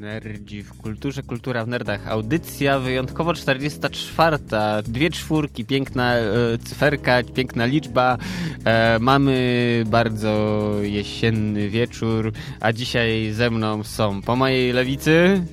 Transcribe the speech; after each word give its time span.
Nerdzi 0.00 0.62
w 0.62 0.72
kulturze, 0.72 1.22
kultura 1.22 1.64
w 1.64 1.68
nerdach. 1.68 2.08
Audycja 2.08 2.78
wyjątkowo 2.78 3.34
44. 3.34 4.38
Dwie 4.84 5.10
czwórki, 5.10 5.64
piękna 5.64 6.14
e, 6.14 6.24
cyferka, 6.64 7.22
piękna 7.34 7.66
liczba. 7.66 8.18
E, 8.64 8.98
mamy 8.98 9.84
bardzo 9.86 10.72
jesienny 10.82 11.68
wieczór, 11.68 12.32
a 12.60 12.72
dzisiaj 12.72 13.32
ze 13.32 13.50
mną 13.50 13.84
są 13.84 14.22
po 14.22 14.36
mojej 14.36 14.72
lewicy 14.72 15.44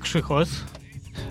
Krzychos. 0.00 0.48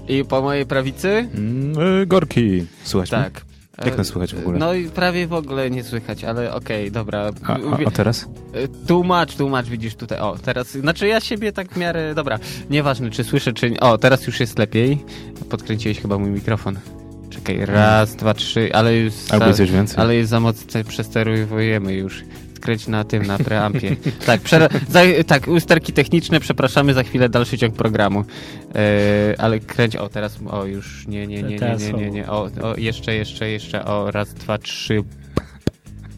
i 0.07 0.25
po 0.25 0.41
mojej 0.41 0.65
prawicy. 0.65 1.29
Mm, 1.35 2.07
gorki. 2.07 2.65
Słuchaj? 2.83 3.07
Tak. 3.07 3.50
Jak 3.85 3.93
E, 3.93 3.97
nas 3.97 4.07
słychać 4.07 4.35
w 4.35 4.39
ogóle? 4.39 4.59
No 4.59 4.73
i 4.73 4.89
prawie 4.89 5.27
w 5.27 5.33
ogóle 5.33 5.69
nie 5.69 5.83
słychać, 5.83 6.23
ale 6.23 6.53
okej, 6.53 6.91
dobra. 6.91 7.29
A, 7.43 7.53
a, 7.53 7.57
a 7.87 7.91
teraz? 7.91 8.25
E, 8.53 8.67
Tłumacz, 8.87 9.35
tłumacz, 9.35 9.65
widzisz 9.67 9.95
tutaj. 9.95 10.19
O, 10.19 10.37
teraz, 10.43 10.71
znaczy 10.71 11.07
ja 11.07 11.19
siebie 11.19 11.51
tak 11.51 11.73
w 11.73 11.77
miarę, 11.77 12.15
dobra, 12.15 12.39
nieważne 12.69 13.09
czy 13.09 13.23
słyszę, 13.23 13.53
czy 13.53 13.71
nie. 13.71 13.79
O, 13.79 13.97
teraz 13.97 14.27
już 14.27 14.39
jest 14.39 14.59
lepiej. 14.59 14.97
Podkręciłeś 15.49 15.99
chyba 16.01 16.17
mój 16.17 16.29
mikrofon. 16.29 16.79
Czekaj, 17.29 17.65
raz, 17.65 18.15
dwa, 18.15 18.33
trzy, 18.33 18.69
ale 18.73 18.97
już 18.97 19.13
Albo 19.29 19.45
za, 19.45 19.53
coś 19.53 19.71
więcej. 19.71 19.97
ale 20.03 20.15
już 20.15 20.27
za 20.27 20.39
mocno 20.39 20.83
przesterujemy 20.87 21.93
już. 21.93 22.23
Skręć 22.61 22.87
na 22.87 23.03
tym, 23.03 23.23
na 23.23 23.37
preampie. 23.37 23.95
tak, 24.25 24.41
przera- 24.41 24.69
za, 24.89 24.99
tak, 25.27 25.47
usterki 25.47 25.93
techniczne, 25.93 26.39
przepraszamy, 26.39 26.93
za 26.93 27.03
chwilę 27.03 27.29
dalszy 27.29 27.57
ciąg 27.57 27.75
programu. 27.75 28.23
E, 28.75 29.35
ale 29.37 29.59
kręć, 29.59 29.95
o 29.95 30.09
teraz, 30.09 30.39
o 30.49 30.65
już, 30.65 31.07
nie, 31.07 31.27
nie, 31.27 31.43
nie, 31.43 31.49
nie, 31.49 31.59
Teraz 31.59 31.81
nie, 31.81 31.91
są. 31.91 31.97
nie, 31.97 32.11
nie, 32.11 32.29
o, 32.29 32.49
o, 32.61 32.77
jeszcze, 32.77 33.15
jeszcze, 33.15 33.49
jeszcze, 33.49 33.85
o, 33.85 34.11
raz, 34.11 34.33
dwa, 34.33 34.57
trzy. 34.57 35.03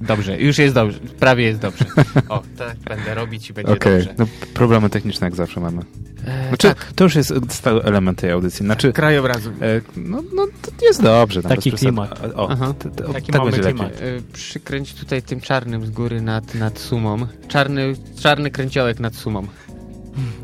Dobrze, 0.01 0.37
już 0.41 0.57
jest 0.57 0.75
dobrze, 0.75 0.99
prawie 1.19 1.43
jest 1.45 1.59
dobrze. 1.59 1.85
O, 2.29 2.43
tak 2.57 2.77
będę 2.77 3.15
robić 3.15 3.49
i 3.49 3.53
będzie 3.53 3.73
Okej, 3.73 3.97
dobrze. 3.97 4.15
no 4.17 4.25
problemy 4.53 4.89
techniczne 4.89 5.27
jak 5.27 5.35
zawsze 5.35 5.59
mamy. 5.59 5.81
E, 6.27 6.47
Znaczy, 6.47 6.67
tak, 6.67 6.93
to 6.95 7.03
już 7.03 7.15
jest 7.15 7.33
stały 7.49 7.83
element 7.83 8.19
tej 8.19 8.31
audycji. 8.31 8.65
Znaczy, 8.65 8.93
krajobrazu. 8.93 9.49
e, 9.49 9.81
no, 9.95 10.23
no 10.35 10.47
to 10.79 10.85
jest 10.85 11.01
dobrze. 11.03 11.41
tam 11.41 11.49
Taki 11.49 11.71
klimat. 11.71 12.21
O, 12.35 12.49
Aha. 12.51 12.73
t- 12.79 12.91
t- 12.91 13.05
o, 13.05 13.13
Taki 13.13 13.31
tak 13.31 13.41
mamy 13.41 13.59
klimat. 13.59 13.91
E, 14.01 14.21
Przykręć 14.33 14.93
tutaj 14.93 15.21
tym 15.21 15.41
czarnym 15.41 15.85
z 15.85 15.89
góry 15.89 16.21
nad, 16.21 16.55
nad 16.55 16.79
sumą. 16.79 17.17
Czarny, 17.47 17.93
czarny 18.19 18.51
kręciołek 18.51 18.99
nad 18.99 19.15
sumą. 19.15 19.47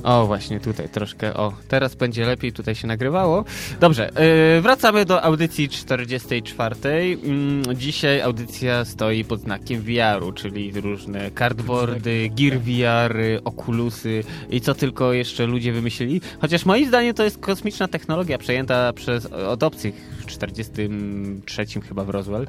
O, 0.04 0.28
właśnie 0.28 0.60
tutaj 0.60 0.90
troszkę. 0.90 1.34
O, 1.34 1.54
teraz 1.68 1.96
będzie 1.96 2.26
lepiej 2.26 2.54
tutaj 2.54 2.76
się 2.76 2.88
nagrywało. 2.88 3.46
Dobrze, 3.80 4.10
e, 4.16 4.62
wracamy 4.62 5.06
do 5.06 5.24
audycji 5.24 5.70
44. 5.70 6.76
Mm, 7.24 7.64
Dzisiaj 7.76 8.22
audycja 8.22 8.86
stoi 8.86 9.24
pod 9.24 9.42
znakiem 9.42 9.82
VR-u, 9.82 10.32
czyli 10.32 10.82
różne 10.82 11.32
cardboardy, 11.32 12.30
Gear 12.30 12.60
VR, 12.60 13.18
Oculusy 13.46 14.24
i 14.50 14.62
co 14.62 14.76
tylko 14.76 15.14
jeszcze 15.14 15.46
ludzie 15.46 15.74
wymyślili. 15.74 16.22
Chociaż 16.42 16.66
moim 16.66 16.88
zdaniem 16.88 17.14
to 17.14 17.24
jest 17.24 17.38
kosmiczna 17.38 17.88
technologia 17.88 18.38
przejęta 18.38 18.94
przez 18.94 19.26
od 19.26 19.64
obcych 19.64 20.19
43 20.30 21.66
chyba 21.88 22.04
w 22.04 22.10
Roswell. 22.10 22.48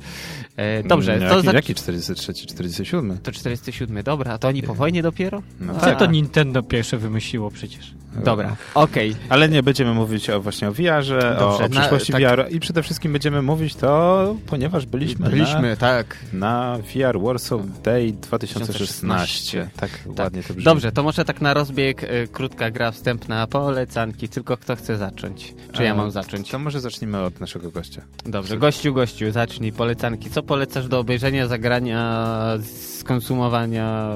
E, 0.57 0.83
Dobrze, 0.83 1.15
Mm, 1.15 1.29
to 1.29 1.35
jaki, 1.37 1.47
za... 1.47 1.53
jaki 1.53 1.75
43, 1.75 2.35
47? 2.35 3.19
To 3.23 3.33
47, 3.33 4.03
dobra, 4.03 4.33
a 4.33 4.39
to 4.39 4.49
oni 4.49 4.63
po 4.63 4.75
wojnie 4.75 5.03
dopiero? 5.03 5.43
No 5.61 5.73
A. 5.77 5.81
Co 5.81 5.87
tak. 5.87 5.99
to 5.99 6.07
Nintendo 6.07 6.63
pierwsze 6.63 6.99
wymyśliło 6.99 7.51
przecież? 7.51 7.95
Dobra, 8.25 8.57
okej. 8.75 9.17
Ale 9.29 9.49
nie, 9.49 9.63
będziemy 9.63 9.95
mówić 9.95 10.31
o, 10.31 10.41
właśnie 10.41 10.69
o 10.69 10.73
VR-ze, 10.73 11.37
o, 11.39 11.41
Dobrze, 11.41 11.65
o 11.65 11.69
na- 11.69 11.81
przyszłości 11.81 12.13
tak. 12.13 12.23
VR 12.23 12.47
i 12.51 12.61
przede 12.61 12.83
wszystkim 12.83 13.13
będziemy 13.13 13.43
mówić 13.43 13.75
to, 13.75 14.37
ponieważ 14.47 14.87
byliśmy, 14.87 15.31
Byliśmy, 15.31 15.77
tak. 15.77 16.17
Na, 16.33 16.79
na 16.79 16.79
VR 16.79 17.21
Warsaw 17.21 17.61
Day 17.83 18.13
2016. 18.13 19.71
Tak, 19.77 19.91
ładnie 20.19 20.43
to 20.43 20.49
brzmi. 20.55 20.65
Dobrze, 20.65 20.93
to 20.93 21.03
może 21.03 21.25
tak 21.25 21.41
na 21.41 21.55
rozbieg 21.55 22.03
y, 22.05 22.29
krótka 22.33 22.71
gra 22.71 22.91
wstępna, 22.91 23.47
polecanki, 23.47 24.29
tylko 24.29 24.57
kto 24.57 24.77
chce 24.77 24.97
zacząć? 24.97 25.55
Czy 25.73 25.83
ja 25.83 25.91
E, 25.93 25.97
mam 25.97 26.11
zacząć? 26.11 26.51
To 26.51 26.59
może 26.59 26.81
zacznijmy 26.81 27.21
od 27.21 27.41
naszego 27.41 27.70
gościa. 27.71 28.03
Dobrze, 28.25 28.59
gościu, 28.59 28.95
gościu, 28.95 29.31
zacznij 29.33 29.73
polecanki. 29.73 30.31
Co 30.31 30.43
polecasz 30.43 30.89
do 30.89 30.99
obejrzenia, 30.99 31.47
zagrania, 31.47 32.59
skonsumowania? 32.99 34.11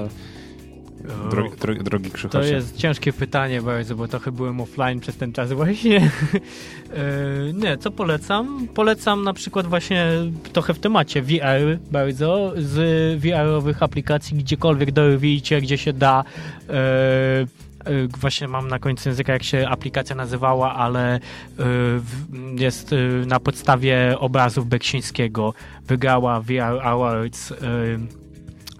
Drogi, 1.31 1.57
drogi, 1.57 1.83
drogi 1.83 2.09
To 2.09 2.15
Krzychosie. 2.15 2.53
jest 2.53 2.77
ciężkie 2.77 3.13
pytanie 3.13 3.61
bardzo, 3.61 3.95
bo 3.95 4.07
trochę 4.07 4.31
byłem 4.31 4.61
offline 4.61 4.99
przez 4.99 5.17
ten 5.17 5.33
czas 5.33 5.51
właśnie. 5.53 6.01
E, 6.93 7.53
nie, 7.53 7.77
co 7.77 7.91
polecam? 7.91 8.67
Polecam 8.73 9.23
na 9.23 9.33
przykład 9.33 9.67
właśnie 9.67 10.07
trochę 10.53 10.73
w 10.73 10.79
temacie 10.79 11.21
VR 11.21 11.79
bardzo, 11.91 12.53
z 12.57 13.19
VR-owych 13.21 13.83
aplikacji 13.83 14.37
gdziekolwiek 14.37 14.91
dorwijcie, 14.91 15.61
gdzie 15.61 15.77
się 15.77 15.93
da. 15.93 16.23
E, 17.85 18.07
Właśnie 18.19 18.47
mam 18.47 18.67
na 18.67 18.79
końcu 18.79 19.09
języka, 19.09 19.33
jak 19.33 19.43
się 19.43 19.67
aplikacja 19.69 20.15
nazywała, 20.15 20.73
ale 20.75 21.19
w- 21.57 22.59
jest 22.59 22.93
e, 22.93 22.95
na 23.27 23.39
podstawie 23.39 24.15
obrazów 24.19 24.67
Beksińskiego. 24.67 25.53
Wygrała 25.87 26.41
VR 26.41 26.79
Awards 26.83 27.53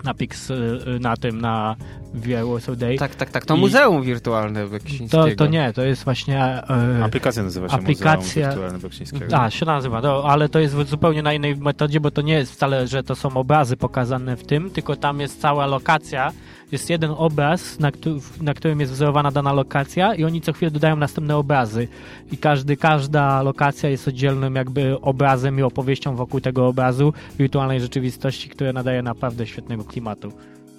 na 0.03 0.13
Pix, 0.13 0.51
na 0.99 1.17
tym, 1.17 1.41
na 1.41 1.75
VR 2.15 2.45
Warsaw 2.51 2.77
Day. 2.77 2.97
Tak, 2.97 3.15
tak, 3.15 3.29
tak, 3.29 3.45
to 3.45 3.55
I- 3.55 3.59
muzeum 3.59 4.03
wirtualne 4.03 4.67
Beksińskiego. 4.67 5.23
To, 5.29 5.35
to 5.35 5.47
nie, 5.47 5.73
to 5.73 5.81
jest 5.81 6.03
właśnie. 6.03 6.39
E, 6.43 7.03
Aplikacja 7.03 7.43
nazywa 7.43 7.69
się 7.69 7.75
Aplikacja- 7.75 8.17
Muzeum 8.17 8.49
Wirtualne 8.49 8.79
Beksińskiego. 8.79 9.37
a, 9.37 9.49
się 9.49 9.65
nazywa, 9.65 10.01
no, 10.01 10.23
ale 10.23 10.49
to 10.49 10.59
jest 10.59 10.75
zupełnie 10.87 11.21
na 11.23 11.33
innej 11.33 11.55
metodzie, 11.55 11.99
bo 11.99 12.11
to 12.11 12.21
nie 12.21 12.33
jest 12.33 12.51
wcale, 12.53 12.87
że 12.87 13.03
to 13.03 13.15
są 13.15 13.29
obrazy 13.37 13.77
pokazane 13.77 14.37
w 14.37 14.43
tym, 14.45 14.69
tylko 14.69 14.95
tam 14.95 15.19
jest 15.19 15.41
cała 15.41 15.65
lokacja. 15.65 16.31
Jest 16.71 16.89
jeden 16.89 17.11
obraz, 17.17 17.79
na, 17.79 17.91
któ- 17.91 18.19
na 18.41 18.53
którym 18.53 18.79
jest 18.79 18.91
wzorowana 18.91 19.31
dana 19.31 19.53
lokacja, 19.53 20.15
i 20.15 20.23
oni 20.23 20.41
co 20.41 20.53
chwilę 20.53 20.71
dodają 20.71 20.95
następne 20.95 21.37
obrazy. 21.37 21.87
I 22.31 22.37
każdy, 22.37 22.77
każda 22.77 23.41
lokacja 23.41 23.89
jest 23.89 24.07
oddzielnym 24.07 24.55
jakby 24.55 25.01
obrazem 25.01 25.59
i 25.59 25.61
opowieścią 25.61 26.15
wokół 26.15 26.41
tego 26.41 26.67
obrazu 26.67 27.13
wirtualnej 27.39 27.81
rzeczywistości, 27.81 28.49
które 28.49 28.73
nadaje 28.73 29.01
naprawdę 29.01 29.47
świetnego 29.47 29.83
klimatu. 29.83 30.31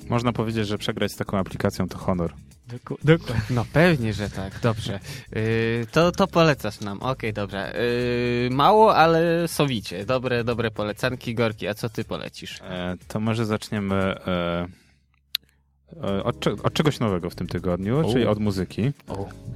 Można 0.08 0.32
powiedzieć, 0.32 0.66
że 0.66 0.78
przegrać 0.78 1.12
z 1.12 1.16
taką 1.16 1.38
aplikacją 1.38 1.88
to 1.88 1.98
honor. 1.98 2.32
Doku- 2.68 2.96
Dokładnie. 3.04 3.42
No 3.50 3.64
pewnie, 3.72 4.12
że 4.12 4.30
tak, 4.30 4.60
dobrze. 4.60 5.00
Yy, 5.32 5.86
to, 5.92 6.12
to 6.12 6.26
polecasz 6.26 6.80
nam, 6.80 7.02
okej, 7.02 7.32
dobrze. 7.32 7.72
Yy, 8.50 8.56
mało, 8.56 8.96
ale 8.96 9.48
sowicie. 9.48 10.04
Dobre, 10.06 10.44
dobre 10.44 10.70
polecanki, 10.70 11.34
Gorki, 11.34 11.68
a 11.68 11.74
co 11.74 11.88
ty 11.88 12.04
polecisz? 12.04 12.60
E, 12.60 12.96
to 13.08 13.20
może 13.20 13.46
zaczniemy 13.46 13.94
e, 14.26 14.66
od, 16.24 16.40
cze- 16.40 16.52
od 16.62 16.72
czegoś 16.72 17.00
nowego 17.00 17.30
w 17.30 17.34
tym 17.34 17.46
tygodniu, 17.46 18.06
O. 18.06 18.12
czyli 18.12 18.26
od 18.26 18.38
muzyki. 18.38 18.92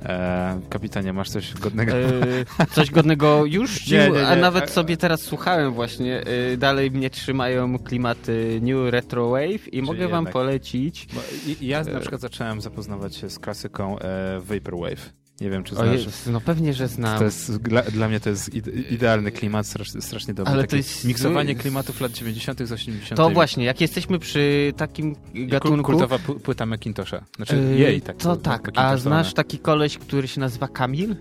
E, 0.04 0.60
kapitanie, 0.70 1.12
masz 1.12 1.30
coś 1.30 1.54
godnego? 1.54 1.96
Yy, 1.96 2.44
coś 2.72 2.90
godnego 2.90 3.44
już? 3.44 3.90
Nie, 3.90 3.98
nie, 3.98 4.10
nie. 4.10 4.26
A 4.26 4.36
nawet 4.36 4.64
E- 4.64 4.68
sobie 4.68 4.96
teraz 4.96 5.20
słuchałem 5.20 5.72
właśnie. 5.72 6.22
Yy, 6.50 6.56
dalej 6.56 6.90
mnie 6.90 7.10
trzymają 7.10 7.78
klimaty 7.78 8.60
New 8.62 8.90
Retro 8.92 9.28
Wave 9.28 9.72
i 9.74 9.82
mogę 9.82 10.08
wam 10.08 10.16
jednak- 10.24 10.32
polecić. 10.32 11.06
Bo 11.14 11.20
i- 11.46 11.66
ja 11.66 11.84
na 11.84 12.00
przykład 12.00 12.20
zacząłem 12.20 12.60
zapoznawać 12.60 13.16
się 13.16 13.30
z 13.30 13.38
klasyką 13.38 13.98
e, 13.98 14.40
Vaporwave. 14.40 15.12
Nie 15.40 15.50
wiem, 15.50 15.64
czy 15.64 15.74
znasz. 15.74 16.06
No 16.26 16.40
pewnie, 16.40 16.74
że 16.74 16.88
znam. 16.88 17.18
To 17.18 17.24
jest, 17.24 17.56
dla, 17.56 17.82
dla 17.82 18.08
mnie 18.08 18.20
to 18.20 18.30
jest 18.30 18.54
ide, 18.54 18.70
idealny 18.70 19.32
klimat, 19.32 19.66
strasznie, 19.66 20.02
strasznie 20.02 20.34
dobry. 20.34 20.52
Ale 20.52 20.66
to 20.66 20.76
jest 20.76 21.04
miksowanie 21.04 21.54
klimatów 21.54 22.00
lat 22.00 22.12
90. 22.12 22.58
z 22.68 22.72
80. 22.72 23.16
To 23.16 23.30
właśnie, 23.30 23.64
jak 23.64 23.80
jesteśmy 23.80 24.18
przy 24.18 24.72
takim 24.76 25.16
gatunku... 25.34 25.92
Kultowa 25.92 26.18
płyta 26.18 26.66
Macintosha. 26.66 27.24
Znaczy 27.36 27.56
yy, 27.56 27.78
jej, 27.78 28.00
tak. 28.00 28.16
To 28.16 28.36
tak, 28.36 28.70
a 28.74 28.96
znasz 28.96 29.34
taki 29.34 29.58
koleś, 29.58 29.98
który 29.98 30.28
się 30.28 30.40
nazywa 30.40 30.68
Kamil? 30.68 31.16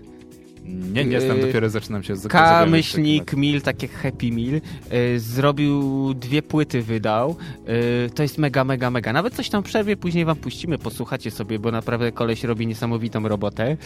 Nie, 0.64 1.04
nie 1.04 1.20
znam, 1.20 1.36
yy, 1.38 1.46
dopiero 1.46 1.70
zaczynam 1.70 2.02
się 2.02 2.16
z 2.16 2.26
K, 2.28 2.66
myślnik, 2.66 3.32
Mil, 3.36 3.62
takie 3.62 3.88
Happy 3.88 4.30
Meal. 4.32 4.60
Y, 5.14 5.20
zrobił 5.20 6.14
dwie 6.14 6.42
płyty, 6.42 6.82
wydał. 6.82 7.36
Y, 8.06 8.10
to 8.14 8.22
jest 8.22 8.38
mega, 8.38 8.64
mega, 8.64 8.90
mega. 8.90 9.12
Nawet 9.12 9.34
coś 9.34 9.48
tam 9.48 9.62
w 9.62 9.66
przerwie 9.66 9.96
później 9.96 10.24
wam 10.24 10.36
puścimy, 10.36 10.78
posłuchacie 10.78 11.30
sobie, 11.30 11.58
bo 11.58 11.70
naprawdę 11.70 12.12
koleś 12.12 12.44
robi 12.44 12.66
niesamowitą 12.66 13.28
robotę. 13.28 13.76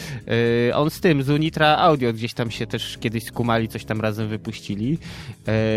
Y, 0.68 0.74
on 0.74 0.90
z 0.90 1.00
tym, 1.00 1.22
z 1.22 1.30
Unitra 1.30 1.76
Audio 1.76 2.12
gdzieś 2.12 2.34
tam 2.34 2.50
się 2.50 2.66
też 2.66 2.98
kiedyś 2.98 3.24
skumali, 3.24 3.68
coś 3.68 3.84
tam 3.84 4.00
razem 4.00 4.28
wypuścili. 4.28 4.98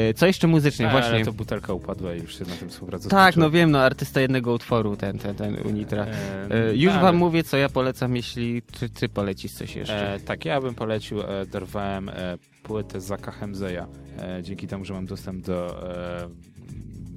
Y, 0.09 0.13
co 0.13 0.27
jeszcze 0.27 0.47
muzycznie? 0.47 0.87
A, 0.87 0.91
Właśnie. 0.91 1.15
Ale 1.15 1.25
to 1.25 1.33
butelka 1.33 1.73
upadła 1.73 2.15
i 2.15 2.19
już 2.21 2.37
się 2.39 2.45
na 2.45 2.55
tym 2.55 2.69
współpraca 2.69 3.09
Tak, 3.09 3.21
skończyła. 3.33 3.45
no 3.45 3.51
wiem, 3.51 3.71
no 3.71 3.79
artysta 3.81 4.21
jednego 4.21 4.53
utworu, 4.53 4.95
ten, 4.97 5.19
ten, 5.19 5.35
ten 5.35 5.55
Unitra. 5.65 6.05
E, 6.51 6.69
Y, 6.71 6.77
już 6.77 6.93
tak. 6.93 7.01
wam 7.01 7.15
mówię, 7.15 7.43
co 7.43 7.57
ja 7.57 7.69
polecam, 7.69 8.15
jeśli 8.15 8.61
ty, 8.61 8.89
ty 8.89 9.09
polecisz 9.09 9.51
coś 9.51 9.75
jeszcze. 9.75 10.13
E, 10.13 10.19
tak, 10.19 10.45
ja 10.45 10.61
bym 10.61 10.75
polecił, 10.87 11.21
e, 11.21 11.45
dorwałem 11.45 12.09
e, 12.09 12.37
płytę 12.63 13.01
Zaka 13.01 13.31
Hemzeja, 13.31 13.87
e, 14.19 14.43
dzięki 14.43 14.67
temu, 14.67 14.85
że 14.85 14.93
mam 14.93 15.05
dostęp 15.05 15.45
do 15.45 15.89
e, 15.95 16.29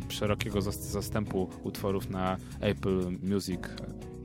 szerokiego 0.09 0.59
zas- 0.59 0.91
zastępu 0.91 1.49
utworów 1.63 2.11
na 2.11 2.37
Apple 2.61 3.01
Music 3.23 3.61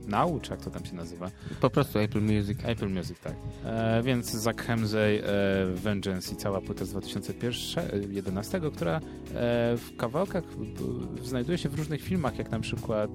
Now, 0.08 0.42
czy 0.42 0.50
jak 0.50 0.60
to 0.60 0.70
tam 0.70 0.84
się 0.84 0.94
nazywa? 0.94 1.30
Po 1.60 1.70
prostu 1.70 1.98
Apple 1.98 2.20
Music. 2.20 2.58
Apple 2.64 2.88
Music, 2.88 3.18
tak. 3.20 3.34
E, 3.64 4.02
więc 4.02 4.30
Zach 4.30 4.56
Hemsey, 4.56 5.18
e, 5.20 5.22
Vengeance 5.74 6.34
i 6.34 6.36
cała 6.36 6.60
płyta 6.60 6.84
z 6.84 6.90
2011, 6.90 8.60
która 8.74 8.96
e, 8.96 9.00
w 9.76 9.90
kawałkach 9.96 10.44
b- 10.56 11.24
znajduje 11.24 11.58
się 11.58 11.68
w 11.68 11.74
różnych 11.74 12.02
filmach, 12.02 12.38
jak 12.38 12.50
na 12.50 12.60
przykład 12.60 13.10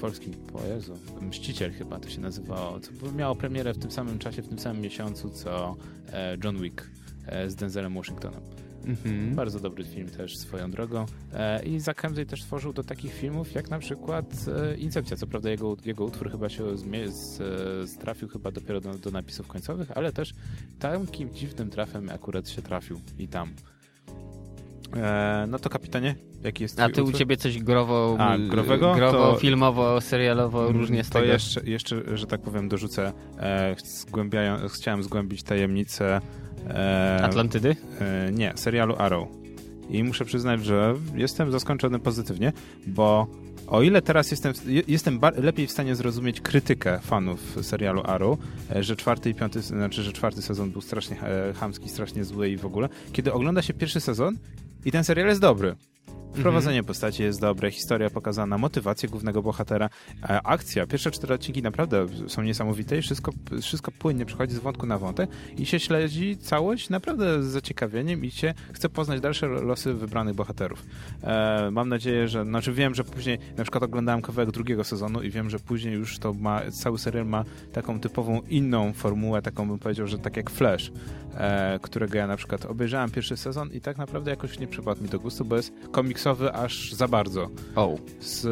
polskim, 0.00 0.32
o 0.54 0.66
Jezu, 0.66 0.94
Mściciel 1.20 1.72
chyba 1.72 2.00
to 2.00 2.10
się 2.10 2.20
nazywało, 2.20 2.80
co 2.80 3.12
miało 3.12 3.34
premierę 3.34 3.74
w 3.74 3.78
tym 3.78 3.90
samym 3.90 4.18
czasie, 4.18 4.42
w 4.42 4.48
tym 4.48 4.58
samym 4.58 4.82
miesiącu, 4.82 5.30
co 5.30 5.76
e, 6.12 6.36
John 6.44 6.62
Wick 6.62 6.90
e, 7.26 7.50
z 7.50 7.54
Denzelem 7.54 7.94
Washingtonem. 7.94 8.40
Mhm. 8.86 9.34
Bardzo 9.34 9.60
dobry 9.60 9.84
film 9.84 10.08
też 10.08 10.36
swoją 10.36 10.70
drogą. 10.70 11.06
E, 11.32 11.64
I 11.64 11.80
Zack 11.80 12.02
też 12.28 12.42
tworzył 12.42 12.72
do 12.72 12.84
takich 12.84 13.14
filmów 13.14 13.54
jak 13.54 13.70
na 13.70 13.78
przykład 13.78 14.24
e, 14.48 14.76
Incepcja. 14.76 15.16
Co 15.16 15.26
prawda 15.26 15.50
jego, 15.50 15.76
jego 15.84 16.04
utwór 16.04 16.30
chyba 16.30 16.48
się 16.48 16.76
z, 17.08 17.98
trafił 17.98 18.28
chyba 18.28 18.50
dopiero 18.50 18.80
do, 18.80 18.94
do 18.94 19.10
napisów 19.10 19.46
końcowych, 19.46 19.90
ale 19.96 20.12
też 20.12 20.34
takim 20.78 21.34
dziwnym 21.34 21.70
trafem 21.70 22.10
akurat 22.10 22.48
się 22.48 22.62
trafił 22.62 23.00
i 23.18 23.28
tam. 23.28 23.48
E, 24.96 25.46
no 25.48 25.58
to 25.58 25.70
kapitanie, 25.70 26.14
jaki 26.44 26.62
jest 26.62 26.80
A 26.80 26.88
ty 26.90 27.02
u 27.02 27.04
utwór? 27.04 27.18
ciebie 27.18 27.36
coś 27.36 27.58
growo, 27.58 28.16
A, 28.18 28.38
growego? 28.38 28.94
growo 28.94 29.32
To- 29.32 29.38
filmowo, 29.40 30.00
serialowo, 30.00 30.72
różnie 30.72 31.04
z 31.04 31.08
To 31.10 31.18
tego. 31.18 31.32
jeszcze, 31.32 31.60
jeszcze, 31.64 32.18
że 32.18 32.26
tak 32.26 32.40
powiem, 32.40 32.68
dorzucę. 32.68 33.12
E, 33.38 33.76
zgłębiają, 33.84 34.56
chciałem 34.68 35.02
zgłębić 35.02 35.42
tajemnicę. 35.42 36.20
E, 36.68 37.20
Atlantydy? 37.22 37.76
e, 38.00 38.32
nie, 38.32 38.52
serialu 38.56 38.94
Arrow. 38.98 39.28
I 39.90 40.04
muszę 40.04 40.24
przyznać, 40.24 40.64
że 40.64 40.94
jestem 41.14 41.52
zaskoczony 41.52 41.98
pozytywnie, 41.98 42.52
bo 42.86 43.26
o 43.66 43.82
ile 43.82 44.02
teraz 44.02 44.30
jestem, 44.30 44.52
je- 44.66 44.82
jestem 44.88 45.20
lepiej 45.36 45.66
w 45.66 45.70
stanie 45.70 45.94
zrozumieć 45.96 46.40
krytykę 46.40 46.98
fanów 47.02 47.58
serialu 47.62 48.02
Arrow, 48.04 48.38
że 48.80 48.96
czwarty 48.96 49.30
i 49.30 49.34
piąty, 49.34 49.60
znaczy, 49.62 50.02
że 50.02 50.12
czwarty 50.12 50.42
sezon 50.42 50.70
był 50.70 50.80
strasznie 50.80 51.16
chamski, 51.60 51.88
strasznie 51.88 52.24
zły 52.24 52.48
i 52.50 52.56
w 52.56 52.66
ogóle, 52.66 52.88
kiedy 53.12 53.32
ogląda 53.32 53.62
się 53.62 53.74
pierwszy 53.74 54.00
sezon 54.00 54.36
i 54.86 54.92
ten 54.92 55.04
serial 55.04 55.28
jest 55.28 55.40
dobry. 55.40 55.76
Wprowadzenie 56.34 56.82
postaci 56.82 57.22
jest 57.22 57.40
dobre, 57.40 57.70
historia 57.70 58.10
pokazana, 58.10 58.58
motywacje 58.58 59.08
głównego 59.08 59.42
bohatera, 59.42 59.90
e, 60.22 60.42
akcja. 60.42 60.86
Pierwsze 60.86 61.10
cztery 61.10 61.34
odcinki 61.34 61.62
naprawdę 61.62 62.06
są 62.26 62.42
niesamowite 62.42 62.98
i 62.98 63.02
wszystko, 63.02 63.32
wszystko 63.62 63.92
płynnie 63.92 64.26
przechodzi 64.26 64.54
z 64.54 64.58
wątku 64.58 64.86
na 64.86 64.98
wątek 64.98 65.30
i 65.58 65.66
się 65.66 65.80
śledzi 65.80 66.36
całość 66.36 66.90
naprawdę 66.90 67.42
z 67.42 67.46
zaciekawieniem 67.46 68.24
i 68.24 68.30
się 68.30 68.54
chce 68.72 68.88
poznać 68.88 69.20
dalsze 69.20 69.46
losy 69.46 69.94
wybranych 69.94 70.34
bohaterów. 70.34 70.82
E, 71.22 71.70
mam 71.70 71.88
nadzieję, 71.88 72.28
że, 72.28 72.44
znaczy 72.44 72.72
wiem, 72.72 72.94
że 72.94 73.04
później, 73.04 73.38
na 73.56 73.64
przykład 73.64 73.82
oglądałem 73.82 74.22
kawałek 74.22 74.50
drugiego 74.50 74.84
sezonu 74.84 75.22
i 75.22 75.30
wiem, 75.30 75.50
że 75.50 75.58
później 75.58 75.94
już 75.94 76.18
to 76.18 76.34
ma, 76.34 76.62
cały 76.70 76.98
serial 76.98 77.26
ma 77.26 77.44
taką 77.72 78.00
typową 78.00 78.40
inną 78.48 78.92
formułę, 78.92 79.42
taką 79.42 79.68
bym 79.68 79.78
powiedział, 79.78 80.06
że 80.06 80.18
tak 80.18 80.36
jak 80.36 80.50
Flash, 80.50 80.92
e, 81.34 81.78
którego 81.82 82.18
ja 82.18 82.26
na 82.26 82.36
przykład 82.36 82.64
obejrzałem 82.64 83.10
pierwszy 83.10 83.36
sezon 83.36 83.72
i 83.72 83.80
tak 83.80 83.98
naprawdę 83.98 84.30
jakoś 84.30 84.58
nie 84.58 84.66
przypadł 84.66 85.02
mi 85.02 85.08
do 85.08 85.20
gustu, 85.20 85.44
bo 85.44 85.56
jest 85.56 85.72
komiksowy 86.16 86.52
aż 86.52 86.92
za 86.92 87.08
bardzo. 87.08 87.50
O. 87.74 87.96
Z, 88.20 88.44
e, 88.44 88.48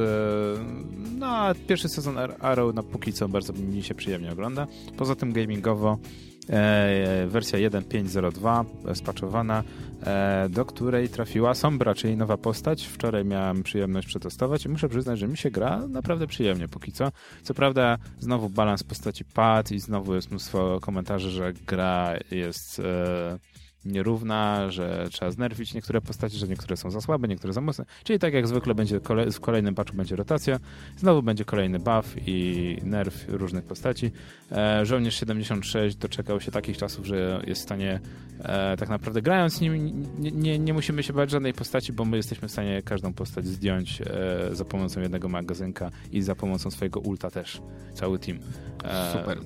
no, 1.18 1.44
pierwszy 1.68 1.88
sezon 1.88 2.18
Ar- 2.18 2.36
Arrow 2.40 2.74
na 2.74 2.82
póki 2.82 3.12
co 3.12 3.28
bardzo 3.28 3.52
mi 3.52 3.82
się 3.82 3.94
przyjemnie 3.94 4.32
ogląda. 4.32 4.66
Poza 4.96 5.14
tym 5.14 5.32
gamingowo 5.32 5.98
e, 6.50 7.26
wersja 7.26 7.58
1.5.02 7.58 8.64
spaczowana, 8.94 9.62
e, 10.02 10.48
do 10.50 10.64
której 10.64 11.08
trafiła 11.08 11.54
Sombra, 11.54 11.94
czyli 11.94 12.16
nowa 12.16 12.36
postać. 12.36 12.86
Wczoraj 12.86 13.24
miałem 13.24 13.62
przyjemność 13.62 14.06
przetestować 14.08 14.64
i 14.64 14.68
muszę 14.68 14.88
przyznać, 14.88 15.18
że 15.18 15.28
mi 15.28 15.36
się 15.36 15.50
gra 15.50 15.86
naprawdę 15.88 16.26
przyjemnie 16.26 16.68
póki 16.68 16.92
co. 16.92 17.12
Co 17.42 17.54
prawda 17.54 17.98
znowu 18.18 18.48
balans 18.48 18.82
postaci 18.82 19.24
padł 19.24 19.74
i 19.74 19.78
znowu 19.78 20.14
jest 20.14 20.30
mnóstwo 20.30 20.80
komentarzy, 20.80 21.30
że 21.30 21.52
gra 21.66 22.14
jest... 22.30 22.78
E, 22.78 23.53
nierówna, 23.84 24.70
że 24.70 25.08
trzeba 25.10 25.30
znerwić 25.30 25.74
niektóre 25.74 26.00
postacie, 26.00 26.38
że 26.38 26.48
niektóre 26.48 26.76
są 26.76 26.90
za 26.90 27.00
słabe, 27.00 27.28
niektóre 27.28 27.52
za 27.52 27.60
mocne. 27.60 27.84
Czyli 28.04 28.18
tak 28.18 28.34
jak 28.34 28.48
zwykle 28.48 28.74
będzie 28.74 29.00
kole 29.00 29.30
w 29.30 29.40
kolejnym 29.40 29.74
patchu 29.74 29.96
będzie 29.96 30.16
rotacja, 30.16 30.58
znowu 30.96 31.22
będzie 31.22 31.44
kolejny 31.44 31.78
buff 31.78 32.14
i 32.26 32.78
nerw 32.82 33.24
różnych 33.28 33.64
postaci. 33.64 34.10
E, 34.52 34.86
Żołnierz 34.86 35.14
76 35.14 35.96
doczekał 35.96 36.40
się 36.40 36.50
takich 36.50 36.76
czasów, 36.76 37.06
że 37.06 37.42
jest 37.46 37.60
w 37.60 37.64
stanie 37.64 38.00
e, 38.40 38.76
tak 38.76 38.88
naprawdę 38.88 39.22
grając 39.22 39.54
z 39.54 39.60
nim 39.60 40.02
nie, 40.18 40.30
nie, 40.30 40.58
nie 40.58 40.72
musimy 40.72 41.02
się 41.02 41.12
bać 41.12 41.30
żadnej 41.30 41.52
postaci, 41.52 41.92
bo 41.92 42.04
my 42.04 42.16
jesteśmy 42.16 42.48
w 42.48 42.52
stanie 42.52 42.82
każdą 42.82 43.12
postać 43.12 43.46
zdjąć 43.46 44.00
e, 44.00 44.04
za 44.52 44.64
pomocą 44.64 45.00
jednego 45.00 45.28
magazynka 45.28 45.90
i 46.12 46.22
za 46.22 46.34
pomocą 46.34 46.70
swojego 46.70 47.00
ulta 47.00 47.30
też. 47.30 47.62
Cały 47.94 48.18
team. 48.18 48.38
E, 48.84 49.12
Super. 49.12 49.38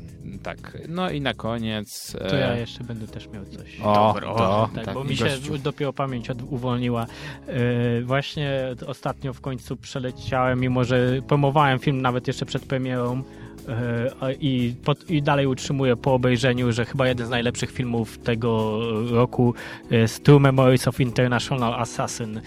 Tak. 0.43 0.79
No 0.89 1.11
i 1.11 1.21
na 1.21 1.35
koniec... 1.35 2.17
To 2.29 2.37
ja 2.37 2.53
e, 2.53 2.61
jeszcze 2.61 2.85
będę 2.85 3.07
też 3.07 3.29
miał 3.29 3.45
coś. 3.45 3.81
O, 3.81 3.95
Dobra, 3.95 4.28
to, 4.35 4.71
Tak, 4.75 4.85
tak, 4.85 4.95
bo 4.95 5.05
mi 5.05 5.17
się 5.17 5.25
gościu. 5.25 5.59
dopiero 5.59 5.93
pamięć 5.93 6.29
uwolniła. 6.51 7.07
Yy, 7.49 8.05
właśnie 8.05 8.51
ostatnio 8.87 9.33
w 9.33 9.41
końcu 9.41 9.77
przeleciałem, 9.77 10.61
mimo 10.61 10.85
że 10.85 11.23
promowałem 11.29 11.79
film 11.79 12.03
nawet 12.03 12.27
jeszcze 12.27 12.47
przed 12.47 12.65
premierą 12.65 13.23
a- 14.21 14.33
i, 14.33 14.75
pod, 14.85 15.11
i 15.11 15.23
dalej 15.23 15.47
utrzymuję 15.47 15.97
po 15.97 16.15
obejrzeniu, 16.15 16.73
że 16.73 16.85
chyba 16.85 17.09
jeden 17.09 17.27
z 17.27 17.31
najlepszych 17.31 17.71
filmów 17.71 18.19
tego 18.19 18.81
roku 19.11 19.55
jest 19.91 20.25
True 20.25 20.41
Memories 20.41 20.89
of 20.89 21.01
International 21.01 21.75
Assassin. 21.75 22.41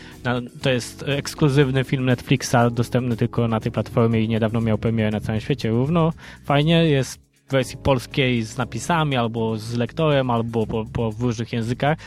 To 0.61 0.69
jest 0.69 1.03
ekskluzywny 1.07 1.83
film 1.83 2.05
Netflixa, 2.05 2.55
dostępny 2.71 3.17
tylko 3.17 3.47
na 3.47 3.59
tej 3.59 3.71
platformie 3.71 4.21
i 4.21 4.27
niedawno 4.27 4.61
miał 4.61 4.77
premierę 4.77 5.11
na 5.11 5.19
całym 5.19 5.41
świecie 5.41 5.69
równo. 5.69 6.13
Fajnie, 6.45 6.85
jest 6.85 7.19
wersji 7.51 7.77
polskiej 7.77 8.44
z 8.44 8.57
napisami, 8.57 9.15
albo 9.15 9.57
z 9.57 9.74
lektorem, 9.74 10.30
albo 10.30 10.68
po, 10.68 10.86
po 10.86 11.12
w 11.12 11.21
różnych 11.21 11.53
językach. 11.53 11.98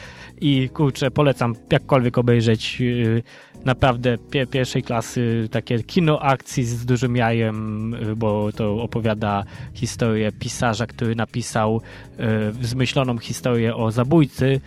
I 0.41 0.69
kurczę, 0.69 1.11
polecam 1.11 1.55
jakkolwiek 1.73 2.19
obejrzeć. 2.19 2.81
yy, 2.81 3.23
Naprawdę 3.65 4.19
pie, 4.19 4.47
pierwszej 4.47 4.83
klasy 4.83 5.49
takie 5.51 5.83
kino 5.83 6.21
akcji 6.21 6.65
z 6.65 6.87
dużym 6.87 7.17
jajem, 7.17 7.91
yy, 8.01 8.17
bo 8.17 8.53
to 8.53 8.83
opowiada 8.83 9.45
historię 9.75 10.33
pisarza, 10.33 10.87
który 10.87 11.15
napisał 11.15 11.81
yy, 12.19 12.67
zmyśloną 12.67 13.19
historię 13.19 13.77
o 13.77 13.91
zabójcy, 13.91 14.61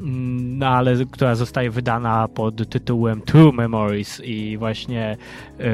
no 0.00 0.66
ale 0.66 0.96
która 1.06 1.34
zostaje 1.34 1.70
wydana 1.70 2.28
pod 2.28 2.68
tytułem 2.68 3.20
True 3.22 3.52
Memories 3.52 4.20
i 4.24 4.56
właśnie 4.58 5.16
yy, 5.58 5.66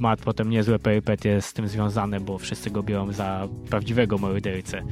ma 0.00 0.16
potem 0.16 0.50
niezłe 0.50 0.78
perypetie 0.78 1.42
z 1.42 1.52
tym 1.52 1.68
związane, 1.68 2.20
bo 2.20 2.38
wszyscy 2.38 2.70
go 2.70 2.82
biorą 2.82 3.12
za 3.12 3.48
prawdziwego 3.70 4.18
mordercę. 4.18 4.82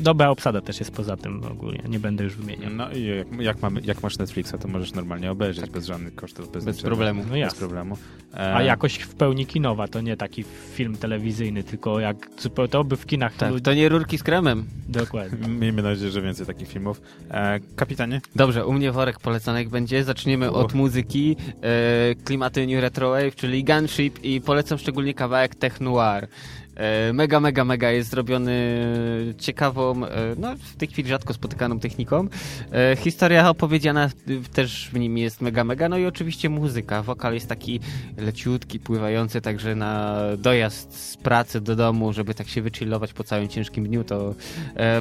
Dobra 0.00 0.28
obsada 0.28 0.60
też 0.60 0.78
jest 0.78 0.90
poza 0.90 1.16
tym 1.16 1.44
ogólnie, 1.50 1.82
nie 1.88 1.98
będę 1.98 2.24
już 2.24 2.36
wymieniał. 2.36 2.70
No 2.70 2.90
i 2.90 3.04
jak, 3.04 3.40
jak, 3.40 3.62
mamy, 3.62 3.80
jak 3.84 4.02
masz 4.02 4.18
Netflixa, 4.18 4.54
to 4.60 4.68
możesz 4.68 4.92
normalnie 4.92 5.30
obejrzeć 5.30 5.70
bez 5.70 5.86
żadnych 5.86 6.14
kosztów, 6.14 6.52
bez, 6.52 6.64
Bez 6.64 6.82
problemu. 6.82 7.24
No 7.28 7.34
Bez 7.34 7.54
problemu. 7.54 7.96
E, 8.34 8.54
A 8.54 8.62
jakość 8.62 9.02
w 9.02 9.14
pełni 9.14 9.46
kinowa, 9.46 9.88
to 9.88 10.00
nie 10.00 10.16
taki 10.16 10.44
film 10.72 10.96
telewizyjny, 10.96 11.62
tylko 11.62 12.00
jak 12.00 12.16
to 12.70 12.84
by 12.84 12.96
w 12.96 13.06
kinach 13.06 13.36
Tak, 13.36 13.60
to 13.60 13.74
nie 13.74 13.88
rurki 13.88 14.18
z 14.18 14.22
kremem. 14.22 14.64
Dokładnie. 14.88 15.48
Miejmy 15.48 15.82
nadzieję, 15.82 16.10
że 16.10 16.22
więcej 16.22 16.46
takich 16.46 16.68
filmów. 16.68 17.00
E, 17.30 17.60
kapitanie? 17.76 18.20
Dobrze, 18.36 18.66
u 18.66 18.72
mnie 18.72 18.92
worek 18.92 19.18
polecanek 19.20 19.68
będzie. 19.68 20.04
Zaczniemy 20.04 20.50
Uch. 20.50 20.56
od 20.56 20.74
muzyki, 20.74 21.36
e, 21.62 22.14
klimaty 22.24 22.66
New 22.66 22.80
Retro 22.80 23.10
Wave, 23.10 23.34
czyli 23.36 23.64
Gunship 23.64 24.24
i 24.24 24.40
polecam 24.40 24.78
szczególnie 24.78 25.14
kawałek 25.14 25.54
Tech 25.54 25.80
Noir. 25.80 26.28
E, 26.76 27.12
mega, 27.12 27.40
mega, 27.40 27.64
mega 27.64 27.90
jest 27.90 28.10
zrobiony 28.10 28.54
ciekawą, 29.38 30.06
e, 30.06 30.34
no 30.38 30.56
w 30.56 30.76
tej 30.76 30.88
chwili 30.88 31.08
rzadko 31.08 31.34
spotykaną 31.34 31.78
techniką. 31.80 32.28
E, 32.72 32.96
historia 32.96 33.50
opowiedziana 33.50 34.10
też 34.52 34.90
w 34.92 34.98
nim 34.98 35.18
jest 35.18 35.40
mega, 35.40 35.64
mega. 35.64 35.88
No 35.88 35.98
i 35.98 36.06
oczywiście 36.06 36.48
muzyka. 36.48 37.02
Wokal 37.02 37.34
jest 37.34 37.48
taki 37.48 37.80
leciutki, 38.16 38.80
pływający, 38.80 39.40
także 39.40 39.74
na 39.74 40.20
dojazd 40.38 41.10
z 41.10 41.16
pracy 41.16 41.60
do 41.60 41.76
domu, 41.76 42.12
żeby 42.12 42.34
tak 42.34 42.48
się 42.48 42.62
wychillować 42.62 43.12
po 43.12 43.24
całym 43.24 43.48
ciężkim 43.48 43.86
dniu, 43.86 44.04
to 44.04 44.34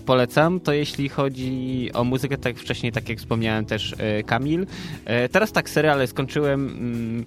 polecam. 0.06 0.60
To 0.60 0.74
jeśli 0.74 1.10
chodzi 1.10 1.90
o 1.94 2.04
muzykę, 2.04 2.38
tak 2.38 2.58
wcześniej, 2.58 2.92
tak 2.92 3.10
jak 3.10 3.18
wspomniałem 3.18 3.66
też 3.66 3.96
Kamil. 4.26 4.66
Teraz 5.32 5.52
tak, 5.52 5.70
seriale 5.70 6.08
skończyłem. 6.08 6.68
Mm, 6.68 7.26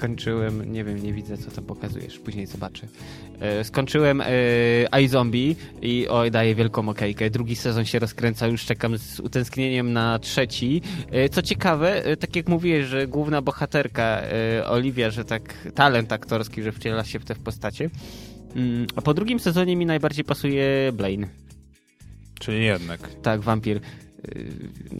skończyłem, 0.00 0.72
nie 0.72 0.84
wiem, 0.84 1.02
nie 1.02 1.12
widzę 1.12 1.38
co 1.38 1.50
tam 1.50 1.64
pokazujesz, 1.64 2.18
później 2.18 2.46
zobaczę. 2.46 2.86
E, 3.40 3.64
skończyłem 3.64 4.20
e, 4.20 5.02
iZombie 5.02 5.56
i 5.82 6.08
oj, 6.08 6.30
daję 6.30 6.54
wielką 6.54 6.88
okejkę. 6.88 7.30
Drugi 7.30 7.56
sezon 7.56 7.84
się 7.84 7.98
rozkręca, 7.98 8.46
już 8.46 8.64
czekam 8.64 8.98
z 8.98 9.20
utęsknieniem 9.20 9.92
na 9.92 10.18
trzeci. 10.18 10.82
E, 11.10 11.28
co 11.28 11.42
ciekawe, 11.42 12.02
tak 12.20 12.36
jak 12.36 12.48
mówiłeś, 12.48 12.86
że 12.86 13.06
główna 13.06 13.42
bohaterka 13.42 14.22
Olivia, 14.66 15.10
że 15.10 15.24
tak 15.24 15.68
talent 15.74 16.12
aktorski, 16.12 16.62
że 16.62 16.72
wciela 16.72 17.04
się 17.04 17.18
w 17.18 17.24
te 17.24 17.34
postacie. 17.34 17.90
Mm, 18.56 18.86
a 18.96 19.02
po 19.02 19.14
drugim 19.14 19.40
sezonie 19.40 19.76
mi 19.76 19.86
najbardziej 19.86 20.24
pasuje 20.24 20.92
Blaine. 20.92 21.26
Czyli 22.38 22.64
jednak. 22.64 23.00
Tak, 23.22 23.40
wampir. 23.40 23.80
Yy, 24.34 24.44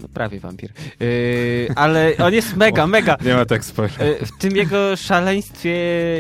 no 0.03 0.09
prawie 0.09 0.41
wampir. 0.41 0.71
Yy, 1.01 1.69
ale 1.77 2.13
on 2.19 2.35
jest 2.35 2.57
mega, 2.65 2.87
mega. 2.87 3.17
Nie 3.25 3.35
ma 3.35 3.45
tak 3.45 3.65
spoiler. 3.65 4.01
Yy, 4.01 4.27
w 4.27 4.39
tym 4.39 4.57
jego 4.57 4.97
szaleństwie 4.97 5.71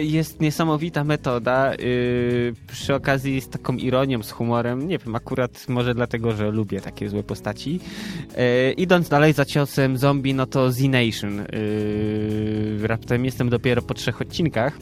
jest 0.03 0.41
niesamowita 0.41 1.05
metoda. 1.05 1.73
Przy 2.67 2.95
okazji 2.95 3.41
z 3.41 3.49
taką 3.49 3.77
ironią, 3.77 4.23
z 4.23 4.31
humorem. 4.31 4.89
Nie 4.89 4.99
wiem, 4.99 5.17
akurat 5.17 5.69
może 5.69 5.95
dlatego, 5.95 6.33
że 6.33 6.51
lubię 6.51 6.81
takie 6.81 7.09
złe 7.09 7.23
postaci. 7.23 7.81
Idąc 8.77 9.09
dalej 9.09 9.33
za 9.33 9.45
ciosem 9.45 9.97
zombie, 9.97 10.35
no 10.35 10.47
to 10.47 10.73
Z-Nation. 10.73 11.39
Yy, 11.39 12.87
raptem 12.87 13.25
jestem 13.25 13.49
dopiero 13.49 13.83
po 13.83 13.95
trzech 13.95 14.21
odcinkach. 14.21 14.79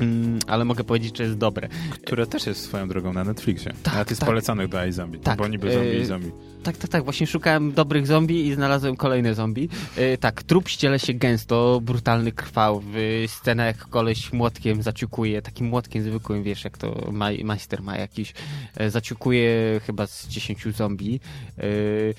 Mm, 0.00 0.38
ale 0.46 0.64
mogę 0.64 0.84
powiedzieć, 0.84 1.18
że 1.18 1.24
jest 1.24 1.36
dobre. 1.36 1.68
Które 1.90 2.26
też 2.26 2.46
jest 2.46 2.64
swoją 2.64 2.88
drogą 2.88 3.12
na 3.12 3.24
Netflixie. 3.24 3.72
Tak, 3.82 3.94
A 3.94 4.04
ty 4.04 4.16
z 4.16 4.18
tak. 4.18 4.28
polecanych 4.28 4.68
do 4.68 4.86
iZombie. 4.86 5.18
Tak, 5.18 5.38
Bo 5.38 5.48
niby 5.48 5.72
zombie 5.72 5.88
yy, 5.88 6.02
i 6.02 6.04
zombie. 6.04 6.30
Tak, 6.62 6.76
tak, 6.76 6.90
tak. 6.90 7.04
Właśnie 7.04 7.26
szukałem 7.26 7.72
dobrych 7.72 8.06
zombie 8.06 8.46
i 8.46 8.54
znalazłem 8.54 8.96
kolejne 8.96 9.34
zombie. 9.34 9.68
Yy, 9.96 10.18
tak, 10.18 10.42
trup 10.42 10.68
ściele 10.68 10.98
się 10.98 11.14
gęsto, 11.14 11.80
brutalny 11.82 12.32
krwawy, 12.32 13.24
scena 13.26 13.64
jak 13.64 13.76
koleś 13.88 14.32
młotkiem 14.32 14.82
zaciukuje, 14.82 15.42
takim 15.42 15.66
młotkiem 15.66 16.02
zwykłym, 16.02 16.42
wiesz, 16.42 16.64
jak 16.64 16.78
to 16.78 17.08
maj, 17.12 17.44
majster 17.44 17.82
ma 17.82 17.96
jakiś, 17.96 18.34
yy, 18.80 18.90
zaciukuje 18.90 19.80
chyba 19.86 20.06
z 20.06 20.28
10 20.28 20.64
zombie. 20.76 21.20
Yy, 21.58 22.14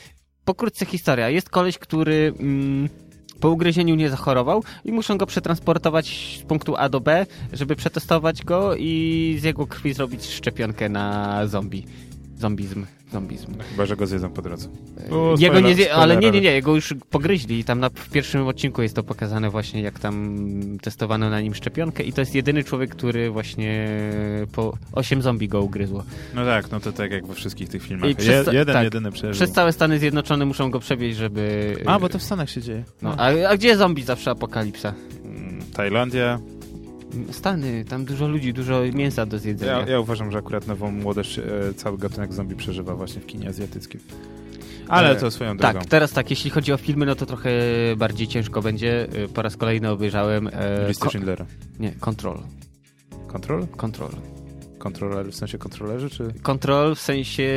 pokrótce 0.45 0.85
historia. 0.85 1.29
Jest 1.29 1.49
koleś, 1.49 1.77
który... 1.77 2.33
Mm, 2.39 2.89
po 3.45 3.49
ugryzieniu 3.49 3.95
nie 3.95 4.09
zachorował 4.09 4.63
i 4.85 4.91
muszą 4.91 5.17
go 5.17 5.25
przetransportować 5.25 6.37
z 6.39 6.43
punktu 6.43 6.75
A 6.77 6.89
do 6.89 6.99
B, 6.99 7.25
żeby 7.53 7.75
przetestować 7.75 8.43
go 8.43 8.75
i 8.75 9.37
z 9.39 9.43
jego 9.43 9.67
krwi 9.67 9.93
zrobić 9.93 10.25
szczepionkę 10.25 10.89
na 10.89 11.47
zombie. 11.47 11.85
Zombizm. 12.37 12.85
Zombizm. 13.15 13.47
No, 13.57 13.63
chyba, 13.71 13.85
że 13.85 13.95
go 13.95 14.07
zjedzą 14.07 14.29
po 14.29 14.41
drodze. 14.41 14.69
E, 15.09 15.13
O, 15.13 15.35
Jego 15.39 15.55
spoiler- 15.57 15.63
nie 15.63 15.75
zje, 15.75 15.93
ale 15.93 16.17
nie, 16.17 16.31
nie, 16.31 16.41
nie, 16.41 16.51
jego 16.51 16.75
już 16.75 16.93
pogryźli. 17.09 17.63
Tam 17.63 17.79
na, 17.79 17.89
w 17.89 18.09
pierwszym 18.09 18.47
odcinku 18.47 18.81
jest 18.81 18.95
to 18.95 19.03
pokazane 19.03 19.49
właśnie, 19.49 19.81
jak 19.81 19.99
tam 19.99 20.37
testowano 20.81 21.29
na 21.29 21.41
nim 21.41 21.55
szczepionkę 21.55 22.03
i 22.03 22.13
to 22.13 22.21
jest 22.21 22.35
jedyny 22.35 22.63
człowiek, 22.63 22.89
który 22.95 23.29
właśnie 23.31 23.87
po 24.51 24.77
8 24.91 25.21
zombie 25.21 25.47
go 25.47 25.61
ugryzło. 25.61 26.03
No 26.33 26.45
tak, 26.45 26.71
no 26.71 26.79
to 26.79 26.91
tak 26.91 27.11
jak 27.11 27.27
we 27.27 27.33
wszystkich 27.33 27.69
tych 27.69 27.83
filmach. 27.83 28.09
I 28.09 28.15
przez- 28.15 28.47
Je, 28.47 28.53
jeden, 28.53 28.73
tak. 28.73 28.83
jedyny 28.83 29.11
przeżył. 29.11 29.33
Przez 29.33 29.51
całe 29.51 29.71
Stany 29.73 29.99
Zjednoczone 29.99 30.45
muszą 30.45 30.71
go 30.71 30.79
przewieźć, 30.79 31.17
żeby... 31.17 31.75
A, 31.85 31.99
bo 31.99 32.09
to 32.09 32.19
w 32.19 32.23
Stanach 32.23 32.49
się 32.49 32.61
dzieje. 32.61 32.83
No, 33.01 33.15
a, 33.17 33.47
a 33.49 33.57
gdzie 33.57 33.77
zombie 33.77 34.03
zawsze 34.03 34.31
apokalipsa? 34.31 34.93
Tajlandia. 35.73 36.39
Stany, 37.31 37.85
tam 37.85 38.05
dużo 38.05 38.27
ludzi, 38.27 38.53
dużo 38.53 38.81
mięsa 38.93 39.25
do 39.25 39.39
zjedzenia. 39.39 39.71
Ja, 39.79 39.87
ja 39.87 39.99
uważam, 39.99 40.31
że 40.31 40.37
akurat 40.37 40.67
nową 40.67 40.91
młodość 40.91 41.39
e, 41.39 41.43
cały 41.75 41.97
gatunek 41.97 42.33
zombie 42.33 42.55
przeżywa 42.55 42.95
właśnie 42.95 43.21
w 43.21 43.25
kinie 43.25 43.49
azjatyckim. 43.49 43.99
Ale 44.87 45.11
E, 45.11 45.15
to 45.15 45.31
swoją 45.31 45.57
drogą. 45.57 45.79
Tak, 45.79 45.87
teraz 45.89 46.11
tak, 46.11 46.29
jeśli 46.29 46.49
chodzi 46.51 46.73
o 46.73 46.77
filmy, 46.77 47.05
no 47.05 47.15
to 47.15 47.25
trochę 47.25 47.49
bardziej 47.97 48.27
ciężko 48.27 48.61
będzie. 48.61 49.07
Y, 49.23 49.27
Po 49.27 49.41
raz 49.41 49.57
kolejny 49.57 49.89
obejrzałem... 49.89 50.47
E, 50.53 50.87
Listy 50.87 51.09
Schindlera. 51.09 51.45
nie, 51.79 51.91
Control. 51.91 52.37
Control? 53.27 53.67
Control. 53.67 54.09
Kontroler, 54.77 55.27
w 55.31 55.35
sensie 55.35 55.57
kontrolerzy, 55.57 56.09
czy... 56.09 56.33
Control 56.41 56.95
w 56.95 56.99
sensie 56.99 57.49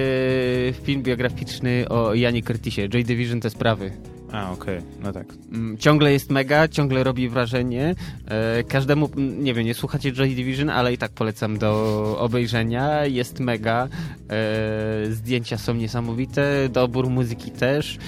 film 0.82 1.02
biograficzny 1.02 1.88
o 1.88 2.14
Janie 2.14 2.42
Curtisie. 2.42 2.88
Joy 2.88 3.04
Division 3.04 3.40
te 3.40 3.50
sprawy. 3.50 3.92
A, 4.32 4.52
okej, 4.52 4.80
no 5.02 5.12
tak. 5.12 5.26
Mm, 5.52 5.78
Ciągle 5.78 6.12
jest 6.12 6.30
mega, 6.30 6.68
ciągle 6.68 7.04
robi 7.04 7.28
wrażenie. 7.28 7.94
E, 8.26 8.64
każdemu, 8.64 9.10
nie 9.16 9.54
wiem, 9.54 9.66
nie 9.66 9.74
słuchacie 9.74 10.12
Joy 10.12 10.34
Division, 10.34 10.70
ale 10.70 10.92
i 10.92 10.98
tak 10.98 11.10
polecam 11.10 11.58
do 11.58 12.16
obejrzenia. 12.18 13.06
Jest 13.06 13.40
mega. 13.40 13.88
E, 14.30 15.10
zdjęcia 15.10 15.58
są 15.58 15.74
niesamowite, 15.74 16.68
dobór 16.68 17.10
muzyki 17.10 17.50
też. 17.50 17.98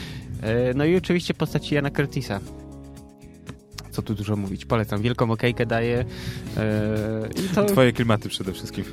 E, 0.43 0.75
no 0.75 0.85
i 0.85 0.97
oczywiście 0.97 1.35
postaci 1.35 1.75
Jana 1.75 1.91
Curtisa. 1.91 2.41
Co 3.91 4.03
tu 4.03 4.15
dużo 4.15 4.37
mówić, 4.37 4.65
polecam. 4.65 5.03
Wielką 5.03 5.31
okejkę 5.31 5.67
daję. 5.67 6.05
I 7.45 7.55
to... 7.55 7.65
Twoje 7.65 7.93
klimaty 7.93 8.29
przede 8.29 8.53
wszystkim. 8.53 8.85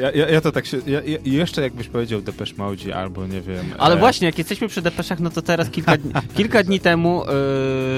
Ja, 0.00 0.10
ja, 0.10 0.28
ja 0.28 0.40
to 0.40 0.52
tak 0.52 0.66
się... 0.66 0.78
Ja, 0.86 1.00
jeszcze 1.24 1.62
jakbyś 1.62 1.88
powiedział 1.88 2.20
Depeche 2.20 2.54
Mode 2.56 2.96
albo 2.96 3.26
nie 3.26 3.40
wiem... 3.40 3.66
Ale 3.78 3.94
e, 3.94 3.98
właśnie, 3.98 4.26
jak 4.26 4.38
jesteśmy 4.38 4.68
przy 4.68 4.82
depeszach, 4.82 5.20
no 5.20 5.30
to 5.30 5.42
teraz 5.42 5.70
kilka 5.70 5.96
dni, 5.96 6.12
kilka 6.36 6.62
dni 6.62 6.80
temu 6.80 7.24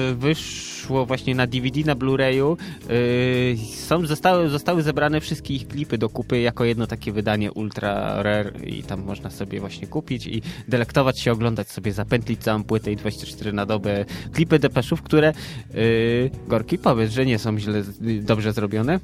yy, 0.09 0.15
wyszło 0.15 0.76
właśnie 0.87 1.35
na 1.35 1.47
DVD, 1.47 1.79
na 1.85 1.95
Blu-rayu. 1.95 2.57
Yy, 2.89 3.57
są, 3.75 4.05
zostały, 4.05 4.49
zostały 4.49 4.83
zebrane 4.83 5.21
wszystkie 5.21 5.53
ich 5.53 5.67
klipy 5.67 5.97
do 5.97 6.09
kupy 6.09 6.39
jako 6.39 6.65
jedno 6.65 6.87
takie 6.87 7.11
wydanie 7.11 7.51
ultra 7.51 8.23
rare 8.23 8.53
i 8.65 8.83
tam 8.83 9.03
można 9.03 9.29
sobie 9.29 9.59
właśnie 9.59 9.87
kupić 9.87 10.27
i 10.27 10.41
delektować 10.67 11.19
się, 11.19 11.31
oglądać 11.31 11.69
sobie, 11.69 11.93
zapętlić 11.93 12.41
całą 12.41 12.63
płytę 12.63 12.91
i 12.91 12.95
24 12.95 13.53
na 13.53 13.65
dobę 13.65 14.05
klipy 14.33 14.59
depeszów, 14.59 15.01
które 15.01 15.33
yy, 15.73 16.31
Gorki 16.47 16.77
powiedz, 16.77 17.11
że 17.11 17.25
nie 17.25 17.39
są 17.39 17.59
źle, 17.59 17.83
dobrze 18.21 18.53
zrobione. 18.53 18.99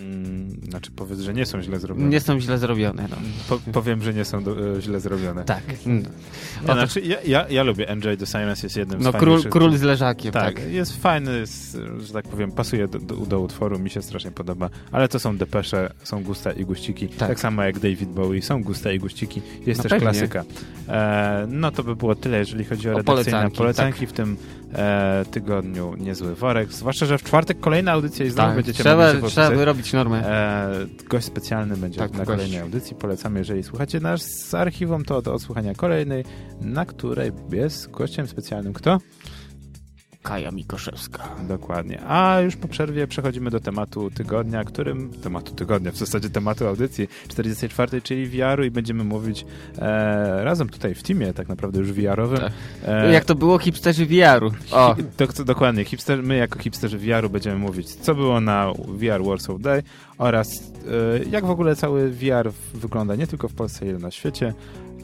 Mm, 0.00 0.60
znaczy 0.70 0.90
powiedz, 0.90 1.20
że 1.20 1.34
nie 1.34 1.46
są 1.46 1.62
źle 1.62 1.78
zrobione. 1.78 2.08
Nie 2.08 2.20
są 2.20 2.40
źle 2.40 2.58
zrobione, 2.58 3.08
no. 3.10 3.16
Po, 3.48 3.72
powiem, 3.72 4.02
że 4.02 4.14
nie 4.14 4.24
są 4.24 4.44
do, 4.44 4.76
e, 4.76 4.82
źle 4.82 5.00
zrobione. 5.00 5.44
Tak. 5.44 5.62
Nie, 5.86 6.02
znaczy, 6.64 7.00
ja, 7.00 7.16
ja, 7.26 7.46
ja 7.48 7.62
lubię 7.62 7.88
Enjoy 7.88 8.16
the 8.16 8.26
Silence, 8.26 8.66
jest 8.66 8.76
jednym 8.76 9.02
No 9.02 9.12
z 9.12 9.16
król, 9.16 9.42
król 9.42 9.76
z 9.76 9.82
leżakiem, 9.82 10.32
tak. 10.32 10.54
Tak, 10.54 10.72
jest 10.72 11.02
fajny, 11.02 11.44
że 12.00 12.12
tak 12.12 12.28
powiem, 12.28 12.52
pasuje 12.52 12.88
do, 12.88 12.98
do, 12.98 13.14
do 13.16 13.40
utworu, 13.40 13.78
mi 13.78 13.90
się 13.90 14.02
strasznie 14.02 14.30
podoba, 14.30 14.70
ale 14.92 15.08
to 15.08 15.18
są 15.18 15.36
depesze, 15.36 15.92
są 16.04 16.22
gusta 16.22 16.52
i 16.52 16.64
guściki, 16.64 17.08
tak, 17.08 17.28
Tak. 17.28 17.40
samo 17.40 17.62
jak 17.62 17.78
David 17.78 18.08
Bowie, 18.08 18.42
są 18.42 18.62
gusta 18.62 18.92
i 18.92 18.98
guściki, 18.98 19.42
jest 19.66 19.78
No 19.78 19.82
też 19.82 19.90
pewnie. 19.90 20.00
klasyka. 20.00 20.44
E, 20.88 21.46
no 21.48 21.70
to 21.70 21.84
by 21.84 21.96
było 21.96 22.14
tyle, 22.14 22.38
jeżeli 22.38 22.64
chodzi 22.64 22.88
o, 22.90 22.92
O 22.92 22.96
redakcyjne 22.96 23.30
polecanki, 23.30 23.56
polecanki 23.58 24.06
w 24.06 24.12
tym 24.12 24.36
e, 24.74 25.24
tygodniu 25.30 25.94
niezły 25.96 26.34
worek, 26.34 26.72
zwłaszcza, 26.72 27.06
że 27.06 27.18
w 27.18 27.22
czwartek 27.22 27.60
kolejna 27.60 27.92
audycja 27.92 28.26
i 28.26 28.30
znowu 28.30 28.48
Tak, 28.48 28.56
będziecie 28.56 28.82
trzeba, 28.84 29.12
mogli 29.14 29.30
trzeba 29.30 29.50
wyrobić 29.50 29.92
normę. 29.92 30.28
E, 30.28 30.86
gość 31.08 31.26
specjalny 31.26 31.76
będzie 31.76 31.98
Tak, 31.98 32.12
na 32.12 32.18
gość. 32.18 32.28
kolejnej 32.30 32.60
audycji. 32.60 32.96
Polecamy, 32.96 33.38
jeżeli 33.38 33.62
słuchacie 33.62 34.00
nas 34.00 34.22
z 34.22 34.54
archiwum, 34.54 35.04
to 35.04 35.22
do 35.22 35.34
odsłuchania 35.34 35.74
kolejnej, 35.74 36.24
na 36.60 36.86
której 36.86 37.32
jest 37.52 37.90
gościem 37.90 38.26
specjalnym 38.26 38.72
kto? 38.72 38.98
Kaja 40.28 40.50
Mikoszewska. 40.50 41.28
Dokładnie. 41.48 42.00
A 42.08 42.40
już 42.40 42.56
po 42.56 42.68
przerwie 42.68 43.06
przechodzimy 43.06 43.50
do 43.50 43.60
tematu 43.60 44.10
tygodnia, 44.10 44.64
którym... 44.64 45.10
Tematu 45.22 45.54
tygodnia, 45.54 45.92
w 45.92 45.96
zasadzie 45.96 46.30
tematu 46.30 46.66
audycji 46.66 47.08
44, 47.28 48.02
czyli 48.02 48.26
VR-u 48.26 48.64
i 48.64 48.70
będziemy 48.70 49.04
mówić 49.04 49.46
e, 49.78 50.44
razem 50.44 50.68
tutaj 50.68 50.94
w 50.94 51.02
teamie, 51.02 51.32
tak 51.32 51.48
naprawdę 51.48 51.78
już 51.78 51.92
VR-owym. 51.92 52.38
Tak. 52.40 52.52
E, 52.86 53.12
Jak 53.12 53.24
to 53.24 53.34
było 53.34 53.58
hipsterzy 53.58 54.06
VR-u. 54.06 54.50
O, 54.72 54.96
dok- 55.18 55.44
dokładnie. 55.44 55.84
Hipster, 55.84 56.22
my 56.22 56.36
jako 56.36 56.58
hipsterzy 56.58 56.98
VR-u 56.98 57.30
będziemy 57.30 57.58
mówić, 57.58 57.94
co 57.94 58.14
było 58.14 58.40
na 58.40 58.72
VR 58.88 59.24
Warsaw 59.24 59.60
Day 59.60 59.82
oraz 60.18 60.48
e, 61.24 61.24
jak 61.30 61.44
w 61.46 61.50
ogóle 61.50 61.76
cały 61.76 62.10
VR 62.10 62.52
wygląda 62.74 63.14
nie 63.16 63.26
tylko 63.26 63.48
w 63.48 63.54
Polsce, 63.54 63.86
ale 63.88 63.98
na 63.98 64.10
świecie, 64.10 64.54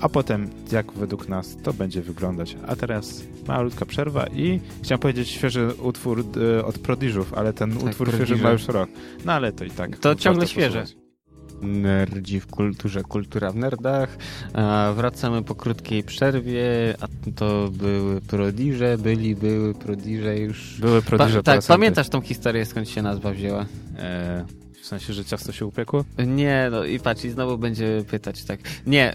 a 0.01 0.09
potem 0.09 0.51
jak 0.73 0.93
według 0.93 1.29
nas 1.29 1.57
to 1.63 1.73
będzie 1.73 2.03
wyglądać. 2.03 2.57
A 2.67 2.77
teraz 2.77 3.23
malutka 3.49 3.87
przerwa 3.87 4.27
i 4.27 4.61
chciałem 4.83 5.01
powiedzieć 5.01 5.29
świeży 5.29 5.69
utwór 5.83 6.25
e, 6.59 6.65
od 6.65 6.79
Prodiżów, 6.79 7.35
ale 7.35 7.53
ten 7.53 7.73
Tak, 7.73 7.83
utwór 7.83 8.09
Prodigy. 8.09 8.27
świeży 8.27 8.43
ma 8.43 8.51
już 8.51 8.69
rok. 8.69 8.91
No 9.25 9.33
ale 9.33 9.53
to 9.53 9.65
i 9.65 9.71
tak. 9.71 9.99
To 9.99 10.15
ciągle 10.15 10.47
świeże. 10.47 10.81
posłuchać. 10.81 11.05
Nerdzi 11.63 12.41
w 12.41 12.47
kulturze, 12.47 13.03
kultura 13.03 13.51
w 13.51 13.57
nerdach. 13.57 14.17
A 14.55 14.93
wracamy 14.97 15.43
po 15.43 15.55
krótkiej 15.55 16.03
przerwie, 16.03 16.95
a 17.01 17.07
to 17.37 17.69
były 17.73 18.21
prodiże, 18.21 18.99
byli, 18.99 19.37
były 19.37 19.75
prodiże 19.75 20.39
już. 20.39 20.81
Były 20.81 21.03
Pa, 21.03 21.09
Prodiże 21.09 21.39
tak, 21.39 21.45
teraz 21.45 21.67
pamiętasz 21.67 22.09
tą 22.09 22.21
historię, 22.21 22.67
skąd 22.67 22.89
się 22.89 23.03
nazwa 23.03 23.31
wzięła? 23.31 23.67
E, 23.99 24.45
w 24.85 24.87
sensie, 24.87 25.13
że 25.13 25.25
ciasto 25.25 25.53
się 25.53 25.67
upiekło? 25.67 26.05
Nie, 26.27 26.69
no 26.71 26.85
i 26.85 27.01
patrz, 27.01 27.25
i 27.25 27.31
znowu 27.31 27.59
będzie 27.59 28.05
pytać, 28.11 28.45
tak. 28.45 28.61
Nie, 28.87 29.15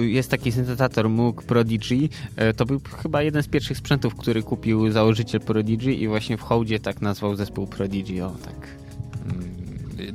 yy, 0.00 0.10
jest 0.10 0.30
taki 0.30 0.52
syntezator 0.52 1.08
Moog 1.10 1.42
Prodigy. 1.42 1.94
Yy, 1.94 2.08
to 2.56 2.66
był 2.66 2.80
chyba 3.02 3.22
jeden 3.22 3.42
z 3.42 3.48
pierwszych 3.48 3.78
sprzętów, 3.78 4.14
który 4.14 4.42
kupił 4.42 4.90
założyciel 4.90 5.40
Prodigy 5.40 5.92
i 5.92 6.08
właśnie 6.08 6.36
w 6.36 6.42
hołdzie 6.42 6.80
tak 6.80 7.02
nazwał 7.02 7.36
zespół 7.36 7.66
Prodigy, 7.66 8.24
o 8.24 8.30
tak. 8.30 8.85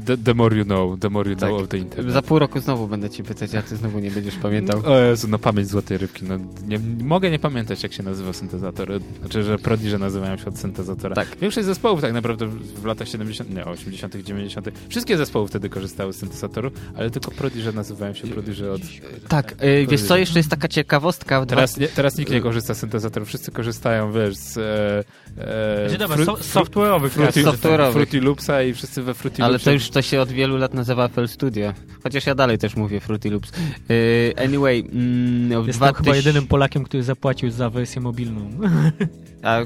The, 0.05 0.17
the 0.17 0.33
more 0.33 0.57
you 0.57 0.65
know, 0.65 0.99
the 0.99 1.09
more 1.09 1.29
you 1.29 1.35
Tak. 1.35 1.49
know 1.49 1.61
of 1.61 1.67
the 1.67 1.77
internet. 1.77 2.13
Za 2.13 2.21
pół 2.21 2.39
roku 2.39 2.59
znowu 2.59 2.87
będę 2.87 3.09
ci 3.09 3.23
pytać, 3.23 3.55
a 3.55 3.61
ty 3.61 3.75
znowu 3.75 3.99
nie 3.99 4.11
będziesz 4.11 4.35
pamiętał. 4.35 4.81
O 4.85 4.99
Jezu, 4.99 5.27
no 5.27 5.39
pamięć 5.39 5.69
złotej 5.69 5.97
rybki. 5.97 6.25
No, 6.25 6.37
nie, 6.67 6.79
nie 6.97 7.03
mogę 7.03 7.31
nie 7.31 7.39
pamiętać, 7.39 7.83
jak 7.83 7.93
się 7.93 8.03
nazywa 8.03 8.33
syntezator. 8.33 8.89
Znaczy, 9.19 9.43
że 9.43 9.57
Prodigy 9.57 9.97
nazywają 9.99 10.37
się 10.37 10.45
od 10.45 10.57
syntezatora. 10.57 11.15
Tak. 11.15 11.27
Większość 11.41 11.65
zespołów 11.65 12.01
tak 12.01 12.13
naprawdę 12.13 12.47
w, 12.47 12.85
latach 12.85 13.07
70., 13.07 13.49
nie, 13.55 13.65
80., 13.65 14.15
90., 14.15 14.69
wszystkie 14.89 15.17
zespoły 15.17 15.47
wtedy 15.47 15.69
korzystały 15.69 16.13
z 16.13 16.15
syntezatorów, 16.15 16.73
ale 16.95 17.09
tylko 17.09 17.31
Prodigy 17.31 17.73
nazywają 17.73 18.13
się 18.13 18.27
Prodigy 18.27 18.71
od... 18.71 18.81
Tak, 19.27 19.55
yy, 19.61 19.87
wiesz 19.87 20.01
co, 20.01 20.17
jeszcze 20.17 20.39
jest 20.39 20.49
taka 20.49 20.67
ciekawostka. 20.67 21.41
W 21.41 21.45
Teraz, 21.45 21.77
nie, 21.77 21.87
teraz 21.87 22.17
nikt 22.17 22.31
nie 22.31 22.41
korzysta 22.41 22.73
z 22.73 22.77
syntezatorów, 22.77 23.27
wszyscy 23.29 23.51
korzystają, 23.51 24.11
wiesz, 24.11 24.35
z... 24.35 24.57
E, 24.57 25.03
e, 25.37 25.89
Znaczy, 25.89 25.97
dobra, 25.97 26.17
fru- 26.17 26.25
so, 26.25 26.59
software'owych 26.59 27.09
Fruity, 27.09 27.43
software'owych. 27.43 27.91
Fruity 27.91 28.21
Loopsa 28.21 28.63
i 28.63 28.73
wszyscy 28.73 29.01
we 29.01 29.13
Fruity 29.13 29.43
Ale 29.43 29.51
Loopsie 29.51 29.65
to 29.65 29.71
już 29.71 29.89
to 29.91 30.01
się 30.01 30.21
od 30.21 30.29
wielu 30.29 30.57
lat 30.57 30.73
nazywa 30.73 31.07
FL 31.07 31.27
Studio. 31.27 31.73
Chociaż 32.03 32.25
ja 32.25 32.35
dalej 32.35 32.57
też 32.57 32.75
mówię 32.75 32.99
Fruity 32.99 33.29
Loops. 33.29 33.51
Yy, 33.89 34.33
anyway, 34.45 34.79
mm, 34.79 35.51
Jestem 35.51 35.73
2000 35.73 36.03
chyba 36.03 36.15
jedynym 36.15 36.47
Polakiem, 36.47 36.83
który 36.83 37.03
zapłacił 37.03 37.51
za 37.51 37.69
wersję 37.69 38.01
mobilną. 38.01 38.49
A, 39.43 39.59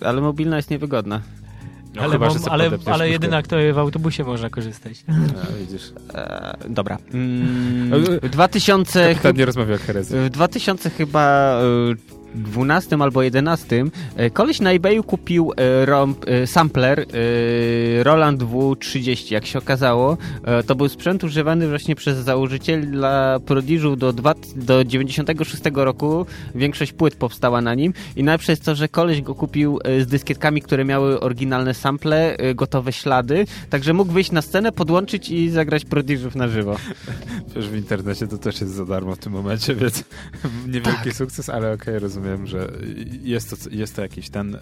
ale 0.00 0.20
mobilna 0.20 0.56
jest 0.56 0.70
niewygodna. 0.70 1.20
No, 1.94 2.02
ale 2.02 2.12
chyba, 2.12 2.28
mam, 2.28 2.36
ale, 2.50 2.70
ale 2.86 3.10
jedyna, 3.10 3.42
kto 3.42 3.56
w 3.74 3.78
autobusie 3.78 4.24
można 4.24 4.50
korzystać. 4.50 5.04
A, 5.42 5.52
widzisz. 5.60 5.92
E, 6.14 6.56
dobra. 6.68 6.98
Mm, 7.14 7.90
w 8.22 8.28
2000 8.28 9.08
Kapitan 9.08 9.36
nie 9.36 9.46
rozmawia 9.46 9.74
o 9.74 9.78
herezji. 9.78 10.18
W 10.18 10.30
2000 10.30 10.90
chyba 10.90 11.52
e, 11.62 12.15
12 12.36 12.96
albo 13.00 13.22
11 13.22 13.84
e, 14.16 14.30
koleś 14.30 14.60
na 14.60 14.72
eBayu 14.72 15.02
kupił 15.02 15.52
e, 15.56 15.86
romp, 15.86 16.24
e, 16.28 16.46
sampler 16.46 17.06
Roland 18.02 18.42
W30. 18.42 19.32
Jak 19.32 19.46
się 19.46 19.58
okazało, 19.58 20.16
to 20.66 20.74
był 20.74 20.88
sprzęt 20.88 21.24
używany 21.24 21.68
właśnie 21.68 21.94
przez 21.94 22.18
założyciela 22.18 23.40
Prodigiu 23.46 23.96
do, 23.96 24.12
dwa, 24.12 24.34
do 24.56 24.84
96 24.84 25.62
roku. 25.74 26.26
Większość 26.54 26.92
płyt 26.92 27.14
powstała 27.14 27.60
na 27.60 27.74
nim 27.74 27.94
i 28.16 28.24
najlepsze 28.24 28.52
jest 28.52 28.64
to, 28.64 28.74
że 28.74 28.88
koleś 28.88 29.22
go 29.22 29.34
kupił 29.34 29.78
z 30.00 30.06
dyskietkami, 30.06 30.62
które 30.62 30.84
miały 30.84 31.20
oryginalne 31.20 31.74
sample, 31.74 32.36
gotowe 32.54 32.92
ślady, 32.92 33.46
także 33.70 33.92
mógł 33.92 34.12
wyjść 34.12 34.32
na 34.32 34.42
scenę, 34.42 34.72
podłączyć 34.72 35.30
i 35.30 35.50
zagrać 35.50 35.84
Prodigiów 35.84 36.36
na 36.36 36.48
żywo. 36.48 36.76
Wiesz, 37.56 37.68
w 37.68 37.76
internecie 37.76 38.26
to 38.26 38.38
też 38.38 38.60
jest 38.60 38.72
za 38.72 38.84
darmo 38.84 39.14
w 39.14 39.18
tym 39.18 39.32
momencie, 39.32 39.74
więc 39.74 40.04
niewielki 40.74 41.04
Tak. 41.04 41.14
sukces, 41.14 41.48
ale 41.48 41.72
okej, 41.72 41.98
rozumiem, 41.98 42.25
że 42.44 42.68
jest 43.22 43.50
to, 43.50 43.56
jest 43.70 43.96
to 43.96 44.02
jakieś 44.02 44.30
ten 44.30 44.54
e, 44.54 44.58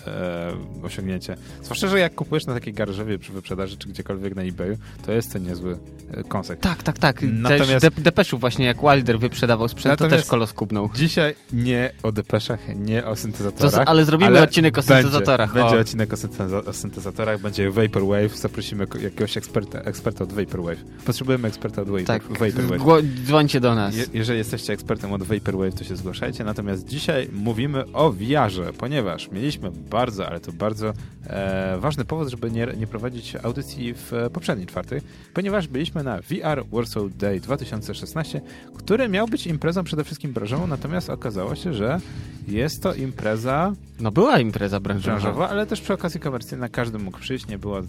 osiągnięcie. 0.83 1.37
Zwłaszcza, 1.63 1.89
że 1.89 1.99
jak 1.99 2.15
kupujesz 2.15 2.47
na 2.47 2.55
takiej 2.55 2.73
garażowie 2.75 3.19
przy 3.19 3.33
wyprzedaży 3.33 3.77
czy 3.77 3.89
gdziekolwiek 3.89 4.35
na 4.37 4.43
eBayu, 4.43 4.77
to 5.07 5.13
jest 5.13 5.33
to 5.33 5.39
niezły 5.39 5.79
e, 6.11 6.25
koncept. 6.25 6.63
Tak, 6.63 6.83
tak, 6.83 6.99
tak. 6.99 7.23
Natomiast- 7.23 7.81
Też 7.81 7.91
Dep- 7.93 8.01
Depeszu 8.01 8.39
właśnie, 8.39 8.65
jak 8.67 8.77
Wilder 8.81 9.19
wyprzedawał 9.19 9.69
sprzęt, 9.69 9.99
to 9.99 10.05
Natomiast- 10.05 10.23
też 10.25 10.31
kolos 10.31 10.53
kubnął. 10.53 10.91
Dzisiaj 10.95 11.35
nie 11.53 11.93
o 12.03 12.13
depeszach, 12.13 12.61
nie 12.77 13.05
o 13.05 13.11
To, 13.11 13.17
syntezatorach. 13.17 13.73
z- 13.87 13.89
ale 13.89 14.05
zrobimy 14.05 14.29
ale 14.31 14.43
odcinek 14.43 14.79
o 14.79 14.83
będzie, 14.83 14.95
syntezatorach. 15.03 15.55
Będzie 15.55 15.77
o. 15.77 15.81
odcinek 15.81 16.13
o, 16.13 16.17
synteza- 16.17 16.69
o 16.69 16.73
syntezatorach, 16.73 17.41
będzie 17.41 17.71
Vaporwave, 17.71 18.37
zaprosimy 18.39 18.87
jakiegoś 19.03 19.37
eksperta, 19.37 19.79
eksperta 19.81 20.25
od 20.25 20.33
Vaporwave. 20.33 20.79
Potrzebujemy 21.07 21.49
eksperta 21.49 21.83
od 21.83 21.89
Vapor, 21.89 22.05
Tak, 22.07 22.23
Vaporwave. 22.23 23.03
Dzwońcie 23.27 23.61
do 23.61 23.75
nas. 23.75 23.97
Je, 23.97 24.05
jeżeli 24.15 24.39
jesteście 24.39 24.73
ekspertem 24.73 25.13
od 25.13 25.23
Vaporwave, 25.23 25.75
to 25.75 25.85
się 25.85 25.97
zgłaszajcie. 25.97 26.45
Natomiast 26.45 26.89
dzisiaj 26.89 27.29
mówimy 27.55 27.93
o 27.93 28.13
VR-ze, 28.13 28.73
ponieważ 28.73 29.31
mieliśmy 29.31 29.71
bardzo, 29.71 30.27
ale 30.29 30.41
to 30.41 30.53
bardzo 30.53 30.93
e, 31.27 31.79
ważny 31.79 32.05
powód, 32.05 32.29
żeby 32.29 32.51
nie, 32.51 32.67
nie 32.77 32.87
prowadzić 32.87 33.37
audycji 33.37 33.95
w 33.95 34.13
poprzedniej 34.33 34.67
czwartej, 34.67 35.01
ponieważ 35.35 35.69
byliśmy 35.69 36.03
na 36.03 36.21
VR 36.21 36.65
Warsaw 36.73 37.17
Day 37.17 37.41
2016, 37.41 38.41
który 38.77 39.09
miał 39.09 39.27
być 39.29 39.47
imprezą 39.47 39.85
przede 39.85 40.05
wszystkim 40.05 40.33
branżową, 40.33 40.67
natomiast 40.67 41.11
okazało 41.11 41.55
się, 41.55 41.75
że 41.75 42.01
jest 42.49 42.83
to 42.83 42.95
impreza 42.95 43.73
No 44.01 44.11
była 44.11 44.39
impreza 44.41 44.81
branżowa. 44.81 45.21
branżowa, 45.21 45.49
ale 45.49 45.67
też 45.67 45.81
przy 45.81 45.93
okazji 45.93 46.21
komercyjna 46.21 46.69
każdy 46.69 46.99
mógł 46.99 47.19
przyjść, 47.19 47.47
nie 47.47 47.59
była, 47.59 47.79
e, 47.79 47.85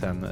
ten, 0.00 0.24
e, 0.24 0.30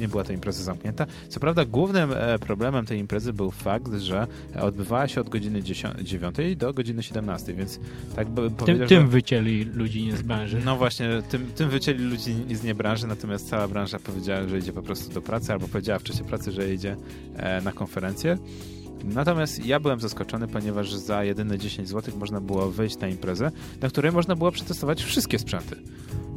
nie 0.00 0.08
była 0.08 0.24
ta 0.24 0.32
impreza 0.32 0.64
zamknięta. 0.64 1.06
Co 1.28 1.40
prawda 1.40 1.64
głównym 1.64 2.12
e, 2.12 2.38
problemem 2.38 2.86
tej 2.86 2.98
imprezy 2.98 3.32
był 3.32 3.50
fakt, 3.50 3.92
że 3.92 4.26
odbywała 4.60 5.08
się 5.08 5.20
od 5.20 5.28
godziny 5.28 5.62
10, 5.62 5.94
9 6.02 6.36
do 6.56 6.72
godziny 6.72 7.02
17, 7.02 7.54
więc 7.54 7.80
tak 8.16 8.28
by 8.28 8.42
Tym, 8.42 8.56
powiedział, 8.56 8.88
tym 8.88 9.02
że... 9.02 9.08
wycięli 9.08 9.64
ludzi 9.64 10.06
nie 10.06 10.16
z 10.16 10.22
branży. 10.22 10.60
No 10.64 10.76
właśnie, 10.76 11.08
tym, 11.28 11.46
tym 11.56 11.70
wycięli 11.70 12.04
ludzi 12.04 12.34
z 12.54 12.62
nie 12.62 12.74
branży, 12.74 13.06
natomiast 13.06 13.48
cała 13.48 13.68
branża 13.68 13.98
powiedziała, 13.98 14.48
że 14.48 14.58
idzie 14.58 14.72
po 14.72 14.82
prostu 14.82 15.14
do 15.14 15.22
pracy, 15.22 15.52
albo 15.52 15.68
powiedziała 15.68 15.98
w 15.98 16.02
czasie 16.02 16.24
pracy, 16.24 16.52
że 16.52 16.74
idzie 16.74 16.96
e, 17.36 17.60
na 17.60 17.72
konferencję. 17.72 18.38
Natomiast 19.04 19.66
ja 19.66 19.80
byłem 19.80 20.00
zaskoczony, 20.00 20.48
ponieważ 20.48 20.94
za 20.94 21.24
jedyne 21.24 21.58
10 21.58 21.88
zł 21.88 22.14
można 22.18 22.40
było 22.40 22.70
wyjść 22.70 22.98
na 22.98 23.08
imprezę, 23.08 23.50
na 23.80 23.88
której 23.88 24.12
można 24.12 24.36
było 24.36 24.52
przetestować 24.52 25.02
wszystkie 25.02 25.38
sprzęty. 25.38 25.76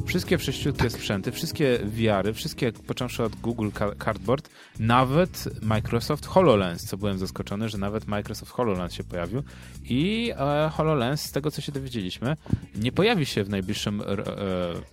Wszystkie 0.06 0.38
wszyściutkie 0.38 0.90
sprzęty, 0.90 1.32
wszystkie 1.32 1.78
VR-y, 1.84 2.32
wszystkie, 2.32 2.72
począwszy 2.72 3.22
od 3.24 3.36
Google 3.36 3.68
Ca- 3.74 3.94
Cardboard, 4.04 4.50
nawet 4.78 5.48
Microsoft 5.62 6.26
HoloLens, 6.26 6.84
co 6.84 6.96
byłem 6.96 7.18
zaskoczony, 7.18 7.68
że 7.68 7.78
nawet 7.78 8.06
Microsoft 8.06 8.52
HoloLens 8.52 8.92
się 8.92 9.04
pojawił. 9.04 9.42
I 9.84 10.32
e, 10.36 10.70
HoloLens, 10.72 11.22
z 11.22 11.32
tego 11.32 11.50
co 11.50 11.60
się 11.60 11.72
dowiedzieliśmy, 11.72 12.36
nie 12.76 12.92
pojawi 12.92 13.26
się 13.26 13.44
w 13.44 13.48
najbliższym, 13.48 14.00
e, 14.00 14.04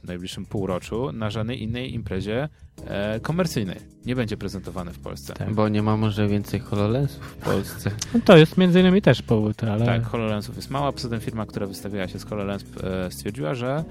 najbliższym 0.03 0.45
półroczu 0.45 1.11
na 1.11 1.29
żadnej 1.29 1.63
innej 1.63 1.93
imprezie 1.93 2.49
e, 2.85 3.19
komercyjnej. 3.19 3.77
Nie 4.05 4.15
będzie 4.15 4.37
prezentowany 4.37 4.93
w 4.93 4.99
Polsce. 4.99 5.33
Tak. 5.33 5.53
Bo 5.53 5.69
nie 5.69 5.83
ma 5.83 5.97
może 5.97 6.27
więcej 6.27 6.59
HoloLensów 6.59 7.23
w 7.23 7.35
Polsce. 7.35 7.91
No 8.13 8.19
to 8.25 8.37
jest 8.37 8.57
między 8.57 8.79
innymi 8.79 9.01
też 9.01 9.21
powód, 9.21 9.63
ale... 9.63 9.85
Tak, 9.85 10.05
HoloLensów 10.05 10.55
jest 10.55 10.69
mało, 10.69 10.93
poza 10.93 11.09
tym 11.09 11.19
firma, 11.19 11.45
która 11.45 11.67
wystawiała 11.67 12.07
się 12.07 12.19
z 12.19 12.23
HoloLens 12.25 12.65
e, 12.83 13.11
stwierdziła, 13.11 13.53
że 13.55 13.83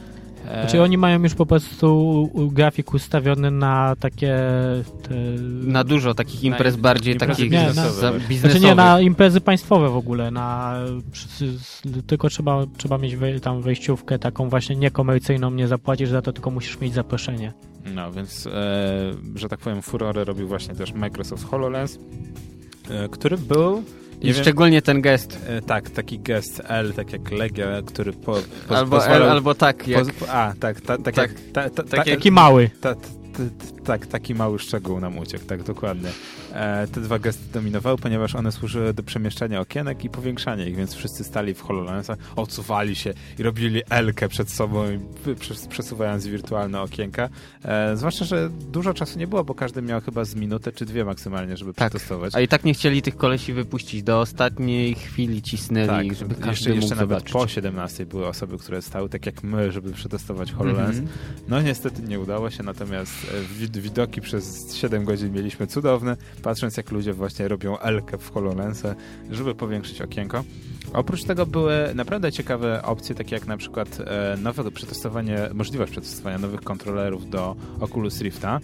Znaczy 0.44 0.82
oni 0.82 0.98
mają 0.98 1.22
już 1.22 1.34
po 1.34 1.46
prostu 1.46 2.30
grafik 2.52 2.94
ustawiony 2.94 3.50
na 3.50 3.96
takie... 4.00 4.36
Te... 5.02 5.14
Na 5.66 5.84
dużo 5.84 6.14
takich 6.14 6.44
imprez 6.44 6.76
Na 6.76 6.82
bardziej 6.82 7.12
imprezy 7.14 7.32
takich 7.32 7.52
Nie, 7.52 7.62
na- 7.66 7.72
za- 7.72 7.90
Znaczy 7.90 8.20
biznesowych. 8.28 8.62
nie, 8.62 8.74
na 8.74 9.00
imprezy 9.00 9.40
państwowe 9.40 9.88
w 9.90 9.96
ogóle, 9.96 10.30
na... 10.30 10.74
Tylko 12.06 12.28
trzeba, 12.28 12.64
trzeba 12.76 12.98
mieć 12.98 13.16
wej, 13.16 13.40
tam 13.40 13.62
wejściówkę 13.62 14.18
taką 14.18 14.48
właśnie 14.48 14.76
niekomercyjną, 14.76 15.50
nie 15.50 15.68
zapłacisz 15.68 16.08
za 16.08 16.22
to, 16.22 16.32
tylko 16.32 16.50
musisz 16.50 16.80
mieć 16.80 16.94
zaproszenie. 16.94 17.52
No, 17.94 18.12
więc, 18.12 18.46
e, 18.46 18.50
że 19.34 19.48
tak 19.48 19.58
powiem, 19.60 19.82
furorę 19.82 20.24
robił 20.24 20.48
właśnie 20.48 20.74
też 20.74 20.92
Microsoft 20.92 21.44
HoloLens, 21.50 21.98
e, 22.90 23.08
który 23.08 23.38
był... 23.38 23.82
I 24.26 24.32
wiem, 24.32 24.42
szczególnie 24.42 24.82
ten 24.82 25.02
gest. 25.02 25.38
e, 25.48 25.62
tak, 25.62 25.90
taki 25.90 26.18
gest 26.18 26.62
L, 26.64 26.92
tak 26.92 27.12
jak 27.12 27.30
Legia, 27.30 27.66
który 27.86 28.12
po, 28.12 28.38
po, 28.68 28.76
Albo, 28.76 28.96
pozwalał... 28.96 29.22
L, 29.22 29.30
albo 29.30 29.54
tak, 29.54 29.88
jak, 29.88 30.04
poz- 30.04 30.28
a, 30.28 30.54
tak, 30.60 30.80
ta, 30.80 30.98
tak, 30.98 31.14
Tak. 31.14 31.30
jak... 31.30 31.40
Ta, 31.52 31.62
ta, 31.62 31.70
ta, 31.70 31.82
Tak 31.82 32.06
jak 32.06 32.18
Taki 32.18 32.30
mały. 32.30 32.70
Ta, 33.86 33.92
ta, 33.92 33.98
ta, 33.98 33.98
tak, 33.98 34.06
taki 34.06 34.34
mały 34.34 34.58
szczegół 34.58 35.00
nam 35.00 35.18
uciekł, 35.18 35.44
tak 35.44 35.62
dokładnie. 35.62 36.10
E, 36.52 36.86
te 36.86 37.00
dwa 37.00 37.18
gesty 37.18 37.52
dominowały, 37.52 37.98
ponieważ 37.98 38.34
one 38.34 38.52
służyły 38.52 38.94
do 38.94 39.02
przemieszczania 39.02 39.60
okienek 39.60 40.04
i 40.04 40.10
powiększania 40.10 40.66
ich, 40.66 40.76
więc 40.76 40.94
wszyscy 40.94 41.24
stali 41.24 41.54
w 41.54 41.60
HoloLensach, 41.62 42.18
odsuwali 42.36 42.96
się 42.96 43.14
i 43.38 43.42
robili 43.42 43.82
Elkę 43.90 44.28
przed 44.28 44.50
sobą, 44.50 44.84
przesuwając 45.68 46.26
wirtualne 46.26 46.80
okienka. 46.80 47.28
E, 47.64 47.96
zwłaszcza, 47.96 48.24
że 48.24 48.50
dużo 48.72 48.94
czasu 48.94 49.18
nie 49.18 49.26
było, 49.26 49.44
bo 49.44 49.54
każdy 49.54 49.82
miał 49.82 50.00
chyba 50.00 50.24
z 50.24 50.34
minutę 50.34 50.72
czy 50.72 50.84
dwie 50.86 51.04
maksymalnie, 51.04 51.56
żeby 51.56 51.74
Tak. 51.74 51.90
przetestować. 51.90 52.34
A 52.34 52.40
i 52.40 52.48
tak 52.48 52.64
nie 52.64 52.74
chcieli 52.74 53.02
tych 53.02 53.16
kolesi 53.16 53.52
wypuścić. 53.52 54.02
Do 54.02 54.20
ostatniej 54.20 54.94
chwili 54.94 55.42
cisnęli, 55.42 56.08
Tak, 56.08 56.16
żeby 56.18 56.34
każdy 56.34 56.50
jeszcze, 56.50 56.70
mógł 56.70 56.80
jeszcze 56.80 56.94
nawet 56.96 57.08
zobaczyć. 57.18 57.32
po 57.32 57.48
17 57.48 58.06
były 58.06 58.26
osoby, 58.26 58.58
które 58.58 58.82
stały 58.82 59.08
tak 59.08 59.26
jak 59.26 59.42
my, 59.42 59.72
żeby 59.72 59.92
przetestować 59.92 60.52
HoloLens. 60.52 60.98
Mhm. 60.98 61.08
No 61.48 61.62
niestety 61.62 62.02
nie 62.02 62.20
udało 62.20 62.50
się, 62.50 62.62
natomiast 62.62 63.12
e, 63.34 63.60
wid- 63.60 63.75
widoki 63.80 64.20
przez 64.20 64.74
7 64.76 65.04
godzin 65.04 65.32
mieliśmy 65.32 65.66
cudowne, 65.66 66.16
patrząc 66.42 66.76
jak 66.76 66.90
ludzie 66.90 67.12
właśnie 67.12 67.48
robią 67.48 67.78
Elkę 67.78 68.18
w 68.18 68.30
HoloLensę, 68.30 68.94
żeby 69.30 69.54
powiększyć 69.54 70.02
okienko. 70.02 70.44
Oprócz 70.92 71.24
tego 71.24 71.46
były 71.46 71.92
naprawdę 71.94 72.32
ciekawe 72.32 72.82
opcje, 72.82 73.14
takie 73.14 73.34
jak 73.34 73.46
na 73.46 73.56
przykład 73.56 73.98
e, 74.00 74.36
nowe 74.42 74.70
przetestowanie, 74.70 75.38
możliwość 75.54 75.92
przetestowania 75.92 76.38
nowych 76.38 76.60
kontrolerów 76.60 77.30
do 77.30 77.56
Oculus 77.80 78.20
Rifta 78.20 78.60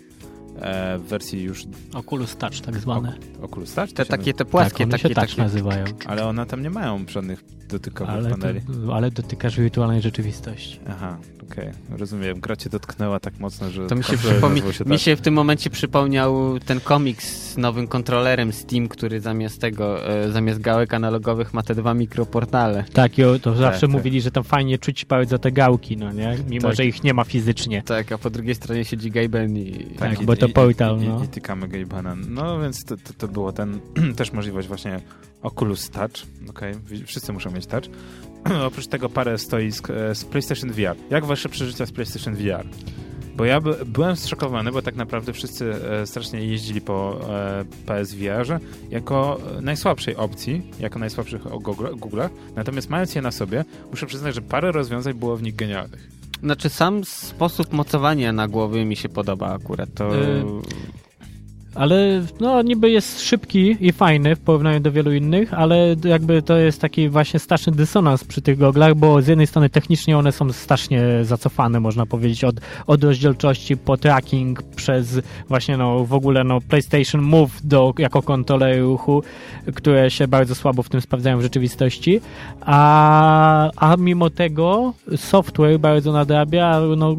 e, 0.60 0.98
w 0.98 1.02
wersji 1.02 1.42
już 1.42 1.64
Oculus 1.94 2.36
Touch 2.36 2.60
tak 2.60 2.76
zwane. 2.76 3.18
Oculus 3.42 3.74
Touch, 3.74 3.88
to 3.88 3.94
Te 3.94 4.04
takie, 4.04 4.32
te 4.32 4.38
tak, 4.38 4.48
płaskie, 4.48 4.84
one 4.84 4.90
takie, 4.92 5.08
się 5.08 5.14
Touch 5.14 5.28
takie. 5.28 5.42
nazywają. 5.42 5.80
nazywa? 5.82 5.98
Ale 6.06 6.26
one 6.26 6.46
tam 6.46 6.62
nie 6.62 6.70
mają 6.70 7.04
żadnych 7.08 7.44
dotykowych 7.68 8.14
Ale, 8.14 8.30
paneli. 8.30 8.60
to, 8.86 8.94
ale 8.94 9.10
dotykasz 9.10 9.60
wirtualnej 9.60 10.02
rzeczywistości. 10.02 10.80
Aha, 10.88 11.18
okej, 11.50 11.70
rozumiem. 11.90 12.40
Gra 12.40 12.56
cię 12.56 12.70
dotknęła 12.70 13.20
tak 13.20 13.38
mocno, 13.40 13.70
że 13.70 13.86
To 13.86 13.94
mi 13.94 14.04
się, 14.04 14.16
przypomni- 14.16 14.72
się 14.72 14.84
mi 14.84 14.90
tak. 14.90 15.00
się 15.00 15.16
w 15.16 15.20
tym 15.20 15.34
momencie 15.34 15.70
przypomniał 15.70 16.58
ten 16.58 16.80
komiks 16.80 17.52
z 17.52 17.56
nowym 17.56 17.88
kontrolerem 17.88 18.52
Steam, 18.52 18.88
który 18.88 19.20
zamiast 19.20 19.60
tego, 19.60 20.08
e, 20.08 20.32
zamiast 20.32 20.60
gałek 20.60 20.94
analogowych 20.94 21.54
ma 21.54 21.62
te 21.62 21.74
dwa 21.74 21.94
mikroportale. 21.94 22.84
Tak, 22.92 23.18
i 23.18 23.22
to 23.42 23.54
zawsze 23.56 23.80
tak. 23.80 23.90
mówili, 23.90 24.20
że 24.20 24.30
tam 24.30 24.44
fajnie 24.44 24.78
czuć 24.78 25.04
palec 25.04 25.28
za 25.28 25.38
te 25.38 25.52
gałki, 25.52 25.96
no 25.96 26.12
nie? 26.12 26.36
Mimo, 26.48 26.68
Tak. 26.68 26.76
że 26.76 26.86
ich 26.86 27.04
nie 27.04 27.14
ma 27.14 27.24
fizycznie. 27.24 27.82
Tak, 27.82 28.12
a 28.12 28.18
po 28.18 28.30
drugiej 28.30 28.54
stronie 28.54 28.84
siedzi 28.84 29.10
Gaben 29.10 29.56
i... 29.56 29.86
Tak, 29.98 30.20
i- 30.22 30.24
bo 30.24 30.36
to 30.36 30.46
i- 30.46 30.52
portal, 30.52 30.98
i, 31.00 31.08
no. 31.08 31.20
I, 31.22 31.24
i 31.24 31.28
tykamy 31.28 31.68
Gaybana. 31.68 32.16
No 32.28 32.60
więc 32.60 32.84
to, 32.84 32.96
to, 32.96 33.12
to 33.18 33.28
było 33.28 33.52
ten, 33.52 33.80
też 34.16 34.32
możliwość 34.32 34.68
właśnie 34.68 35.00
Oculus 35.42 35.90
Touch. 35.90 36.12
Okej, 36.50 36.74
wi- 36.86 37.04
wszyscy 37.06 37.32
muszą 37.32 37.50
mieć 37.50 37.66
Touch. 37.66 37.84
Oprócz 38.66 38.86
tego 38.86 39.08
parę 39.08 39.38
stoisk 39.38 39.90
e, 39.90 40.14
z 40.14 40.24
PlayStation 40.24 40.70
VR. 40.70 40.96
Jak 41.10 41.24
wasze 41.24 41.48
przeżycia 41.48 41.86
z 41.86 41.92
PlayStation 41.92 42.34
VR? 42.34 42.66
Bo 43.36 43.44
ja 43.44 43.60
by, 43.60 43.84
byłem 43.86 44.16
zszokowany, 44.16 44.72
bo 44.72 44.82
tak 44.82 44.96
naprawdę 44.96 45.32
wszyscy 45.32 45.74
e, 45.74 46.06
strasznie 46.06 46.44
jeździli 46.46 46.80
po 46.80 47.20
e, 47.30 47.64
PSVR-ze 47.86 48.60
jako 48.90 49.40
najsłabszej 49.60 50.16
opcji, 50.16 50.62
jako 50.80 50.98
najsłabszych 50.98 51.46
o 51.46 51.58
Google, 51.58 51.86
Google'ach. 51.86 52.28
Natomiast 52.56 52.90
mając 52.90 53.14
je 53.14 53.22
na 53.22 53.30
sobie, 53.30 53.64
muszę 53.90 54.06
przyznać, 54.06 54.34
że 54.34 54.42
parę 54.42 54.72
rozwiązań 54.72 55.14
było 55.14 55.36
w 55.36 55.42
nich 55.42 55.56
genialnych. 55.56 56.08
Znaczy 56.42 56.68
sam 56.68 57.04
sposób 57.04 57.72
mocowania 57.72 58.32
na 58.32 58.48
głowy 58.48 58.84
mi 58.84 58.96
się 58.96 59.08
podoba 59.08 59.54
akurat. 59.54 59.94
To... 59.94 60.16
Y, 60.16 60.44
ale 61.74 62.22
no 62.40 62.62
niby 62.62 62.90
jest 62.90 63.20
szybki 63.20 63.76
i 63.80 63.92
fajny 63.92 64.36
w 64.36 64.40
porównaniu 64.40 64.80
do 64.80 64.92
wielu 64.92 65.12
innych, 65.12 65.54
ale 65.54 65.96
jakby 66.04 66.42
to 66.42 66.56
jest 66.56 66.80
taki 66.80 67.08
właśnie 67.08 67.40
straszny 67.40 67.72
dysonans 67.72 68.24
przy 68.24 68.42
tych 68.42 68.58
goglach, 68.58 68.94
bo 68.94 69.22
z 69.22 69.26
jednej 69.26 69.46
strony 69.46 69.70
technicznie 69.70 70.18
one 70.18 70.32
są 70.32 70.52
strasznie 70.52 71.02
zacofane, 71.22 71.80
można 71.80 72.06
powiedzieć, 72.06 72.44
od, 72.44 72.56
od 72.86 73.04
rozdzielczości 73.04 73.76
po 73.76 73.96
tracking 73.96 74.62
przez 74.62 75.20
właśnie 75.48 75.76
no 75.76 76.04
w 76.04 76.12
ogóle 76.12 76.44
no 76.44 76.60
PlayStation 76.60 77.22
Move 77.22 77.60
do, 77.64 77.94
jako 77.98 78.22
kontroler 78.22 78.80
ruchu, 78.80 79.22
które 79.74 80.10
się 80.10 80.28
bardzo 80.28 80.54
słabo 80.54 80.82
w 80.82 80.88
tym 80.88 81.00
sprawdzają 81.00 81.38
w 81.38 81.42
rzeczywistości, 81.42 82.20
a, 82.60 83.70
a 83.76 83.96
mimo 83.96 84.30
tego 84.30 84.94
software 85.16 85.80
bardzo 85.80 86.12
nadrabia, 86.12 86.80
no, 86.96 87.16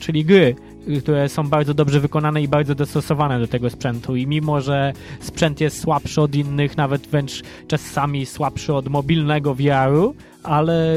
czyli 0.00 0.24
gry 0.24 0.56
które 1.00 1.28
są 1.28 1.48
bardzo 1.48 1.74
dobrze 1.74 2.00
wykonane 2.00 2.42
i 2.42 2.48
bardzo 2.48 2.74
dostosowane 2.74 3.40
do 3.40 3.46
tego 3.46 3.70
sprzętu. 3.70 4.16
I 4.16 4.26
mimo, 4.26 4.60
że 4.60 4.92
sprzęt 5.20 5.60
jest 5.60 5.80
słabszy 5.80 6.20
od 6.20 6.34
innych, 6.34 6.76
nawet 6.76 7.06
wręcz 7.06 7.42
czasami 7.68 8.26
słabszy 8.26 8.74
od 8.74 8.88
mobilnego 8.88 9.54
VR-u, 9.54 10.14
ale 10.42 10.96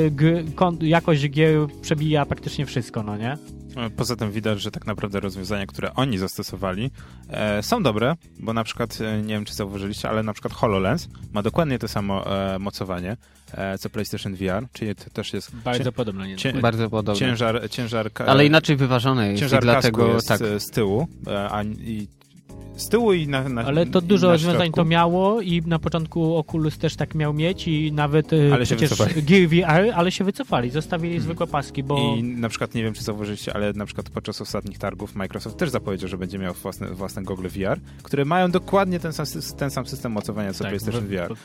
jakość 0.82 1.30
gier 1.30 1.68
przebija 1.82 2.26
praktycznie 2.26 2.66
wszystko, 2.66 3.04
no 3.04 3.18
nie? 3.18 3.57
Poza 3.98 4.16
tym 4.16 4.32
widać, 4.32 4.62
że 4.62 4.72
tak 4.72 4.86
naprawdę 4.86 5.20
rozwiązania, 5.20 5.66
które 5.66 5.94
oni 5.94 6.18
zastosowali 6.18 6.92
e, 7.30 7.64
są 7.64 7.84
dobre, 7.84 8.16
bo 8.40 8.54
na 8.54 8.64
przykład, 8.64 8.98
e, 9.02 9.22
nie 9.22 9.34
wiem 9.34 9.46
czy 9.46 9.54
zauważyliście, 9.54 10.10
ale 10.10 10.24
na 10.24 10.34
przykład 10.34 10.54
HoloLens 10.54 11.10
ma 11.34 11.42
dokładnie 11.42 11.80
to 11.80 11.88
samo 11.88 12.38
e, 12.56 12.60
mocowanie 12.60 13.18
e, 13.52 13.78
co 13.78 13.90
PlayStation 13.90 14.36
VR, 14.36 14.68
czyli 14.74 14.96
to 14.96 15.10
też 15.10 15.34
jest... 15.34 15.56
Bardzo 15.56 15.92
podobne. 15.92 16.28
Nie 16.28 16.36
cię, 16.36 16.54
bardzo 16.54 16.90
podobne. 16.90 17.20
Ciężar, 17.20 17.70
ciężar... 17.70 18.12
Ale 18.28 18.46
inaczej 18.46 18.76
wyważone 18.76 19.30
jest 19.30 19.40
ciężar 19.40 19.64
dlatego 19.64 20.14
jest 20.14 20.28
tak. 20.28 20.40
z 20.58 20.72
tyłu, 20.72 21.08
e, 21.28 21.50
a 21.52 21.64
i 21.64 22.08
z 22.78 22.90
tyłu 22.90 23.14
i 23.14 23.28
na, 23.28 23.50
na 23.50 23.62
Ale 23.62 23.86
to 23.86 24.02
dużo 24.02 24.32
rozwiązań 24.32 24.72
to 24.72 24.86
miało 24.86 25.42
i 25.42 25.62
na 25.62 25.80
początku 25.80 26.36
Oculus 26.36 26.78
też 26.78 26.96
tak 26.96 27.16
miał 27.16 27.34
mieć 27.34 27.68
i 27.68 27.92
nawet 27.92 28.34
e, 28.34 28.54
ale 28.54 28.66
przecież 28.66 28.92
Gear 28.98 29.48
VR, 29.50 29.94
ale 29.96 30.12
się 30.12 30.24
wycofali, 30.24 30.70
zostawili 30.70 31.14
hmm. 31.14 31.24
zwykłe 31.24 31.48
paski, 31.48 31.84
bo... 31.84 32.16
I 32.16 32.24
na 32.24 32.50
przykład, 32.50 32.76
nie 32.76 32.84
wiem 32.84 32.94
czy 32.94 33.04
zauważyliście, 33.04 33.54
ale 33.54 33.74
na 33.74 33.86
przykład 33.86 34.10
podczas 34.10 34.42
ostatnich 34.42 34.78
targów 34.78 35.16
Microsoft 35.16 35.58
też 35.58 35.70
zapowiedział, 35.70 36.10
że 36.10 36.18
będzie 36.18 36.40
miał 36.40 36.54
własne, 36.54 36.88
własne 36.88 37.24
gogle 37.24 37.50
VR, 37.50 37.80
które 38.04 38.26
mają 38.26 38.52
dokładnie 38.52 39.00
ten 39.00 39.14
sam, 39.14 39.26
ten 39.58 39.72
sam 39.72 39.88
system 39.88 40.12
mocowania 40.12 40.54
co 40.54 40.64
tak, 40.64 40.72
PlayStation 40.72 41.08
VR. 41.08 41.36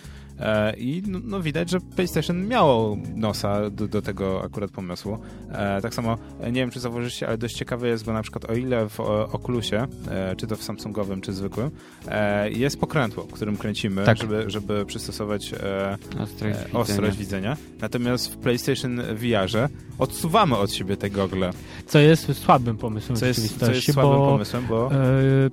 E, 0.40 0.76
I 0.76 1.02
no, 1.06 1.18
no, 1.24 1.40
widać, 1.40 1.70
że 1.70 1.80
PlayStation 1.80 2.46
miało 2.46 2.96
nosa 3.14 3.70
do, 3.70 3.88
do 3.88 4.02
tego 4.02 4.44
akurat 4.44 4.70
pomysłu. 4.70 5.18
E, 5.52 5.80
tak 5.80 5.94
samo, 5.94 6.18
nie 6.46 6.52
wiem 6.52 6.70
czy 6.70 6.80
zauważyliście, 6.80 7.28
ale 7.28 7.38
dość 7.38 7.54
ciekawe 7.54 7.88
jest, 7.88 8.04
bo 8.04 8.12
na 8.12 8.22
przykład 8.22 8.50
o 8.50 8.54
ile 8.54 8.88
w 8.88 9.00
Oculusie, 9.32 9.86
e, 10.10 10.36
czy 10.36 10.46
to 10.46 10.56
w 10.56 10.62
Samsungowym, 10.62 11.20
czy 11.22 11.32
zwykłym, 11.32 11.70
jest 12.50 12.80
pokrętło, 12.80 13.24
którym 13.24 13.56
kręcimy, 13.56 14.04
tak. 14.04 14.18
żeby, 14.18 14.44
żeby 14.46 14.86
przystosować 14.86 15.52
ostrość, 16.20 16.58
widzenia. 16.58 16.78
ostrość 16.78 17.16
widzenia. 17.16 17.56
Natomiast 17.80 18.32
w 18.32 18.36
PlayStation 18.36 19.02
VR-ze 19.14 19.68
odsuwamy 19.98 20.56
od 20.56 20.72
siebie 20.72 20.96
te 20.96 21.10
gogle. 21.10 21.50
Co 21.86 21.98
jest 21.98 22.34
słabym 22.34 22.76
pomysłem 22.76 23.16
co 23.16 23.26
jest, 23.26 23.58
co 23.58 23.72
jest 23.72 23.92
słabym 23.92 24.12
bo, 24.12 24.26
pomysłem, 24.26 24.66
bo... 24.68 24.90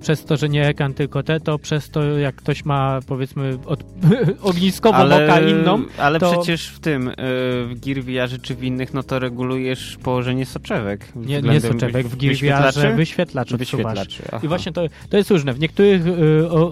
przez 0.01 0.25
to, 0.25 0.37
że 0.37 0.49
nie 0.49 0.67
ekran 0.67 0.93
tylko 0.93 1.23
te, 1.23 1.39
to 1.39 1.59
przez 1.59 1.89
to 1.89 2.03
jak 2.03 2.35
ktoś 2.35 2.65
ma 2.65 2.99
powiedzmy 3.07 3.57
od, 3.65 3.83
ognisko 4.41 4.89
blisko 4.89 4.95
ale, 4.95 5.27
boka 5.27 5.41
inną. 5.41 5.83
Ale 5.97 6.19
to... 6.19 6.31
przecież 6.31 6.67
w 6.67 6.79
tym, 6.79 7.11
w 7.17 7.73
Gear 7.85 8.03
VR 8.03 8.41
czy 8.41 8.55
w 8.55 8.63
innych, 8.63 8.93
no 8.93 9.03
to 9.03 9.19
regulujesz 9.19 9.97
położenie 10.03 10.45
soczewek. 10.45 11.05
Nie, 11.15 11.41
nie 11.41 11.61
soczewek, 11.61 12.07
w 12.07 12.15
Gear 12.17 12.35
VR 12.35 12.95
wyświetlacz 12.95 13.51
odsuwasz. 13.51 14.07
I 14.43 14.47
właśnie 14.47 14.71
to, 14.71 14.81
to 15.09 15.17
jest 15.17 15.31
różne. 15.31 15.53
W 15.53 15.58
niektórych, 15.59 16.07
y, 16.07 16.11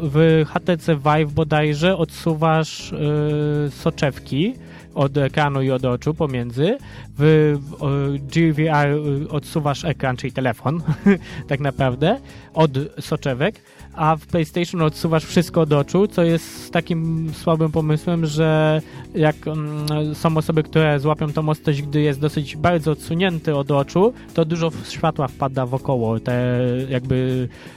w 0.01 0.45
HTC 0.47 0.95
Vive 0.95 1.33
bodajże 1.33 1.97
odsuwasz 1.97 2.91
y, 2.91 3.71
soczewki, 3.71 4.53
od 4.95 5.17
ekranu 5.17 5.61
i 5.61 5.71
od 5.71 5.85
oczu 5.85 6.13
pomiędzy. 6.13 6.77
W, 7.17 7.55
w 7.79 8.17
GVR 8.33 8.89
odsuwasz 9.29 9.85
ekran, 9.85 10.17
czyli 10.17 10.33
telefon, 10.33 10.81
tak 11.49 11.59
naprawdę, 11.59 12.19
od 12.53 12.71
soczewek 12.99 13.61
a 13.97 14.15
w 14.15 14.25
PlayStation 14.25 14.81
odsuwasz 14.81 15.25
wszystko 15.25 15.61
od 15.61 15.73
oczu, 15.73 16.07
co 16.07 16.23
jest 16.23 16.71
takim 16.71 17.31
słabym 17.33 17.71
pomysłem, 17.71 18.25
że 18.25 18.81
jak 19.15 19.35
mm, 19.47 20.15
są 20.15 20.37
osoby, 20.37 20.63
które 20.63 20.99
złapią 20.99 21.33
tą 21.33 21.49
ostrość, 21.49 21.81
gdy 21.81 22.01
jest 22.01 22.19
dosyć 22.19 22.55
bardzo 22.55 22.91
odsunięty 22.91 23.55
od 23.55 23.71
oczu, 23.71 24.13
to 24.33 24.45
dużo 24.45 24.71
światła 24.89 25.27
wpada 25.27 25.65
wokoło, 25.65 26.19
te 26.19 26.59
jakby 26.89 27.49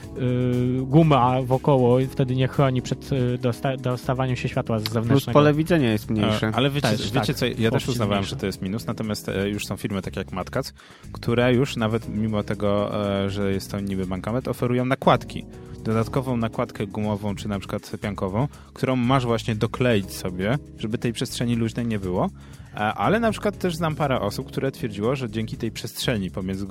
guma 0.81 1.41
wokoło 1.41 1.99
i 1.99 2.07
wtedy 2.07 2.35
nie 2.35 2.47
chroni 2.47 2.81
przed 2.81 3.11
y, 3.11 3.37
dosta 3.37 3.77
dostawaniem 3.77 4.35
się 4.35 4.49
światła 4.49 4.79
z 4.79 4.83
zewnętrznego. 4.83 5.19
Plus 5.19 5.33
pole 5.33 5.53
widzenia 5.53 5.91
jest 5.91 6.09
mniejsze. 6.09 6.51
ale 6.53 6.69
wiecie, 6.69 6.87
też, 6.87 7.11
wiecie 7.11 7.33
tak, 7.33 7.35
co, 7.35 7.45
ja 7.45 7.71
też 7.71 7.87
uznawałem, 7.87 8.23
że 8.23 8.35
to 8.35 8.45
jest 8.45 8.61
minus, 8.61 8.85
natomiast 8.85 9.29
e, 9.29 9.49
już 9.49 9.65
są 9.65 9.77
firmy 9.77 10.01
takie 10.01 10.19
jak 10.19 10.31
Matkac, 10.31 10.73
które 11.11 11.53
już 11.53 11.75
nawet 11.75 12.09
mimo 12.09 12.43
tego, 12.43 12.91
e, 13.23 13.29
że 13.29 13.51
jest 13.51 13.71
to 13.71 13.79
niby 13.79 14.05
bankomet, 14.05 14.47
oferują 14.47 14.85
nakładki 14.85 15.45
dodatkową 15.83 16.37
nakładkę 16.37 16.87
gumową, 16.87 17.35
czy 17.35 17.47
na 17.47 17.59
przykład 17.59 17.91
piankową, 18.01 18.47
którą 18.73 18.95
masz 18.95 19.25
właśnie 19.25 19.55
dokleić 19.55 20.13
sobie, 20.13 20.57
żeby 20.77 20.97
tej 20.97 21.13
przestrzeni 21.13 21.55
luźnej 21.55 21.85
nie 21.85 21.99
było. 21.99 22.29
E, 22.73 22.77
ale 22.77 23.19
na 23.19 23.31
przykład 23.31 23.57
też 23.57 23.75
znam 23.75 23.95
parę 23.95 24.19
osób, 24.19 24.47
które 24.47 24.71
twierdziło, 24.71 25.15
że 25.15 25.29
dzięki 25.29 25.57
tej 25.57 25.71
przestrzeni 25.71 26.31
pomiędzy 26.31 26.65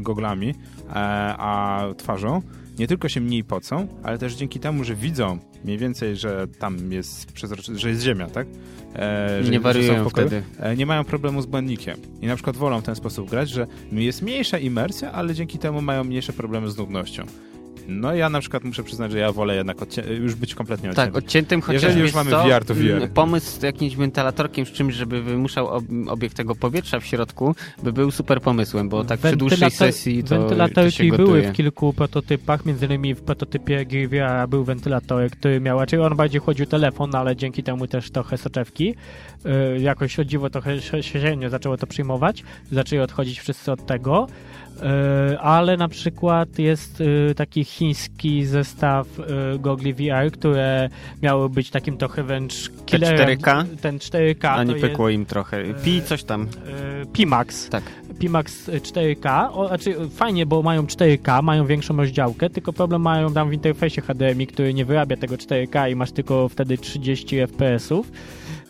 goglami 0.00 0.48
e, 0.48 0.94
a 1.38 1.84
twarzą 1.96 2.42
nie 2.78 2.86
tylko 2.86 3.08
się 3.08 3.20
mniej 3.20 3.44
pocą, 3.44 3.88
ale 4.02 4.18
też 4.18 4.34
dzięki 4.34 4.60
temu, 4.60 4.84
że 4.84 4.94
widzą 4.94 5.38
mniej 5.64 5.78
więcej, 5.78 6.16
że 6.16 6.46
tam 6.58 6.92
jest 6.92 7.32
że 7.74 7.88
jest 7.88 8.02
ziemia, 8.02 8.26
tak? 8.26 8.46
E, 8.94 9.44
że, 9.44 9.52
nie 9.52 9.60
wariują 9.60 10.04
że 10.04 10.10
wtedy. 10.10 10.42
E, 10.60 10.76
nie 10.76 10.86
mają 10.86 11.04
problemu 11.04 11.42
z 11.42 11.46
błędnikiem. 11.46 11.96
I 12.20 12.26
na 12.26 12.34
przykład 12.34 12.56
wolą 12.56 12.80
w 12.80 12.84
ten 12.84 12.94
sposób 12.94 13.30
grać, 13.30 13.50
że 13.50 13.66
jest 13.92 14.22
mniejsza 14.22 14.58
imersja, 14.58 15.12
ale 15.12 15.34
dzięki 15.34 15.58
temu 15.58 15.82
mają 15.82 16.04
mniejsze 16.04 16.32
problemy 16.32 16.70
z 16.70 16.76
nudnością. 16.76 17.26
No 17.88 18.14
ja 18.14 18.30
na 18.30 18.40
przykład 18.40 18.64
muszę 18.64 18.82
przyznać, 18.82 19.12
że 19.12 19.18
ja 19.18 19.32
wolę 19.32 19.56
jednak 19.56 19.76
już 20.20 20.34
być 20.34 20.54
kompletnie 20.54 20.90
odciętym. 20.90 21.14
Tak, 21.14 21.24
odciętym, 21.24 21.60
chociaż 21.60 21.82
Jeżeli 21.82 22.00
już 22.00 22.14
mamy 22.14 22.30
VR, 22.30 22.64
to 22.64 22.74
VR. 22.74 23.10
Pomysł 23.14 23.60
z 23.60 23.62
jakimś 23.62 23.96
wentylatorkiem, 23.96 24.66
z 24.66 24.72
czymś, 24.72 24.94
żeby 24.94 25.22
wymuszał 25.22 25.68
ob 25.68 25.84
obiekt 26.08 26.36
tego 26.36 26.54
powietrza 26.54 27.00
w 27.00 27.06
środku, 27.06 27.54
by 27.82 27.92
był 27.92 28.10
super 28.10 28.40
pomysłem, 28.40 28.88
bo 28.88 29.04
tak 29.04 29.20
przy 29.20 29.36
dłuższej 29.36 29.70
sesji 29.70 30.24
to 30.24 30.38
Wentylatorki 30.38 31.10
to 31.10 31.16
były 31.16 31.42
w 31.42 31.52
kilku 31.52 31.92
prototypach, 31.92 32.66
między 32.66 32.86
innymi 32.86 33.14
w 33.14 33.22
prototypie 33.22 33.86
GVR 33.86 34.48
był 34.48 34.64
wentylatorek, 34.64 35.32
który 35.32 35.60
miał, 35.60 35.80
raczej 35.80 36.00
on 36.00 36.16
bardziej 36.16 36.40
chodził 36.40 36.66
telefon, 36.66 37.14
ale 37.14 37.36
dzięki 37.36 37.62
temu 37.62 37.86
też 37.86 38.10
trochę 38.10 38.38
soczewki. 38.38 38.94
Yy, 39.44 39.80
jakoś 39.80 40.18
o 40.18 40.24
dziwo 40.24 40.50
trochę 40.50 40.80
średnio 41.02 41.50
zaczęło 41.50 41.76
to 41.76 41.86
przyjmować, 41.86 42.44
zaczęli 42.72 43.00
odchodzić 43.00 43.40
wszyscy 43.40 43.72
od 43.72 43.86
tego. 43.86 44.26
E, 44.82 45.40
ale 45.40 45.76
na 45.76 45.88
przykład 45.88 46.58
jest 46.58 47.02
e, 47.30 47.34
taki 47.34 47.64
chiński 47.64 48.44
zestaw 48.44 49.06
e, 49.20 49.58
gogli 49.58 49.94
VR, 49.94 50.32
które 50.32 50.88
miały 51.22 51.50
być 51.50 51.70
takim 51.70 51.96
trochę 51.96 52.22
wręcz 52.22 52.70
killerem. 52.86 53.38
4K? 53.38 53.64
Ten 53.80 53.98
4K. 53.98 54.46
A 54.46 54.64
nie 54.64 54.74
pykło 54.74 55.08
im 55.08 55.26
trochę. 55.26 55.74
Pi 55.84 56.02
coś 56.02 56.24
tam. 56.24 56.48
Pimax. 57.12 57.68
Tak. 57.68 57.82
Pimax 58.18 58.70
4K, 58.70 59.48
o, 59.52 59.68
znaczy 59.68 59.94
fajnie, 60.10 60.46
bo 60.46 60.62
mają 60.62 60.82
4K, 60.82 61.42
mają 61.42 61.66
większą 61.66 61.96
rozdziałkę, 61.96 62.50
tylko 62.50 62.72
problem 62.72 63.02
mają 63.02 63.32
tam 63.32 63.50
w 63.50 63.52
interfejsie 63.52 64.02
HDMI, 64.02 64.46
który 64.46 64.74
nie 64.74 64.84
wyrabia 64.84 65.16
tego 65.16 65.34
4K 65.34 65.90
i 65.90 65.96
masz 65.96 66.12
tylko 66.12 66.48
wtedy 66.48 66.78
30 66.78 67.36
FPS-ów. 67.36 68.12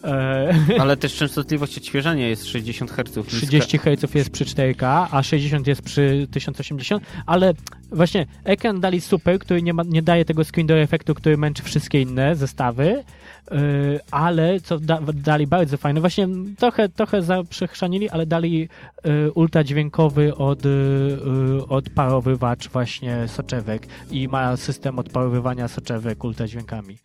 E, 0.07 0.55
Ale 0.83 0.97
też 0.97 1.15
częstotliwość 1.15 1.79
odświeżania 1.79 2.29
jest 2.29 2.47
60 2.47 2.91
Hz. 2.91 3.27
30 3.27 3.79
Hz 3.79 4.15
jest 4.15 4.31
przy 4.31 4.45
4K, 4.45 5.07
a 5.11 5.23
60 5.23 5.67
jest 5.67 5.83
przy 5.83 6.27
1080, 6.31 7.03
ale 7.27 7.55
właśnie 7.91 8.27
ekran 8.45 8.81
dali 8.81 9.01
super, 9.01 9.39
który 9.39 9.63
nie, 9.63 9.75
ma, 9.75 9.83
nie 9.83 10.03
daje 10.03 10.25
tego 10.25 10.45
screen 10.45 10.67
door 10.67 10.79
efektu, 10.79 11.15
który 11.15 11.37
męczy 11.37 11.63
wszystkie 11.63 12.01
inne 12.01 12.37
zestawy, 12.37 13.05
e, 13.51 13.55
ale 14.11 14.61
co 14.61 14.79
da, 14.79 15.01
dali 15.15 15.47
bardzo 15.47 15.77
fajne, 15.77 16.01
właśnie 16.01 16.29
trochę, 16.59 16.89
trochę 16.89 17.23
zaprzechrzanili, 17.23 18.09
ale 18.09 18.27
dali 18.27 18.69
e, 19.03 19.31
ultradźwiękowy 19.31 20.35
od, 20.35 20.63
odparowywacz 21.69 22.69
właśnie 22.69 23.29
soczewek 23.29 23.87
i 24.11 24.29
ma 24.29 24.57
system 24.57 24.99
odparowywania 24.99 25.69
soczewek 25.69 26.25
ultradźwiękami. 26.25 26.99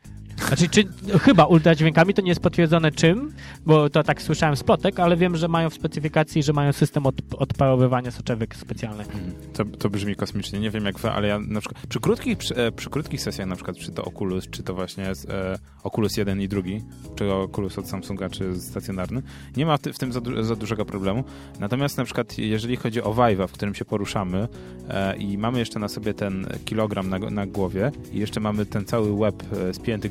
Znaczy, 0.47 0.69
czy, 0.69 0.83
chyba 1.19 1.45
ultradźwiękami 1.45 2.13
to 2.13 2.21
nie 2.21 2.29
jest 2.29 2.41
potwierdzone 2.41 2.91
czym, 2.91 3.33
bo 3.65 3.89
to 3.89 4.03
tak 4.03 4.21
słyszałem 4.21 4.55
z 4.55 4.63
plotek, 4.63 4.99
ale 4.99 5.17
wiem, 5.17 5.37
że 5.37 5.47
mają 5.47 5.69
w 5.69 5.73
specyfikacji, 5.73 6.43
że 6.43 6.53
mają 6.53 6.73
system 6.73 7.05
od, 7.05 7.15
odparowywania 7.37 8.11
soczewek 8.11 8.55
specjalnych. 8.55 9.07
To, 9.53 9.65
to 9.65 9.89
brzmi 9.89 10.15
kosmicznie. 10.15 10.59
Nie 10.59 10.71
wiem 10.71 10.85
jak 10.85 10.99
wy, 10.99 11.11
ale 11.11 11.27
ja 11.27 11.39
na 11.39 11.59
przykład 11.59 11.87
przy 11.87 11.99
krótkich, 11.99 12.37
przy, 12.37 12.55
e, 12.55 12.71
przy 12.71 12.89
krótkich 12.89 13.21
sesjach, 13.21 13.47
na 13.47 13.55
przykład 13.55 13.77
czy 13.77 13.91
to 13.91 14.05
Oculus, 14.05 14.49
czy 14.49 14.63
to 14.63 14.73
właśnie 14.73 15.09
e, 15.09 15.59
Oculus 15.83 16.17
1 16.17 16.41
i 16.41 16.47
drugi, 16.47 16.81
czy 17.15 17.33
Oculus 17.33 17.77
od 17.77 17.87
Samsunga, 17.87 18.29
czy 18.29 18.55
stacjonarny, 18.61 19.21
nie 19.57 19.65
ma 19.65 19.77
w, 19.77 19.81
ty, 19.81 19.93
w 19.93 19.99
tym 19.99 20.13
za, 20.13 20.21
du 20.21 20.43
za, 20.43 20.55
dużego 20.55 20.85
problemu. 20.85 21.23
Natomiast 21.59 21.97
na 21.97 22.05
przykład 22.05 22.37
jeżeli 22.37 22.75
chodzi 22.75 23.01
o 23.01 23.13
Vive'a, 23.13 23.47
w 23.47 23.51
którym 23.51 23.75
się 23.75 23.85
poruszamy 23.85 24.47
e, 24.89 25.17
i 25.17 25.37
mamy 25.37 25.59
jeszcze 25.59 25.79
na 25.79 25.87
sobie 25.87 26.13
ten 26.13 26.47
kilogram 26.65 27.09
na, 27.09 27.19
na 27.19 27.45
głowie 27.45 27.91
i 28.11 28.19
jeszcze 28.19 28.39
mamy 28.39 28.65
ten 28.65 28.85
cały 28.85 29.13
łeb 29.13 29.43
e, 29.53 29.73
spięty 29.73 30.09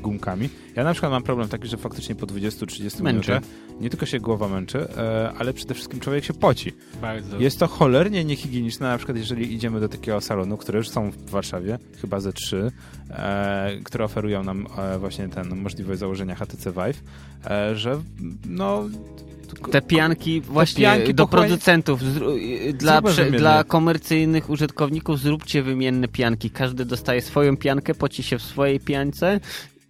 ja 0.76 0.84
na 0.84 0.92
przykład 0.92 1.12
mam 1.12 1.22
problem 1.22 1.48
taki, 1.48 1.68
że 1.68 1.76
faktycznie 1.76 2.14
po 2.14 2.26
20-30 2.26 3.04
minutach 3.04 3.42
nie 3.80 3.90
tylko 3.90 4.06
się 4.06 4.20
głowa 4.20 4.48
męczy, 4.48 4.88
e, 4.96 5.32
ale 5.38 5.52
przede 5.52 5.74
wszystkim 5.74 6.00
człowiek 6.00 6.24
się 6.24 6.34
poci. 6.34 6.72
Bardzo. 7.00 7.38
Jest 7.38 7.58
to 7.58 7.66
cholernie 7.66 8.24
niehigieniczne, 8.24 8.88
na 8.88 8.96
przykład 8.96 9.16
jeżeli 9.18 9.54
idziemy 9.54 9.80
do 9.80 9.88
takiego 9.88 10.20
salonu, 10.20 10.56
które 10.56 10.78
już 10.78 10.88
są 10.88 11.10
w 11.10 11.30
Warszawie, 11.30 11.78
chyba 12.00 12.20
ze 12.20 12.32
trzy, 12.32 12.72
e, 13.10 13.70
które 13.84 14.04
oferują 14.04 14.44
nam 14.44 14.66
e, 14.78 14.98
właśnie 14.98 15.28
ten 15.28 15.56
możliwość 15.56 16.00
założenia 16.00 16.34
HTC 16.34 16.72
Vive, 16.72 17.02
że 17.74 18.02
no 18.46 18.84
te 19.70 19.82
pianki 19.82 20.40
właśnie 20.40 20.84
pianki 20.84 21.14
do 21.14 21.26
producentów, 21.26 22.00
dla, 22.74 23.02
prze, 23.02 23.30
dla 23.30 23.64
komercyjnych 23.64 24.50
użytkowników 24.50 25.20
zróbcie 25.20 25.62
wymienne 25.62 26.08
pianki. 26.08 26.50
Każdy 26.50 26.84
dostaje 26.84 27.22
swoją 27.22 27.56
piankę, 27.56 27.94
poci 27.94 28.22
się 28.22 28.38
w 28.38 28.42
swojej 28.42 28.80
piance 28.80 29.40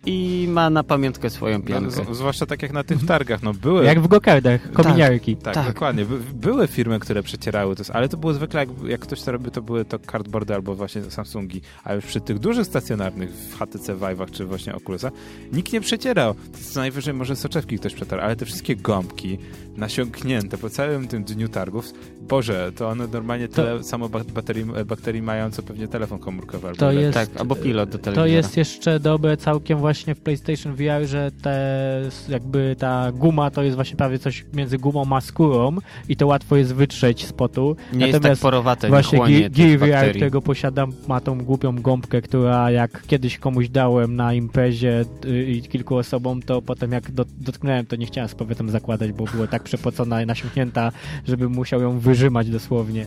i 0.07 0.47
ma 0.51 0.71
na 0.71 0.83
pamiątkę 0.85 1.31
swoją 1.31 1.63
piankę. 1.63 2.05
No, 2.09 2.15
zwłaszcza 2.15 2.47
tak 2.47 2.63
jak 2.63 2.73
na 2.73 2.85
tych 2.85 3.07
targach, 3.07 3.43
no 3.43 3.55
były... 3.55 3.85
Jak 3.85 4.01
w 4.01 4.09
gokardach, 4.09 4.73
kominiarki. 4.73 5.37
Tak, 5.37 5.45
tak, 5.45 5.55
tak, 5.55 5.75
dokładnie. 5.75 6.05
By, 6.05 6.19
były 6.35 6.67
firmy, 6.67 7.01
które 7.01 7.23
przecierały 7.23 7.77
to, 7.77 7.83
ale 7.93 8.09
to 8.09 8.17
było 8.17 8.35
zwykle, 8.35 8.61
jak, 8.61 8.69
jak 8.87 9.01
ktoś 9.01 9.23
to 9.23 9.33
robił, 9.33 9.51
to 9.51 9.63
były 9.63 9.85
to 9.85 9.99
cardboardy 9.99 10.55
albo 10.55 10.75
właśnie 10.75 11.03
Samsungi, 11.03 11.61
a 11.85 11.95
już 11.95 12.05
przy 12.05 12.21
tych 12.21 12.39
dużych 12.39 12.67
stacjonarnych 12.67 13.31
w 13.31 13.59
HTC 13.59 13.95
Vive'ach 13.95 14.31
czy 14.31 14.45
właśnie 14.45 14.75
Oculusach 14.75 15.13
nikt 15.53 15.73
nie 15.73 15.81
przecierał. 15.81 16.35
To 16.35 16.59
co 16.73 16.81
najwyżej 16.81 17.15
może 17.15 17.37
soczewki 17.37 17.79
ktoś 17.79 17.95
przetarł, 17.95 18.23
ale 18.23 18.37
te 18.37 18.47
wszystkie 18.47 18.77
gąbki 18.77 19.39
nasiąknięte 19.77 20.59
po 20.59 20.71
całym 20.71 21.09
tym 21.09 21.25
dniu 21.25 21.49
targów, 21.49 21.93
Boże, 22.21 22.73
to 22.77 22.89
one 22.89 23.07
normalnie 23.07 23.49
tyle 23.49 23.79
to... 23.79 23.83
samo 23.83 24.09
bakterii, 24.09 24.65
bakterii 24.87 25.23
mają, 25.23 25.51
co 25.51 25.63
pewnie 25.63 25.89
telefon 25.89 26.19
komórkowy 26.19 26.69
albo, 26.69 26.79
to 26.79 26.93
jest, 26.93 27.15
tak, 27.15 27.29
albo 27.37 27.57
pilot 27.57 27.91
do 27.91 27.99
telewizora. 27.99 28.23
To 28.23 28.27
jest 28.27 28.57
jeszcze 28.57 29.01
dobre 29.01 29.37
całkiem 29.37 29.79
właśnie 29.79 30.15
w 30.15 30.21
PlayStation 30.21 30.75
VR, 30.75 31.07
że 31.07 31.31
te, 31.43 32.03
jakby 32.29 32.77
ta 32.79 33.13
guma 33.13 33.51
to 33.51 33.63
jest 33.63 33.75
właśnie 33.75 33.97
prawie 33.97 34.19
coś 34.19 34.45
między 34.55 34.79
gumą 34.79 35.17
a 35.17 35.21
skórą 35.21 35.77
i 36.09 36.17
to 36.17 36.27
łatwo 36.27 36.57
jest 36.57 36.75
wytrzeć 36.75 37.27
z 37.27 37.33
potu. 37.33 37.77
Nie 37.93 37.99
Natomiast 37.99 38.25
jest 38.25 38.41
tak 38.43 38.43
porowate, 38.43 38.89
właśnie 38.89 39.51
Gear 39.51 39.79
VR, 39.79 40.11
którego 40.11 40.43
posiadam, 40.43 40.93
ma 41.09 41.21
tą 41.21 41.39
głupią 41.45 41.77
gąbkę, 41.77 42.23
która 42.23 42.71
jak 42.71 43.07
kiedyś 43.07 43.39
komuś 43.39 43.69
dałem 43.69 44.17
na 44.17 44.35
imprezie 44.35 45.05
y, 45.25 45.45
i 45.45 45.63
kilku 45.63 45.97
osobom, 45.97 46.43
to 46.43 46.63
potem 46.63 46.93
jak 46.93 47.11
dotknąłem, 47.41 47.87
to 47.87 47.97
nie 47.97 48.07
chciałem 48.07 48.29
z 48.29 48.35
powrotem 48.35 48.71
zakładać, 48.71 49.13
bo 49.13 49.25
było 49.25 49.47
tak 49.47 49.63
przepocona 49.71 50.23
i 50.23 50.27
nasiąknięta, 50.27 50.93
żeby 51.29 51.49
musiał 51.49 51.83
ją 51.83 51.99
wyrzymać 51.99 52.51
dosłownie. 52.51 53.07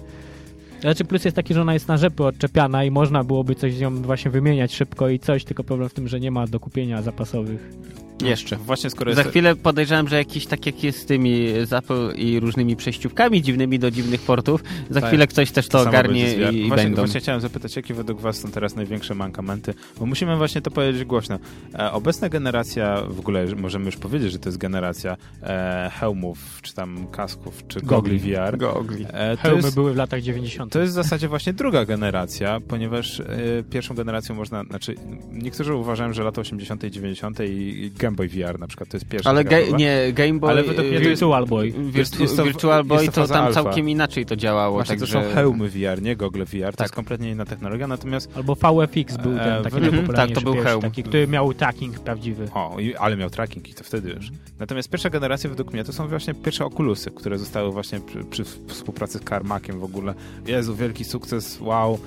Znaczy 0.84 1.06
plus 1.06 1.26
jest 1.26 1.36
taki, 1.36 1.54
że 1.54 1.62
ona 1.62 1.74
jest 1.74 1.88
na 1.88 1.98
rzepy 1.98 2.24
odczepiana 2.24 2.84
i 2.84 2.92
można 2.92 3.24
byłoby 3.24 3.56
coś 3.56 3.74
z 3.74 3.80
nią 3.80 4.02
właśnie 4.02 4.32
wymieniać 4.32 4.76
szybko 4.76 5.10
i 5.10 5.20
coś, 5.20 5.44
tylko 5.44 5.64
problem 5.64 5.90
w 5.90 5.94
tym, 5.94 6.08
że 6.08 6.20
nie 6.20 6.32
ma 6.32 6.48
do 6.48 6.60
kupienia 6.60 7.02
zapasowych. 7.02 7.74
No, 8.22 8.30
Jeszcze. 8.30 8.56
Właśnie 8.56 8.90
skoro 8.90 9.14
Za 9.14 9.22
jest... 9.22 9.32
chwilę 9.32 9.56
podejrzewam, 9.56 10.08
że 10.08 10.18
jakiś 10.18 10.46
tak 10.46 10.66
jak 10.66 10.84
jest 10.84 11.00
z 11.00 11.06
tymi 11.06 11.48
Apple 11.72 12.14
i 12.16 12.40
różnymi 12.40 12.76
przejściówkami 12.76 13.42
dziwnymi 13.42 13.80
do 13.80 13.92
dziwnych 13.92 14.22
portów, 14.22 14.64
za 14.90 15.02
tak. 15.02 15.10
chwilę 15.10 15.28
ktoś 15.28 15.52
też 15.52 15.68
to, 15.68 15.84
to 15.84 15.90
ogarnie 15.90 16.34
i, 16.34 16.58
i 16.58 16.68
właśnie, 16.68 16.86
będą. 16.86 17.02
Właśnie 17.02 17.20
chciałem 17.20 17.42
zapytać, 17.42 17.76
jakie 17.76 17.94
według 17.94 18.22
was 18.22 18.40
są 18.40 18.52
teraz 18.52 18.76
największe 18.76 19.16
mankamenty? 19.16 19.74
Bo 20.00 20.06
musimy 20.06 20.38
właśnie 20.38 20.62
to 20.62 20.72
powiedzieć 20.72 21.06
głośno. 21.06 21.40
E, 21.74 21.92
obecna 21.92 22.30
generacja, 22.30 23.02
w 23.08 23.20
ogóle 23.20 23.46
możemy 23.56 23.86
już 23.86 23.98
powiedzieć, 23.98 24.32
że 24.32 24.40
to 24.40 24.50
jest 24.50 24.58
generacja 24.58 25.18
e, 25.44 25.92
hełmów, 25.94 26.60
czy 26.62 26.74
tam 26.74 27.08
kasków, 27.08 27.64
czy 27.68 27.82
gogli 27.82 28.20
VR. 28.20 28.58
Gogli. 28.58 29.06
E, 29.14 29.38
Hełmy 29.38 29.62
jest, 29.62 29.76
były 29.76 29.94
w 29.94 29.98
latach 29.98 30.22
90. 30.22 30.73
To 30.74 30.80
jest 30.80 30.92
w 30.92 30.96
zasadzie 30.96 31.28
właśnie 31.28 31.54
druga 31.54 31.86
generacja, 31.86 32.60
ponieważ 32.68 33.20
e, 33.20 33.26
pierwszą 33.70 33.96
generacją 33.96 34.36
można, 34.36 34.64
znaczy 34.64 34.96
niektórzy 35.32 35.76
uważają, 35.76 36.14
że 36.14 36.24
lata 36.24 36.42
80. 36.42 36.84
i 36.84 36.92
90. 36.92 37.40
i 37.40 37.92
Game 37.98 38.16
Boy 38.16 38.28
VR 38.28 38.60
na 38.60 38.68
przykład, 38.68 38.90
to 38.90 38.98
jest 38.98 39.08
pierwsza 39.08 39.30
Ale 39.30 39.44
ga 39.44 39.58
nie, 39.78 40.14
Game 40.14 40.34
Boy... 40.34 40.50
Ale 40.50 40.64
według 40.64 40.88
mnie 40.88 41.00
to 41.00 41.10
Virtual 41.10 41.46
Boy. 41.46 41.72
Virtu 41.72 42.22
jest 42.22 42.38
to, 42.38 42.44
Virtual 42.44 42.84
Boy 42.84 43.06
to, 43.06 43.12
to 43.12 43.28
tam 43.28 43.46
alpha. 43.46 43.64
całkiem 43.64 43.90
inaczej 43.90 44.26
to 44.26 44.36
działało. 44.36 44.74
Właśnie 44.74 44.98
także... 44.98 45.22
to 45.22 45.24
są 45.24 45.36
hełmy 45.36 45.70
VR, 45.70 46.02
nie 46.02 46.16
gogle 46.16 46.46
VR, 46.46 46.62
tak. 46.62 46.76
to 46.76 46.84
jest 46.84 46.96
kompletnie 46.96 47.32
inna 47.32 47.46
technologia, 47.46 47.88
natomiast... 47.88 48.30
Albo 48.36 48.56
VFX 48.56 49.18
był 49.18 49.36
ten 49.36 49.54
e, 49.54 49.62
taki 49.62 49.78
e, 49.78 50.14
Tak, 50.14 50.32
to 50.32 50.42
był 50.42 50.56
hełm. 50.56 50.82
Taki, 50.82 51.04
który 51.04 51.28
miał 51.28 51.54
tracking 51.54 52.00
prawdziwy. 52.00 52.48
O, 52.54 52.78
ale 53.00 53.18
miał 53.18 53.30
tracking 53.30 53.70
i 53.70 53.74
to 53.74 53.84
wtedy 53.84 54.10
już. 54.10 54.32
Natomiast 54.60 54.90
pierwsza 54.90 55.10
generacja 55.10 55.50
według 55.50 55.74
mnie 55.74 55.84
to 55.84 55.94
są 55.94 56.08
właśnie 56.08 56.34
pierwsze 56.34 56.66
Oculusy, 56.66 57.12
które 57.12 57.40
zostały 57.40 57.72
właśnie 57.72 58.00
przy, 58.00 58.24
przy 58.24 58.44
współpracy 58.68 59.18
z 59.20 59.24
Carmackiem 59.24 59.80
w 59.80 59.84
ogóle. 59.84 60.14
Jezu, 60.64 60.76
wielki 60.76 61.04
sukces, 61.04 61.62
wow. 61.62 62.00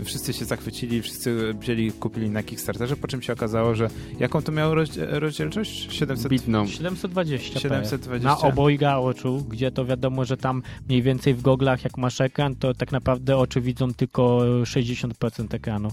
E, 0.00 0.04
wszyscy 0.04 0.32
się 0.32 0.44
zachwycili, 0.44 1.02
wszyscy 1.02 1.54
wzięli, 1.54 1.92
kupili 1.92 2.30
na 2.30 2.42
Kickstarterze, 2.42 2.96
po 2.96 3.08
czym 3.08 3.22
się 3.22 3.32
okazało, 3.32 3.74
że 3.74 3.90
jaką 4.20 4.42
to 4.42 4.52
miało 4.52 4.74
rozdzielczość? 4.96 5.92
700... 5.92 6.28
Bitną. 6.28 6.66
720 6.66 7.60
720. 7.60 8.28
Na 8.28 8.38
obojga 8.38 8.96
oczu, 8.96 9.46
gdzie 9.48 9.70
to 9.70 9.84
wiadomo, 9.84 10.24
że 10.24 10.36
tam 10.36 10.62
mniej 10.88 11.02
więcej 11.02 11.34
w 11.34 11.42
goglach 11.42 11.84
jak 11.84 11.98
masz 11.98 12.20
ekran, 12.20 12.56
to 12.56 12.74
tak 12.74 12.92
naprawdę 12.92 13.36
oczy 13.36 13.60
widzą 13.60 13.94
tylko 13.94 14.38
60% 14.62 15.54
ekranu. 15.54 15.92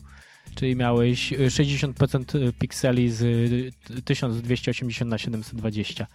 Czyli 0.55 0.75
miałeś 0.75 1.33
60% 1.33 2.51
pikseli 2.59 3.11
z 3.11 3.23
1280 4.05 5.11
na 5.11 5.17
720. 5.17 6.07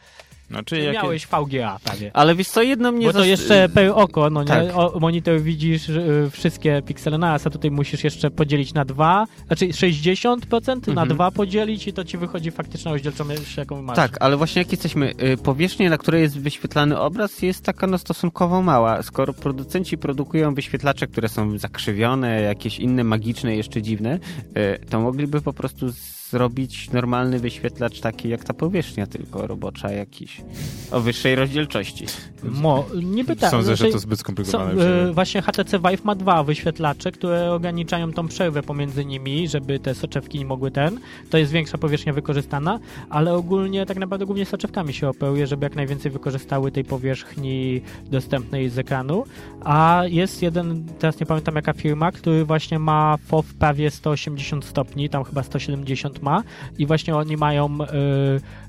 Czyli 0.65 0.85
jakie... 0.85 0.99
miałeś 0.99 1.27
VGA 1.27 1.79
prawie. 1.85 2.11
Ale 2.15 2.35
wiesz 2.35 2.49
co, 2.49 2.63
jedno 2.63 2.93
mnie... 2.93 3.07
Bo 3.07 3.13
to 3.13 3.25
jeszcze 3.25 3.69
per 3.69 3.91
oko, 3.95 4.31
no 4.31 4.45
tak. 4.45 4.65
nie? 4.65 4.75
O, 4.75 5.01
monitor 5.01 5.41
widzisz 5.41 5.89
y, 5.89 6.29
wszystkie 6.31 6.83
piksele 6.87 7.19
na 7.19 7.35
a 7.35 7.39
tutaj 7.39 7.71
musisz 7.71 8.05
jeszcze 8.05 8.31
podzielić 8.31 8.75
na 8.75 8.85
dwa, 8.85 9.27
znaczy 9.47 9.69
60% 9.69 10.71
mhm. 10.71 10.95
na 10.95 11.07
dwa 11.07 11.31
podzielić 11.31 11.87
i 11.87 11.93
to 11.93 12.05
ci 12.05 12.19
wychodzi 12.19 12.51
faktyczna 12.51 12.93
rozdzielczość, 12.93 13.57
jaką 13.57 13.83
masz. 13.83 13.97
Tak, 13.97 14.17
ale 14.21 14.37
właśnie 14.37 14.63
jak 14.63 14.73
jesteśmy, 14.73 15.15
y, 15.23 15.37
powierzchnia, 15.37 15.91
na 15.91 15.99
której 15.99 16.23
jest 16.23 16.41
wyświetlany 16.41 16.99
obraz 16.99 17.43
jest 17.43 17.65
taka 17.65 17.87
no 17.87 17.99
stosunkowo 17.99 18.63
mała. 18.63 19.03
Skoro 19.03 19.33
producenci 19.33 19.99
produkują 19.99 20.55
wyświetlacze, 20.55 21.07
które 21.07 21.29
są 21.29 21.59
zakrzywione, 21.59 22.41
jakieś 22.41 22.79
inne 22.79 23.05
magiczne, 23.05 23.57
jeszcze 23.57 23.83
dziwne, 23.83 24.19
y, 24.57 24.87
to 24.91 25.01
mogliby 25.01 25.43
po 25.43 25.53
prostu 25.53 25.87
zrobić 26.31 26.91
normalny 26.91 27.39
wyświetlacz 27.39 28.01
taki 28.01 28.29
jak 28.29 28.45
ta 28.45 28.55
powierzchnia, 28.55 29.07
tylko 29.07 29.47
robocza 29.47 29.93
jakiś 29.93 30.41
o 30.91 31.01
wyższej 31.01 31.35
rozdzielczości. 31.35 32.07
Mo, 32.43 32.87
niby 33.03 33.37
tak. 33.37 33.51
Sądzę, 33.51 33.77
że 33.77 33.89
to 33.89 33.99
zbyt 33.99 34.21
skomplikowane. 34.21 34.75
Są, 34.75 35.09
y, 35.11 35.13
właśnie 35.13 35.43
HTC 35.43 35.79
Vive 35.79 36.05
ma 36.05 36.15
dwa 36.15 36.45
wyświetlacze, 36.45 37.13
które 37.13 37.53
ograniczają 37.53 38.13
tą 38.13 38.29
przerwę 38.29 38.63
pomiędzy 38.63 39.05
nimi, 39.05 39.49
żeby 39.49 39.79
te 39.79 39.95
soczewki 39.95 40.39
nie 40.39 40.45
mogły 40.45 40.71
ten. 40.71 41.01
To 41.31 41.39
jest 41.39 41.53
większa 41.53 41.79
powierzchnia 41.79 42.13
wykorzystana, 42.13 42.79
ale 43.11 43.35
ogólnie 43.35 43.87
tak 43.87 43.97
naprawdę 43.97 44.27
głównie 44.27 44.47
soczewkami 44.47 44.95
się 44.95 45.09
operuje, 45.09 45.47
żeby 45.47 45.67
jak 45.67 45.77
najwięcej 45.77 46.11
wykorzystały 46.11 46.73
tej 46.73 46.85
powierzchni 46.85 47.81
dostępnej 48.11 48.71
z 48.71 48.79
ekranu. 48.79 49.25
A 49.65 50.03
jest 50.07 50.43
jeden, 50.43 50.85
teraz 50.99 51.21
nie 51.21 51.27
pamiętam 51.27 51.57
jaka 51.57 51.73
firma, 51.73 52.13
który 52.13 52.45
właśnie 52.45 52.79
ma 52.79 53.17
FOV 53.27 53.55
prawie 53.59 53.91
180 53.91 54.65
stopni, 54.65 55.09
tam 55.09 55.25
chyba 55.25 55.43
170 55.43 56.18
ma 56.23 56.43
i 56.79 56.87
właśnie 56.87 57.17
oni 57.17 57.37
mają 57.37 57.67
y, 57.67 57.87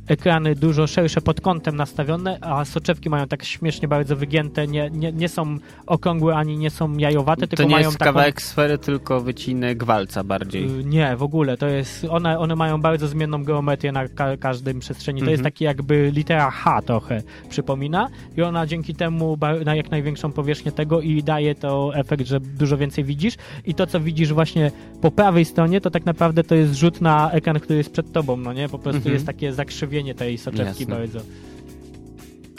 ekrany 0.09 0.55
dużo 0.55 0.87
szersze 0.87 1.21
pod 1.21 1.41
kątem 1.41 1.75
nastawione, 1.75 2.37
a 2.41 2.65
soczewki 2.65 3.09
mają 3.09 3.27
tak 3.27 3.43
śmiesznie 3.43 3.87
bardzo 3.87 4.15
wygięte, 4.15 4.67
nie, 4.67 4.89
nie, 4.89 5.11
nie 5.11 5.29
są 5.29 5.57
okrągłe 5.85 6.35
ani 6.35 6.57
nie 6.57 6.69
są 6.69 6.97
jajowate, 6.97 7.47
tylko 7.47 7.63
mają 7.63 7.71
To 7.71 7.79
nie 7.79 7.85
jest 7.85 7.97
taką... 7.97 8.09
kawałek 8.09 8.41
sfery, 8.41 8.77
tylko 8.77 9.21
wycinek 9.21 9.83
walca 9.83 10.23
bardziej. 10.23 10.79
Y, 10.79 10.83
nie, 10.83 11.15
w 11.15 11.23
ogóle, 11.23 11.57
to 11.57 11.67
jest, 11.67 12.05
one, 12.09 12.39
one 12.39 12.55
mają 12.55 12.81
bardzo 12.81 13.07
zmienną 13.07 13.43
geometrię 13.43 13.91
na 13.91 14.07
ka 14.07 14.37
każdym 14.37 14.79
przestrzeni, 14.79 15.19
to 15.19 15.23
mhm. 15.23 15.31
jest 15.31 15.43
taki 15.43 15.63
jakby 15.63 16.11
litera 16.13 16.51
H 16.51 16.81
trochę 16.81 17.21
przypomina 17.49 18.09
i 18.37 18.41
ona 18.41 18.67
dzięki 18.67 18.95
temu 18.95 19.37
na 19.65 19.75
jak 19.75 19.91
największą 19.91 20.31
powierzchnię 20.31 20.71
tego 20.71 21.01
i 21.01 21.23
daje 21.23 21.55
to 21.55 21.91
efekt, 21.95 22.27
że 22.27 22.39
dużo 22.39 22.77
więcej 22.77 23.03
widzisz 23.03 23.35
i 23.65 23.73
to, 23.73 23.87
co 23.87 23.99
widzisz 23.99 24.33
właśnie 24.33 24.71
po 25.01 25.11
prawej 25.11 25.45
stronie, 25.45 25.81
to 25.81 25.91
tak 25.91 26.05
naprawdę 26.05 26.43
to 26.43 26.55
jest 26.55 26.73
rzut 26.73 27.01
na 27.01 27.31
ekran, 27.31 27.59
który 27.59 27.77
jest 27.77 27.91
przed 27.91 28.11
tobą, 28.11 28.37
no 28.37 28.53
nie? 28.53 28.69
Po 28.69 28.79
prostu 28.79 28.97
mhm. 28.97 29.13
jest 29.13 29.25
takie 29.25 29.53
zakrzywienie 29.53 29.98
tej 30.15 30.37
soczewki 30.37 30.83
Jasne. 30.83 30.95
bardzo. 30.95 31.19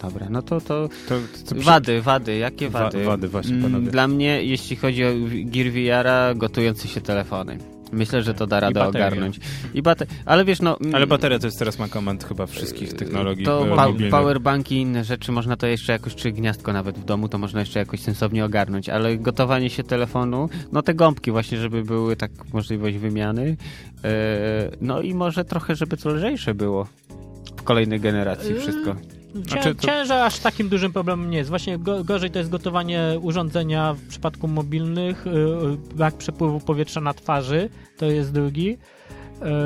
Dobra, 0.03 0.27
no 0.31 0.43
to, 0.43 0.61
to, 0.61 0.89
to, 1.09 1.15
to 1.49 1.55
wady, 1.55 2.03
wady, 2.03 2.37
jakie 2.37 2.71
wady? 2.71 3.05
Wa 3.05 3.11
wady 3.11 3.29
właśnie, 3.29 3.55
mm, 3.55 3.63
panowie. 3.63 3.91
Dla 3.91 4.09
mnie, 4.09 4.45
jeśli 4.45 4.77
chodzi 4.77 5.05
o 5.05 5.09
Gear 5.45 5.71
VR, 5.71 6.39
gotujące 6.39 6.89
się 6.89 7.01
telefony. 7.01 7.59
Myślę, 7.93 8.23
że 8.23 8.35
to 8.35 8.47
da 8.47 8.61
radę 8.61 8.87
ogarnąć. 8.87 9.41
I 9.75 9.83
bate... 9.83 10.07
Ale 10.27 10.45
wiesz, 10.45 10.61
no... 10.61 10.79
Ale 10.93 11.07
bateria 11.07 11.39
to 11.39 11.47
jest 11.47 11.59
teraz 11.59 11.79
mankament 11.79 12.25
chyba 12.25 12.47
wszystkich 12.47 12.93
technologii 12.93 13.45
To 13.45 13.67
e, 13.67 13.77
pa 13.77 13.87
mobilnych. 13.87 14.11
powerbanki 14.11 14.75
i 14.75 14.81
inne 14.81 15.05
rzeczy 15.05 15.33
można 15.33 15.57
to 15.57 15.67
jeszcze 15.67 15.93
jakoś, 15.93 16.15
czy 16.15 16.33
gniazdko 16.33 16.73
nawet 16.73 16.99
w 16.99 17.05
domu, 17.05 17.29
to 17.29 17.39
można 17.39 17.61
jeszcze 17.61 17.79
jakoś 17.79 18.01
sensownie 18.01 18.45
ogarnąć, 18.45 18.89
ale 18.89 19.17
gotowanie 19.19 19.71
się 19.71 19.85
telefonu, 19.85 20.49
no 20.73 20.83
te 20.83 20.95
gąbki 20.95 21.31
właśnie, 21.31 21.59
żeby 21.59 21.85
były 21.85 22.17
tak 22.17 22.31
możliwość 22.53 22.97
wymiany, 22.97 23.57
e, 24.05 24.71
no 24.81 25.01
i 25.01 25.15
może 25.15 25.45
trochę, 25.45 25.77
żeby 25.77 25.97
to 25.97 26.11
lżejsze 26.11 26.55
było 26.55 26.87
kolejnej 27.63 28.01
generacji 28.01 28.55
wszystko. 28.55 28.95
Cię, 28.95 29.41
Znaczy, 29.49 29.75
to- 29.75 29.87
Ciężar 29.87 30.23
aż 30.23 30.39
takim 30.39 30.69
dużym 30.69 30.93
problemem 30.93 31.31
nie 31.31 31.39
jest. 31.39 31.51
Właśnie 31.51 31.79
go, 31.79 32.05
gorzej 32.05 32.31
to 32.31 32.39
jest 32.39 32.51
gotowanie 32.51 33.03
urządzenia 33.23 33.95
w 33.95 34.09
przypadku 34.09 34.49
mobilnych, 34.49 35.27
yy, 35.27 35.77
brak 35.95 36.15
przepływu 36.15 36.61
powietrza 36.61 37.01
na 37.01 37.15
twarzy, 37.15 37.69
to 37.97 38.07
jest 38.07 38.33
drugi. 38.33 38.79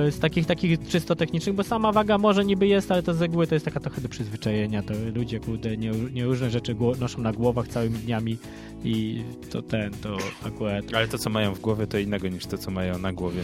Yy, 0.04 0.12
Z 0.12 0.18
takich 0.18 0.46
takich 0.46 0.88
czysto 0.88 1.16
technicznych, 1.16 1.54
bo 1.54 1.64
sama 1.64 1.92
waga 1.92 2.18
może 2.18 2.44
niby 2.44 2.66
jest, 2.66 2.92
ale 2.92 3.02
to 3.02 3.14
z 3.14 3.20
reguły 3.20 3.46
to 3.46 3.54
jest 3.54 3.64
taka 3.64 3.80
trochę 3.80 4.00
do 4.00 4.08
przyzwyczajenia. 4.08 4.82
To 4.82 4.94
ludzie, 5.14 5.40
kurde, 5.40 5.76
nie, 5.76 5.90
nie 5.90 6.24
różne 6.24 6.50
rzeczy 6.50 6.76
noszą 7.00 7.20
na 7.22 7.32
głowach 7.32 7.68
całymi 7.68 7.98
dniami 7.98 8.38
i 8.84 9.22
to 9.50 9.62
ten, 9.62 9.90
to 10.02 10.16
akurat... 10.46 10.84
Ale 10.94 11.08
to, 11.08 11.18
co 11.18 11.30
mają 11.30 11.54
w 11.54 11.60
głowie, 11.60 11.86
to 11.86 11.98
innego 11.98 12.28
niż 12.28 12.46
to, 12.46 12.58
co 12.58 12.70
mają 12.70 12.98
na 12.98 13.12
głowie. 13.12 13.42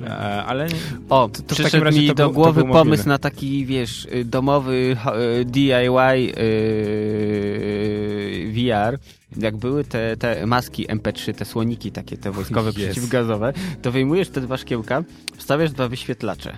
E, 0.00 0.44
ale 0.44 0.66
O, 1.08 1.28
to 1.28 1.38
w 1.38 1.42
takim 1.46 1.56
przyszedł 1.64 1.84
razie 1.84 2.00
mi 2.00 2.08
to 2.08 2.14
do 2.14 2.22
był- 2.24 2.32
to 2.32 2.34
głowy 2.34 2.60
mobilny. 2.60 2.78
pomysł 2.80 3.08
na 3.08 3.18
taki, 3.18 3.66
wiesz, 3.66 4.08
domowy 4.24 4.96
y, 5.40 5.44
DIY 5.44 6.34
y, 6.38 6.44
VR. 8.52 8.98
Jak 9.36 9.56
były 9.56 9.84
te, 9.84 10.16
te 10.16 10.46
maski 10.46 10.86
MP3, 10.86 11.34
te 11.34 11.44
słoniki 11.44 11.92
takie, 11.92 12.16
te 12.16 12.30
wojskowe 12.30 12.66
Jest. 12.66 12.78
przeciwgazowe, 12.78 13.52
to 13.82 13.92
wyjmujesz 13.92 14.28
te 14.28 14.40
dwa 14.40 14.56
szkiełka, 14.56 15.04
wstawiasz 15.36 15.72
dwa 15.72 15.88
wyświetlacze. 15.88 16.56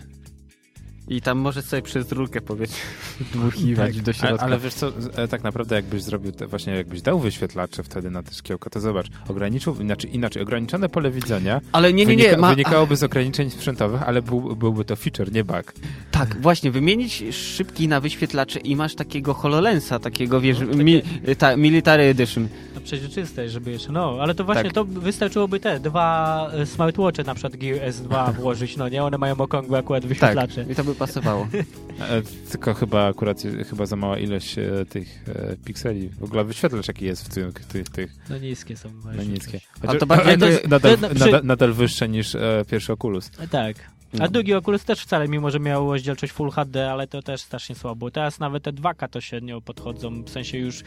I 1.09 1.21
tam 1.21 1.39
możesz 1.39 1.65
sobie 1.65 1.83
przez 1.83 2.13
rurkę 2.13 2.41
powiedzmy 2.41 2.77
dmuchiwać 3.33 4.01
do 4.01 4.11
Ale, 4.11 4.15
środka. 4.15 4.47
ale 4.47 4.59
wiesz 4.59 4.75
co, 4.75 4.93
e, 5.17 5.29
tak 5.29 5.43
naprawdę 5.45 5.77
jakbyś 5.77 6.03
zrobił, 6.03 6.33
te, 6.33 6.47
właśnie 6.47 6.73
jakbyś 6.75 7.03
dał 7.03 7.19
wyświetlacze 7.21 7.83
wtedy 7.83 8.11
na 8.11 8.23
te 8.23 8.35
szkiełka, 8.35 8.71
to 8.71 8.81
zobacz, 8.81 9.07
ograniczył, 9.29 9.75
znaczy 9.75 10.07
inaczej, 10.07 10.43
ograniczone 10.43 10.89
pole 10.89 11.11
widzenia 11.11 11.61
Ale 11.73 11.93
nie, 11.93 12.07
nie, 12.07 12.17
nie. 12.17 12.23
wynika, 12.23 12.41
Ma, 12.41 12.51
wynikałoby 12.51 12.97
z 12.97 13.03
ograniczeń 13.03 13.51
sprzętowych, 13.51 14.03
ale 14.03 14.23
był, 14.23 14.57
byłby 14.57 14.85
to 14.85 14.97
feature, 14.97 15.33
nie 15.33 15.45
bug. 15.45 15.73
Tak, 16.11 16.41
właśnie, 16.41 16.71
wymienić 16.71 17.25
szybki 17.31 17.89
na 17.89 18.01
wyświetlacze 18.01 18.61
i 18.61 18.77
masz 18.77 18.95
takiego 18.95 19.35
HoloLensa, 19.35 19.99
takiego, 19.99 20.41
wiesz, 20.41 20.59
No, 20.61 20.67
takie- 20.67 20.85
mi, 20.85 21.03
ta, 21.39 21.57
Military 21.57 22.03
Edition. 22.03 22.49
No 22.75 22.81
przeźroczyste, 22.81 23.49
żeby 23.49 23.71
jeszcze, 23.71 23.93
no, 23.93 24.17
ale 24.21 24.35
to 24.35 24.45
właśnie, 24.45 24.65
Tak. 24.65 24.73
to 24.73 24.85
wystarczyłoby 24.85 25.61
te 25.61 25.81
dwa 25.81 26.51
e, 26.53 26.67
smartwatche, 26.67 27.23
na 27.25 27.35
przykład 27.35 27.57
Gear 27.57 27.91
S2 27.91 28.35
włożyć, 28.35 28.77
no 28.77 28.89
nie, 28.89 29.05
one 29.05 29.19
mają 29.19 29.37
okrągłe 29.37 29.79
akurat 29.79 30.07
wyświetlacze. 30.07 30.63
Tak, 30.63 30.71
i 30.71 30.75
to 30.75 30.85
by 30.85 30.95
pasowało. 30.99 31.49
E, 32.01 32.23
tylko 32.51 32.75
chyba 32.75 33.07
akurat 33.09 33.43
chyba 33.71 33.87
za 33.87 33.97
mała 33.97 34.19
ilość 34.19 34.59
e, 34.59 34.85
tych 34.89 35.25
e, 35.29 35.57
pikseli. 35.65 36.09
W 36.09 36.23
ogóle 36.23 36.45
wyświetlacz 36.45 36.89
jaki 36.89 37.05
jest 37.05 37.25
w 37.25 37.35
tych, 37.35 37.65
tych, 37.67 37.89
tych 37.89 38.13
No 38.31 38.39
niskie 38.39 38.77
są. 38.77 38.89
no 39.17 39.23
niskie. 39.23 39.61
A 39.87 39.95
to 39.95 40.07
bardziej 40.07 40.39
to- 40.39 40.69
nadal, 40.69 40.99
to- 40.99 41.09
nadal, 41.15 41.41
nadal 41.45 41.73
wyższe 41.73 42.09
niż 42.09 42.35
e, 42.35 42.65
pierwszy 42.71 42.93
Oculus. 42.93 43.31
Tak. 43.51 43.77
A 44.13 44.19
No. 44.19 44.29
drugi 44.29 44.55
Oculus 44.55 44.85
też 44.85 45.01
wcale, 45.01 45.29
mimo 45.29 45.51
że 45.51 45.61
miał 45.61 45.93
rozdzielczość 45.93 46.33
Full 46.33 46.51
HD, 46.51 46.91
ale 46.91 47.07
to 47.07 47.23
też 47.23 47.41
strasznie 47.41 47.75
słabo. 47.75 48.11
Teraz 48.11 48.39
nawet 48.39 48.63
te 48.63 48.73
2K 48.73 49.09
to 49.09 49.21
średnio 49.21 49.61
podchodzą, 49.61 50.23
w 50.23 50.31
sensie 50.31 50.59
już, 50.59 50.83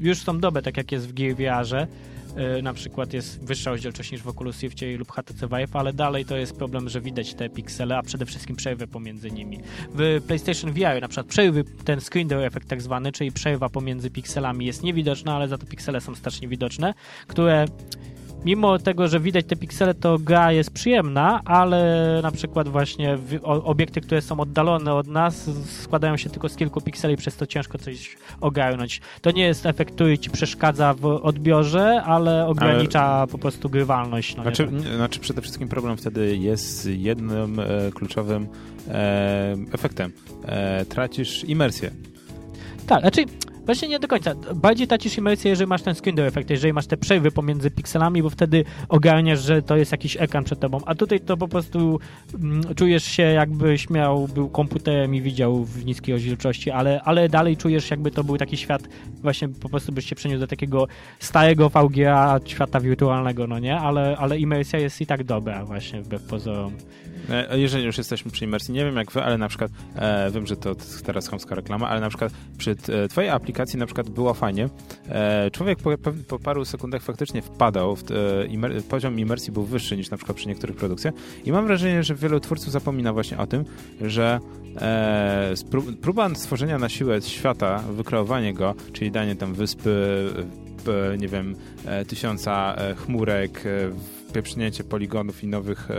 już 0.00 0.18
są 0.18 0.40
dobre, 0.40 0.62
tak 0.62 0.76
jak 0.76 0.92
jest 0.92 1.08
w 1.08 1.12
Gear 1.12 1.34
VR-ze. 1.36 1.76
Yy, 1.80 2.27
na 2.62 2.74
przykład 2.74 3.12
jest 3.12 3.44
wyższa 3.44 3.70
rozdzielczość 3.70 4.12
niż 4.12 4.22
w 4.22 4.28
Oculus 4.28 4.62
Riftie 4.62 4.98
lub 4.98 5.12
HTC 5.12 5.48
Vive, 5.48 5.76
ale 5.76 5.92
dalej 5.92 6.24
to 6.24 6.36
jest 6.36 6.56
problem, 6.56 6.88
że 6.88 7.00
widać 7.00 7.34
te 7.34 7.48
piksele, 7.48 7.96
a 7.96 8.02
przede 8.02 8.26
wszystkim 8.26 8.56
przerwy 8.56 8.86
pomiędzy 8.86 9.30
nimi. 9.30 9.60
W 9.94 10.22
PlayStation 10.26 10.72
VR 10.72 11.00
na 11.00 11.08
przykład 11.08 11.26
przerwy, 11.26 11.64
ten 11.84 12.00
screen 12.00 12.28
door 12.28 12.44
effect 12.44 12.68
tak 12.68 12.82
zwany, 12.82 13.12
czyli 13.12 13.32
przerwa 13.32 13.68
pomiędzy 13.68 14.10
pikselami 14.10 14.66
jest 14.66 14.82
niewidoczna, 14.82 15.36
ale 15.36 15.48
za 15.48 15.58
to 15.58 15.66
piksele 15.66 16.00
są 16.00 16.14
strasznie 16.14 16.48
widoczne, 16.48 16.94
które 17.26 17.64
mimo 18.44 18.78
tego, 18.78 19.08
że 19.08 19.20
widać 19.20 19.46
te 19.46 19.56
piksele, 19.56 19.94
to 19.94 20.18
gra 20.18 20.52
jest 20.52 20.70
przyjemna, 20.70 21.40
ale 21.44 22.20
na 22.22 22.30
przykład 22.30 22.68
właśnie 22.68 23.18
obiekty, 23.42 24.00
które 24.00 24.22
są 24.22 24.40
oddalone 24.40 24.94
od 24.94 25.06
nas, 25.06 25.50
składają 25.82 26.16
się 26.16 26.30
tylko 26.30 26.48
z 26.48 26.56
kilku 26.56 26.80
pikseli, 26.80 27.16
przez 27.16 27.36
to 27.36 27.46
ciężko 27.46 27.78
coś 27.78 28.16
ogarnąć. 28.40 29.00
To 29.20 29.30
nie 29.30 29.42
jest 29.42 29.66
efekt, 29.66 29.94
który 29.94 30.18
ci 30.18 30.30
przeszkadza 30.30 30.94
w 30.94 31.06
odbiorze, 31.06 32.02
ale 32.02 32.46
ogranicza 32.46 33.26
po 33.26 33.38
prostu 33.38 33.70
grywalność. 33.70 34.36
No 34.36 34.42
Znaczy, 34.42 34.66
wiem. 34.66 34.78
nie, 34.78 34.96
znaczy 34.96 35.20
przede 35.20 35.42
wszystkim 35.42 35.68
problem 35.68 35.96
wtedy 35.96 36.36
jest 36.36 36.86
jednym 36.86 37.60
e, 37.60 37.64
kluczowym 37.94 38.48
e, 38.88 39.56
efektem. 39.72 40.12
E, 40.46 40.84
tracisz 40.84 41.44
imersję. 41.44 41.90
Tak, 42.86 43.00
znaczy 43.00 43.24
właśnie 43.68 43.88
nie 43.88 43.98
do 43.98 44.08
końca. 44.08 44.34
Bardziej 44.54 44.86
tracisz 44.86 45.18
imersję, 45.18 45.50
jeżeli 45.50 45.68
masz 45.68 45.82
ten 45.82 45.94
screen 45.94 46.16
door 46.16 46.26
effect, 46.26 46.50
jeżeli 46.50 46.72
masz 46.72 46.86
te 46.86 46.96
przejwy 46.96 47.30
pomiędzy 47.30 47.70
pikselami, 47.70 48.22
bo 48.22 48.30
wtedy 48.30 48.64
ogarniasz, 48.88 49.40
że 49.40 49.62
to 49.62 49.76
jest 49.76 49.92
jakiś 49.92 50.16
ekran 50.16 50.44
przed 50.44 50.60
tobą, 50.60 50.80
a 50.86 50.94
tutaj 50.94 51.20
to 51.20 51.36
po 51.36 51.48
prostu 51.48 52.00
mm, 52.34 52.74
czujesz 52.74 53.04
się 53.04 53.22
jakbyś 53.22 53.90
miał, 53.90 54.28
był 54.28 54.48
komputerem 54.48 55.14
i 55.14 55.22
widział 55.22 55.64
w 55.64 55.84
niskiej 55.84 56.14
rozdzielczości, 56.14 56.70
ale, 56.70 57.02
ale 57.02 57.28
dalej 57.28 57.56
czujesz 57.56 57.90
jakby 57.90 58.10
to 58.10 58.24
był 58.24 58.36
taki 58.36 58.56
świat, 58.56 58.82
właśnie 59.22 59.48
po 59.48 59.68
prostu 59.68 59.92
byś 59.92 60.06
się 60.06 60.16
przeniósł 60.16 60.40
do 60.40 60.46
takiego 60.46 60.88
starego 61.18 61.68
VGA 61.68 62.40
świata 62.44 62.80
wirtualnego, 62.80 63.46
no 63.46 63.58
nie? 63.58 63.76
Ale, 63.76 64.16
ale 64.18 64.38
imersja 64.38 64.78
jest 64.78 65.00
i 65.00 65.06
tak 65.06 65.24
dobra 65.24 65.64
właśnie 65.64 66.02
wbrew 66.02 66.22
pozorom. 66.22 66.72
E, 67.30 67.58
jeżeli 67.58 67.84
już 67.84 67.98
jesteśmy 67.98 68.30
przy 68.30 68.44
imersji, 68.44 68.74
nie 68.74 68.84
wiem 68.84 68.96
jak 68.96 69.12
wy, 69.12 69.22
ale 69.22 69.38
na 69.38 69.48
przykład, 69.48 69.70
e, 69.96 70.30
wiem, 70.30 70.46
że 70.46 70.56
to 70.56 70.74
teraz 71.04 71.28
chamska 71.28 71.54
reklama, 71.54 71.88
ale 71.88 72.00
na 72.00 72.08
przykład 72.08 72.32
przy 72.58 72.76
t, 72.76 73.04
e, 73.04 73.08
twojej 73.08 73.30
aplikacji 73.30 73.78
na 73.78 73.86
przykład 73.86 74.08
było 74.08 74.34
fajnie. 74.34 74.68
E, 75.08 75.50
człowiek 75.50 75.78
po, 75.78 75.90
po, 76.28 76.38
paru 76.38 76.64
sekundach 76.64 77.02
faktycznie 77.02 77.42
wpadał, 77.42 77.96
w 77.96 78.02
e, 78.10 78.46
imer, 78.46 78.82
poziom 78.82 79.20
imersji 79.20 79.52
był 79.52 79.64
wyższy 79.64 79.96
niż 79.96 80.10
na 80.10 80.16
przykład 80.16 80.36
przy 80.36 80.48
niektórych 80.48 80.76
produkcjach 80.76 81.14
i 81.44 81.52
mam 81.52 81.66
wrażenie, 81.66 82.02
że 82.02 82.14
wielu 82.14 82.40
twórców 82.40 82.72
zapomina 82.72 83.12
właśnie 83.12 83.38
o 83.38 83.46
tym, 83.46 83.64
że 84.00 84.40
e, 84.80 85.54
próba 86.00 86.34
stworzenia 86.34 86.78
na 86.78 86.88
siłę 86.88 87.22
świata, 87.22 87.78
wykreowanie 87.78 88.54
go, 88.54 88.74
czyli 88.92 89.10
danie 89.10 89.36
tam 89.36 89.54
wyspy, 89.54 90.26
e, 91.12 91.18
nie 91.18 91.28
wiem, 91.28 91.56
tysiąca 92.08 92.76
chmurek, 92.96 93.64
e, 94.28 94.32
pieprznięcie 94.32 94.84
poligonów 94.84 95.44
i 95.44 95.46
nowych 95.46 95.90
e, 95.90 95.94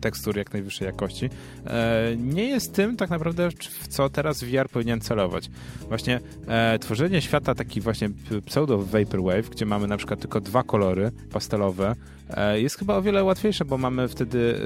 tekstur 0.00 0.36
jak 0.36 0.52
najwyższej 0.52 0.86
jakości, 0.86 1.30
e, 1.66 2.14
nie 2.16 2.44
jest 2.44 2.74
tym 2.74 2.96
tak 2.96 3.10
naprawdę, 3.10 3.48
w 3.80 3.88
co 3.88 4.08
teraz 4.08 4.44
VR 4.44 4.68
powinien 4.68 5.00
celować. 5.00 5.50
Właśnie 5.88 6.20
e, 6.48 6.78
tworzenie 6.78 7.22
świata 7.22 7.54
taki 7.54 7.80
właśnie 7.80 8.08
p- 8.10 8.42
pseudo 8.46 8.78
vaporwave, 8.78 9.50
gdzie 9.50 9.66
mamy 9.66 9.86
na 9.86 9.96
przykład 9.96 10.20
tylko 10.20 10.40
dwa 10.40 10.62
kolory 10.62 11.10
pastelowe, 11.32 11.94
jest 12.54 12.78
chyba 12.78 12.96
o 12.96 13.02
wiele 13.02 13.24
łatwiejsze, 13.24 13.64
bo 13.64 13.78
mamy 13.78 14.08
wtedy 14.08 14.60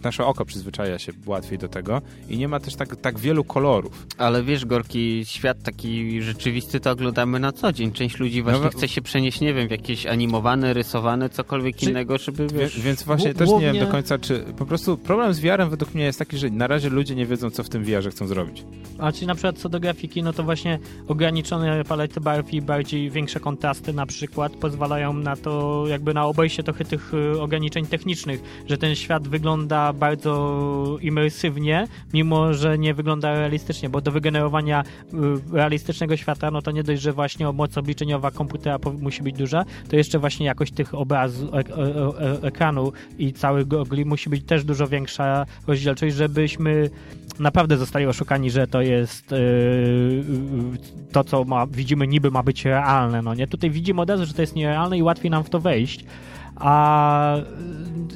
e, 0.00 0.02
nasze 0.04 0.26
oko 0.26 0.44
przyzwyczaja 0.44 0.98
się 0.98 1.12
łatwiej 1.26 1.58
do 1.58 1.68
tego 1.68 2.02
i 2.28 2.38
nie 2.38 2.48
ma 2.48 2.60
też 2.60 2.74
tak, 2.74 2.96
tak 2.96 3.18
wielu 3.18 3.44
kolorów. 3.44 4.06
Ale 4.18 4.42
wiesz, 4.42 4.64
Gorki, 4.66 5.22
świat 5.24 5.62
taki 5.62 6.22
rzeczywisty 6.22 6.80
to 6.80 6.90
oglądamy 6.90 7.40
na 7.40 7.52
co 7.52 7.72
dzień. 7.72 7.92
Część 7.92 8.18
ludzi 8.18 8.42
właśnie 8.42 8.64
No, 8.64 8.70
chce 8.70 8.88
się 8.88 9.02
przenieść, 9.02 9.40
nie 9.40 9.54
wiem, 9.54 9.68
w 9.68 9.70
jakieś 9.70 10.06
animowane, 10.06 10.72
rysowane, 10.72 11.28
cokolwiek 11.30 11.76
Czy- 11.76 11.90
innego, 11.90 12.18
żeby 12.18 12.46
Wie, 12.46 12.58
wiesz... 12.58 12.80
więc 12.80 13.02
właśnie 13.02 13.34
też 13.34 13.48
nie 13.48 13.54
wiem 13.60 13.62
głównie- 13.62 13.80
do 13.86 13.92
końca, 13.92 14.18
czy 14.18 14.40
po 14.58 14.66
prostu 14.66 14.96
problem 14.98 15.34
z 15.34 15.38
VR-em 15.40 15.70
według 15.70 15.94
mnie 15.94 16.04
jest 16.04 16.18
taki, 16.18 16.38
że 16.38 16.50
na 16.50 16.66
razie 16.66 16.88
ludzie 16.90 17.14
nie 17.14 17.26
wiedzą, 17.26 17.50
co 17.50 17.64
w 17.64 17.68
tym 17.68 17.84
VR-ze 17.84 18.10
chcą 18.10 18.26
zrobić. 18.26 18.64
A 18.98 19.12
czyli 19.12 19.26
na 19.26 19.34
przykład 19.34 19.58
co 19.58 19.68
do 19.68 19.80
grafiki, 19.80 20.22
no 20.22 20.32
to 20.32 20.42
właśnie 20.42 20.78
ograniczone 21.08 21.84
palety 21.84 22.20
barw 22.20 22.52
i 22.54 22.62
bardziej 22.62 23.10
większe 23.10 23.40
kontrasty 23.40 23.92
na 23.92 24.06
przykład 24.06 24.52
pozwalają 24.52 25.12
na 25.12 25.36
to, 25.36 25.84
jakby 25.88 26.14
na 26.14 26.26
obejście 26.26 26.62
trochę 26.74 26.84
tych 26.84 27.14
y, 27.14 27.40
ograniczeń 27.40 27.86
technicznych, 27.86 28.42
że 28.66 28.78
ten 28.78 28.94
świat 28.94 29.28
wygląda 29.28 29.92
bardzo 29.92 30.98
imersywnie, 31.00 31.88
mimo 32.12 32.54
że 32.54 32.78
nie 32.78 32.94
wygląda 32.94 33.34
realistycznie, 33.34 33.88
bo 33.88 34.00
do 34.00 34.10
wygenerowania 34.10 34.82
y, 34.82 35.56
realistycznego 35.56 36.16
świata, 36.16 36.50
no 36.50 36.62
to 36.62 36.70
nie 36.70 36.82
dość, 36.82 37.02
że 37.02 37.12
właśnie 37.12 37.52
moc 37.52 37.78
obliczeniowa 37.78 38.30
komputera 38.30 38.78
musi 39.00 39.22
być 39.22 39.36
duża, 39.36 39.64
to 39.88 39.96
jeszcze 39.96 40.18
właśnie 40.18 40.46
jakość 40.46 40.72
tych 40.72 40.94
obrazów, 40.94 41.54
ek, 41.54 41.70
e, 41.70 41.74
e, 41.74 42.42
ekranu 42.42 42.92
i 43.18 43.32
całych 43.32 43.68
gogli 43.68 44.04
musi 44.04 44.30
być 44.30 44.44
też 44.44 44.64
dużo 44.64 44.88
większa 44.88 45.46
rozdzielczość, 45.66 46.16
żebyśmy 46.16 46.90
naprawdę 47.38 47.76
zostali 47.76 48.06
oszukani, 48.06 48.50
że 48.50 48.66
to 48.66 48.82
jest 48.82 49.30
yy, 49.30 50.24
to, 51.12 51.24
co 51.24 51.44
ma, 51.44 51.66
widzimy 51.66 52.06
niby 52.06 52.30
ma 52.30 52.42
być 52.42 52.64
realne, 52.64 53.22
no 53.22 53.34
nie? 53.34 53.46
Tutaj 53.46 53.70
widzimy 53.70 54.00
od 54.00 54.10
razu, 54.10 54.26
że 54.26 54.34
to 54.34 54.42
jest 54.42 54.56
nierealne 54.56 54.98
i 54.98 55.02
łatwiej 55.02 55.30
nam 55.30 55.44
w 55.44 55.50
to 55.50 55.60
wejść. 55.60 56.04
A 56.56 57.36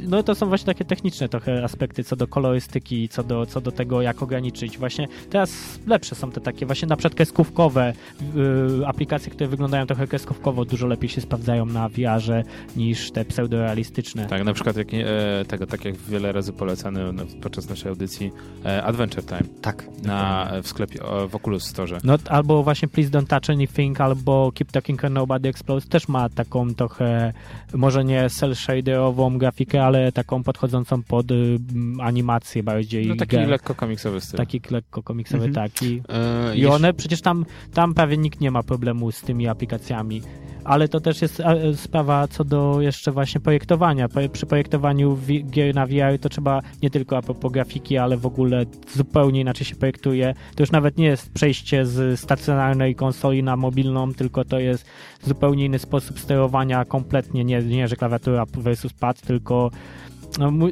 yy, 0.00 0.08
no 0.08 0.22
to 0.22 0.34
są 0.34 0.48
właśnie 0.48 0.66
takie 0.66 0.84
techniczne 0.84 1.28
trochę 1.28 1.64
aspekty 1.64 2.04
co 2.04 2.16
do 2.16 2.26
kolorystyki, 2.26 3.08
co 3.08 3.22
do, 3.22 3.46
co 3.46 3.60
do 3.60 3.72
tego, 3.72 4.02
jak 4.02 4.22
ograniczyć. 4.22 4.78
Właśnie 4.78 5.08
teraz 5.30 5.78
lepsze 5.86 6.14
są 6.14 6.30
te 6.30 6.40
takie 6.40 6.66
właśnie 6.66 6.88
na 6.88 6.96
przykład 6.96 7.14
kreskówkowe 7.14 7.92
yy, 8.34 8.86
aplikacje, 8.86 9.32
które 9.32 9.48
wyglądają 9.48 9.86
trochę 9.86 10.06
kreskówkowo, 10.06 10.64
dużo 10.64 10.86
lepiej 10.86 11.10
się 11.10 11.20
sprawdzają 11.20 11.66
na 11.66 11.88
VR-ze 11.88 12.42
niż 12.76 13.10
te 13.10 13.24
pseudorealistyczne. 13.24 14.26
Tak, 14.26 14.44
na 14.44 14.52
przykład 14.52 14.76
jak, 14.76 14.88
e, 14.94 15.44
tego, 15.44 15.66
tak 15.66 15.84
jak 15.84 15.96
wiele 15.96 16.32
razy 16.32 16.52
polecany 16.52 17.12
no, 17.12 17.22
podczas 17.42 17.68
naszej 17.68 17.88
audycji 17.88 18.32
e, 18.64 18.82
Adventure 18.82 19.24
Time. 19.24 19.42
Tak. 19.60 19.84
Na, 20.02 20.50
w 20.62 20.68
sklepie, 20.68 20.98
w 21.28 21.36
Oculus 21.36 21.64
Store. 21.64 21.98
No, 22.04 22.16
albo 22.28 22.62
właśnie 22.62 22.88
Please 22.88 23.10
Don't 23.10 23.26
Touch 23.26 23.50
Anything, 23.50 24.00
albo 24.00 24.52
Keep 24.54 24.72
Talking 24.72 25.04
and 25.04 25.14
Nobody 25.14 25.48
Explodes 25.48 25.88
też 25.88 26.08
ma 26.08 26.28
taką 26.28 26.74
trochę, 26.74 27.32
może 27.74 28.04
nie 28.04 28.27
cel 28.30 28.54
shaderową 28.54 29.38
grafikę, 29.38 29.84
ale 29.84 30.12
taką 30.12 30.42
podchodzącą 30.42 31.02
pod 31.02 31.30
y, 31.30 31.58
animację 32.00 32.62
bardziej. 32.62 33.06
No 33.06 33.16
taki 33.16 33.36
lekko 33.36 33.74
komiksowy 33.74 34.20
styl. 34.20 34.36
Taki 34.36 34.60
lekko 34.70 35.02
komiksowy, 35.02 35.44
mhm. 35.44 35.54
tak. 35.54 35.82
I, 35.82 36.02
e, 36.08 36.56
i 36.56 36.66
one, 36.66 36.94
przecież 36.94 37.20
tam, 37.20 37.46
tam 37.74 37.94
prawie 37.94 38.16
nikt 38.16 38.40
nie 38.40 38.50
ma 38.50 38.62
problemu 38.62 39.12
z 39.12 39.20
tymi 39.20 39.48
aplikacjami 39.48 40.22
ale 40.68 40.88
to 40.88 41.00
też 41.00 41.22
jest 41.22 41.40
e, 41.40 41.76
sprawa 41.76 42.28
co 42.28 42.44
do 42.44 42.80
jeszcze 42.80 43.12
właśnie 43.12 43.40
projektowania. 43.40 44.08
Przy 44.32 44.46
projektowaniu 44.46 45.18
gier 45.50 45.74
na 45.74 45.86
VR 45.86 46.18
to 46.20 46.28
trzeba 46.28 46.62
nie 46.82 46.90
tylko 46.90 47.16
a 47.16 47.22
propos 47.22 47.52
grafiki, 47.52 47.98
ale 47.98 48.16
w 48.16 48.26
ogóle 48.26 48.64
zupełnie 48.94 49.40
inaczej 49.40 49.66
się 49.66 49.76
projektuje. 49.76 50.34
To 50.54 50.62
już 50.62 50.72
nawet 50.72 50.98
nie 50.98 51.06
jest 51.06 51.32
przejście 51.32 51.86
z 51.86 52.20
stacjonarnej 52.20 52.94
konsoli 52.94 53.42
na 53.42 53.56
mobilną, 53.56 54.14
tylko 54.14 54.44
to 54.44 54.58
jest 54.58 54.84
zupełnie 55.22 55.64
inny 55.64 55.78
sposób 55.78 56.20
sterowania 56.20 56.84
kompletnie, 56.84 57.44
nie, 57.44 57.62
nie 57.62 57.88
że 57.88 57.96
klawiatura 57.96 58.44
versus 58.54 58.92
pad, 58.92 59.20
tylko 59.20 59.70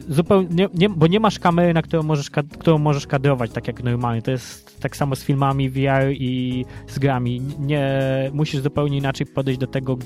zupełnie, 0.09 0.49
nie, 0.51 0.69
nie, 0.75 0.89
bo 0.89 1.07
nie 1.07 1.21
masz 1.21 1.39
kamery, 1.39 1.75
na 1.75 1.83
którą 1.83 2.03
możesz, 2.03 2.31
którą 2.59 2.79
możesz 2.79 3.07
kadrować 3.07 3.51
tak 3.51 3.67
jak 3.67 3.83
normalnie. 3.83 4.23
To 4.23 4.31
jest 4.31 4.81
tak 4.81 4.97
samo 4.97 5.17
z 5.17 5.25
filmami 5.25 5.71
VR 5.71 6.11
i 6.11 6.65
z 6.89 6.99
grami. 6.99 7.41
Nie, 7.61 7.91
musisz 8.33 8.61
zupełnie 8.61 8.99
inaczej 8.99 9.27
podejść 9.27 9.61
do 9.61 9.67
tego, 9.67 9.97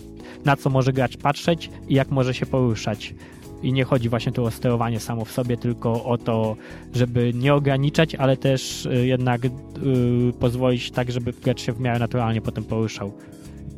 na 0.45 0.57
co 0.57 0.71
może 0.71 0.93
gracz 0.93 1.17
patrzeć 1.17 1.71
i 1.89 1.95
jak 1.95 2.11
może 2.11 2.35
się 2.35 2.47
poruszać. 2.47 3.15
I 3.63 3.73
nie 3.73 3.85
chodzi 3.85 4.09
właśnie 4.09 4.33
tu 4.33 4.45
o 4.45 4.51
sterowanie 4.51 5.01
samo 5.01 5.25
w 5.25 5.33
sobie, 5.33 5.57
tylko 5.57 6.05
o 6.05 6.19
to, 6.19 6.57
żeby 6.95 7.33
nie 7.35 7.55
ograniczać, 7.55 8.15
ale 8.15 8.37
też 8.37 8.87
y, 8.87 9.07
jednak 9.07 9.45
y, 9.45 9.51
pozwolić 10.41 10.91
tak, 10.91 11.13
żeby 11.13 11.33
gracz 11.33 11.61
się 11.61 11.73
w 11.73 11.81
miarę 11.81 11.99
naturalnie 11.99 12.41
potem 12.41 12.65
poruszał. 12.65 13.13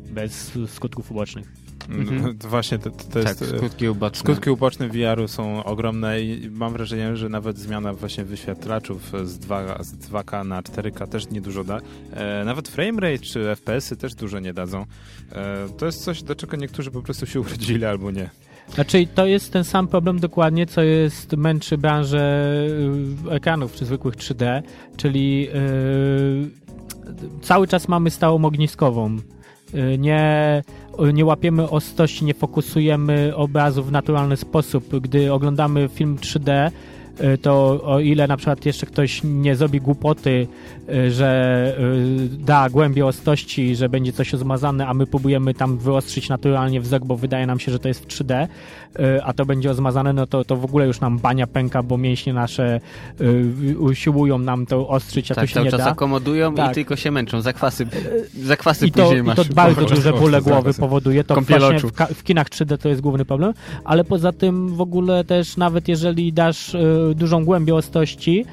Bez 0.09 0.51
skutków 0.67 1.11
ubocznych. 1.11 1.62
Mhm. 1.89 2.37
Właśnie 2.49 2.79
to, 2.79 2.89
to 2.89 3.19
jest... 3.19 3.39
Tak, 3.39 3.49
skutki 3.57 3.89
uboczne. 3.89 4.19
Skutki 4.19 4.49
uboczne 4.49 4.89
VR-u 4.89 5.27
są 5.27 5.63
ogromne 5.63 6.21
i 6.21 6.49
mam 6.51 6.73
wrażenie, 6.73 7.17
że 7.17 7.29
nawet 7.29 7.57
zmiana 7.57 7.93
właśnie 7.93 8.25
wyświetlaczów 8.25 9.11
z, 9.23 9.39
2, 9.39 9.83
z 9.83 9.93
2K 9.93 10.45
na 10.45 10.61
4K 10.61 11.07
też 11.07 11.29
niedużo 11.29 11.63
da. 11.63 11.79
E, 12.11 12.45
nawet 12.45 12.67
framerate 12.67 13.23
czy 13.23 13.39
FPS-y 13.55 13.97
też 13.97 14.15
dużo 14.15 14.39
nie 14.39 14.53
dadzą. 14.53 14.85
E, 15.31 15.67
to 15.77 15.85
jest 15.85 16.03
coś, 16.03 16.23
do 16.23 16.35
czego 16.35 16.57
niektórzy 16.57 16.91
po 16.91 17.01
prostu 17.01 17.25
się 17.25 17.39
urodzili 17.39 17.85
albo 17.85 18.11
nie. 18.11 18.29
Znaczy, 18.69 19.07
to 19.15 19.25
jest 19.25 19.53
ten 19.53 19.63
sam 19.63 19.87
problem 19.87 20.19
dokładnie, 20.19 20.65
co 20.65 20.81
jest 20.81 21.33
męczy 21.33 21.77
branżę 21.77 22.47
y, 23.27 23.31
ekranów 23.31 23.73
czy 23.73 23.85
zwykłych 23.85 24.15
3D, 24.15 24.61
czyli 24.97 25.41
yy, 25.41 25.51
cały 27.41 27.67
czas 27.67 27.87
mamy 27.87 28.09
stałą 28.09 28.45
ogniskową. 28.45 29.17
Yy, 29.73 29.97
nie 29.97 30.63
nie 31.13 31.25
łapiemy 31.25 31.69
ostrości, 31.69 32.25
nie 32.25 32.33
fokusujemy 32.33 33.35
obrazu 33.35 33.83
w 33.83 33.91
naturalny 33.91 34.37
sposób. 34.37 34.99
Gdy 35.01 35.33
oglądamy 35.33 35.89
film 35.93 36.17
3D, 36.17 36.71
y, 37.33 37.37
to 37.37 37.81
o 37.83 37.99
ile 37.99 38.27
na 38.27 38.37
przykład 38.37 38.65
jeszcze 38.65 38.85
ktoś 38.85 39.21
nie 39.23 39.55
zrobi 39.55 39.81
głupoty, 39.81 40.47
y, 40.89 41.11
że 41.11 41.77
y, 41.79 42.29
da 42.29 42.69
głębię 42.69 43.05
ostrości, 43.05 43.75
że 43.75 43.89
będzie 43.89 44.13
coś 44.13 44.33
zmazane, 44.33 44.87
a 44.87 44.93
my 44.93 45.07
próbujemy 45.07 45.53
tam 45.53 45.77
wyostrzyć 45.77 46.29
naturalnie 46.29 46.81
wzrok, 46.81 47.05
bo 47.05 47.17
wydaje 47.17 47.47
nam 47.47 47.59
się, 47.59 47.71
że 47.71 47.79
to 47.79 47.87
jest 47.87 48.03
w 48.03 48.07
3D, 48.07 48.47
a 49.23 49.33
to 49.33 49.45
będzie 49.45 49.73
zmazane, 49.73 50.13
no 50.13 50.27
to, 50.27 50.45
to 50.45 50.55
w 50.55 50.65
ogóle 50.65 50.87
już 50.87 50.99
nam 50.99 51.19
bania 51.19 51.47
pęka, 51.47 51.83
bo 51.83 51.97
mięśnie 51.97 52.33
nasze 52.33 52.79
usiłują 53.79 54.37
nam 54.39 54.65
to 54.65 54.87
ostrzyć, 54.87 55.31
a 55.31 55.35
tak, 55.35 55.43
to 55.43 55.53
się 55.53 55.63
nie 55.63 55.71
czas 55.71 55.79
da. 55.79 55.91
akomodują 55.91 56.55
tak. 56.55 56.71
i 56.71 56.73
tylko 56.73 56.95
się 56.95 57.11
męczą, 57.11 57.41
zakwasy, 57.41 57.87
zakwasy 58.43 58.87
I 58.87 58.91
to, 58.91 59.03
później 59.03 59.19
i 59.19 59.23
masz. 59.23 59.35
to 59.35 59.43
bardzo 59.53 59.85
duże 59.85 60.13
bóle 60.13 60.41
głowy 60.41 60.73
powoduje, 60.73 61.23
to 61.23 61.41
właśnie 61.41 61.79
w, 61.79 61.91
w, 62.15 62.23
kinach 62.23 62.49
3D 62.49 62.77
to 62.77 62.89
jest 62.89 63.01
główny 63.01 63.25
problem, 63.25 63.53
ale 63.83 64.03
poza 64.03 64.31
tym 64.31 64.75
w 64.75 64.81
ogóle 64.81 65.23
też 65.23 65.57
nawet 65.57 65.87
jeżeli 65.87 66.33
dasz 66.33 66.75
dużą 67.15 67.45
głębię 67.45 67.75
ostrości, 67.75 68.45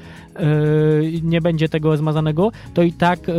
nie 1.23 1.41
będzie 1.41 1.69
tego 1.69 1.97
zmazanego, 1.97 2.51
to 2.73 2.83
i 2.83 2.91
tak 2.93 3.27
yy, 3.27 3.33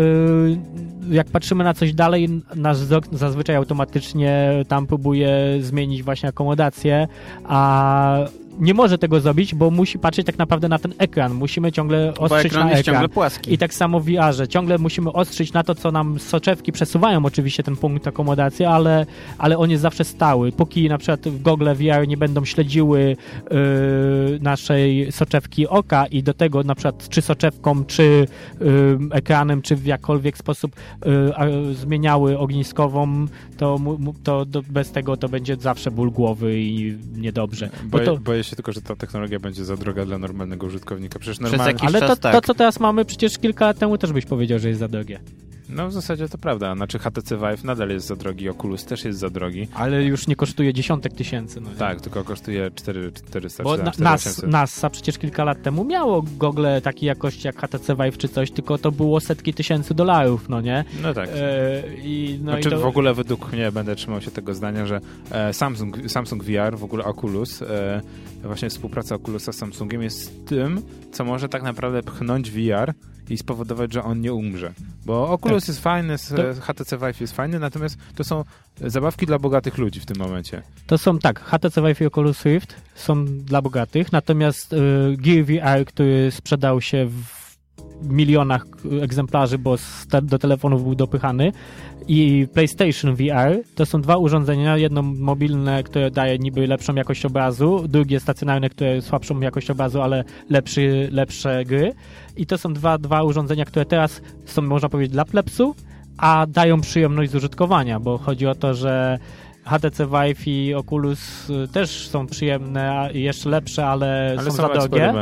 jak 1.11 1.27
patrzymy 1.27 1.65
na 1.65 1.75
coś 1.75 1.95
dalej, 1.95 2.29
nasz 2.55 2.79
wzrok 2.79 3.05
zazwyczaj 3.13 3.57
automatycznie 3.57 4.51
tam 4.69 4.87
próbuje 4.87 5.59
zmienić 5.61 6.03
właśnie 6.03 6.29
akomodację, 6.29 7.09
a 7.45 8.19
nie 8.61 8.75
może 8.75 8.99
tego 8.99 9.21
zrobić, 9.21 9.55
bo 9.55 9.71
musi 9.71 9.99
patrzeć 9.99 10.27
tak 10.27 10.39
naprawdę 10.39 10.69
na 10.69 10.79
ten 10.79 10.95
ekran. 10.99 11.35
Musimy 11.35 11.73
ciągle 11.73 12.15
ostrzyć 12.19 12.47
ekran 12.47 12.67
na 12.67 12.73
ekran. 12.73 12.95
ciągle 12.95 13.09
płaski. 13.09 13.55
I 13.55 13.59
tak 13.59 13.75
samo 13.75 14.01
w 14.01 14.05
VR-ze. 14.05 14.49
Ciągle 14.49 14.79
musimy 14.79 15.13
ostrzyć 15.13 15.53
na 15.53 15.63
to, 15.63 15.75
co 15.75 15.93
nam 15.93 16.19
soczewki 16.19 16.73
przesuwają 16.73 17.25
oczywiście 17.25 17.63
ten 17.63 17.77
punkt 17.77 18.07
akomodacji, 18.07 18.65
ale, 18.65 19.07
ale 19.39 19.59
on 19.59 19.71
jest 19.71 19.83
zawsze 19.83 20.05
stały. 20.05 20.53
Póki 20.53 20.89
na 20.89 20.99
przykład 20.99 21.29
w 21.29 21.43
Google 21.43 21.69
VR 21.75 22.09
nie 22.09 22.17
będą 22.17 22.45
śledziły 22.45 23.17
yy, 23.51 24.39
naszej 24.41 25.13
soczewki 25.13 25.69
oka 25.69 26.07
i 26.07 26.23
do 26.23 26.35
tego 26.35 26.63
na 26.63 26.75
przykład 26.75 27.09
czy 27.09 27.23
soczewką, 27.23 27.85
czy 27.85 28.27
yy, 28.61 28.99
ekranem, 29.11 29.63
czy 29.63 29.77
w 29.77 29.87
jakkolwiek 29.87 30.39
sposób 30.39 30.77
yy, 31.05 31.75
zmieniały 31.75 32.39
ogniskową, 32.39 33.27
to, 33.57 33.79
to, 34.23 34.47
to, 34.47 34.63
bez 34.63 34.93
tego 34.93 35.17
to 35.17 35.29
będzie 35.29 35.57
zawsze 35.57 35.91
ból 35.91 36.11
głowy 36.11 36.61
i 36.61 36.99
niedobrze. 37.17 37.71
Bo, 37.85 37.99
to, 37.99 38.17
boję 38.43 38.51
się 38.51 38.57
tylko, 38.57 38.73
że 38.73 38.83
ta 38.83 38.97
technologia 38.97 39.41
będzie 39.41 39.65
za 39.65 39.77
droga 39.77 40.05
dla 40.05 40.19
normalnego 40.19 40.67
użytkownika. 40.67 41.19
Przecież 41.19 41.41
normalnie... 41.41 41.81
Ale 41.83 42.01
to, 42.01 42.07
to, 42.07 42.17
tak. 42.17 42.33
to, 42.33 42.41
co 42.41 42.55
teraz 42.55 42.81
mamy, 42.81 43.05
przecież 43.05 43.39
kilka 43.39 43.67
lat 43.67 43.79
temu 43.79 43.99
też 43.99 44.13
byś 44.13 44.27
powiedział, 44.27 44.59
że 44.59 44.69
jest 44.69 44.81
za 44.81 44.89
drogie. 44.89 45.21
No 45.77 45.89
w 45.89 45.93
zasadzie 45.93 46.29
to 46.29 46.39
prawda. 46.39 46.75
Znaczy 46.75 46.99
HTC 46.99 47.37
Vive 47.37 47.65
nadal 47.65 47.89
jest 47.89 48.07
za 48.07 48.17
drogi, 48.17 48.49
Oculus 48.49 48.85
też 48.85 49.05
jest 49.05 49.19
za 49.19 49.31
drogi. 49.31 49.69
Ale 49.75 50.05
już 50.05 50.27
nie 50.27 50.37
kosztuje 50.37 50.75
dziesiątek 50.75 51.13
tysięcy. 51.13 51.61
No 51.61 51.71
tak, 51.79 52.01
tylko 52.01 52.25
kosztuje 52.25 52.71
4, 52.75 53.13
400 53.13 53.63
Bo 53.63 53.77
na, 53.77 53.93
NAS, 53.99 54.43
NASA 54.43 54.91
przecież 54.91 55.19
kilka 55.19 55.45
lat 55.45 55.63
temu 55.63 55.85
miało 55.85 56.25
gogle 56.39 56.81
takiej 56.81 57.07
jakości 57.07 57.47
jak 57.47 57.61
HTC 57.61 57.97
Vive 57.97 58.19
czy 58.19 58.29
coś, 58.29 58.51
tylko 58.51 58.79
to 58.79 58.93
było 58.93 59.21
setki 59.21 59.55
tysięcy 59.55 59.95
dolarów, 59.95 60.49
no 60.49 60.61
nie? 60.61 60.85
No 61.03 61.15
tak. 61.15 61.29
E, 61.35 61.83
i, 62.03 62.39
no 62.43 62.53
znaczy 62.53 62.69
i 62.69 62.73
to... 62.73 62.79
w 62.81 62.87
ogóle 62.87 63.15
według 63.15 63.53
mnie 63.53 63.73
będę 63.73 63.97
trzymał 63.97 64.21
się 64.21 64.31
tego 64.31 64.55
zdania, 64.55 64.87
że 64.87 65.01
e, 65.31 65.53
Samsung, 65.53 66.11
Samsung 66.11 66.45
VR, 66.45 66.79
w 66.79 66.85
ogóle 66.85 67.05
Oculus, 67.05 67.63
e, 67.63 68.01
właśnie 68.43 68.71
współpraca 68.71 69.15
Oculusa 69.15 69.53
z 69.53 69.57
Samsungiem 69.57 70.03
jest 70.03 70.47
tym, 70.47 70.83
co 71.13 71.25
może 71.25 71.49
tak 71.49 71.63
naprawdę 71.63 72.03
pchnąć 72.03 72.51
VR 72.51 72.95
i 73.33 73.39
spowodować, 73.39 73.93
że 73.93 74.05
on 74.05 74.21
nie 74.21 74.33
umrze. 74.33 74.73
Bo 75.07 75.29
Oculus 75.29 75.63
tak. 75.63 75.69
jest 75.69 75.81
fajny, 75.81 76.17
HTC 76.61 76.99
Vive 76.99 77.21
jest 77.21 77.37
fajny, 77.37 77.59
natomiast 77.59 77.99
to 78.15 78.25
są 78.25 78.45
zabawki 78.81 79.27
dla 79.27 79.39
bogatych 79.39 79.79
ludzi 79.79 80.01
w 80.01 80.07
tym 80.07 80.17
momencie. 80.19 80.63
To 80.87 80.99
są 80.99 81.19
tak, 81.19 81.41
HTC 81.41 81.83
Vive 81.83 82.01
i 82.01 82.07
Oculus 82.07 82.45
Rift 82.45 82.75
są 82.95 83.25
dla 83.27 83.63
bogatych, 83.63 84.13
natomiast 84.13 84.73
y, 84.73 84.77
Gear 85.17 85.45
VR, 85.45 85.87
który 85.87 86.31
sprzedał 86.31 86.81
się 86.81 87.07
w 87.07 87.42
milionach 88.09 88.67
egzemplarzy, 89.03 89.59
bo 89.59 89.77
do 90.23 90.39
telefonów 90.39 90.83
był 90.83 90.95
dopychany. 90.95 91.53
I 92.09 92.47
PlayStation 92.53 93.15
VR 93.15 93.63
to 93.75 93.87
są 93.87 94.01
dwa 94.01 94.17
urządzenia, 94.17 94.77
jedno 94.77 95.03
mobilne, 95.03 95.83
które 95.83 96.11
daje 96.11 96.39
niby 96.39 96.67
lepszą 96.67 96.95
jakość 96.95 97.27
obrazu, 97.27 97.85
drugie 97.89 98.21
stacjonarne, 98.21 98.69
które 98.69 99.03
słabszą 99.03 99.41
jakość 99.41 99.71
obrazu, 99.71 100.03
ale 100.03 100.25
lepszy, 100.51 101.09
lepsze 101.13 101.65
gry. 101.65 101.93
I 102.37 102.47
to 102.47 102.59
są 102.59 102.73
dwa, 102.73 102.99
dwa 102.99 103.23
urządzenia, 103.23 103.65
które 103.65 103.85
teraz 103.85 104.23
są, 104.45 104.63
można 104.63 104.89
powiedzieć, 104.89 105.13
dla 105.13 105.25
plepsu, 105.25 105.75
a 106.17 106.47
dają 106.49 106.81
przyjemność 106.81 107.31
z 107.31 107.35
użytkowania, 107.35 108.01
bo 108.01 108.19
chodzi 108.19 108.47
o 108.47 108.55
to, 108.55 108.75
że 108.75 109.19
HTC 109.65 110.07
Vive 110.07 110.47
i 110.47 110.75
Oculus 110.75 111.51
y, 111.51 111.69
też 111.69 112.09
są 112.09 112.27
przyjemne 112.27 113.11
jeszcze 113.15 113.51
lepsze, 113.51 113.87
ale, 113.87 114.37
ale 114.39 114.51
są, 114.51 114.57
za 114.57 114.69
drogie. 114.69 115.13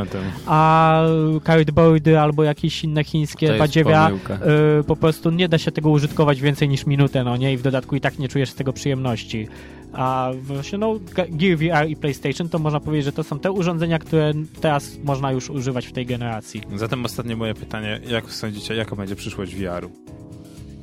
A 0.45 1.01
cardboardy 1.45 2.19
albo 2.19 2.43
jakieś 2.43 2.83
inne 2.83 3.03
chińskie 3.03 3.57
badziewia 3.57 4.09
y, 4.79 4.83
po 4.83 4.95
prostu 4.95 5.31
nie 5.31 5.49
da 5.49 5.57
się 5.57 5.71
tego 5.71 5.89
użytkować 5.89 6.41
więcej 6.41 6.69
niż 6.69 6.85
minutę, 6.85 7.23
no 7.23 7.37
nie? 7.37 7.53
I 7.53 7.57
w 7.57 7.61
dodatku 7.61 7.95
i 7.95 8.01
tak 8.01 8.19
nie 8.19 8.27
czujesz 8.27 8.49
z 8.49 8.55
tego 8.55 8.73
przyjemności. 8.73 9.47
A 9.93 10.31
właśnie 10.41 10.77
no, 10.77 10.99
Gear 11.29 11.57
VR 11.57 11.89
i 11.89 11.95
PlayStation 11.95 12.49
to 12.49 12.59
można 12.59 12.79
powiedzieć, 12.79 13.05
że 13.05 13.11
to 13.11 13.23
są 13.23 13.39
te 13.39 13.51
urządzenia, 13.51 13.99
które 13.99 14.33
teraz 14.61 14.97
można 15.03 15.31
już 15.31 15.49
używać 15.49 15.87
w 15.87 15.91
tej 15.91 16.05
generacji. 16.05 16.61
Zatem 16.75 17.05
ostatnie 17.05 17.35
moje 17.35 17.53
pytanie, 17.53 17.99
jak 18.07 18.31
sądzicie, 18.31 18.75
jaka 18.75 18.95
będzie 18.95 19.15
przyszłość 19.15 19.55
VR-u? 19.55 19.91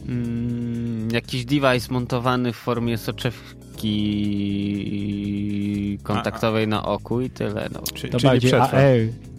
mm, 0.09 0.78
jakiś 1.13 1.45
device 1.45 1.93
montowany 1.93 2.53
w 2.53 2.57
formie 2.57 2.99
soczew, 2.99 3.55
klatki 3.79 5.99
kontaktowej 6.03 6.69
na 6.69 6.83
oku 6.83 7.21
i 7.21 7.31
tyle. 7.31 7.69
No. 7.73 7.81
Czyli, 7.95 8.13
To 8.13 8.19
czyli 8.19 8.31
bardziej. 8.31 8.55
AR. 8.55 8.71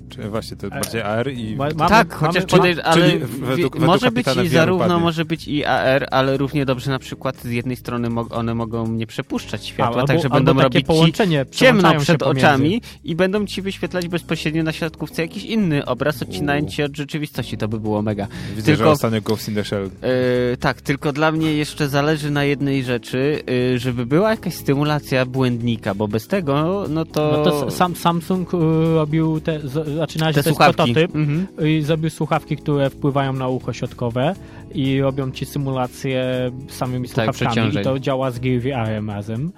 Czyli 0.09 0.29
właśnie, 0.29 0.57
to 0.57 0.69
bardziej 0.69 1.01
AR 1.01 1.31
i... 1.31 1.55
Ma- 1.55 1.67
mamy- 1.75 1.89
tak, 1.89 2.13
chociaż 2.13 2.43
ma- 2.43 2.49
podejrz, 2.49 2.79
ale 2.83 2.95
czyli 3.09 3.19
według- 3.19 3.45
według 3.45 3.79
może 3.79 4.11
być 4.11 4.27
i 4.45 4.47
zarówno 4.47 4.87
padnie. 4.87 5.03
może 5.03 5.25
być 5.25 5.47
i 5.47 5.65
AR, 5.65 6.07
ale 6.11 6.37
równie 6.37 6.65
dobrze 6.65 6.91
na 6.91 6.99
przykład 6.99 7.35
z 7.43 7.51
jednej 7.51 7.75
strony 7.75 8.09
mo- 8.09 8.27
one 8.31 8.55
mogą 8.55 8.87
nie 8.87 9.07
przepuszczać 9.07 9.65
światła, 9.65 10.03
także 10.03 10.29
będą 10.29 10.53
robić 10.53 10.79
ci 10.81 10.85
połączenie 10.85 11.45
ciemno 11.51 11.93
się 11.93 11.99
przed 11.99 12.23
oczami 12.23 12.81
i 13.03 13.15
będą 13.15 13.45
ci 13.45 13.61
wyświetlać 13.61 14.07
bezpośrednio 14.07 14.63
na 14.63 14.71
siatkówce 14.71 15.21
jakiś 15.21 15.43
inny 15.43 15.85
obraz, 15.85 16.21
odcinając 16.21 16.71
cię 16.71 16.85
od 16.85 16.97
rzeczywistości. 16.97 17.57
To 17.57 17.67
by 17.67 17.79
było 17.79 18.01
mega. 18.01 18.27
Widzę, 18.55 18.65
tylko- 18.65 18.83
że 18.83 18.89
ostatnio 18.89 19.21
Ghost 19.21 19.49
in 19.49 19.55
the 19.55 19.63
Shell. 19.65 19.83
Yy, 19.83 20.57
tak, 20.57 20.81
tylko 20.81 21.11
dla 21.13 21.31
mnie 21.31 21.53
jeszcze 21.53 21.89
zależy 21.89 22.31
na 22.31 22.43
jednej 22.43 22.83
rzeczy, 22.83 23.43
yy, 23.71 23.79
żeby 23.79 24.05
była 24.05 24.31
jakaś 24.31 24.53
stymulacja 24.53 25.25
błędnika, 25.25 25.95
bo 25.95 26.07
bez 26.07 26.27
tego, 26.27 26.85
no 26.89 27.05
to... 27.05 27.31
No 27.31 27.43
to 27.51 27.71
sam 27.71 27.95
Samsung 27.95 28.53
y, 28.53 28.57
robił 28.93 29.39
te, 29.39 29.59
z, 29.59 29.98
znaczy 29.99 30.19
na 30.19 30.25
razie 30.25 30.35
te 30.35 30.43
to 30.43 30.49
jest 30.49 30.57
słuchawki. 30.57 30.93
prototyp 30.93 31.15
Mhm. 31.15 31.47
i 31.67 31.81
zrobił 31.81 32.09
słuchawki, 32.09 32.57
które 32.57 32.89
wpływają 32.89 33.33
na 33.33 33.47
ucho 33.47 33.73
środkowe 33.73 34.35
i 34.73 35.01
robią 35.01 35.31
ci 35.31 35.45
symulację 35.45 36.51
samymi 36.67 37.09
Tak, 37.09 37.35
słuchawkami 37.35 37.75
i 37.79 37.83
to 37.83 37.99
działa 37.99 38.31
z 38.31 38.39
VR 38.39 39.05
razem. 39.07 39.51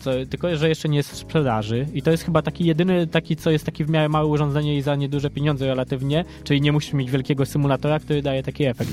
Co, 0.00 0.10
tylko, 0.30 0.56
że 0.56 0.68
jeszcze 0.68 0.88
nie 0.88 0.96
jest 0.96 1.10
w 1.12 1.16
sprzedaży 1.16 1.86
i 1.94 2.02
to 2.02 2.10
jest 2.10 2.24
chyba 2.24 2.42
taki 2.42 2.64
jedyny, 2.64 3.06
taki 3.06 3.36
co 3.36 3.50
jest 3.50 3.66
taki 3.66 3.84
w 3.84 3.90
miarę 3.90 4.08
małe 4.08 4.26
urządzenie 4.26 4.76
i 4.76 4.82
za 4.82 4.96
nieduże 4.96 5.30
pieniądze 5.30 5.66
relatywnie, 5.66 6.24
czyli 6.44 6.60
nie 6.60 6.72
musisz 6.72 6.92
mieć 6.92 7.10
wielkiego 7.10 7.46
symulatora, 7.46 7.98
który 7.98 8.22
daje 8.22 8.42
taki 8.42 8.64
efekt. 8.64 8.90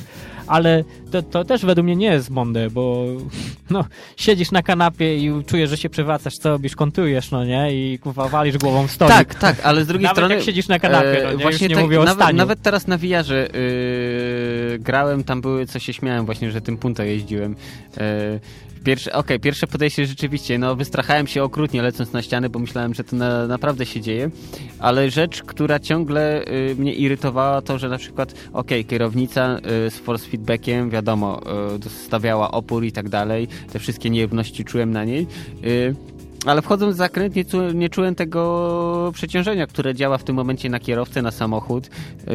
Ale 0.47 0.83
to, 1.11 1.21
to 1.21 1.43
też 1.45 1.65
według 1.65 1.85
mnie 1.85 1.95
nie 1.95 2.07
jest 2.07 2.29
mądre, 2.29 2.69
bo 2.69 3.05
no, 3.69 3.85
siedzisz 4.17 4.51
na 4.51 4.63
kanapie 4.63 5.17
i 5.17 5.43
czujesz, 5.45 5.69
że 5.69 5.77
się 5.77 5.89
przewracasz, 5.89 6.37
co 6.37 6.49
robisz, 6.49 6.75
kontujesz, 6.75 7.31
no 7.31 7.45
nie? 7.45 7.73
I 7.73 7.99
kurwa 7.99 8.29
walisz 8.29 8.57
głową 8.57 8.87
w 8.87 8.91
stolik. 8.91 9.15
Tak, 9.15 9.35
tak, 9.35 9.55
ale 9.63 9.83
z 9.83 9.87
drugiej 9.87 10.03
Nawet 10.07 10.17
strony... 10.17 10.35
jak 10.35 10.43
siedzisz 10.43 10.67
na 10.67 10.79
kanapie, 10.79 11.21
no 11.23 11.31
nie? 11.31 11.37
właśnie 11.37 11.65
Już 11.65 11.69
nie 11.69 11.75
tak, 11.75 11.83
mówię 11.83 12.01
o 12.01 12.03
nawet, 12.03 12.23
staniu. 12.23 12.37
nawet 12.37 12.61
teraz 12.61 12.87
na 12.87 12.97
wiarze 12.97 13.47
yy, 13.53 13.59
grałem, 14.79 15.23
tam 15.23 15.41
były, 15.41 15.65
co 15.65 15.79
się 15.79 15.93
śmiałem 15.93 16.25
właśnie, 16.25 16.51
że 16.51 16.61
tym 16.61 16.77
punto 16.77 17.03
jeździłem. 17.03 17.55
Yy, 17.97 18.39
Pierwsze, 18.83 19.13
okej, 19.13 19.39
pierwsze 19.39 19.67
podejście 19.67 20.05
rzeczywiście, 20.05 20.57
no 20.57 20.75
wystrachałem 20.75 21.27
się 21.27 21.43
okrutnie 21.43 21.81
lecąc 21.81 22.13
na 22.13 22.21
ścianę, 22.21 22.49
bo 22.49 22.59
myślałem, 22.59 22.93
że 22.93 23.03
to 23.03 23.15
na, 23.15 23.47
naprawdę 23.47 23.85
się 23.85 24.01
dzieje, 24.01 24.29
ale 24.79 25.09
rzecz, 25.09 25.43
która 25.43 25.79
ciągle 25.79 26.47
y, 26.47 26.75
mnie 26.75 26.93
irytowała, 26.93 27.61
to, 27.61 27.79
że 27.79 27.89
na 27.89 27.97
przykład, 27.97 28.33
okej, 28.53 28.85
kierownica 28.85 29.57
y, 29.87 29.89
z 29.89 29.97
force 29.97 30.29
feedbackiem, 30.29 30.89
wiadomo, 30.89 31.41
y, 31.75 31.79
dostawiała 31.79 32.51
opór 32.51 32.83
i 32.83 32.91
tak 32.91 33.09
dalej, 33.09 33.47
te 33.73 33.79
wszystkie 33.79 34.09
nierówności 34.09 34.65
czułem 34.65 34.91
na 34.91 35.05
niej, 35.05 35.27
y, 35.63 35.95
ale 36.45 36.61
wchodząc 36.61 36.95
w 36.95 36.97
zakręt 36.97 37.35
nie, 37.35 37.45
czu, 37.45 37.71
nie 37.71 37.89
czułem 37.89 38.15
tego 38.15 39.11
przeciążenia, 39.13 39.67
które 39.67 39.95
działa 39.95 40.17
w 40.17 40.23
tym 40.23 40.35
momencie 40.35 40.69
na 40.69 40.79
kierowcę, 40.79 41.21
na 41.21 41.31
samochód. 41.31 41.89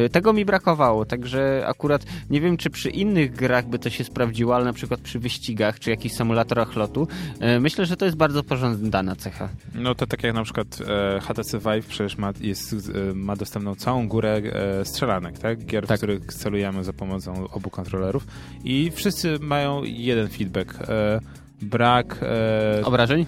Y, 0.05 0.09
Tego 0.09 0.33
mi 0.33 0.45
brakowało, 0.45 1.05
także 1.05 1.63
akurat 1.67 2.05
nie 2.29 2.41
wiem, 2.41 2.57
czy 2.57 2.69
przy 2.69 2.89
innych 2.89 3.31
grach 3.35 3.67
by 3.67 3.79
to 3.79 3.89
się 3.89 4.03
sprawdziło, 4.03 4.55
ale 4.55 4.65
na 4.65 4.73
przykład 4.73 4.99
przy 4.99 5.19
wyścigach, 5.19 5.79
czy 5.79 5.89
jakichś 5.89 6.15
symulatorach 6.15 6.75
lotu, 6.75 7.07
y, 7.55 7.59
myślę, 7.59 7.85
że 7.85 7.97
to 7.97 8.05
jest 8.05 8.17
bardzo 8.17 8.43
pożądana 8.43 9.15
cecha. 9.15 9.49
No 9.75 9.95
to 9.95 10.07
tak 10.07 10.23
jak 10.23 10.33
na 10.33 10.43
przykład 10.43 10.67
e, 10.87 11.19
HTC 11.21 11.59
Vive 11.59 11.85
przecież 11.87 12.17
ma, 12.17 12.31
jest, 12.41 12.73
e, 12.73 13.13
ma 13.13 13.35
dostępną 13.35 13.75
całą 13.75 14.07
górę 14.07 14.41
e, 14.81 14.85
strzelanek, 14.85 15.39
tak? 15.39 15.65
Gier, 15.65 15.87
Tak. 15.87 15.97
w 15.97 15.99
których 15.99 16.25
celujemy 16.33 16.83
za 16.83 16.93
pomocą 16.93 17.47
obu 17.51 17.69
kontrolerów 17.69 18.27
i 18.63 18.91
wszyscy 18.95 19.37
mają 19.39 19.83
jeden 19.83 20.27
feedback. 20.29 20.75
E, 20.81 21.19
brak... 21.61 22.19
E, 22.21 22.85
Obrażeń? 22.85 23.25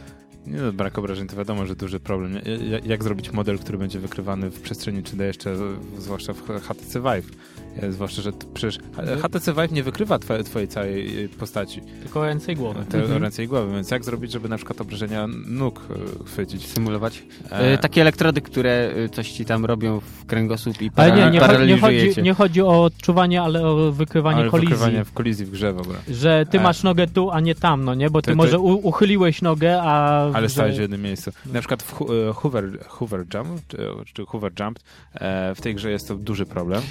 Nie, 0.48 0.62
no, 0.62 0.74
brak 0.74 0.98
obrażeń 0.98 1.28
to 1.28 1.36
wiadomo, 1.36 1.66
że 1.66 1.76
duży 1.76 2.00
problem. 2.00 2.34
Jak, 2.70 2.86
jak 2.86 3.04
zrobić 3.04 3.32
model, 3.32 3.60
który 3.60 3.78
będzie 3.78 4.00
wykrywany 4.00 4.50
w 4.50 4.62
przestrzeni 4.62 5.04
3D 5.04 5.22
jeszcze, 5.22 5.56
zwłaszcza 5.98 6.34
w 6.34 6.42
HTC 6.62 7.00
Vive? 7.00 7.32
E, 7.78 7.92
Zwłaszcza, 7.92 8.22
że 8.22 8.32
przecież 8.54 8.78
HTC 9.22 9.54
Vive 9.54 9.72
nie 9.72 9.84
wykrywa 9.84 10.20
twoje, 10.20 10.44
twojej 10.44 10.68
całej 10.68 11.24
e, 11.26 11.30
postaci, 11.30 11.82
Tylko 12.04 12.26
ręce 12.26 12.52
i 12.52 12.56
głowy. 12.56 12.86
te 12.90 12.98
Mhm. 13.02 13.24
ręce 13.24 13.44
i 13.44 13.48
głowy, 13.48 13.72
więc 13.74 13.92
jak 13.92 14.06
zrobić, 14.06 14.32
żeby 14.32 14.50
na 14.50 14.58
przykład 14.58 14.82
obrażenia 14.82 15.28
nóg 15.48 15.82
e, 16.22 16.26
chwycić? 16.26 16.68
Symulować. 16.68 17.24
E, 17.50 17.78
Takie 17.78 18.02
elektrody, 18.02 18.42
które 18.42 18.92
coś 19.12 19.32
ci 19.32 19.46
tam 19.46 19.66
robią 19.66 20.00
w 20.00 20.26
kręgosłup 20.26 20.82
i 20.82 20.92
Ale 20.96 21.10
nie, 21.12 21.16
nie, 21.18 21.24
chodzi, 21.24 21.34
nie, 21.34 21.40
paraliżuje 21.42 21.80
chodzi, 22.02 22.16
cię. 22.16 22.22
nie 22.22 22.34
chodzi 22.34 22.62
o 22.62 22.84
odczuwanie, 22.84 23.42
ale 23.42 23.66
o 23.68 23.92
wykrywanie 23.92 24.38
ale 24.40 24.50
kolizji. 24.50 24.70
wykrywanie 24.76 25.06
w 25.06 25.12
kolizji 25.14 25.46
w 25.46 25.52
grze 25.52 25.74
w 25.74 25.80
ogóle. 25.82 25.98
Że 26.10 26.46
ty 26.52 26.60
E. 26.60 26.64
masz 26.64 26.84
nogę 26.84 27.08
tu, 27.08 27.32
a 27.32 27.40
nie 27.40 27.56
tam, 27.56 27.84
no 27.86 27.96
nie? 27.96 28.10
Bo 28.10 28.22
ty 28.22 28.32
to- 28.32 28.38
może 28.38 28.60
u, 28.60 28.88
uchyliłeś 28.88 29.42
nogę, 29.42 29.82
a... 29.82 30.22
Ale 30.34 30.50
że- 30.50 30.54
stałeś 30.54 30.78
w 30.78 30.82
jednym 30.82 31.02
miejscu. 31.02 31.32
Na 31.46 31.60
przykład 31.60 31.84
w 31.84 31.92
Hu- 31.94 32.30
e, 32.30 32.34
Hoover, 32.34 32.80
Hoover 32.88 33.26
Jump, 33.34 33.48
czy, 33.68 33.78
czy 34.14 34.26
Hoover 34.26 34.52
Jump, 34.60 34.80
e, 35.14 35.56
w 35.56 35.62
tej 35.62 35.76
grze 35.76 35.92
jest 35.92 36.08
to 36.08 36.16
duży 36.16 36.46
problem. 36.46 36.82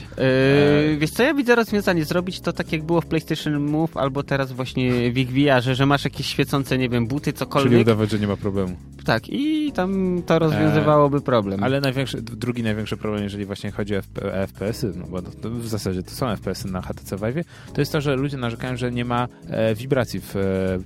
Yy, 0.71 0.97
wiesz 0.99 1.11
co, 1.11 1.23
ja 1.23 1.35
widzę 1.35 1.55
rozwiązanie 1.55 2.05
zrobić 2.05 2.41
to 2.41 2.53
tak 2.53 2.73
jak 2.73 2.83
było 2.83 3.01
w 3.01 3.07
PlayStation 3.07 3.61
Move 3.61 3.97
albo 3.97 4.23
teraz 4.23 4.53
właśnie 4.53 5.13
w 5.13 5.19
ich 5.19 5.31
VR, 5.33 5.63
że 5.77 5.87
masz 5.87 6.05
jakieś 6.05 6.27
świecące, 6.27 6.79
nie 6.79 6.89
wiem, 6.89 7.07
buty, 7.07 7.25
Czyli 7.25 7.39
cokolwiek. 7.39 7.81
udawać, 7.81 8.11
że 8.11 8.19
nie 8.19 8.27
ma 8.27 8.37
problemu. 8.37 8.77
Tak, 9.05 9.29
i 9.29 9.73
tam 9.73 10.23
to 10.27 10.39
rozwiązywałoby 10.39 11.21
problem. 11.21 11.63
Ale 11.65 11.81
największy, 11.81 12.23
drugi 12.23 12.63
największy 12.63 12.97
problem, 12.97 13.23
jeżeli 13.23 13.45
właśnie 13.45 13.71
chodzi 13.71 13.97
o 13.97 14.03
FP, 14.03 14.47
FPS-y, 14.47 14.93
no 14.97 15.07
bo 15.07 15.23
to, 15.23 15.31
to 15.31 15.51
w 15.51 15.67
zasadzie 15.69 16.03
to 16.03 16.11
są 16.11 16.27
FPS-y 16.37 16.69
na 16.73 16.83
HTC 16.83 17.17
Vive, 17.17 17.45
to 17.75 17.81
jest 17.81 17.93
to, 17.93 18.01
że 18.01 18.17
ludzie 18.17 18.37
narzekają, 18.37 18.77
że 18.77 18.93
nie 18.93 19.05
ma 19.05 19.29
e, 19.51 19.75
wibracji 19.75 20.21
w, 20.21 20.37
e, 20.37 20.41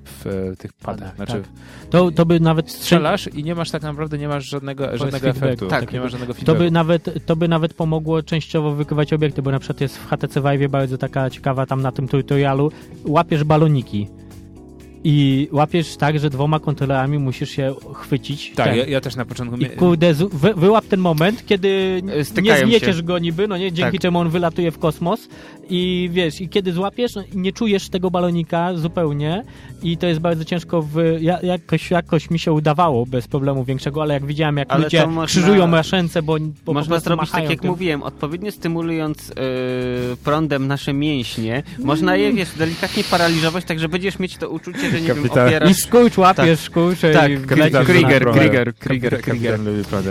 w 0.05 0.53
tych 0.59 0.73
padach. 0.73 1.17
Znaczy, 1.17 1.43
To, 1.91 2.11
to 2.11 2.27
by 2.27 2.41
nawet... 2.41 2.71
strzelasz 2.71 3.27
i 3.35 3.45
nie 3.45 3.55
masz 3.55 3.71
tak 3.71 3.83
naprawdę, 3.83 4.19
nie 4.19 4.29
masz 4.29 4.45
żadnego, 4.49 4.97
żadnego 4.99 5.29
efektu. 5.29 5.67
Tak. 5.67 5.93
nie 5.93 6.01
masz 6.01 6.11
żadnego 6.13 6.35
To 6.35 6.39
feedbacku. 6.39 6.65
by, 6.65 6.71
nawet, 6.71 7.27
to 7.27 7.37
by 7.37 7.49
nawet 7.49 7.75
pomogło 7.75 8.23
częściowo 8.23 8.75
wykrywać 8.75 9.13
obiekty, 9.13 9.43
bo 9.43 9.51
na 9.51 9.59
przykład 9.59 9.74
jest 9.81 9.99
w 9.99 10.07
HTC 10.07 10.41
Vive 10.41 10.69
bardzo 10.69 10.99
taka 10.99 11.31
ciekawa 11.31 11.67
tam 11.67 11.83
na 11.83 11.93
tym 11.93 12.09
tutorialu, 12.09 12.73
łapiesz 13.05 13.45
baloniki 13.45 14.09
i 15.05 15.49
łapiesz 15.53 15.97
tak, 15.97 16.19
że 16.19 16.31
dwoma 16.31 16.61
kontrolerami 16.61 17.19
musisz 17.19 17.51
się 17.51 17.75
chwycić. 17.95 18.53
Tak, 18.57 18.77
ja, 18.77 18.87
ja 18.87 19.01
też 19.01 19.17
na 19.17 19.25
początku... 19.25 19.57
I 19.57 19.67
kurde, 19.67 20.15
wy, 20.15 20.55
wyłap 20.55 20.85
ten 20.87 21.01
moment, 21.01 21.47
kiedy 21.47 22.01
nie 22.05 22.25
Stykają 22.25 22.67
zmieciesz 22.67 22.97
się. 22.97 23.03
go 23.03 23.19
niby, 23.19 23.49
no 23.49 23.57
nie, 23.57 23.73
dzięki 23.73 23.93
Tak. 23.93 24.01
czemu 24.01 24.19
on 24.19 24.29
wylatuje 24.31 24.71
w 24.71 24.79
kosmos 24.79 25.29
i 25.71 26.11
wiesz, 26.13 26.41
i 26.41 26.49
kiedy 26.49 26.73
złapiesz, 26.73 27.15
no, 27.15 27.23
nie 27.35 27.53
czujesz 27.53 27.89
tego 27.89 28.11
balonika 28.11 28.75
zupełnie 28.77 29.45
i 29.83 29.97
to 29.97 30.07
jest 30.07 30.21
bardzo 30.21 30.45
ciężko 30.45 30.83
w, 30.83 30.97
ja, 31.21 31.41
jakoś, 31.43 31.91
jakoś 31.91 32.31
mi 32.31 32.39
się 32.39 32.53
udawało 32.53 33.07
bez 33.07 33.29
problemu 33.29 33.65
większego, 33.65 34.03
ale 34.03 34.15
jak 34.15 34.27
widziałem, 34.27 34.57
jak 34.57 34.73
Ale 34.73 34.85
ludzie 34.85 35.07
można- 35.07 35.27
krzyżują 35.27 35.67
maszence, 35.67 36.23
bo, 36.23 36.37
bo 36.65 36.73
Można 36.73 37.01
zrobić 37.01 37.31
tak 37.31 37.51
jak 37.51 37.61
tym. 37.61 37.71
mówiłem, 37.71 38.03
odpowiednio 38.03 38.53
stymulując 38.53 39.29
yy, 39.29 39.35
prądem 40.25 40.67
nasze 40.67 40.93
mięśnie, 40.93 41.63
można 41.79 42.17
je, 42.17 42.33
wiesz, 42.33 42.49
delikatnie 42.59 43.05
paraliżować, 43.05 43.65
tak 43.65 43.79
że 43.81 43.89
będziesz 43.89 44.19
mieć 44.19 44.37
to 44.37 44.49
uczucie, 44.51 44.91
że 44.95 45.01
nie 45.01 45.15
wiem, 45.15 45.31
opierasz... 45.31 45.71
I 45.71 45.75
skurcz 45.75 46.19
łapiesz, 46.19 46.61
skurcz 46.61 47.01
Tak, 47.01 47.31
i 47.31 47.37
Krieger, 47.37 47.87
Krieger, 47.87 48.25
Krieger, 48.33 48.75
Krieger, 48.75 49.21
Krieger. 49.21 49.61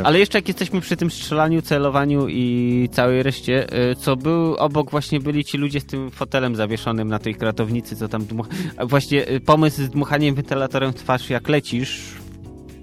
Ale 0.03 0.19
jeszcze 0.19 0.37
jak 0.37 0.47
jesteśmy 0.47 0.81
przy 0.81 0.97
tym 0.97 1.11
strzelaniu, 1.11 1.61
celowaniu 1.61 2.27
i 2.29 2.89
całej 2.91 3.23
reszcie, 3.23 3.67
y, 3.91 3.95
co 3.95 4.15
był, 4.15 4.55
obok 4.55 4.91
właśnie 4.91 5.19
byli 5.19 5.45
ci 5.45 5.57
ludzie 5.57 5.79
z 5.79 5.85
tym 5.85 6.11
fotelem 6.11 6.55
zawieszonym 6.55 7.07
na 7.07 7.19
tej 7.19 7.35
kratownicy, 7.35 7.95
co 7.95 8.07
tam 8.07 8.25
dmuch... 8.25 8.47
a 8.77 8.85
Właśnie 8.85 9.29
y, 9.29 9.39
pomysł 9.39 9.83
z 9.83 9.89
dmuchaniem 9.89 10.35
wentylatorem 10.35 10.93
w 10.93 10.95
twarz 10.95 11.29
jak 11.29 11.49
lecisz 11.49 12.22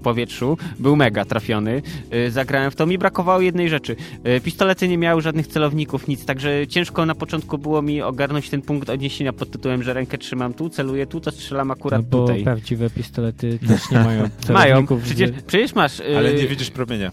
powietrzu, 0.01 0.57
był 0.79 0.95
mega 0.95 1.25
trafiony. 1.25 1.81
Y, 2.13 2.31
Zagrałem 2.31 2.71
w 2.71 2.75
to. 2.75 2.85
Mi 2.85 2.97
brakowało 2.97 3.41
jednej 3.41 3.69
rzeczy. 3.69 3.95
Y, 4.37 4.41
Pistolety 4.41 4.87
nie 4.87 4.97
miały 4.97 5.21
żadnych 5.21 5.47
celowników, 5.47 6.07
nic, 6.07 6.25
także 6.25 6.67
ciężko 6.67 7.05
na 7.05 7.15
początku 7.15 7.57
było 7.57 7.81
mi 7.81 8.01
ogarnąć 8.01 8.49
ten 8.49 8.61
punkt 8.61 8.89
odniesienia 8.89 9.33
pod 9.33 9.51
tytułem, 9.51 9.83
że 9.83 9.93
rękę 9.93 10.17
trzymam 10.17 10.53
tu, 10.53 10.69
celuję 10.69 11.07
tu, 11.07 11.19
to 11.19 11.31
strzelam 11.31 11.71
akurat 11.71 12.01
No 12.01 12.07
bo 12.09 12.17
tutaj. 12.27 12.43
prawdziwe 12.43 12.89
pistolety 12.89 13.59
też 13.67 13.91
nie 13.91 13.99
mają 13.99 14.21
Mają, 14.49 14.65
celowników. 14.65 15.01
przecież, 15.03 15.29
przecież 15.47 15.75
masz... 15.75 15.99
y, 15.99 16.17
Ale 16.17 16.33
nie 16.33 16.47
widzisz 16.47 16.69
promienia. 16.69 17.11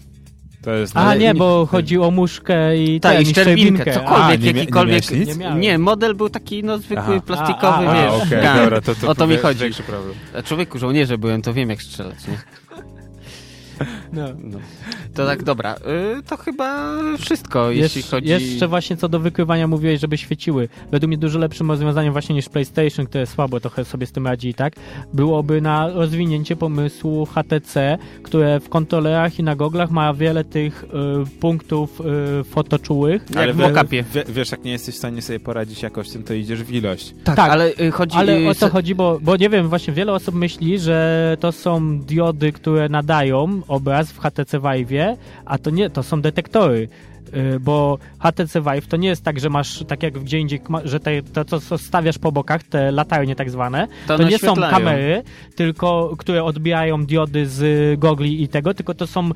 To 0.61 0.71
jest... 0.73 0.97
A 0.97 1.15
nie, 1.15 1.19
nie- 1.21 1.35
bo 1.35 1.65
chodzi 1.65 1.97
o 1.97 2.11
muszkę 2.11 2.77
i 2.77 2.99
Tak, 2.99 3.13
ten, 3.13 3.21
i 3.21 3.25
szczerbinkę, 3.25 3.93
cokolwiek, 3.93 4.41
nie 4.41 4.53
nie 4.53 4.59
jakikolwiek. 4.59 5.11
Nie 5.27 5.35
miałem. 5.35 5.59
Nie, 5.59 5.77
model 5.77 6.15
był 6.15 6.29
taki 6.29 6.63
no 6.63 6.77
zwykły, 6.77 6.97
Aha. 7.15 7.21
plastikowy, 7.25 7.87
A, 7.87 7.91
a, 7.91 7.95
wiesz, 8.19 8.31
A, 8.33 8.41
gang. 8.43 8.59
dobra, 8.61 8.81
to, 8.81 8.95
to, 8.95 9.07
o 9.09 9.15
to 9.15 9.27
mi 9.27 9.37
chodzi. 9.37 9.65
Człowieku, 10.45 10.79
żołnierze 10.79 11.17
byłem, 11.17 11.41
to 11.41 11.53
wiem 11.53 11.69
jak 11.69 11.81
strzelać, 11.81 12.27
nie? 12.27 12.37
No. 14.13 14.27
No. 14.43 14.57
To 15.13 15.25
tak, 15.25 15.43
dobra. 15.43 15.75
Y, 16.19 16.23
to 16.23 16.37
chyba 16.37 16.97
wszystko, 17.19 17.71
jeśli 17.71 18.01
Jesz- 18.01 18.11
chodzi... 18.11 18.27
Jeszcze 18.27 18.67
właśnie 18.67 18.97
co 18.97 19.09
do 19.09 19.19
wykrywania 19.19 19.67
mówiłeś, 19.67 19.99
żeby 19.99 20.17
świeciły. 20.17 20.69
Według 20.91 21.07
mnie 21.07 21.17
dużo 21.17 21.39
lepszym 21.39 21.71
rozwiązaniem 21.71 22.11
właśnie 22.13 22.35
niż 22.35 22.49
PlayStation, 22.49 23.05
które 23.05 23.25
słabo 23.25 23.59
trochę 23.59 23.85
sobie 23.85 24.05
z 24.07 24.11
tym 24.11 24.27
radzi 24.27 24.49
i 24.49 24.53
tak, 24.53 24.73
byłoby 25.13 25.61
na 25.61 25.89
rozwinięcie 25.89 26.55
pomysłu 26.55 27.25
HTC, 27.25 27.97
które 28.23 28.59
w 28.59 28.69
kontrolerach 28.69 29.39
i 29.39 29.43
na 29.43 29.55
goglach 29.55 29.91
ma 29.91 30.13
wiele 30.13 30.43
tych 30.43 30.83
y, 30.83 31.39
punktów 31.39 32.01
y, 32.41 32.43
fotoczułych. 32.43 33.25
Jak 33.35 33.55
w. 33.55 33.89
Wie, 33.89 34.03
wiesz, 34.29 34.51
jak 34.51 34.63
nie 34.63 34.71
jesteś 34.71 34.95
w 34.95 34.97
stanie 34.97 35.21
sobie 35.21 35.39
poradzić 35.39 35.81
jakoś 35.83 36.09
z 36.09 36.13
tym, 36.13 36.23
to 36.23 36.33
idziesz 36.33 36.63
w 36.63 36.73
ilość. 36.73 37.13
Tak, 37.23 37.35
Tak. 37.35 37.51
ale 37.51 37.71
y, 37.81 37.91
chodzi... 37.91 38.17
Ale 38.17 38.37
y, 38.39 38.47
o 38.49 38.55
co 38.55 38.69
chodzi, 38.69 38.95
bo, 38.95 39.19
bo 39.21 39.35
nie 39.37 39.49
wiem, 39.49 39.69
właśnie 39.69 39.93
wiele 39.93 40.13
osób 40.13 40.35
myśli, 40.35 40.79
że 40.79 41.37
to 41.39 41.51
są 41.51 41.99
diody, 41.99 42.51
które 42.51 42.89
nadają 42.89 43.61
obraz 43.69 44.11
w 44.11 44.19
HTC 44.19 44.59
Vive'ie, 44.59 45.17
a 45.45 45.57
to 45.57 45.69
nie, 45.69 45.89
to 45.89 46.03
są 46.03 46.21
detektory. 46.21 46.87
Y, 47.55 47.59
Bo 47.59 47.97
HTC 48.19 48.61
Vive 48.61 48.87
to 48.87 48.97
nie 48.97 49.07
jest 49.07 49.23
tak, 49.23 49.39
że 49.39 49.49
masz 49.49 49.83
tak 49.87 50.03
jak 50.03 50.19
gdzie 50.19 50.39
indziej, 50.39 50.61
że 50.83 50.99
te, 50.99 51.21
to 51.45 51.59
co 51.59 51.77
stawiasz 51.77 52.17
po 52.17 52.31
bokach, 52.31 52.63
te 52.63 52.91
latarnie 52.91 53.35
tak 53.35 53.49
zwane, 53.49 53.87
To 54.07 54.17
to, 54.17 54.23
nie 54.23 54.37
są 54.39 54.55
kamery, 54.55 55.23
tylko 55.55 56.13
które 56.17 56.43
odbijają 56.43 57.05
diody 57.05 57.47
z 57.47 57.99
gogli 57.99 58.43
i 58.43 58.47
tego, 58.47 58.73
tylko 58.73 58.93
to 58.93 59.07
są 59.07 59.29
y, 59.29 59.31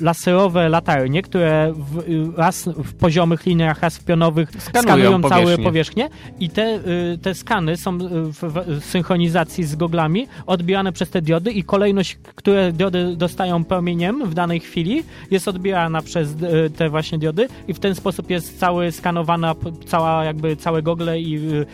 laserowe 0.00 0.68
latarnie, 0.68 1.22
które 1.22 1.72
w, 1.76 1.98
y, 1.98 2.36
raz 2.36 2.68
w 2.68 2.94
poziomych 2.94 3.46
liniach, 3.46 3.80
raz 3.82 3.98
w 3.98 4.04
pionowych 4.04 4.50
Skanują 4.58 4.82
skanują 4.82 5.22
całe 5.22 5.42
powierzchnię. 5.42 5.64
powierzchnię 5.64 6.08
i 6.40 6.50
te, 6.50 6.80
y, 7.14 7.18
te 7.22 7.34
skany 7.34 7.76
są 7.76 7.94
y, 7.94 7.98
w, 8.32 8.42
w 8.80 8.84
synchronizacji 8.84 9.64
z 9.64 9.76
goglami 9.76 10.26
odbierane 10.46 10.92
przez 10.92 11.10
te 11.10 11.22
diody 11.22 11.50
i 11.52 11.64
kolejność, 11.64 12.18
które 12.34 12.72
diody 12.72 13.16
dostają 13.16 13.64
promieniem 13.64 14.30
w 14.30 14.34
danej 14.34 14.60
chwili 14.60 15.02
jest 15.30 15.48
odbierana 15.48 16.02
przez 16.02 16.30
y, 16.30 16.70
te 16.70 16.90
właśnie 16.92 17.18
diody 17.18 17.48
i 17.68 17.74
w 17.74 17.78
ten 17.78 17.94
sposób 17.94 18.30
jest 18.30 18.58
cały 18.58 18.92
skanowana 18.92 19.54
cała 19.86 20.24
jakby 20.24 20.56
całe 20.56 20.82
gogle 20.82 21.20
i 21.20 21.36
y, 21.52 21.66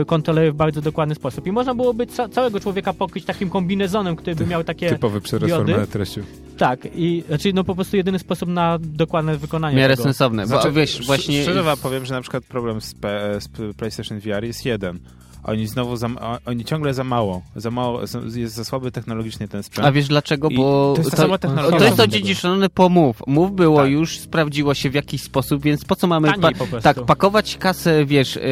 y, 0.00 0.04
kontrolery 0.04 0.52
w 0.52 0.56
bardzo 0.56 0.80
dokładny 0.82 1.14
sposób. 1.14 1.46
I 1.46 1.52
można 1.52 1.74
byłoby 1.74 2.06
ca 2.06 2.28
całego 2.28 2.60
człowieka 2.60 2.92
pokryć 2.92 3.24
takim 3.24 3.50
kombinezonem, 3.50 4.16
który 4.16 4.36
by 4.36 4.46
miał 4.46 4.64
takie 4.64 4.88
Typowy 4.88 5.20
przerost 5.20 5.46
diody. 5.54 5.72
formuły 5.72 5.86
treści. 5.86 6.20
tak 6.58 6.80
i 6.94 7.24
znaczy 7.28 7.52
no 7.52 7.64
po 7.64 7.74
prostu 7.74 7.96
jedyny 7.96 8.18
sposób 8.18 8.48
na 8.48 8.78
dokładne 8.80 9.36
wykonanie 9.36 9.76
W 9.76 9.78
miarę 9.80 9.94
tego. 9.94 10.02
sensowne, 10.04 10.42
bo 10.42 10.48
Znaczy, 10.48 10.72
wiesz, 10.72 10.90
sz- 10.94 11.06
właśnie... 11.06 11.42
Szczerze 11.42 11.62
wam 11.62 11.78
powiem, 11.78 12.06
że 12.06 12.14
na 12.14 12.20
przykład 12.20 12.44
problem 12.44 12.80
z, 12.80 12.94
P, 12.94 13.36
z 13.40 13.48
PlayStation 13.76 14.20
VR 14.20 14.44
jest 14.44 14.64
jeden. 14.64 14.98
Oni 15.46 15.66
znowu, 15.66 15.96
za, 15.96 16.08
oni 16.46 16.64
ciągle 16.64 16.94
za 16.94 17.04
mało, 17.04 17.42
za 17.56 17.70
mało, 17.70 18.06
za- 18.06 18.20
jest 18.34 18.54
za 18.54 18.64
słaby 18.64 18.90
technologicznie 18.90 19.48
ten 19.48 19.62
sprzęt. 19.62 19.88
A 19.88 19.92
wiesz 19.92 20.08
dlaczego? 20.08 20.48
I 20.48 20.56
Bo 20.56 20.92
to 20.96 21.00
jest 21.02 21.10
ta 21.10 21.16
sama 21.16 21.38
technologia 21.38 21.78
to 21.78 21.84
jest 21.84 21.96
to 21.96 22.02
tego. 22.02 22.12
dziedziczone 22.14 22.68
po 22.68 22.88
Move. 22.88 23.22
Move 23.26 23.50
było 23.52 23.80
Tak. 23.82 23.90
już, 23.90 24.18
sprawdziło 24.18 24.74
się 24.74 24.90
w 24.90 24.94
jakiś 24.94 25.22
sposób, 25.22 25.62
więc 25.62 25.84
po 25.84 25.96
co 25.96 26.06
mamy 26.06 26.32
pa- 26.40 26.52
po 26.52 26.80
tak 26.80 27.04
pakować 27.04 27.56
kasę, 27.56 28.04
wiesz, 28.04 28.36
yy, 28.36 28.42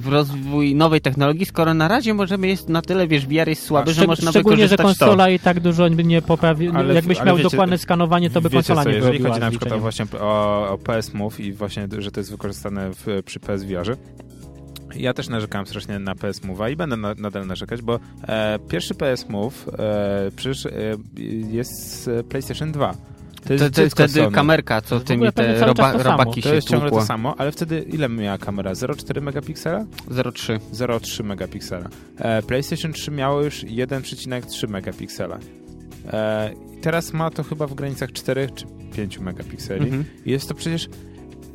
w 0.00 0.08
rozwój 0.10 0.74
nowej 0.74 1.00
technologii, 1.00 1.46
skoro 1.46 1.74
na 1.74 1.88
razie 1.88 2.14
możemy 2.14 2.46
jest 2.48 2.68
na 2.68 2.82
tyle, 2.82 3.08
wiesz, 3.08 3.26
VR 3.26 3.48
jest 3.48 3.62
słaby, 3.62 3.90
A 3.90 3.94
że 3.94 4.06
można 4.06 4.30
Szczególnie, 4.30 4.68
że 4.68 4.76
konsola 4.76 5.30
i 5.30 5.38
tak 5.38 5.60
dużo 5.60 5.90
by 5.90 6.04
nie 6.04 6.22
poprawi. 6.22 6.68
Ale- 6.68 6.94
Jakbyś 6.94 7.18
ale 7.18 7.26
miał 7.26 7.36
wiecie- 7.36 7.50
dokładne 7.50 7.78
skanowanie, 7.78 8.30
to 8.30 8.40
by 8.40 8.48
Wiecie 8.48 8.56
konsola 8.56 8.82
co, 8.82 8.88
nie 8.90 8.94
jeżeli 8.96 9.22
chodzi 9.22 9.40
na 9.40 9.50
przykład 9.50 9.72
o, 9.72 9.78
właśnie 9.78 10.06
o, 10.20 10.68
o 10.70 10.78
PS 10.78 11.14
Move 11.14 11.40
i 11.40 11.52
właśnie, 11.52 11.88
że 11.98 12.10
to 12.10 12.20
jest 12.20 12.30
wykorzystane 12.30 12.90
w, 12.94 13.22
przy 13.24 13.40
PS 13.40 13.64
VR-ze, 13.64 13.96
ja 14.96 15.14
też 15.14 15.28
narzekałem 15.28 15.66
strasznie 15.66 15.98
na 15.98 16.14
PS 16.14 16.40
Move'a 16.42 16.72
i 16.72 16.76
będę 16.76 16.96
na, 16.96 17.14
nadal 17.14 17.46
narzekać, 17.46 17.82
bo 17.82 18.00
e, 18.28 18.58
pierwszy 18.68 18.94
PS 18.94 19.28
Move 19.28 19.68
e, 19.78 20.30
przecież 20.36 20.66
e, 20.66 20.70
jest 21.50 22.02
z 22.02 22.26
PlayStation 22.26 22.72
2. 22.72 22.94
To 22.94 23.48
To, 23.48 23.52
jest 23.52 23.64
to, 23.64 23.70
to 23.70 23.82
dziecko 23.82 24.02
wtedy 24.04 24.20
Sony. 24.24 24.34
kamerka, 24.34 24.80
co 24.80 25.00
tymi 25.00 25.32
te 25.32 25.66
roba, 25.66 25.92
to 25.92 25.98
samo. 25.98 26.10
robaki 26.10 26.42
To 26.42 26.48
się 26.48 26.54
jest 26.54 26.68
ciągle 26.68 26.88
to 26.90 26.90
tłukło. 26.90 27.06
samo, 27.06 27.34
ale 27.38 27.52
wtedy 27.52 27.80
ile 27.80 28.08
miała 28.08 28.38
kamera? 28.38 28.72
0,4 28.72 29.22
megapiksela? 29.22 29.84
0,3. 30.10 30.58
0,3 30.72 31.24
megapiksela. 31.24 31.88
E, 32.18 32.42
PlayStation 32.42 32.92
3 32.92 33.10
miało 33.10 33.42
już 33.42 33.64
1,3 33.64 34.68
megapiksela. 34.68 35.38
E, 36.12 36.50
teraz 36.82 37.12
ma 37.12 37.30
to 37.30 37.42
chyba 37.42 37.66
w 37.66 37.74
granicach 37.74 38.12
4 38.12 38.48
czy 38.54 38.64
5 38.96 39.18
megapikseli. 39.18 39.84
Mhm. 39.84 40.04
I 40.26 40.30
Jest 40.30 40.48
to 40.48 40.54
przecież 40.54 40.88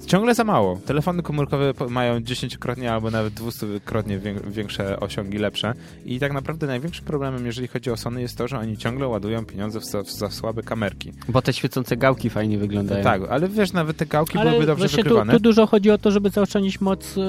ciągle 0.06 0.36
za 0.36 0.44
mało. 0.44 0.80
Telefony 0.86 1.24
komórkowe 1.24 1.74
mają 1.90 2.20
10-krotnie 2.20 2.88
albo 2.88 3.12
nawet 3.12 3.34
200-krotnie 3.34 4.20
wię- 4.20 4.52
większe 4.52 5.00
osiągi, 5.00 5.38
lepsze. 5.38 5.74
I 6.06 6.20
tak 6.20 6.34
naprawdę 6.34 6.68
największym 6.68 7.06
problemem, 7.06 7.46
jeżeli 7.46 7.68
chodzi 7.68 7.92
o 7.92 7.98
Sony, 7.98 8.22
jest 8.22 8.38
to, 8.38 8.48
że 8.48 8.60
oni 8.60 8.78
ciągle 8.78 9.08
ładują 9.08 9.46
pieniądze 9.46 9.80
w 9.80 9.86
za, 9.86 10.04
w 10.04 10.12
za 10.12 10.32
słabe 10.32 10.64
kamerki. 10.64 11.12
Bo 11.30 11.42
te 11.42 11.54
świecące 11.54 11.98
gałki 11.98 12.30
fajnie 12.30 12.58
wyglądają. 12.58 13.04
Tak, 13.04 13.22
ale 13.30 13.48
wiesz, 13.50 13.74
nawet 13.74 13.98
te 13.98 14.06
gałki 14.06 14.38
Ale 14.38 14.50
byłyby 14.50 14.66
dobrze 14.68 14.82
właśnie 14.88 14.98
tu, 15.04 15.10
wykrywane. 15.10 15.34
tu 15.34 15.40
dużo 15.40 15.68
chodzi 15.68 15.92
o 15.92 15.98
to, 15.98 16.12
żeby 16.12 16.30
zaoszczędzić 16.30 16.82
moc 16.82 17.18
y, 17.18 17.22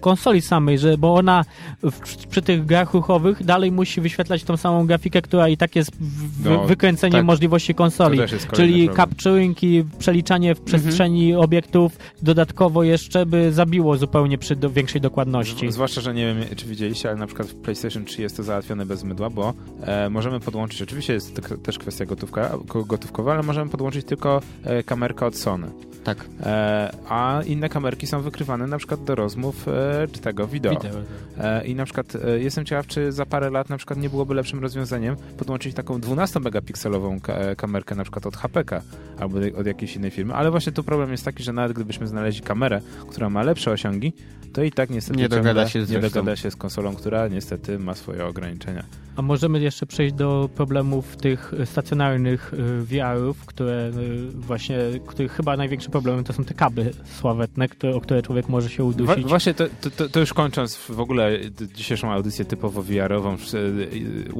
konsoli 0.00 0.40
samej, 0.42 0.78
że, 0.78 0.98
bo 0.98 1.14
ona 1.14 1.44
w, 1.82 2.26
przy 2.26 2.42
tych 2.42 2.66
grach 2.66 2.94
ruchowych 2.94 3.44
dalej 3.44 3.72
musi 3.72 4.00
wyświetlać 4.00 4.44
tą 4.44 4.56
samą 4.56 4.86
grafikę, 4.86 5.22
która 5.22 5.48
i 5.48 5.56
tak 5.56 5.76
jest 5.76 5.90
w, 6.00 6.44
No, 6.44 6.64
wykręceniem 6.64 7.12
tak. 7.18 7.24
możliwości 7.26 7.74
konsoli. 7.74 8.18
Czyli 8.52 8.86
problem. 8.86 8.96
capturing 9.08 9.62
i 9.62 9.84
przeliczanie 9.98 10.54
w 10.54 10.60
przestrzeni 10.60 11.34
obiektów 11.34 11.93
dodatkowo 12.22 12.82
jeszcze 12.82 13.26
by 13.26 13.52
zabiło 13.52 13.96
zupełnie 13.96 14.38
przy 14.38 14.56
do, 14.56 14.70
większej 14.70 15.00
dokładności. 15.00 15.72
Zwłaszcza, 15.72 16.00
że 16.00 16.14
nie 16.14 16.26
wiem, 16.34 16.56
czy 16.56 16.66
widzieliście, 16.66 17.08
ale 17.08 17.18
na 17.18 17.26
przykład 17.26 17.48
w 17.48 17.54
PlayStation 17.54 18.04
3 18.04 18.22
jest 18.22 18.36
to 18.36 18.42
załatwione 18.42 18.86
bez 18.86 19.04
mydła, 19.04 19.30
bo 19.30 19.54
e, 19.82 20.10
możemy 20.10 20.40
podłączyć, 20.40 20.82
oczywiście 20.82 21.12
jest 21.12 21.36
to 21.36 21.56
też 21.58 21.78
kwestia 21.78 22.06
gotówka, 22.06 22.50
ko- 22.68 22.84
gotówkowa, 22.84 23.32
ale 23.32 23.42
możemy 23.42 23.70
podłączyć 23.70 24.06
tylko 24.06 24.40
e, 24.64 24.82
kamerkę 24.82 25.26
od 25.26 25.36
Sony. 25.36 25.66
Tak. 26.04 26.24
E, 26.42 26.94
a 27.08 27.42
inne 27.46 27.68
kamerki 27.68 28.06
są 28.06 28.20
wykrywane 28.22 28.66
na 28.66 28.78
przykład 28.78 29.04
do 29.04 29.14
rozmów 29.14 29.68
e, 29.68 30.08
czy 30.12 30.20
tego 30.20 30.46
wideo. 30.46 30.72
Wideo. 30.74 30.92
E, 31.38 31.64
I 31.66 31.74
na 31.74 31.84
przykład 31.84 32.16
e, 32.16 32.38
jestem 32.40 32.64
ciekaw, 32.64 32.86
czy 32.86 33.12
za 33.12 33.26
parę 33.26 33.50
lat 33.50 33.70
na 33.70 33.76
przykład 33.76 33.98
nie 33.98 34.10
byłoby 34.10 34.34
lepszym 34.34 34.60
rozwiązaniem 34.60 35.16
podłączyć 35.38 35.74
taką 35.74 35.98
12-megapikselową 35.98 37.20
ka- 37.20 37.32
e, 37.34 37.56
kamerkę 37.56 37.94
na 37.94 38.02
przykład 38.02 38.26
od 38.26 38.36
HPK 38.36 38.82
albo 39.18 39.38
od- 39.58 39.66
jakiejś 39.66 39.96
innej 39.96 40.10
firmy, 40.10 40.34
ale 40.34 40.50
właśnie 40.50 40.72
tu 40.72 40.84
problem 40.84 41.10
jest 41.10 41.24
taki, 41.24 41.42
że 41.42 41.52
nawet 41.52 41.72
gdybyśmy 41.84 42.06
znaleźli 42.06 42.42
kamerę, 42.42 42.80
która 43.10 43.30
ma 43.30 43.42
lepsze 43.42 43.70
osiągi, 43.70 44.12
to 44.52 44.62
i 44.62 44.72
tak 44.72 44.90
niestety 44.90 45.18
Nie 45.20 45.28
dogada 45.28 45.48
ciągle 45.48 45.68
się 45.70 45.86
z 45.86 45.90
nie 45.90 45.98
dogada 45.98 46.36
się 46.36 46.50
z 46.50 46.56
konsolą, 46.56 46.94
która 46.94 47.28
niestety 47.28 47.78
ma 47.78 47.94
swoje 47.94 48.26
ograniczenia. 48.26 48.84
A 49.16 49.22
możemy 49.22 49.60
jeszcze 49.60 49.86
przejść 49.86 50.14
do 50.14 50.48
problemów 50.54 51.16
tych 51.16 51.52
y, 51.54 51.66
stacjonarnych 51.66 52.54
y, 52.54 52.82
VR-ów, 52.84 53.46
które 53.46 53.90
y, 53.96 54.30
właśnie, 54.30 54.78
których 55.06 55.32
chyba 55.32 55.56
największym 55.56 55.92
problemem 55.92 56.24
to 56.24 56.32
są 56.32 56.44
te 56.44 56.54
kable 56.54 56.84
sławetne, 57.04 57.68
które, 57.68 57.94
o 57.94 58.00
które 58.00 58.22
człowiek 58.22 58.48
może 58.48 58.70
się 58.70 58.82
Wa- 58.82 58.88
udusić. 58.88 59.24
właśnie 59.26 59.54
to, 59.54 59.64
to- 59.96 60.08
to, 60.08 60.20
już 60.20 60.32
kończąc 60.32 60.76
w 60.76 61.00
ogóle 61.00 61.38
dzisiejszą 61.74 62.12
audycję 62.12 62.44
typowo 62.44 62.82
VR-ową, 62.82 63.34
e, 63.34 63.36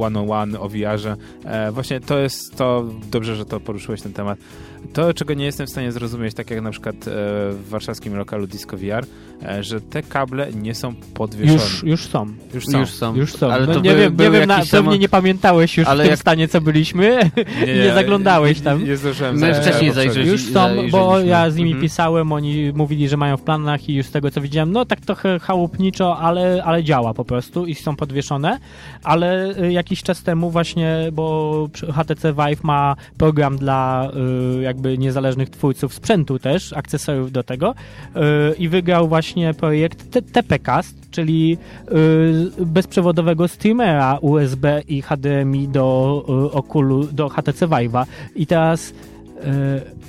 one 0.01 0.21
on 0.21 0.31
one 0.31 0.61
o 0.61 0.69
VR-ze, 0.69 1.17
e, 1.45 1.73
właśnie 1.73 2.01
to 2.01 2.19
jest 2.19 2.57
to, 2.57 2.85
dobrze, 3.11 3.37
że 3.37 3.45
to 3.45 3.61
poruszyłeś 3.61 4.03
ten 4.03 4.13
temat. 4.13 4.39
To, 4.93 5.15
czego 5.15 5.35
nie 5.35 5.45
jestem 5.45 5.67
w 5.67 5.71
stanie 5.71 5.93
zrozumieć, 5.93 6.35
tak 6.35 6.51
jak 6.51 6.61
na 6.61 6.71
przykład 6.71 6.97
e, 7.09 7.11
w 7.53 7.69
warszawskim 7.69 8.17
lokalu 8.17 8.47
Disco 8.47 8.77
VR, 8.77 9.07
że 9.61 9.81
te 9.81 10.03
kable 10.03 10.53
nie 10.53 10.75
są 10.75 10.95
podwieszone. 11.15 11.53
Już, 11.63 11.83
już 11.83 12.07
są. 12.07 12.27
Już 12.55 12.67
są. 12.67 12.79
Już 12.81 12.91
są. 12.91 13.15
Już 13.17 13.33
są. 13.33 13.53
Ale 13.53 13.67
no, 13.67 13.75
to 13.75 13.81
nie 13.81 13.91
by- 13.91 13.97
wiem, 13.97 14.17
nie 14.19 14.31
wiem 14.31 14.49
na, 14.49 14.55
pewnie 14.57 14.71
samo- 14.71 14.97
nie 14.97 15.09
pamiętałeś 15.09 15.79
już 15.79 15.87
Ale 15.89 16.05
w 16.05 16.07
tym 16.07 16.11
jak- 16.11 16.21
stanie, 16.21 16.49
co 16.49 16.61
byliśmy. 16.61 17.19
nie 17.85 17.93
zaglądałeś 17.95 18.61
tam. 18.61 18.79
Nie, 18.81 18.85
nie 18.87 18.97
zdążyłem 18.97 19.37
My 19.39 19.55
wcześniej 19.55 19.91
albo 19.91 19.93
przeżyć. 20.01 20.13
zajrzeli- 20.15 20.27
Już 20.31 20.43
są, 20.45 20.53
bo 20.91 21.11
zajrzeliśmy. 21.11 21.27
ja 21.31 21.51
z 21.51 21.57
nimi 21.57 21.71
Mhm. 21.71 21.83
pisałem, 21.83 22.33
oni 22.33 22.73
mówili, 22.75 23.09
że 23.09 23.17
mają 23.17 23.37
w 23.37 23.43
planach 23.43 23.89
i 23.89 23.95
już 23.95 24.07
z 24.07 24.11
tego 24.11 24.31
co 24.31 24.41
widziałem, 24.41 24.73
no 24.73 24.85
tak 24.85 25.01
trochę 25.01 25.39
chałupniczo, 25.39 26.19
ale, 26.19 26.63
ale 26.65 26.85
działa 26.85 27.15
po 27.15 27.25
prostu 27.25 27.67
i 27.67 27.75
są 27.75 27.97
podwieszone, 27.97 28.59
ale 29.03 29.59
y, 29.63 29.73
jakiś 29.73 30.03
czas 30.03 30.23
temu 30.23 30.51
właśnie, 30.51 31.09
bo 31.13 31.69
HTC 31.95 32.33
Vive 32.33 32.65
ma 32.65 32.97
program 33.19 33.57
dla 33.59 34.11
y, 34.59 34.63
jakby 34.63 34.99
niezależnych 34.99 35.51
twórców 35.51 35.95
sprzętu 35.95 36.39
też, 36.39 36.73
akcesoriów 36.73 37.33
do 37.33 37.43
tego 37.43 37.75
y, 38.17 38.55
i 38.59 38.69
wygrał 38.69 39.09
właśnie 39.09 39.24
projekt 39.55 40.11
T- 40.11 40.23
TPcast, 40.23 41.11
czyli 41.11 41.59
y, 42.61 42.67
bezprzewodowego 42.67 43.49
streamera 43.49 44.19
USB 44.21 44.65
i 44.89 45.03
HDMI 45.03 45.69
do 45.69 46.25
y, 46.55 47.07
do 47.13 47.29
HTC 47.29 47.67
Vive'a. 47.67 48.07
I 48.37 48.47
teraz 48.47 48.95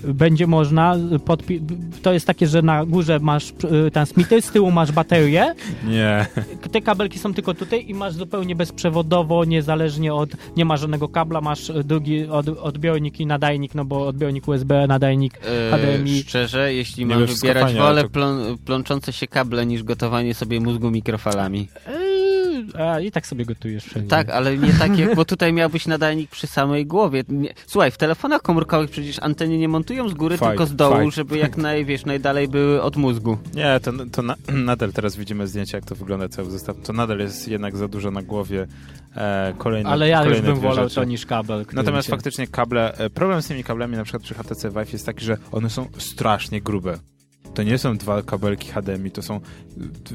będzie 0.03 0.47
można 0.47 0.95
podpi- 1.25 1.59
to 2.01 2.13
jest 2.13 2.27
takie, 2.27 2.47
że 2.47 2.61
na 2.61 2.85
górze 2.85 3.19
masz 3.19 3.49
y, 3.87 3.91
transmitter, 3.91 4.41
z 4.41 4.51
tyłu 4.51 4.71
masz 4.71 4.91
baterię, 4.91 5.53
Nie. 5.87 6.25
te 6.71 6.81
kabelki 6.81 7.19
są 7.19 7.33
tylko 7.33 7.53
tutaj 7.53 7.85
i 7.89 7.93
masz 7.93 8.13
zupełnie 8.13 8.55
bezprzewodowo, 8.55 9.45
niezależnie 9.45 10.13
od, 10.13 10.29
nie 10.57 10.65
ma 10.65 10.77
żadnego 10.77 11.07
kabla, 11.09 11.41
masz 11.41 11.71
drugi 11.83 12.25
od, 12.27 12.47
odbiornik 12.47 13.19
i 13.19 13.25
nadajnik, 13.25 13.75
no 13.75 13.85
bo 13.85 14.07
odbiornik 14.07 14.47
USB, 14.47 14.87
nadajnik 14.87 15.33
E, 15.71 15.71
HDMI. 15.77 16.19
Szczerze, 16.23 16.73
jeśli 16.73 17.05
Nie 17.05 17.15
mam 17.15 17.25
wybierać, 17.25 17.73
wolę 17.73 18.03
to- 18.03 18.09
plą, 18.09 18.57
plączące 18.65 19.13
się 19.13 19.27
kable 19.27 19.65
niż 19.65 19.83
gotowanie 19.83 20.33
sobie 20.33 20.59
mózgu 20.59 20.91
mikrofalami. 20.91 21.67
Yy, 21.87 22.04
A 22.79 22.99
i 22.99 23.11
tak 23.11 23.27
sobie 23.27 23.45
gotujesz 23.45 23.83
wszędzie. 23.85 24.09
Tak, 24.09 24.29
ale 24.29 24.57
nie 24.57 24.73
tak 24.73 24.99
jak, 24.99 25.15
bo 25.15 25.25
tutaj 25.25 25.53
miałbyś 25.53 25.87
nadajnik 25.87 26.29
przy 26.29 26.47
samej 26.47 26.85
głowie. 26.85 27.23
Nie, 27.29 27.53
słuchaj, 27.67 27.91
w 27.91 27.97
telefonach 27.97 28.41
komórkowych 28.41 28.89
przecież 28.89 29.19
anteny 29.19 29.57
nie 29.57 29.67
montują 29.67 30.09
z 30.09 30.13
góry, 30.13 30.37
Fight, 30.37 30.49
tylko 30.49 30.65
z 30.65 30.75
dołu, 30.75 30.95
fight. 31.01 31.15
żeby 31.15 31.37
jak 31.37 31.57
naj, 31.57 31.85
wiesz, 31.85 32.05
najdalej 32.05 32.47
były 32.47 32.81
od 32.81 32.95
mózgu. 32.97 33.37
Nie, 33.53 33.79
to, 33.83 33.91
to 34.11 34.21
na, 34.21 34.35
nadal 34.71 34.93
teraz 34.93 35.15
widzimy 35.15 35.47
zdjęcia, 35.47 35.77
jak 35.77 35.85
to 35.85 35.95
wygląda 35.95 36.29
cały 36.29 36.51
zestaw. 36.51 36.75
To 36.83 36.93
nadal 36.93 37.19
jest 37.19 37.47
jednak 37.47 37.77
za 37.77 37.87
dużo 37.87 38.11
na 38.11 38.21
głowie. 38.21 38.67
E, 39.15 39.53
kolejne, 39.57 39.89
Ale 39.89 40.09
ja 40.09 40.17
już 40.17 40.25
kolejne 40.27 40.47
bym 40.47 40.59
dwie 40.59 40.69
wolał 40.69 40.83
rzeczy. 40.85 40.95
to 40.95 41.03
niż 41.03 41.25
kabel. 41.25 41.65
Natomiast 41.73 42.07
się- 42.07 42.11
faktycznie 42.11 42.47
kable, 42.47 42.97
e, 42.97 43.09
problem 43.09 43.41
z 43.41 43.47
tymi 43.47 43.63
kablami 43.63 43.97
na 43.97 44.03
przykład 44.03 44.23
przy 44.23 44.33
HTC 44.33 44.69
Vive 44.69 44.93
jest 44.93 45.05
taki, 45.05 45.25
że 45.25 45.37
one 45.51 45.69
są 45.69 45.87
strasznie 45.97 46.61
grube. 46.61 46.97
To 47.55 47.63
nie 47.63 47.77
są 47.77 47.97
dwa 47.97 48.21
kabelki 48.21 48.71
HDMI, 48.71 49.11
to 49.11 49.21
są... 49.21 49.39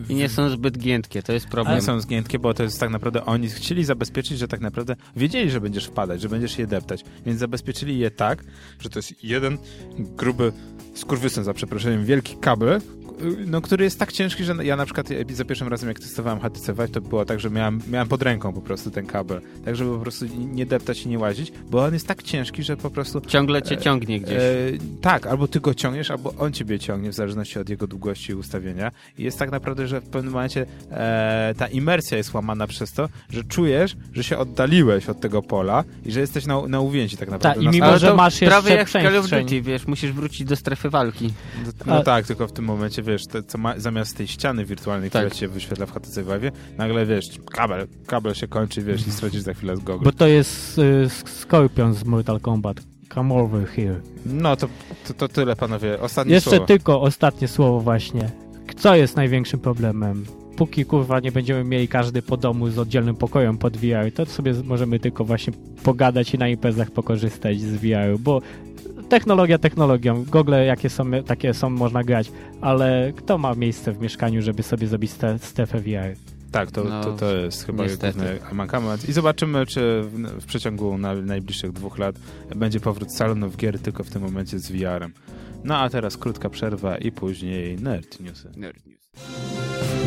I 0.09 0.15
nie 0.15 0.29
są 0.29 0.49
zbyt 0.49 0.79
giętkie, 0.79 1.23
to 1.23 1.33
jest 1.33 1.47
problem. 1.49 1.77
Nie 1.77 1.83
są 1.83 2.01
zgiętkie, 2.01 2.39
bo 2.39 2.55
to 2.55 2.63
jest 2.63 2.81
tak 2.81 2.91
naprawdę, 2.91 3.25
oni 3.25 3.49
chcieli 3.49 3.85
zabezpieczyć, 3.85 4.39
że 4.39 4.49
tak 4.49 4.61
naprawdę 4.61 4.97
wiedzieli, 5.17 5.51
że 5.51 5.61
będziesz 5.61 5.85
wpadać, 5.85 6.21
że 6.21 6.29
będziesz 6.29 6.59
je 6.59 6.67
deptać, 6.67 7.05
więc 7.27 7.41
zabezpieczyli 7.41 7.99
je 7.99 8.11
tak, 8.11 8.45
że 8.81 8.91
to 8.91 8.99
jest 8.99 9.25
jeden 9.25 9.59
gruby 9.99 10.53
skurwysyn, 10.95 11.45
za 11.45 11.55
przeproszeniem, 11.55 12.05
wielki 12.05 12.37
kabel, 12.37 12.81
no, 13.47 13.61
który 13.61 13.85
jest 13.85 13.99
tak 13.99 14.13
ciężki, 14.13 14.45
że 14.45 14.55
ja 14.65 14.77
na 14.77 14.85
przykład 14.85 15.09
za 15.33 15.45
pierwszym 15.45 15.69
razem, 15.69 15.89
jak 15.89 16.01
testowałem 16.01 16.41
HTC 16.41 16.73
Vive, 16.73 16.91
to 16.91 17.01
było 17.01 17.25
tak, 17.25 17.41
że 17.41 17.51
miałem, 17.51 17.81
miałem 17.91 18.09
pod 18.09 18.23
ręką 18.23 18.53
po 18.53 18.61
prostu 18.61 18.91
ten 18.91 19.07
kabel, 19.07 19.41
tak 19.65 19.77
żeby 19.77 19.91
po 19.91 19.99
prostu 19.99 20.27
nie 20.39 20.67
deptać 20.67 21.03
i 21.03 21.09
nie 21.09 21.19
łazić, 21.19 21.53
bo 21.71 21.85
on 21.85 21.95
jest 21.95 22.07
tak 22.07 22.23
ciężki, 22.23 22.63
że 22.63 22.77
po 22.77 22.91
prostu 22.91 23.21
Ciągle 23.21 23.63
cię 23.63 23.77
ciągnie 23.77 24.21
gdzieś. 24.21 24.37
E, 24.37 24.73
tak, 25.01 25.27
albo 25.27 25.49
ty 25.49 25.61
go 25.61 25.75
ciągniesz, 25.75 26.11
albo 26.11 26.35
on 26.39 26.53
ciebie 26.53 26.79
ciągnie, 26.79 27.11
w 27.11 27.15
zależności 27.15 27.30
od 27.61 27.69
jego 27.69 27.87
długości 27.87 28.33
i 28.33 28.35
ustawienia. 28.35 28.91
I 29.19 29.23
jest 29.23 29.39
tak 29.39 29.51
naprawdę, 29.51 29.87
że 29.87 30.01
w 30.01 30.09
pewnym 30.09 30.33
momencie 30.33 30.67
e, 30.91 31.55
ta 31.59 31.67
imersja 31.67 32.17
jest 32.17 32.35
łamana 32.35 32.67
przez 32.67 32.93
to, 32.93 33.09
że 33.31 33.45
czujesz, 33.45 33.97
że 34.13 34.25
się 34.25 34.39
oddaliłeś 34.39 35.09
od 35.09 35.21
tego 35.21 35.43
pola 35.43 35.85
i 36.05 36.13
że 36.13 36.21
jesteś 36.21 36.47
na, 36.47 36.67
na 36.69 36.81
uwięzi 36.81 37.17
tak 37.17 37.31
naprawdę. 37.31 37.63
i 37.63 37.65
na 37.65 37.71
mimo, 37.71 37.87
Ale 37.87 37.99
że 37.99 38.15
masz 38.15 38.39
prawie 38.41 38.75
jeszcze 38.75 38.99
jak 38.99 39.07
w 39.07 39.11
Call 39.11 39.19
of 39.21 39.27
przestrzeń. 39.27 39.45
Duty, 39.45 39.63
wiesz, 39.63 39.87
musisz 39.87 40.13
wrócić 40.13 40.45
do 40.47 40.57
strefy 40.57 40.91
walki. 40.91 41.33
No 41.87 41.95
A- 41.95 42.03
tak, 42.03 42.27
tylko 42.27 42.49
w 42.49 42.53
tym 42.53 42.65
momencie, 42.65 43.03
wiesz, 43.03 43.27
te, 43.27 43.43
co 43.43 43.59
ma, 43.59 43.79
zamiast 43.79 44.17
tej 44.17 44.29
ściany 44.29 44.65
wirtualnej, 44.65 45.11
Tak. 45.11 45.23
która 45.23 45.35
ci 45.35 45.41
się 45.41 45.49
wyświetla 45.49 45.87
w 45.87 45.93
HTC 45.93 46.23
Vive, 46.23 46.53
nagle, 46.79 47.07
wiesz, 47.07 47.31
kabel, 47.51 47.87
kabel 48.07 48.35
się 48.35 48.49
kończy, 48.49 48.83
wiesz, 48.83 49.07
i 49.07 49.13
stracisz 49.13 49.41
za 49.41 49.55
chwilę 49.55 49.77
z 49.77 49.81
gogol. 49.81 50.05
Bo 50.05 50.13
to 50.13 50.27
jest 50.27 50.79
y, 50.79 51.09
Scorpion 51.25 51.95
z 51.95 52.05
Mortal 52.05 52.41
Kombat. 52.41 52.90
Come 53.15 53.35
over 53.35 53.69
here. 53.69 54.01
No 54.27 54.57
to, 54.57 54.69
to, 55.09 55.15
to 55.15 55.29
tyle, 55.29 55.57
panowie. 55.57 56.01
Ostatnie 56.01 56.35
Jeszcze 56.35 56.51
słowo. 56.51 56.67
tylko 56.67 57.01
ostatnie 57.01 57.49
słowo 57.49 57.81
właśnie. 57.81 58.31
Co 58.77 58.97
jest 58.97 59.17
największym 59.17 59.61
problemem? 59.61 60.25
Póki 60.57 60.85
kurwa 60.85 61.21
nie 61.21 61.33
będziemy 61.33 61.65
mieli 61.65 61.89
każdy 61.89 62.23
po 62.23 62.37
domu 62.37 62.69
z 62.69 62.79
oddzielnym 62.79 63.17
pokojem 63.17 63.59
pod 63.59 63.77
VR, 63.77 64.13
to 64.15 64.27
sobie 64.27 64.55
możemy 64.65 64.99
tylko 64.99 65.25
właśnie 65.25 65.53
pogadać 65.83 66.35
i 66.35 66.39
na 66.39 66.49
imprezach 66.49 66.91
pokorzystać 66.91 67.61
z 67.61 67.77
VR, 67.77 68.19
bo 68.19 68.43
technologia 69.09 69.59
technologią, 69.59 70.25
gogle 70.25 70.65
jakie 70.65 70.91
są, 70.91 71.11
takie 71.27 71.55
są, 71.55 71.71
można 71.71 72.05
grać, 72.05 72.33
ale 72.61 73.13
kto 73.17 73.39
ma 73.39 73.55
miejsce 73.55 73.93
w 73.93 74.01
mieszkaniu, 74.01 74.43
żeby 74.43 74.63
sobie 74.63 74.87
zrobić 74.87 75.11
strefę 75.39 75.81
VR? 75.81 76.17
Tak, 76.53 76.71
to, 76.71 76.85
No, 76.85 77.05
to, 77.05 77.13
to 77.13 77.37
jest 77.37 77.67
chyba 77.67 77.85
główny 77.87 78.39
mankament. 78.53 79.09
I 79.09 79.13
zobaczymy, 79.13 79.67
czy 79.67 80.03
w, 80.03 80.43
w 80.43 80.47
przeciągu 80.47 80.99
na, 80.99 81.15
najbliższych 81.15 81.73
dwóch 81.73 81.99
lat 81.99 82.17
będzie 82.57 82.81
powrót 82.81 83.15
salonów 83.15 83.57
gier 83.57 83.79
tylko 83.79 84.05
w 84.05 84.11
tym 84.11 84.23
momencie 84.23 84.59
z 84.59 84.71
VR-em. 84.73 85.13
No 85.65 85.79
a 85.79 85.91
teraz 85.91 86.17
krótka 86.17 86.51
przerwa 86.51 86.99
i 86.99 87.13
później 87.13 87.77
Nerd 87.77 88.21
Newsy. 88.21 88.53
Nerd 88.57 88.87
News. 88.87 90.00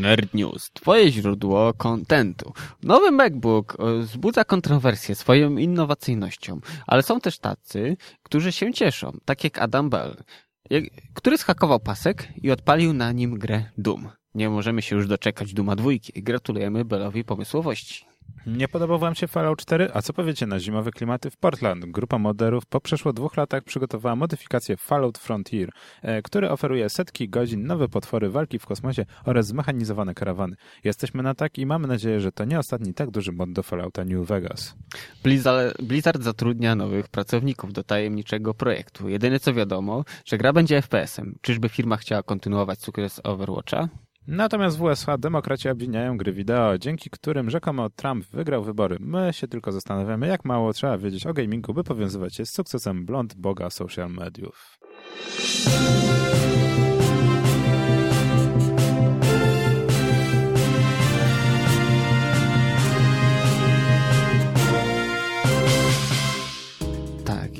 Nerd 0.00 0.34
News, 0.34 0.70
twoje 0.72 1.12
źródło 1.12 1.74
kontentu. 1.74 2.52
Nowy 2.82 3.10
MacBook 3.10 3.76
e, 3.80 3.98
wzbudza 3.98 4.44
kontrowersje 4.44 5.14
swoją 5.14 5.56
innowacyjnością, 5.56 6.60
ale 6.86 7.02
są 7.02 7.20
też 7.20 7.38
tacy, 7.38 7.96
którzy 8.22 8.52
się 8.52 8.72
cieszą, 8.72 9.18
tak 9.24 9.44
jak 9.44 9.58
Adam 9.58 9.90
Bell, 9.90 10.16
który 11.14 11.36
zhakował 11.36 11.80
pasek 11.80 12.28
i 12.42 12.50
odpalił 12.50 12.92
na 12.92 13.12
nim 13.12 13.38
grę 13.38 13.64
Doom. 13.78 14.08
Nie 14.34 14.50
możemy 14.50 14.82
się 14.82 14.96
już 14.96 15.06
doczekać 15.06 15.54
Duma 15.54 15.76
dwójki. 15.76 16.22
Gratulujemy 16.22 16.84
Bellowi 16.84 17.24
pomysłowości. 17.24 18.11
Nie 18.46 18.68
podobał 18.68 18.98
wam 18.98 19.14
się 19.14 19.28
Fallout 19.28 19.58
4? 19.58 19.90
A 19.94 20.02
co 20.02 20.12
powiecie 20.12 20.46
na 20.46 20.60
zimowe 20.60 20.90
klimaty 20.90 21.30
w 21.30 21.36
Portland? 21.36 21.84
Grupa 21.84 22.18
moderów 22.18 22.66
po 22.66 22.80
przeszło 22.80 23.12
dwóch 23.12 23.36
latach 23.36 23.64
przygotowała 23.64 24.16
modyfikację 24.16 24.76
Fallout 24.76 25.18
Frontier, 25.18 25.70
e, 26.02 26.22
który 26.22 26.50
oferuje 26.50 26.88
setki 26.88 27.28
godzin, 27.28 27.66
nowe 27.66 27.88
potwory, 27.88 28.30
walki 28.30 28.58
w 28.58 28.66
kosmosie 28.66 29.04
oraz 29.24 29.46
zmechanizowane 29.46 30.14
karawany. 30.14 30.56
Jesteśmy 30.84 31.22
na 31.22 31.34
tak 31.34 31.58
i 31.58 31.66
mamy 31.66 31.88
nadzieję, 31.88 32.20
że 32.20 32.32
to 32.32 32.44
nie 32.44 32.58
ostatni 32.58 32.94
tak 32.94 33.10
duży 33.10 33.32
mod 33.32 33.52
do 33.52 33.62
Fallouta 33.62 34.04
New 34.04 34.26
Vegas. 34.26 34.74
Blizzard, 35.82 36.22
zatrudnia 36.22 36.74
nowych 36.74 37.08
pracowników 37.08 37.72
do 37.72 37.84
tajemniczego 37.84 38.54
projektu. 38.54 39.08
Jedyne 39.08 39.40
co 39.40 39.54
wiadomo, 39.54 40.04
że 40.24 40.38
gra 40.38 40.52
będzie 40.52 40.82
FPS-em. 40.82 41.34
Czyżby 41.40 41.68
firma 41.68 41.96
chciała 41.96 42.22
kontynuować 42.22 42.82
sukces 42.82 43.20
Overwatcha? 43.24 43.88
Natomiast 44.26 44.78
w 44.78 44.82
USA 44.82 45.18
demokraci 45.18 45.68
obwiniają 45.68 46.16
gry 46.16 46.32
wideo, 46.32 46.78
dzięki 46.78 47.10
którym 47.10 47.50
rzekomo 47.50 47.90
Trump 47.90 48.24
wygrał 48.26 48.62
wybory. 48.64 48.96
My 49.00 49.30
się 49.32 49.48
tylko 49.48 49.72
zastanawiamy, 49.72 50.26
jak 50.26 50.44
mało 50.44 50.72
trzeba 50.72 50.98
wiedzieć 50.98 51.26
o 51.26 51.32
gamingu, 51.32 51.74
by 51.74 51.84
powiązywać 51.84 52.34
się 52.34 52.46
z 52.46 52.50
sukcesem 52.50 53.06
blond 53.06 53.34
boga 53.34 53.70
social 53.70 54.10
mediów. 54.10 54.78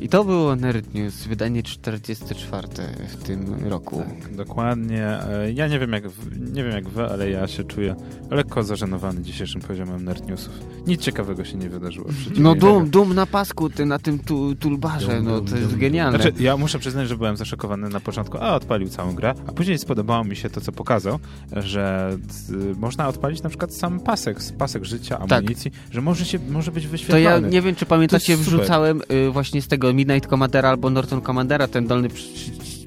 I 0.03 0.09
to 0.09 0.25
było 0.25 0.57
Nerd 0.57 0.95
News, 0.95 1.27
wydanie 1.27 1.63
44 1.63 2.69
w 3.09 3.17
tym 3.25 3.55
roku. 3.69 4.03
Dokładnie. 4.33 5.07
E, 5.07 5.53
Ja 5.53 5.69
nie 5.69 5.79
wiem 5.79 5.93
jak, 5.93 6.05
nie 6.53 6.65
wiem 6.65 6.73
jak 6.73 6.89
wy, 6.89 7.05
ale 7.05 7.31
ja 7.31 7.49
się 7.49 7.65
czuję 7.65 7.95
lekko 8.31 8.63
zażenowany 8.63 9.23
dzisiejszym 9.23 9.61
poziomem 9.61 10.05
nerd 10.05 10.27
newsów. 10.29 10.53
Nic 10.87 11.01
ciekawego 11.01 11.45
się 11.45 11.57
nie 11.57 11.69
wydarzyło. 11.69 12.07
No 12.37 12.55
dum, 12.55 12.91
dum 12.91 13.15
na 13.15 13.27
pasku, 13.27 13.71
ty 13.71 13.87
na 13.87 13.99
tym 13.99 14.19
tu, 14.19 14.55
tulbarze, 14.55 15.17
Dum, 15.17 15.25
no 15.25 15.37
dum, 15.41 15.47
to 15.47 15.57
jest 15.57 15.71
dum, 15.71 15.81
genialne. 15.81 16.19
Znaczy, 16.19 16.43
ja 16.43 16.57
muszę 16.57 16.79
przyznać, 16.79 17.09
że 17.09 17.17
byłem 17.17 17.37
zaszokowany 17.37 17.89
na 17.89 18.01
początku, 18.01 18.39
a 18.39 18.55
odpalił 18.55 18.89
całą 18.89 19.15
grę, 19.15 19.35
a 19.47 19.53
później 19.53 19.79
spodobało 19.79 20.25
mi 20.25 20.37
się 20.37 20.51
to, 20.51 20.61
co 20.61 20.73
pokazał, 20.73 21.19
że 21.57 22.17
y, 22.51 22.75
można 22.81 23.09
odpalić 23.09 23.43
na 23.43 23.49
przykład 23.49 23.75
sam 23.75 24.01
pasek, 24.01 24.39
pasek 24.59 24.85
życia, 24.85 25.19
amunicji, 25.19 25.71
że 25.91 26.01
może 26.01 26.25
się 26.25 26.39
może 26.51 26.73
być 26.73 26.85
To 26.85 26.91
wyświetlany. 26.91 27.23
ja 27.25 27.39
nie 27.39 27.63
wiem, 27.63 27.75
czy 27.75 27.87
pamiętacie, 27.87 28.37
To 28.37 28.43
wrzucałem 28.43 29.03
y, 29.13 29.31
właśnie 29.31 29.63
z 29.63 29.69
tego 29.69 29.92
Midnight 29.95 30.27
Commandera 30.27 30.69
albo 30.69 30.91
Norton 30.91 31.21
Commandera 31.21 31.69
ten 31.69 31.87
dolny 31.87 32.09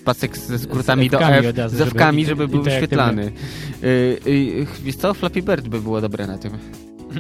pasek 0.06 0.38
ze 0.38 0.60
skrótami 0.60 1.10
do 1.10 1.18
F, 1.22 1.58
razu, 1.58 1.78
z 1.78 1.82
F-kami, 1.82 2.26
żeby- 2.26 2.42
żeby 2.42 2.48
był 2.48 2.64
wyświetlany. 2.64 3.32
Y, 3.84 3.88
y, 4.28 4.68
wiesz 4.84 4.96
co, 4.96 5.14
Flappy 5.14 5.42
Bird 5.42 5.68
by 5.68 5.82
było 5.82 6.02
dobre 6.02 6.28
na 6.28 6.38
tym. 6.38 6.52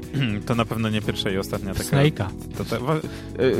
To 0.47 0.55
na 0.55 0.65
pewno 0.65 0.89
nie 0.89 1.01
pierwsza 1.01 1.29
i 1.29 1.37
ostatnia 1.37 1.73
taka... 1.73 1.83
Snake'a. 1.83 2.27
To, 2.57 2.65
to, 2.65 2.95
Y, 3.39 3.55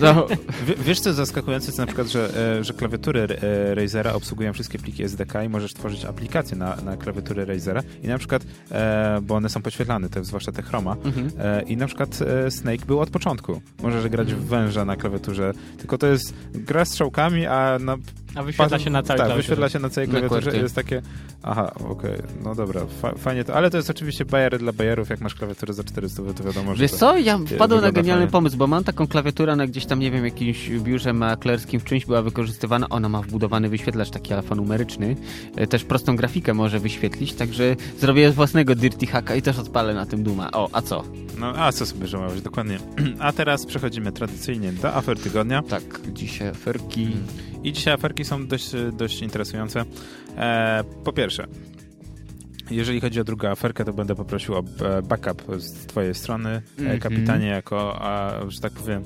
no, 0.00 0.26
Wie- 0.66 0.74
Wiesz, 0.84 1.00
co 1.00 1.08
jest 1.08 1.16
zaskakujące? 1.16 1.66
Jest 1.66 1.78
na 1.78 1.86
przykład, 1.86 2.08
że, 2.08 2.30
e, 2.58 2.64
że 2.64 2.72
klawiatury 2.72 3.20
e, 3.20 3.74
Razera 3.74 4.12
obsługują 4.12 4.52
wszystkie 4.52 4.78
pliki 4.78 5.02
SDK 5.02 5.44
i 5.44 5.48
możesz 5.48 5.74
tworzyć 5.74 6.04
aplikacje 6.04 6.56
na, 6.56 6.76
na 6.76 6.96
klawiatury 6.96 7.44
Razera 7.44 7.82
i 8.02 8.08
na 8.08 8.18
przykład, 8.18 8.42
e, 8.70 9.20
bo 9.22 9.34
one 9.34 9.48
są 9.48 9.62
podświetlane, 9.62 10.08
te, 10.08 10.24
zwłaszcza 10.24 10.52
te 10.52 10.62
Chroma, 10.62 10.96
mhm. 11.04 11.30
e, 11.38 11.62
i 11.62 11.76
na 11.76 11.86
przykład 11.86 12.18
e, 12.22 12.50
Snake 12.50 12.86
był 12.86 13.00
od 13.00 13.10
początku. 13.10 13.62
Możesz 13.82 14.08
grać 14.08 14.34
w 14.34 14.44
węża 14.46 14.84
na 14.84 14.96
klawiaturze, 14.96 15.52
tylko 15.78 15.98
to 15.98 16.06
jest 16.06 16.34
gra 16.52 16.84
z 16.84 16.88
strzałkami, 16.88 17.46
a 17.46 17.78
na 17.78 17.96
A 18.34 18.42
wyświetla 18.42 18.78
się 18.78 18.90
na 18.90 19.02
całej 19.02 19.06
tak, 19.08 19.16
klawiaturze. 19.16 19.36
wyświetla 19.36 19.68
się 19.68 19.78
na 19.78 19.90
całej 19.90 20.08
klawiaturze 20.10 20.56
i 20.56 20.60
jest 20.60 20.74
takie, 20.74 21.02
aha, 21.42 21.72
okej, 21.88 22.18
no 22.44 22.54
dobra, 22.54 22.80
fa 23.02 23.12
fajnie 23.12 23.44
to, 23.44 23.54
ale 23.54 23.70
to 23.70 23.76
jest 23.76 23.90
oczywiście 23.90 24.24
bajery 24.24 24.58
dla 24.58 24.72
bajerów, 24.72 25.08
jak 25.10 25.20
masz 25.20 25.34
klawiaturę 25.34 25.72
za 25.72 25.84
400, 25.84 26.22
to 26.36 26.44
wiadomo, 26.44 26.74
że 26.74 26.82
Wiesz 26.82 26.90
co, 26.90 27.18
ja 27.18 27.38
wpadłem 27.38 27.80
na 27.80 27.92
genialny 27.92 28.22
fajnie. 28.22 28.32
pomysł, 28.32 28.56
bo 28.56 28.66
mam 28.66 28.84
taką 28.84 29.06
klawiaturę 29.06 29.56
na 29.56 29.66
gdzieś 29.66 29.86
tam, 29.86 30.00
nie 30.00 30.10
wiem, 30.10 30.24
jakimś 30.24 30.70
biurze 30.70 31.12
maklerskim 31.12 31.80
w 31.80 31.84
czymś 31.84 32.06
była 32.06 32.22
wykorzystywana, 32.22 32.88
ona 32.88 33.08
ma 33.08 33.22
wbudowany 33.22 33.68
wyświetlacz 33.68 34.10
taki 34.10 34.34
alfanumeryczny, 34.34 35.16
e, 35.56 35.66
też 35.66 35.84
prostą 35.84 36.16
grafikę 36.16 36.54
może 36.54 36.78
wyświetlić, 36.78 37.34
także 37.34 37.76
zrobię 38.00 38.30
własnego 38.30 38.74
Dirty 38.74 39.06
Hacka 39.06 39.34
i 39.34 39.42
też 39.42 39.58
odpalę 39.58 39.94
na 39.94 40.06
tym 40.06 40.22
Duma. 40.22 40.50
O, 40.52 40.68
a 40.72 40.82
co? 40.82 41.04
No, 41.38 41.46
a 41.56 41.72
co 41.72 41.86
sobie 41.86 42.06
żałować, 42.06 42.42
dokładnie. 42.42 42.78
A 43.18 43.32
teraz 43.32 43.66
przechodzimy 43.66 44.12
tradycyjnie 44.12 44.72
do 44.72 44.94
afer 44.94 45.18
tygodnia. 45.18 45.62
Tak, 45.62 45.82
dzisiaj 46.12 46.48
aferki... 46.48 47.16
I 47.64 47.72
dzisiaj 47.72 47.94
aferki 47.94 48.24
są 48.24 48.46
dość, 48.46 48.70
dość 48.92 49.22
interesujące. 49.22 49.84
E, 50.36 50.84
po 51.04 51.12
pierwsze, 51.12 51.46
jeżeli 52.70 53.00
chodzi 53.00 53.20
o 53.20 53.24
drugą 53.24 53.48
aferkę, 53.48 53.84
to 53.84 53.92
będę 53.92 54.14
poprosił 54.14 54.54
o 54.54 54.58
e, 54.58 55.02
backup 55.02 55.42
z 55.58 55.86
twojej 55.86 56.14
strony, 56.14 56.48
e, 56.50 56.62
Mhm. 56.82 57.00
kapitanie, 57.00 57.46
jako, 57.46 58.02
a, 58.02 58.32
że 58.48 58.60
tak 58.60 58.72
powiem, 58.72 59.02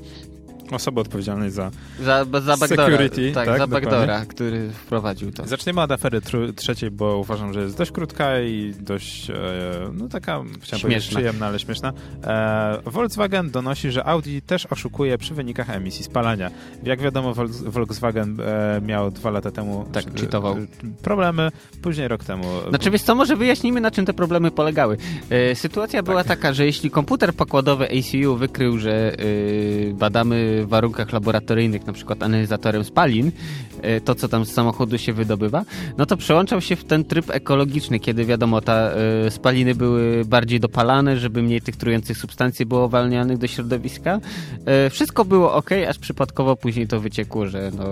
Osoby 0.71 1.01
odpowiedzialnej 1.01 1.51
za... 1.51 1.71
Za, 2.01 2.25
za 2.25 2.57
backdora, 2.57 2.87
Security, 2.87 3.33
tak, 3.33 3.47
tak, 3.47 3.59
za 3.59 3.67
backdora, 3.67 4.27
który 4.27 4.71
wprowadził 4.71 5.33
to. 5.33 5.47
Zaczniemy 5.47 5.81
od 5.81 5.91
afery 5.93 6.21
trzeciej, 6.57 6.91
bo 6.91 7.19
uważam, 7.19 7.53
że 7.53 7.61
jest 7.61 7.79
dość 7.79 7.91
krótka 7.91 8.41
i 8.41 8.75
dość, 8.81 9.31
e, 9.31 9.35
no 9.93 10.09
taka, 10.09 10.43
chciałem 10.61 10.83
powiedzieć, 10.83 11.09
przyjemna, 11.09 11.47
ale 11.47 11.59
śmieszna. 11.59 11.93
E, 12.25 12.79
Volkswagen 12.87 13.51
donosi, 13.51 13.91
że 13.91 14.05
Audi 14.05 14.39
też 14.47 14.67
oszukuje 14.67 15.19
przy 15.19 15.35
wynikach 15.35 15.71
emisji 15.71 16.05
spalania. 16.05 16.51
Jak 16.83 17.01
wiadomo, 17.01 17.33
Volks- 17.35 17.69
Volkswagen 17.71 18.41
e, 18.41 18.81
miał 18.81 19.11
dwa 19.11 19.31
lata 19.31 19.51
temu 19.51 19.87
Tak, 19.93 20.05
e, 20.07 20.21
cheatował. 20.21 20.57
problemy, 21.03 21.51
później 21.83 22.09
rok 22.09 22.25
temu. 22.25 22.45
Znaczy, 22.69 22.91
wiesz 22.91 23.03
co, 23.03 23.15
może 23.15 23.37
wyjaśnijmy, 23.37 23.81
na 23.81 23.91
czym 23.91 24.07
te 24.07 24.13
problemy 24.13 24.51
polegały. 24.51 24.97
E, 25.31 25.55
sytuacja 25.55 26.03
była 26.03 26.25
taka, 26.25 26.53
że 26.53 26.67
jeśli 26.67 26.91
komputer 26.91 27.35
pokładowy 27.35 27.89
ACU 27.91 28.37
wykrył, 28.37 28.79
że 28.79 29.13
e, 29.13 29.15
badamy 29.95 30.54
warunkach 30.63 31.13
laboratoryjnych, 31.13 31.87
na 31.87 31.93
przykład 31.93 32.23
analizatorem 32.23 32.85
spalin, 32.85 33.33
to 34.05 34.15
co 34.15 34.29
tam 34.29 34.45
z 34.45 34.53
samochodu 34.53 34.99
się 34.99 35.13
wydobywa, 35.13 35.65
no 35.99 36.07
to 36.07 36.17
przełączał 36.17 36.61
się 36.61 36.77
w 36.77 36.85
ten 36.85 37.05
tryb 37.05 37.31
ekologiczny, 37.31 38.01
kiedy 38.01 38.25
wiadomo, 38.25 38.61
ta 38.61 38.75
e, 38.75 39.31
spaliny 39.31 39.75
były 39.75 40.25
bardziej 40.25 40.61
dopalane, 40.61 41.17
żeby 41.17 41.43
mniej 41.43 41.61
tych 41.61 41.77
trujących 41.77 42.19
substancji 42.19 42.67
było 42.67 42.87
uwalnianych 42.87 43.39
do 43.39 43.47
środowiska. 43.47 44.21
E, 44.67 44.91
wszystko 44.91 45.25
było 45.25 45.55
ok, 45.55 45.71
aż 45.89 45.99
przypadkowo 45.99 46.57
później 46.57 46.89
to 46.89 47.01
wyciekło, 47.01 47.47
że 47.47 47.71
no, 47.79 47.85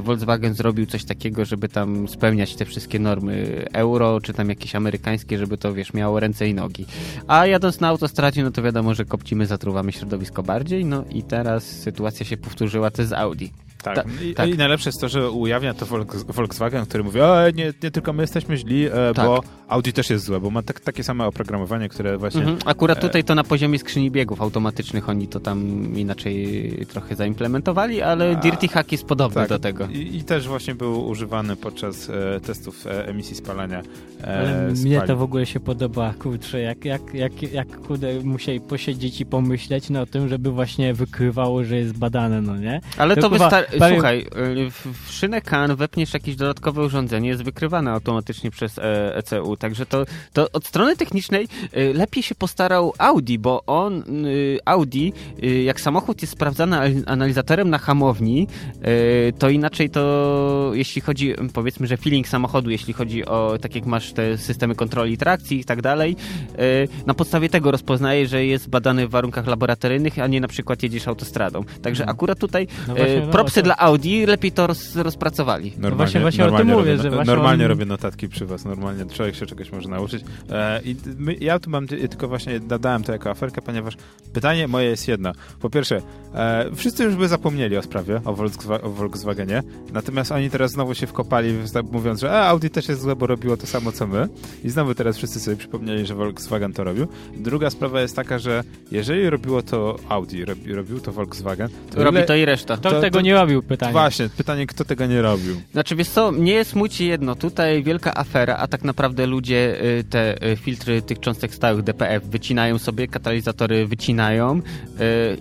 Volkswagen 0.00 0.54
zrobił 0.54 0.86
coś 0.86 1.04
takiego, 1.04 1.44
żeby 1.44 1.68
tam 1.68 2.08
spełniać 2.08 2.54
te 2.54 2.64
wszystkie 2.64 2.98
normy 2.98 3.64
euro, 3.72 4.20
czy 4.20 4.32
tam 4.32 4.48
jakieś 4.48 4.74
amerykańskie, 4.74 5.38
żeby 5.38 5.58
to, 5.58 5.74
wiesz, 5.74 5.94
miało 5.94 6.20
ręce 6.20 6.48
i 6.48 6.54
nogi. 6.54 6.86
A 7.26 7.46
jadąc 7.46 7.80
na 7.80 7.88
autostradzie, 7.88 8.42
no 8.42 8.50
to 8.50 8.62
wiadomo, 8.62 8.94
że 8.94 9.04
kopcimy, 9.04 9.46
zatruwamy 9.46 9.92
środowisko 9.92 10.42
bardziej, 10.42 10.84
no 10.84 11.04
i 11.10 11.22
teraz 11.22 11.64
sytuacja 11.64 12.26
się 12.26 12.36
powtórzyła 12.36 12.90
też 12.90 13.06
z 13.06 13.12
Audi. 13.12 13.65
Tak, 13.82 13.94
Ta- 13.94 14.04
I, 14.24 14.34
tak. 14.34 14.48
i 14.48 14.56
najlepsze 14.56 14.88
jest 14.88 15.00
to, 15.00 15.08
że 15.08 15.30
ujawnia 15.30 15.74
to 15.74 15.86
Volks- 15.86 16.32
Volkswagen, 16.32 16.86
który 16.86 17.04
mówi, 17.04 17.20
o 17.20 17.50
nie, 17.50 17.72
nie 17.82 17.90
tylko 17.90 18.12
my 18.12 18.22
jesteśmy 18.22 18.56
źli, 18.56 18.86
e, 18.86 18.90
Tak. 19.14 19.26
bo 19.26 19.40
Audi 19.68 19.90
też 19.92 20.10
jest 20.10 20.24
złe, 20.24 20.40
bo 20.40 20.50
ma 20.50 20.62
tak, 20.62 20.80
takie 20.80 21.04
same 21.04 21.26
oprogramowanie, 21.26 21.88
które 21.88 22.18
właśnie... 22.18 22.40
Mhm. 22.40 22.58
Akurat 22.64 22.98
e, 22.98 23.00
tutaj 23.00 23.24
to 23.24 23.34
na 23.34 23.44
poziomie 23.44 23.78
skrzyni 23.78 24.10
biegów 24.10 24.40
automatycznych 24.42 25.08
oni 25.08 25.28
to 25.28 25.40
tam 25.40 25.60
inaczej 25.96 26.86
trochę 26.88 27.16
zaimplementowali, 27.16 28.02
ale 28.02 28.30
A, 28.36 28.40
Dirty 28.40 28.68
Hack 28.68 28.92
jest 28.92 29.04
podobny 29.04 29.34
tak, 29.34 29.48
do 29.48 29.58
tego. 29.58 29.86
I, 29.86 30.16
I 30.16 30.24
też 30.24 30.48
właśnie 30.48 30.74
był 30.74 31.06
używany 31.08 31.56
podczas 31.56 32.10
e, 32.10 32.40
testów 32.40 32.86
e, 32.86 33.08
emisji 33.08 33.36
spalania 33.36 33.82
e, 34.24 34.38
Ale 34.38 34.72
mnie 34.72 35.00
to 35.02 35.16
w 35.16 35.22
ogóle 35.22 35.46
się 35.46 35.60
podoba, 35.60 36.14
kurczę, 36.18 36.60
jak, 36.60 36.84
jak, 36.84 37.14
jak, 37.14 37.42
jak 37.52 37.80
kurde, 37.80 38.20
musieli 38.24 38.60
posiedzieć 38.60 39.20
i 39.20 39.26
pomyśleć 39.26 39.90
no, 39.90 40.00
o 40.00 40.06
tym, 40.06 40.28
żeby 40.28 40.50
właśnie 40.50 40.94
wykrywało, 40.94 41.64
że 41.64 41.76
jest 41.76 41.98
badane, 41.98 42.40
no 42.42 42.56
nie? 42.56 42.80
Ale 42.96 43.14
to 43.16 43.20
To 43.20 43.30
chyba- 43.30 43.44
wystarczy. 43.44 43.75
Powiem- 43.78 43.94
Słuchaj, 43.94 44.20
y, 44.20 44.70
w, 44.70 45.10
szynę 45.10 45.40
CAN 45.40 45.76
wepniesz 45.76 46.14
jakieś 46.14 46.36
dodatkowe 46.36 46.82
urządzenie, 46.82 47.28
jest 47.28 47.42
wykrywane 47.42 47.90
automatycznie 47.90 48.50
przez 48.50 48.78
e, 48.78 49.16
ECU, 49.16 49.56
także 49.56 49.86
to, 49.86 50.04
to 50.32 50.52
od 50.52 50.66
strony 50.66 50.96
technicznej 50.96 51.48
lepiej 51.94 52.22
się 52.22 52.34
postarał 52.34 52.92
Audi, 52.98 53.36
bo 53.38 53.62
on, 53.66 54.04
Audi, 54.64 55.12
jak 55.64 55.80
samochód 55.80 56.22
jest 56.22 56.32
sprawdzany 56.32 56.78
al- 56.78 56.92
analizatorem 57.06 57.70
na 57.70 57.78
hamowni, 57.78 58.46
to 59.38 59.48
inaczej 59.48 59.90
to, 59.90 60.70
jeśli 60.74 61.00
chodzi, 61.02 61.34
powiedzmy, 61.52 61.86
że 61.86 61.96
feeling 61.96 62.28
samochodu, 62.28 62.70
jeśli 62.70 62.92
chodzi 62.92 63.24
o, 63.24 63.58
tak 63.60 63.74
jak 63.74 63.86
masz 63.86 64.12
te 64.12 64.38
systemy 64.38 64.74
kontroli 64.74 65.16
trakcji 65.18 65.60
i 65.60 65.64
tak 65.64 65.82
dalej, 65.82 66.16
na 67.06 67.14
podstawie 67.14 67.48
tego 67.48 67.70
rozpoznaje, 67.70 68.26
że 68.26 68.44
jest 68.44 68.68
badany 68.68 69.06
w 69.06 69.10
warunkach 69.10 69.46
laboratoryjnych, 69.46 70.18
a 70.18 70.26
nie 70.26 70.40
na 70.40 70.48
przykład 70.48 70.82
jedziesz 70.82 71.08
autostradą. 71.08 71.64
Także 71.82 72.02
Mhm. 72.02 72.16
akurat 72.16 72.38
tutaj 72.38 72.66
No 72.88 72.94
e, 72.94 72.96
właśnie, 72.96 73.20
no, 73.20 73.26
to- 73.60 73.64
dla 73.64 73.76
Audi, 73.76 74.26
lepiej 74.26 74.52
to 74.52 74.66
roz, 74.66 74.96
rozpracowali. 74.96 75.70
Normalnie, 75.78 75.96
właśnie- 75.96 76.20
właśnie 76.20 76.44
o 76.44 76.46
tym 76.46 76.52
normalnie 76.56 76.74
mówię, 76.74 76.90
robię, 76.90 77.02
że 77.02 77.10
no- 77.10 77.14
właśnie 77.16 77.34
Normalnie 77.34 77.64
on- 77.64 77.68
robię 77.70 77.84
notatki 77.86 78.28
przy 78.28 78.46
was, 78.46 78.64
normalnie 78.64 79.06
człowiek 79.06 79.34
się 79.34 79.46
czegoś 79.46 79.72
może 79.72 79.88
nauczyć. 79.88 80.24
E, 80.50 80.80
I 80.84 80.96
my, 81.18 81.34
ja 81.34 81.58
tu 81.58 81.70
mam 81.70 81.86
ty- 81.86 82.08
tylko 82.08 82.28
właśnie 82.28 82.60
dodałem 82.60 83.02
to 83.02 83.12
jako 83.12 83.30
aferkę, 83.30 83.62
ponieważ 83.62 83.94
pytanie 84.32 84.68
moje 84.68 84.88
jest 84.88 85.08
jedno. 85.08 85.32
Po 85.60 85.70
pierwsze, 85.70 86.02
e, 86.34 86.66
wszyscy 86.74 87.04
już 87.04 87.14
by 87.16 87.28
zapomnieli 87.28 87.76
o 87.76 87.82
sprawie, 87.82 88.20
o, 88.24 88.32
Volkswa- 88.34 88.82
o 88.84 88.90
Volkswagenie, 88.90 89.62
natomiast 89.92 90.32
oni 90.32 90.50
teraz 90.50 90.70
znowu 90.70 90.94
się 90.94 91.06
wkopali, 91.06 91.54
mówiąc, 91.92 92.20
że 92.20 92.30
e, 92.30 92.40
Audi 92.48 92.66
też 92.70 92.88
jest 92.88 93.00
złe, 93.02 93.16
bo 93.16 93.26
robiło 93.26 93.56
to 93.56 93.66
samo 93.66 93.92
co 93.92 94.06
my. 94.06 94.28
I 94.64 94.70
znowu 94.70 94.94
teraz 94.94 95.16
wszyscy 95.16 95.40
sobie 95.40 95.56
przypomnieli, 95.56 96.06
że 96.06 96.14
Volkswagen 96.14 96.72
to 96.72 96.84
robił. 96.84 97.06
Druga 97.36 97.70
sprawa 97.70 98.00
jest 98.00 98.16
taka, 98.16 98.38
że 98.38 98.64
jeżeli 98.90 99.30
robiło 99.30 99.62
to 99.62 99.96
Audi, 100.08 100.44
robi, 100.44 100.74
robił 100.74 101.00
to 101.00 101.12
Volkswagen, 101.12 101.68
to 101.90 102.04
Robi 102.04 102.18
ile- 102.18 102.26
to 102.26 102.34
i 102.34 102.44
reszta. 102.44 102.76
Kto 102.76 102.90
To- 102.90 103.00
tego 103.00 103.18
to- 103.18 103.20
nie 103.24 103.34
robił, 103.46 103.62
pytanie. 103.62 103.92
Właśnie, 103.92 104.28
pytanie, 104.28 104.66
kto 104.66 104.84
tego 104.84 105.06
nie 105.06 105.22
robił. 105.22 105.60
Znaczy, 105.72 105.96
wiesz 105.96 106.08
co, 106.08 106.32
mnie 106.32 106.64
smuci 106.64 107.06
jedno. 107.06 107.34
Tutaj 107.34 107.82
wielka 107.82 108.14
afera, 108.14 108.56
a 108.56 108.68
tak 108.68 108.84
naprawdę 108.84 109.26
ludzie 109.26 109.84
y, 109.98 110.04
te 110.04 110.46
y, 110.52 110.56
filtry 110.56 111.02
tych 111.02 111.20
cząstek 111.20 111.54
stałych 111.54 111.82
DPF 111.82 112.24
wycinają 112.24 112.78
sobie, 112.78 113.08
katalizatory 113.08 113.86
wycinają 113.86 114.58
y, 114.58 114.62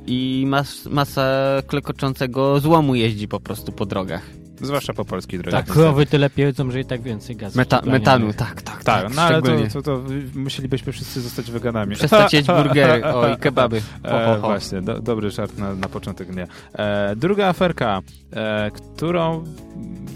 i 0.07 0.45
mas, 0.47 0.85
masa 0.85 1.61
klekoczącego 1.67 2.59
złomu 2.59 2.95
jeździ 2.95 3.27
po 3.27 3.39
prostu 3.39 3.71
po 3.71 3.85
drogach. 3.85 4.44
Zwłaszcza 4.61 4.93
po 4.93 5.05
polskiej 5.05 5.39
drodze. 5.39 5.57
Tak, 5.57 5.65
krowy 5.65 6.05
tyle 6.05 6.29
piedzą, 6.29 6.71
że 6.71 6.79
i 6.79 6.85
tak 6.85 7.01
więcej 7.01 7.35
gazu. 7.35 7.57
Meta, 7.57 7.81
metanu, 7.85 8.33
tak, 8.33 8.61
tak, 8.61 8.83
Tak, 8.83 9.03
tak, 9.03 9.15
no 9.15 9.21
ale 9.21 9.41
to, 9.41 9.51
to, 9.73 9.81
to 9.81 10.03
musielibyśmy 10.35 10.91
wszyscy 10.93 11.21
zostać 11.21 11.51
weganami. 11.51 11.95
Przestać 11.95 12.33
jeść 12.33 12.47
burgery, 12.47 13.05
o 13.05 13.27
i 13.33 13.37
kebaby. 13.37 13.81
Ho, 13.81 14.09
ho, 14.09 14.17
E, 14.17 14.35
ho. 14.39 14.47
właśnie, 14.47 14.81
do, 14.81 14.99
dobry 15.01 15.31
żart 15.31 15.57
na, 15.57 15.73
na 15.75 15.89
początek 15.89 16.31
dnia. 16.31 16.47
E, 16.73 17.15
druga 17.15 17.47
aferka, 17.47 18.01
e, 18.33 18.71
którą, 18.71 19.43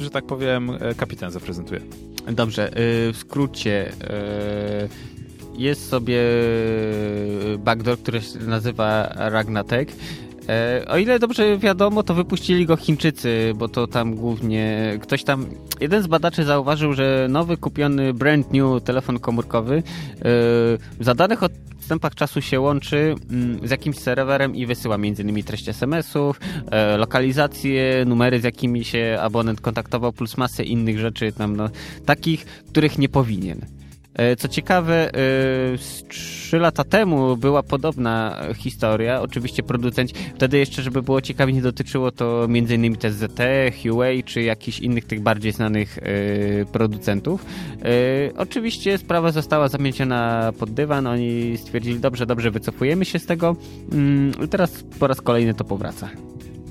że 0.01 0.09
tak 0.09 0.25
powiem, 0.25 0.69
e, 0.79 0.95
kapitan 0.95 1.31
zaprezentuje. 1.31 1.81
Dobrze, 2.31 2.67
y, 2.69 3.13
w 3.13 3.17
skrócie 3.17 3.91
y, 3.91 4.89
jest 5.57 5.89
sobie 5.89 6.17
y, 6.19 7.57
backdoor, 7.59 7.97
który 7.99 8.21
się 8.21 8.39
nazywa 8.39 9.09
Ragnatek. 9.15 9.89
E, 10.49 10.85
O 10.87 10.97
ile 10.97 11.19
dobrze 11.19 11.57
wiadomo, 11.57 12.03
to 12.03 12.13
wypuścili 12.13 12.65
go 12.65 12.75
Chińczycy, 12.75 13.53
bo 13.55 13.67
to 13.67 13.87
tam 13.87 14.15
głównie 14.15 14.97
ktoś 15.01 15.23
tam. 15.23 15.45
Jeden 15.81 16.03
z 16.03 16.07
badaczy 16.07 16.43
zauważył, 16.43 16.93
że 16.93 17.27
nowy 17.29 17.57
kupiony 17.57 18.13
brand 18.13 18.53
new 18.53 18.83
telefon 18.83 19.19
komórkowy 19.19 19.75
e, 19.75 19.81
w 20.21 20.99
zadanych 20.99 21.43
odstępach 21.43 22.15
czasu 22.15 22.41
się 22.41 22.59
łączy 22.59 23.15
mm, 23.31 23.67
z 23.67 23.71
jakimś 23.71 23.97
serwerem 23.97 24.55
i 24.55 24.65
wysyła 24.65 24.95
m.in. 24.95 25.43
treść 25.43 25.69
SMS-ów, 25.69 26.39
e, 26.71 26.97
lokalizacje, 26.97 28.05
numery, 28.05 28.39
z 28.39 28.43
jakimi 28.43 28.85
się 28.85 29.17
abonent 29.21 29.61
kontaktował, 29.61 30.13
plus 30.13 30.37
masę 30.37 30.63
innych 30.63 30.99
rzeczy 30.99 31.31
tam, 31.31 31.55
no, 31.55 31.69
takich, 32.05 32.45
których 32.45 32.97
nie 32.97 33.09
powinien. 33.09 33.78
E, 34.19 34.35
Co 34.35 34.47
ciekawe, 34.47 35.13
e, 35.13 35.77
trzy 36.07 36.59
lata 36.59 36.83
temu 36.83 37.37
była 37.37 37.63
podobna 37.63 38.43
historia. 38.55 39.21
Oczywiście 39.21 39.63
producenci, 39.63 40.15
wtedy 40.35 40.57
jeszcze, 40.57 40.81
żeby 40.81 41.01
było 41.01 41.21
ciekawie, 41.21 41.53
nie 41.53 41.61
dotyczyło 41.61 42.11
to 42.11 42.45
m.in. 42.45 42.95
też 42.95 43.13
ZT, 43.13 43.41
Huawei 43.83 44.23
czy 44.23 44.41
jakichś 44.41 44.79
innych 44.79 45.05
tych 45.05 45.21
bardziej 45.21 45.51
znanych 45.51 45.97
e, 45.97 46.01
producentów. 46.65 47.45
Oczywiście 48.37 48.97
sprawa 48.97 49.31
została 49.31 49.67
zamieciona 49.67 50.51
pod 50.59 50.71
dywan. 50.71 51.07
Oni 51.07 51.57
stwierdzili, 51.57 51.99
dobrze, 51.99 52.25
dobrze, 52.25 52.51
wycofujemy 52.51 53.05
się 53.05 53.19
z 53.19 53.25
tego. 53.25 53.55
Mm, 53.91 54.31
i 54.45 54.47
Teraz 54.47 54.83
po 54.99 55.07
raz 55.07 55.21
kolejny 55.21 55.53
to 55.53 55.63
powraca. 55.63 56.09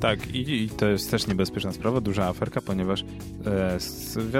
Tak, 0.01 0.35
i, 0.35 0.63
i 0.65 0.69
to 0.71 0.87
jest 0.89 1.11
też 1.11 1.27
niebezpieczna 1.27 1.73
sprawa, 1.73 2.01
duża 2.01 2.27
aferka, 2.27 2.61
ponieważ 2.61 3.03
e, 3.47 3.79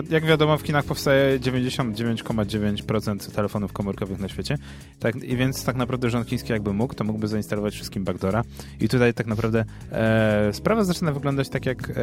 wi- 0.03 0.13
jak 0.15 0.25
wiadomo 0.25 0.59
w 0.59 0.63
Chinach 0.63 0.85
powstaje 0.85 1.39
99,9% 1.41 3.33
telefonów 3.35 3.73
komórkowych 3.73 4.19
na 4.21 4.29
świecie, 4.29 4.59
tak, 5.01 5.17
i 5.17 5.37
więc 5.37 5.65
tak 5.65 5.77
naprawdę 5.77 6.11
rząd 6.11 6.29
chiński 6.29 6.53
jakby 6.53 6.73
mógł, 6.73 6.95
to 6.95 7.05
mógłby 7.05 7.29
zainstalować 7.29 7.75
wszystkim 7.75 8.05
backdora 8.05 8.45
i 8.81 8.89
tutaj 8.89 9.15
tak 9.15 9.27
naprawdę 9.27 9.65
e, 9.93 10.51
sprawa 10.53 10.85
zaczyna 10.85 11.13
wyglądać 11.13 11.49
tak 11.49 11.67
jak, 11.67 11.91
e, 11.91 11.95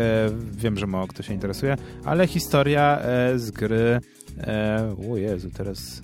wiem, 0.51 0.77
że 0.77 0.87
mało 0.87 1.07
kto 1.07 1.23
się 1.23 1.33
interesuje, 1.33 1.77
ale 2.05 2.27
historia 2.27 2.99
e, 2.99 3.39
z 3.39 3.51
gry, 3.51 3.99
e, 4.39 4.95
o 5.11 5.17
Jezu, 5.17 5.49
teraz... 5.53 6.01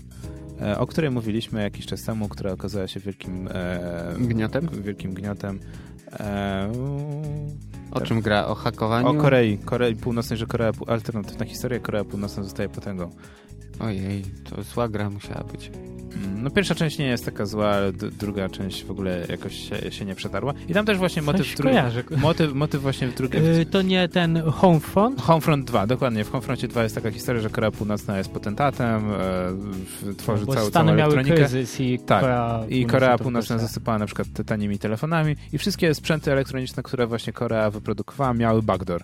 e, 0.61 0.79
O 0.79 0.87
której 0.87 1.11
mówiliśmy 1.11 1.61
jakiś 1.63 1.85
czas 1.85 2.03
temu, 2.03 2.29
która 2.29 2.51
okazała 2.51 2.87
się 2.87 2.99
wielkim 2.99 3.47
e, 3.51 4.15
Gniotem? 4.19 4.69
Wielkim 4.83 5.13
gniotem. 5.13 5.59
E, 6.19 6.71
O 7.91 8.01
czym 8.01 8.21
gra? 8.21 8.45
O 8.45 8.55
hakowaniu? 8.55 9.07
o 9.07 9.13
Korei, 9.13 9.57
Korei 9.57 9.95
Północnej, 9.95 10.37
że 10.39 10.45
Korea, 10.45 10.71
alternatywna 10.87 11.45
historia, 11.45 11.79
Korea 11.79 12.03
Północna 12.03 12.43
zostaje 12.43 12.69
potęgą. 12.69 13.09
Ojej, 13.83 14.23
to 14.49 14.63
zła 14.63 14.87
gra 14.89 15.09
musiała 15.09 15.43
być. 15.43 15.67
Mm, 16.15 16.43
No 16.43 16.49
pierwsza 16.49 16.75
część 16.75 16.97
nie 16.97 17.05
jest 17.05 17.25
taka 17.25 17.45
zła, 17.45 17.67
ale 17.67 17.93
d- 17.93 18.11
druga 18.11 18.49
część 18.49 18.83
w 18.85 18.91
ogóle 18.91 19.25
jakoś 19.29 19.69
się, 19.69 19.91
się 19.91 20.05
nie 20.05 20.15
przetarła. 20.15 20.53
I 20.69 20.73
tam 20.73 20.85
też 20.85 20.97
właśnie 20.97 21.21
motyw... 21.21 21.41
Coś 21.47 21.55
dru- 21.55 21.63
kojarzę. 21.63 22.03
Motyw, 22.17 22.53
motyw 22.53 22.81
właśnie 22.81 23.07
w 23.07 23.15
drugiej... 23.15 23.59
Y, 23.61 23.65
to 23.65 23.81
nie 23.81 24.09
ten 24.09 24.41
Homefront? 24.41 25.21
Homefront 25.21 25.65
2, 25.65 25.87
dokładnie. 25.87 26.23
W 26.23 26.31
Homefroncie 26.31 26.67
2 26.67 26.83
jest 26.83 26.95
taka 26.95 27.11
historia, 27.11 27.41
że 27.41 27.49
Korea 27.49 27.71
Północna 27.71 28.17
jest 28.17 28.31
potentatem, 28.31 29.11
e, 30.09 30.13
tworzy 30.17 30.45
Bo 30.45 30.53
całą, 30.53 30.67
Stany 30.69 30.85
całą 30.87 30.97
miały 30.97 31.13
elektronikę. 31.13 31.35
kryzys 31.47 31.79
i 31.81 31.99
Tak. 31.99 32.21
Korea 32.21 32.63
I 32.69 32.85
Korea 32.85 33.17
Północna 33.17 33.55
wpuszcza. 33.55 33.67
zasypała 33.67 33.97
na 33.97 34.05
przykład 34.05 34.27
te 34.33 34.43
tanimi 34.43 34.79
telefonami 34.79 35.35
i 35.53 35.57
wszystkie 35.57 35.93
sprzęty 35.95 36.31
elektroniczne, 36.31 36.83
które 36.83 37.07
właśnie 37.07 37.33
Korea 37.33 37.69
wyprodukowała, 37.71 38.33
miały 38.33 38.61
backdoor. 38.63 39.01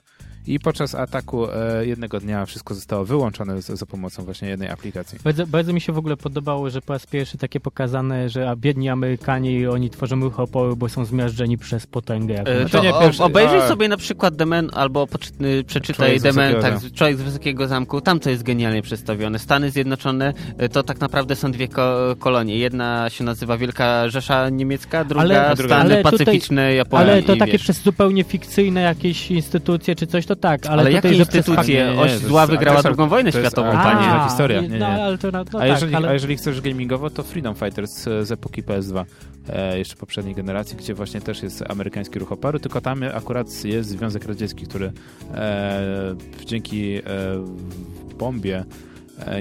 I 0.47 0.59
podczas 0.59 0.95
ataku 0.95 1.47
e, 1.51 1.85
jednego 1.85 2.19
dnia 2.19 2.45
wszystko 2.45 2.75
zostało 2.75 3.05
wyłączone 3.05 3.61
za, 3.61 3.75
za 3.75 3.85
pomocą 3.85 4.23
właśnie 4.23 4.49
jednej 4.49 4.69
aplikacji. 4.69 5.19
Bardzo, 5.23 5.47
bardzo 5.47 5.73
mi 5.73 5.81
się 5.81 5.93
w 5.93 5.97
ogóle 5.97 6.17
podobało, 6.17 6.69
że 6.69 6.81
po 6.81 6.93
raz 6.93 7.05
pierwszy 7.05 7.37
takie 7.37 7.59
pokazane, 7.59 8.29
że 8.29 8.49
a 8.49 8.55
biedni 8.55 8.89
Amerykanie 8.89 9.71
oni 9.71 9.89
tworzą 9.89 10.19
ruch 10.19 10.39
oporu, 10.39 10.75
bo 10.75 10.89
są 10.89 11.05
zmiażdżeni 11.05 11.57
przez 11.57 11.87
potęgę. 11.87 12.39
E, 12.45 12.63
to 12.63 12.69
to 12.77 12.83
nie 12.83 12.95
o- 12.95 12.99
pierwszy- 13.01 13.23
obejrzyj 13.23 13.59
a- 13.59 13.67
sobie 13.67 13.87
na 13.87 13.97
przykład 13.97 14.35
Demen 14.35 14.69
albo 14.73 15.07
poczy- 15.07 15.63
przeczytaj 15.67 16.19
Demen, 16.19 16.61
tak. 16.61 16.73
Człowiek 16.95 17.17
z 17.17 17.21
Wysokiego 17.21 17.67
Zamku. 17.67 18.01
Tam 18.01 18.19
to 18.19 18.29
jest 18.29 18.43
genialnie 18.43 18.81
przedstawione. 18.81 19.39
Stany 19.39 19.71
Zjednoczone 19.71 20.33
y, 20.61 20.69
to 20.69 20.83
tak 20.83 20.99
naprawdę 20.99 21.35
są 21.35 21.51
dwie 21.51 21.67
ko- 21.67 22.15
kolonie. 22.19 22.57
Jedna 22.57 23.09
się 23.09 23.23
nazywa 23.23 23.57
Wielka 23.57 24.09
Rzesza 24.09 24.49
Niemiecka, 24.49 25.03
druga 25.05 25.21
Ale- 25.21 25.55
Stany 25.55 25.93
ale 25.93 26.03
Pacyficzne, 26.03 26.73
Japonia 26.73 27.03
Ale 27.03 27.23
to 27.23 27.33
i 27.35 27.37
takie 27.37 27.51
wiesz. 27.51 27.61
przez 27.61 27.81
zupełnie 27.81 28.23
fikcyjne 28.23 28.81
jakieś 28.81 29.31
instytucje 29.31 29.95
czy 29.95 30.07
coś, 30.07 30.25
to 30.25 30.35
tak. 30.39 30.65
Ale, 30.65 30.73
Ale 30.73 30.83
tutaj, 30.83 30.93
jakie 30.93 31.17
instytucje? 31.19 31.99
Oś 31.99 32.11
zła 32.11 32.47
wygrała 32.47 32.83
drugą 32.83 33.07
wojnę 33.09 33.31
światową, 33.31 33.67
a, 33.67 33.83
panie. 33.83 34.19
to 34.19 34.29
historia. 34.29 34.61
nie, 34.61 34.67
Nie, 34.67 34.79
No, 34.79 34.87
ale 34.87 35.17
to, 35.17 35.31
no, 35.31 35.43
no 35.53 35.59
a, 35.59 35.61
tak, 35.61 35.69
jeżeli, 35.69 35.95
ale... 35.95 36.09
a 36.09 36.13
jeżeli 36.13 36.37
chcesz 36.37 36.61
gamingowo, 36.61 37.09
to 37.09 37.23
Freedom 37.23 37.55
Fighters 37.55 38.07
e, 38.07 38.25
z 38.25 38.31
epoki 38.31 38.63
PS2, 38.63 39.05
e, 39.49 39.77
jeszcze 39.77 39.95
poprzedniej 39.95 40.35
generacji, 40.35 40.77
gdzie 40.77 40.93
właśnie 40.93 41.21
też 41.21 41.43
jest 41.43 41.63
amerykański 41.71 42.19
ruch 42.19 42.31
oporu, 42.31 42.59
tylko 42.59 42.81
tam 42.81 43.03
akurat 43.13 43.65
jest 43.65 43.89
Związek 43.89 44.25
Radziecki, 44.25 44.65
który 44.65 44.91
e, 45.33 46.15
dzięki 46.45 46.95
e, 46.95 47.01
bombie 48.19 48.63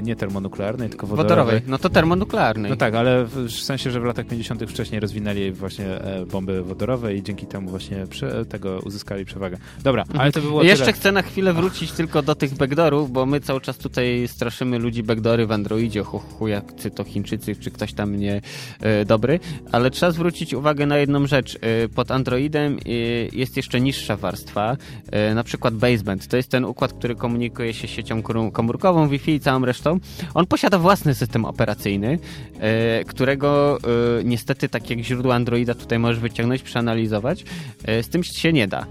nie 0.03 0.16
termonuklearnej, 0.16 0.89
tylko 0.89 1.07
wodorowej, 1.07 1.37
Wodorowej. 1.37 1.62
No 1.66 1.79
to 1.79 1.91
termonuklearnej. 1.91 2.70
No 2.70 2.77
tak, 2.77 2.95
ale 2.95 3.24
w 3.24 3.51
sensie, 3.51 3.91
że 3.91 4.01
w 4.01 4.05
latach 4.05 4.27
50. 4.27 4.70
wcześniej 4.70 5.01
rozwinęli 5.01 5.51
właśnie 5.53 5.87
e, 5.87 6.27
bomby 6.27 6.62
wodorowe 6.62 7.14
i 7.14 7.22
dzięki 7.22 7.47
temu 7.47 7.70
właśnie 7.70 8.07
prze, 8.11 8.45
tego 8.45 8.81
uzyskali 8.85 9.24
przewagę. 9.24 9.57
Dobra, 9.83 10.05
ale 10.18 10.33
to 10.33 10.41
by 10.41 10.47
było 10.47 10.62
Jeszcze 10.62 10.85
tyle. 10.85 10.93
chcę 10.93 11.12
na 11.12 11.22
chwilę 11.22 11.53
wrócić 11.53 11.93
tylko 11.93 12.22
do 12.22 12.35
tych 12.35 12.55
backdoorów, 12.55 13.11
bo 13.12 13.27
my 13.27 13.41
cały 13.41 13.61
czas 13.61 13.79
tutaj 13.79 14.29
straszymy 14.29 14.79
ludzi 14.79 15.03
backdoory 15.03 15.47
w 15.47 15.53
Androidzie, 15.53 16.03
hu, 16.03 16.49
jak 16.49 16.74
czy 16.77 16.91
to 16.91 17.05
Chińczycy, 17.05 17.57
czy 17.57 17.70
ktoś 17.70 17.93
tam 17.93 18.16
nie 18.16 18.41
e, 18.81 19.05
dobry, 19.05 19.41
ale 19.72 19.91
trzeba 19.91 20.12
zwrócić 20.12 20.55
uwagę 20.55 20.87
na 20.87 20.99
jedną 20.99 21.27
rzecz. 21.27 21.59
E, 21.61 21.89
pod 21.89 22.11
Androidem 22.11 22.79
e, 22.87 22.91
jest 23.33 23.57
jeszcze 23.57 23.81
niższa 23.81 24.16
warstwa, 24.16 24.77
e, 25.12 25.35
na 25.35 25.45
przykład 25.45 25.74
baseband. 25.74 26.27
To 26.27 26.37
jest 26.37 26.51
ten 26.51 26.64
układ, 26.64 26.93
który 26.93 27.14
komunikuje 27.14 27.74
się 27.74 27.89
siecią 27.89 28.22
komórkową, 28.53 29.09
Wi-Fi 29.09 29.31
i 29.35 29.41
całą 29.41 29.66
resztą. 29.67 29.99
On 30.35 30.47
posiada 30.47 30.79
własny 30.79 31.14
system 31.14 31.45
operacyjny, 31.45 32.19
e, 32.59 33.05
którego 33.05 33.79
e, 34.21 34.25
niestety 34.25 34.69
tak 34.69 34.91
jak 34.91 34.99
źródło 34.99 35.35
Androida 35.35 35.75
tutaj 35.75 35.99
możesz 35.99 36.21
wyciągnąć, 36.21 36.62
przeanalizować. 36.62 37.45
E, 37.85 38.03
z 38.03 38.09
tym 38.09 38.25
się 38.25 38.53
nie 38.53 38.69
da. 38.69 38.87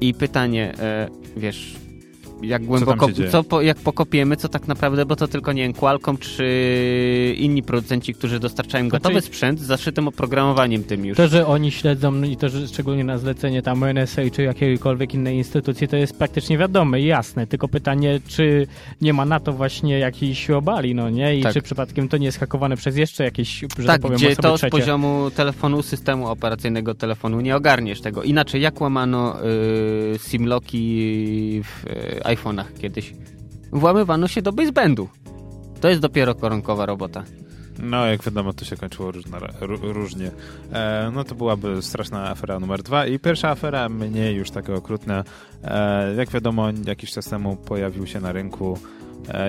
I 0.00 0.14
pytanie, 0.14 0.72
wiesz, 1.36 1.74
jak 2.42 2.64
głęboko, 2.64 3.12
dzieje? 3.12 3.30
co 3.30 3.44
po, 3.44 3.62
jak 3.62 3.76
pokopiemy, 3.78 4.36
co 4.36 4.48
tak 4.48 4.68
naprawdę, 4.68 5.06
bo 5.06 5.16
to 5.16 5.28
tylko, 5.28 5.52
nie 5.52 5.62
wiem, 5.62 5.72
Qualcomm 5.72 6.18
czy 6.18 7.34
inni 7.38 7.62
producenci, 7.62 8.14
którzy 8.14 8.40
dostarczają 8.40 8.88
Znaczy- 8.88 9.02
gotowy 9.02 9.20
sprzęt 9.20 9.60
z 9.60 9.62
zaszytym 9.62 10.08
oprogramowaniem 10.08 10.84
tym 10.84 11.06
już. 11.06 11.16
To, 11.16 11.28
że 11.28 11.46
oni 11.46 11.70
śledzą 11.70 12.22
i 12.22 12.36
to, 12.36 12.48
że 12.48 12.68
szczególnie 12.68 13.04
na 13.04 13.18
zlecenie 13.18 13.62
tam 13.62 13.84
NSA 13.84 14.22
czy 14.32 14.42
jakiejkolwiek 14.42 15.14
innej 15.14 15.36
instytucji, 15.36 15.88
to 15.88 15.96
jest 15.96 16.18
praktycznie 16.18 16.58
wiadome 16.58 17.00
i 17.00 17.06
jasne. 17.06 17.46
Tylko 17.46 17.68
pytanie, 17.68 18.20
czy 18.28 18.66
nie 19.00 19.12
ma 19.12 19.24
na 19.24 19.40
to 19.40 19.52
właśnie 19.52 19.98
jakiejś 19.98 20.50
obali, 20.50 20.94
no 20.94 21.10
nie? 21.10 21.36
I 21.38 21.42
Tak. 21.42 21.52
czy 21.54 21.62
przypadkiem 21.62 22.08
to 22.08 22.16
nie 22.16 22.26
jest 22.26 22.38
hakowane 22.38 22.76
przez 22.76 22.96
jeszcze 22.96 23.24
jakieś, 23.24 23.60
że 23.60 23.66
tak, 23.68 23.86
tak, 23.86 24.00
powiem, 24.00 24.16
gdzie 24.16 24.26
osoby 24.28 24.42
to 24.42 24.56
z 24.56 24.60
trzecie. 24.60 24.70
poziomu 24.70 25.30
telefonu, 25.36 25.82
systemu 25.82 26.28
operacyjnego 26.28 26.94
telefonu 26.94 27.40
nie 27.40 27.56
ogarniesz 27.56 28.00
tego. 28.00 28.22
Inaczej, 28.22 28.62
jak 28.62 28.80
łamano 28.80 29.36
y, 30.14 30.18
simlocki 30.18 30.82
w 31.64 31.86
y, 31.86 32.24
iPhone'ach 32.36 32.72
kiedyś? 32.80 33.14
Włamywano 33.72 34.28
się 34.28 34.42
do 34.42 34.52
basebandu. 34.52 35.08
To 35.80 35.88
jest 35.88 36.00
dopiero 36.00 36.34
koronkowa 36.34 36.86
robota. 36.86 37.24
No, 37.78 38.06
jak 38.06 38.22
wiadomo, 38.22 38.52
to 38.52 38.64
się 38.64 38.76
kończyło 38.76 39.10
różna, 39.10 39.38
ró- 39.38 39.92
różnie. 39.92 40.30
E, 40.72 41.10
no 41.14 41.24
to 41.24 41.34
byłaby 41.34 41.82
straszna 41.82 42.30
afera 42.30 42.60
numer 42.60 42.82
dwa. 42.82 43.06
I 43.06 43.18
pierwsza 43.18 43.48
afera, 43.50 43.88
mniej 43.88 44.36
już 44.36 44.50
taka 44.50 44.74
okrutna. 44.74 45.24
E, 45.64 46.14
jak 46.14 46.30
wiadomo, 46.30 46.68
jakiś 46.86 47.10
czas 47.12 47.24
temu 47.24 47.56
pojawił 47.56 48.06
się 48.06 48.20
na 48.20 48.32
rynku 48.32 48.78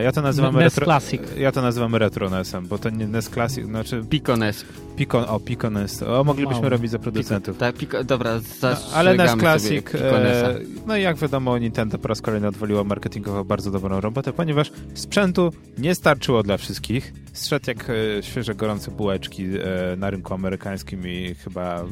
ja 0.04 0.12
to 0.12 0.22
nazywam 0.22 0.56
NES 0.56 0.64
retro, 0.64 0.86
Classic. 0.86 1.22
Ja 1.38 1.52
to 1.52 1.62
nazywam 1.62 1.96
retro 1.96 2.30
NES-em, 2.30 2.68
bo 2.68 2.78
to 2.78 2.90
nie 2.90 3.08
NES 3.08 3.30
Classic, 3.30 3.66
znaczy 3.66 4.04
Picones. 4.10 4.66
Picon, 4.96 5.26
o 5.28 5.40
Picon 5.40 5.74
NES. 5.74 6.04
O, 6.04 6.24
moglibyśmy 6.24 6.62
Wow. 6.62 6.70
robić 6.70 6.92
za 6.92 7.00
producentów. 7.00 7.58
Tak, 7.58 7.76
Pico, 7.76 8.04
dobra, 8.04 8.40
No, 8.62 8.70
ale 8.94 9.16
NES 9.16 9.32
Classic, 9.40 9.86
Piconesa. 9.86 10.50
e, 10.50 10.60
no 10.88 10.98
i 10.98 11.02
jak 11.02 11.18
wiadomo, 11.18 11.58
Nintendo 11.58 11.98
po 11.98 12.08
raz 12.08 12.22
kolejny 12.22 12.48
odwaliło 12.48 12.84
marketingowo 12.84 13.46
bardzo 13.46 13.72
dobrą 13.72 14.02
robotę, 14.02 14.34
ponieważ 14.34 14.72
sprzętu 14.94 15.52
nie 15.78 15.96
starczyło 15.96 16.44
dla 16.44 16.58
wszystkich. 16.58 17.14
Zszedł 17.34 17.66
jak 17.68 17.90
e, 17.90 18.24
świeże, 18.24 18.56
gorące 18.56 18.92
bułeczki 18.92 19.46
e, 19.46 19.96
na 19.96 20.10
rynku 20.10 20.34
amerykańskim 20.34 21.08
i 21.08 21.36
chyba 21.36 21.84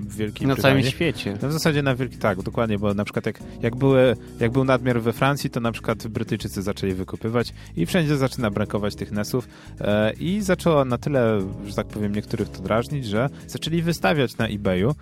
w 0.00 0.16
Wielkiej 0.16 0.46
Na 0.46 0.54
Brytanii. 0.54 0.82
całym 0.82 0.92
świecie. 0.92 1.38
No 1.42 1.48
w 1.48 1.52
zasadzie 1.52 1.82
na 1.82 1.94
wielki, 1.94 2.16
tak, 2.16 2.42
dokładnie, 2.42 2.78
bo 2.78 2.94
na 2.94 3.04
przykład 3.04 3.26
jak, 3.26 3.40
jak, 3.62 3.76
były, 3.76 4.16
jak 4.40 4.52
był 4.52 4.64
nadmiar 4.64 5.00
we 5.00 5.12
Francji, 5.12 5.50
to 5.50 5.60
na 5.60 5.72
przykład 5.72 6.06
Brytyjczycy 6.06 6.62
zaczęli 6.62 6.94
wykupywać 6.94 7.52
i 7.76 7.86
wszędzie 7.86 8.16
zaczyna 8.16 8.50
brakować 8.50 8.94
tych 8.94 9.12
NES-ów 9.12 9.48
e, 9.80 10.12
i 10.12 10.40
zaczęło 10.42 10.84
na 10.84 10.98
tyle, 10.98 11.40
że 11.66 11.74
tak 11.74 11.86
powiem, 11.86 12.14
niektórych 12.14 12.48
to 12.48 12.62
drażnić, 12.62 13.06
że 13.06 13.28
zaczęli 13.46 13.82
wystawiać 13.82 14.36
na 14.36 14.46
eBayu 14.48 14.94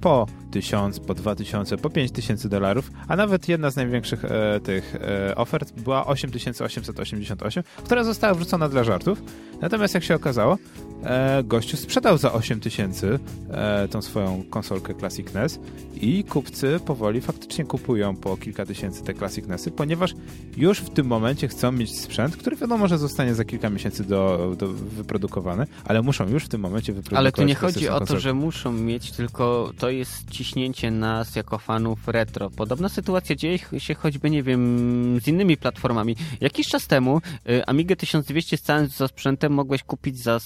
po 0.00 0.26
1000, 0.50 1.00
po 1.00 1.14
2000, 1.14 1.76
po 1.76 1.90
5000 1.90 2.48
dolarów, 2.48 2.90
a 3.08 3.16
nawet 3.16 3.48
jedna 3.48 3.70
z 3.70 3.76
największych 3.76 4.22
tych 4.64 4.96
ofert 5.36 5.80
była 5.80 6.06
8888, 6.06 7.62
która 7.84 8.04
została 8.04 8.34
wrzucona 8.34 8.68
dla 8.68 8.84
żartów. 8.84 9.22
Natomiast 9.60 9.94
jak 9.94 10.04
się 10.04 10.14
okazało, 10.14 10.58
e, 11.04 11.42
gościu 11.44 11.76
sprzedał 11.76 12.18
za 12.18 12.32
8000 12.32 13.18
e, 13.50 13.88
tą 13.88 14.02
swoją 14.02 14.44
konsolkę 14.50 14.94
Classic 14.94 15.34
NES 15.34 15.58
i 16.00 16.24
kupcy 16.24 16.80
powoli 16.86 17.20
faktycznie 17.20 17.64
kupują 17.64 18.16
po 18.16 18.36
kilka 18.36 18.66
tysięcy 18.66 19.02
te 19.02 19.14
Classic 19.14 19.46
NESy, 19.46 19.70
ponieważ 19.70 20.14
już 20.56 20.78
w 20.78 20.90
tym 20.90 21.06
momencie 21.06 21.48
chcą 21.48 21.72
mieć 21.72 22.00
sprzęt, 22.00 22.36
który 22.36 22.56
wiadomo, 22.56 22.88
że 22.88 22.98
zostanie 22.98 23.34
za 23.34 23.44
kilka 23.44 23.70
miesięcy 23.70 24.04
do, 24.04 24.54
do 24.58 24.68
wyprodukowany, 24.68 25.66
ale 25.84 26.02
muszą 26.02 26.28
już 26.28 26.44
w 26.44 26.48
tym 26.48 26.60
momencie 26.60 26.92
wyprodukować 26.92 27.18
Ale 27.18 27.32
tu 27.32 27.42
nie 27.42 27.54
chodzi 27.54 27.86
klasyczną 27.86 27.96
o 27.96 28.06
to, 28.06 28.20
że 28.20 28.34
muszą 28.34 28.72
mieć, 28.72 29.10
tylko 29.10 29.72
to 29.78 29.90
jest 29.90 30.30
ciśnięcie 30.30 30.90
nas 30.90 31.36
jako 31.36 31.58
fanów 31.58 32.08
retro. 32.08 32.50
Podobna 32.50 32.88
sytuacja 32.88 33.36
dzieje 33.36 33.58
się 33.78 33.94
choćby, 33.94 34.30
nie 34.30 34.42
wiem, 34.42 35.20
z 35.22 35.28
innymi 35.28 35.56
platformami. 35.56 36.16
Jakiś 36.40 36.68
czas 36.68 36.86
temu 36.86 37.20
y, 37.48 37.66
Amigę 37.66 37.96
1200 37.96 38.56
z 38.56 38.62
całym 38.62 38.88
sprzętem 38.90 39.52
mogłeś 39.52 39.82
kupić 39.82 40.18
za 40.18 40.40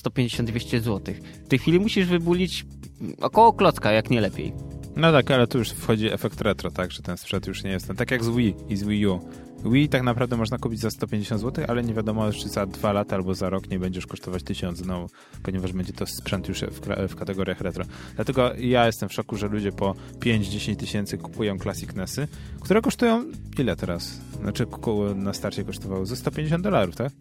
150-200 0.48 0.80
zł. 0.80 1.14
W 1.44 1.48
tej 1.48 1.58
chwili 1.58 1.80
musisz 1.80 2.06
wybulić 2.06 2.66
około 3.20 3.52
klocka, 3.52 3.92
jak 3.92 4.10
nie 4.10 4.20
lepiej. 4.20 4.52
No 4.96 5.12
tak, 5.12 5.30
ale 5.30 5.46
tu 5.46 5.58
już 5.58 5.70
wchodzi 5.70 6.12
efekt 6.12 6.40
retro, 6.40 6.70
tak, 6.70 6.92
że 6.92 7.02
ten 7.02 7.16
sprzęt 7.16 7.46
już 7.46 7.64
nie 7.64 7.70
jest 7.70 7.86
ten. 7.86 7.96
Tak 7.96 8.10
jak 8.10 8.24
z 8.24 8.28
Wii 8.28 8.54
i 8.68 8.76
z 8.76 8.82
Wii 8.82 9.06
U. 9.06 9.20
Wii 9.64 9.88
tak 9.88 10.02
naprawdę 10.02 10.36
można 10.36 10.58
kupić 10.58 10.80
za 10.80 10.90
150 10.90 11.40
zł, 11.40 11.64
ale 11.68 11.82
nie 11.82 11.94
wiadomo, 11.94 12.32
czy 12.32 12.48
za 12.48 12.66
dwa 12.66 12.92
lata 12.92 13.16
albo 13.16 13.34
za 13.34 13.50
rok 13.50 13.70
nie 13.70 13.78
będziesz 13.78 14.06
kosztować 14.06 14.42
1000 14.42 14.78
znowu, 14.78 15.08
ponieważ 15.42 15.72
będzie 15.72 15.92
to 15.92 16.06
sprzęt 16.06 16.48
już 16.48 16.60
w, 16.60 17.08
w 17.08 17.14
kategoriach 17.14 17.60
retro. 17.60 17.84
Dlatego 18.14 18.50
ja 18.58 18.86
jestem 18.86 19.08
w 19.08 19.12
szoku, 19.12 19.36
że 19.36 19.48
ludzie 19.48 19.72
po 19.72 19.94
5-10 20.20 20.76
tysięcy 20.76 21.18
kupują 21.18 21.58
Classic 21.58 21.94
NESy, 21.94 22.28
które 22.60 22.80
kosztują 22.80 23.24
ile 23.58 23.76
teraz? 23.76 24.20
Znaczy 24.40 24.66
na 25.14 25.32
starcie 25.32 25.64
kosztowały 25.64 26.06
ze 26.06 26.16
150 26.16 26.64
dolarów, 26.64 26.96
tak? 26.96 27.12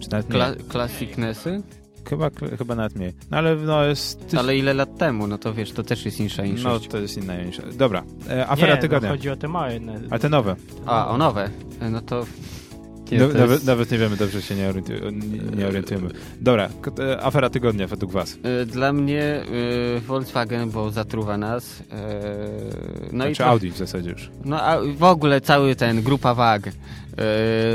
Czy 0.00 0.10
nawet 0.10 0.28
mniej? 0.28 0.40
Kla 0.40 0.54
Classic 0.70 1.16
NESy? 1.16 1.62
Chyba, 2.08 2.30
chyba 2.58 2.74
nawet 2.74 2.96
mniej. 2.96 3.12
No 3.30 3.36
ale 3.36 3.56
no 3.56 3.84
jest... 3.84 4.26
tyś- 4.28 4.38
Ale 4.38 4.56
ile 4.56 4.74
lat 4.74 4.98
temu? 4.98 5.26
No 5.26 5.38
to 5.38 5.54
wiesz, 5.54 5.72
to 5.72 5.82
też 5.82 6.04
jest 6.04 6.20
insza 6.20 6.42
No 6.42 6.48
inszość. 6.48 6.88
to 6.88 6.98
jest 6.98 7.16
inna 7.16 7.42
niż... 7.42 7.58
Dobra, 7.76 8.02
e, 8.30 8.46
afera 8.48 8.74
nie, 8.74 8.80
tygodnia. 8.80 9.08
No, 9.08 9.14
chodzi 9.14 9.30
o 9.30 9.36
te 9.36 9.48
małe. 9.48 9.80
ne- 9.80 10.00
A 10.10 10.18
te 10.18 10.28
nowe? 10.28 10.56
A, 10.86 11.08
o 11.08 11.18
nowe. 11.18 11.50
No 11.90 12.00
to... 12.00 12.26
Nie, 13.12 13.18
No, 13.18 13.28
to 13.28 13.32
nawet, 13.34 13.50
jest- 13.50 13.66
nawet 13.66 13.90
nie 13.90 13.98
wiemy, 13.98 14.16
dobrze 14.16 14.42
się 14.42 14.54
nie, 14.54 14.70
orientu- 14.72 15.12
nie, 15.12 15.56
nie 15.56 15.66
orientujemy. 15.66 16.08
Dobra, 16.40 16.68
e, 16.98 17.22
afera 17.22 17.50
tygodnia 17.50 17.86
według 17.86 18.12
was. 18.12 18.38
Y, 18.62 18.66
Dla 18.66 18.92
mnie 18.92 19.42
y, 19.96 20.00
Volkswagen, 20.00 20.70
bo 20.70 20.90
zatruwa 20.90 21.38
nas. 21.38 21.80
y, 21.80 21.84
No 23.02 23.10
Znaczy 23.10 23.32
i 23.32 23.36
to, 23.36 23.46
Audi 23.46 23.68
w 23.70 23.76
zasadzie 23.76 24.10
już. 24.10 24.30
No 24.44 24.62
a 24.62 24.76
w 24.96 25.02
ogóle 25.02 25.40
cały 25.40 25.76
ten 25.76 26.02
grupa 26.02 26.34
wag. 26.34 26.66
y, 26.66 26.72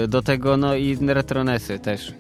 Do 0.08 0.22
tego 0.22 0.58
no 0.58 0.76
i 0.76 0.98
Retronesy 1.08 1.80
też. 1.80 2.14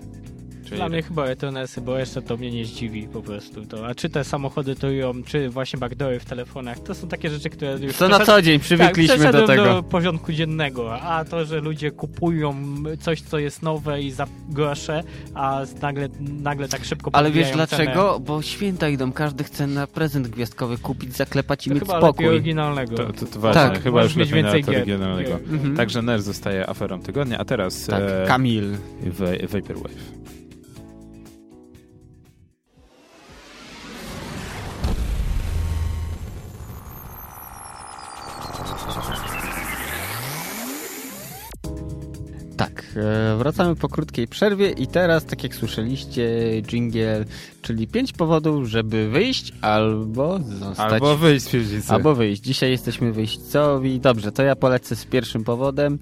Czyli 0.71 0.79
Dla 0.81 0.89
mnie 0.89 1.01
chyba 1.01 1.25
Eternessy, 1.25 1.81
bo 1.81 1.97
jeszcze 1.97 2.21
to 2.21 2.37
mnie 2.37 2.51
nie 2.51 2.65
zdziwi 2.65 3.07
po 3.07 3.21
prostu. 3.21 3.65
To. 3.65 3.87
A 3.87 3.95
czy 3.95 4.09
te 4.09 4.23
samochody 4.23 4.75
to 4.75 4.91
ją, 4.91 5.23
czy 5.23 5.49
właśnie 5.49 5.79
backdoory 5.79 6.19
w 6.19 6.25
telefonach, 6.25 6.79
to 6.79 6.95
są 6.95 7.07
takie 7.07 7.29
rzeczy, 7.29 7.49
które 7.49 7.77
już 7.79 7.95
To 7.97 8.07
na 8.07 8.19
co 8.19 8.41
dzień 8.41 8.59
tak, 8.59 8.63
przywykliśmy 8.65 9.15
do 9.15 9.21
przeszedłem 9.23 9.47
tego. 9.47 9.63
do 9.65 9.83
porządku 9.83 10.31
dziennego, 10.33 11.01
a 11.01 11.25
to, 11.25 11.45
że 11.45 11.59
ludzie 11.61 11.91
kupują 11.91 12.55
coś, 12.99 13.21
co 13.21 13.39
jest 13.39 13.61
nowe 13.63 14.01
i 14.01 14.11
za 14.11 14.27
grosze, 14.49 15.03
a 15.33 15.61
nagle, 15.81 16.09
nagle 16.41 16.67
tak 16.67 16.85
szybko 16.85 17.11
Ale 17.13 17.31
wiesz 17.31 17.47
podbijają 17.47 17.67
cenę, 17.67 17.83
dlaczego? 17.83 18.19
Bo 18.19 18.41
święta 18.41 18.89
idą, 18.89 19.11
każdy 19.11 19.43
chce 19.43 19.67
na 19.67 19.87
prezent 19.87 20.27
gwiazdkowy 20.27 20.77
kupić, 20.77 21.15
zaklepać 21.15 21.67
i 21.67 21.69
to 21.69 21.73
mieć 21.73 21.83
chyba 21.83 21.97
spokój. 21.97 22.27
oryginalnego. 22.27 22.95
To, 22.95 23.13
to, 23.13 23.25
to 23.25 23.39
ważne, 23.39 23.61
Tak, 23.69 23.83
chyba 23.83 23.97
możesz 23.97 24.11
już 24.11 24.19
mieć 24.19 24.31
więcej 24.33 24.63
gier. 24.63 24.75
oryginalnego. 24.75 25.33
Mhm. 25.33 25.75
Także 25.75 26.01
NERS 26.01 26.23
zostaje 26.23 26.69
aferą 26.69 27.01
tygodnia, 27.01 27.37
a 27.37 27.45
teraz 27.45 27.85
Tak, 27.85 28.03
e, 28.03 28.25
Kamil. 28.27 28.71
w, 29.03 29.19
Vaporwave. 29.51 30.21
Tak, 42.61 42.83
e, 42.95 43.37
wracamy 43.37 43.75
po 43.75 43.89
krótkiej 43.89 44.27
przerwie 44.27 44.69
i 44.69 44.87
teraz, 44.87 45.25
tak 45.25 45.43
jak 45.43 45.55
słyszeliście, 45.55 46.23
jingle, 46.61 47.25
czyli 47.61 47.87
pięć 47.87 48.13
powodów, 48.13 48.67
żeby 48.67 49.09
wyjść 49.09 49.53
albo 49.61 50.39
zostać. 50.39 50.91
Albo 50.91 51.17
wyjść 51.17 51.45
z 51.45 51.49
piwnicy. 51.49 51.93
Albo 51.93 52.15
wyjść. 52.15 52.41
Dzisiaj 52.41 52.71
jesteśmy 52.71 53.11
wyjściowi. 53.11 53.99
Dobrze, 53.99 54.31
to 54.31 54.43
ja 54.43 54.55
polecę 54.55 54.95
z 54.95 55.05
pierwszym 55.05 55.43
powodem. 55.43 55.99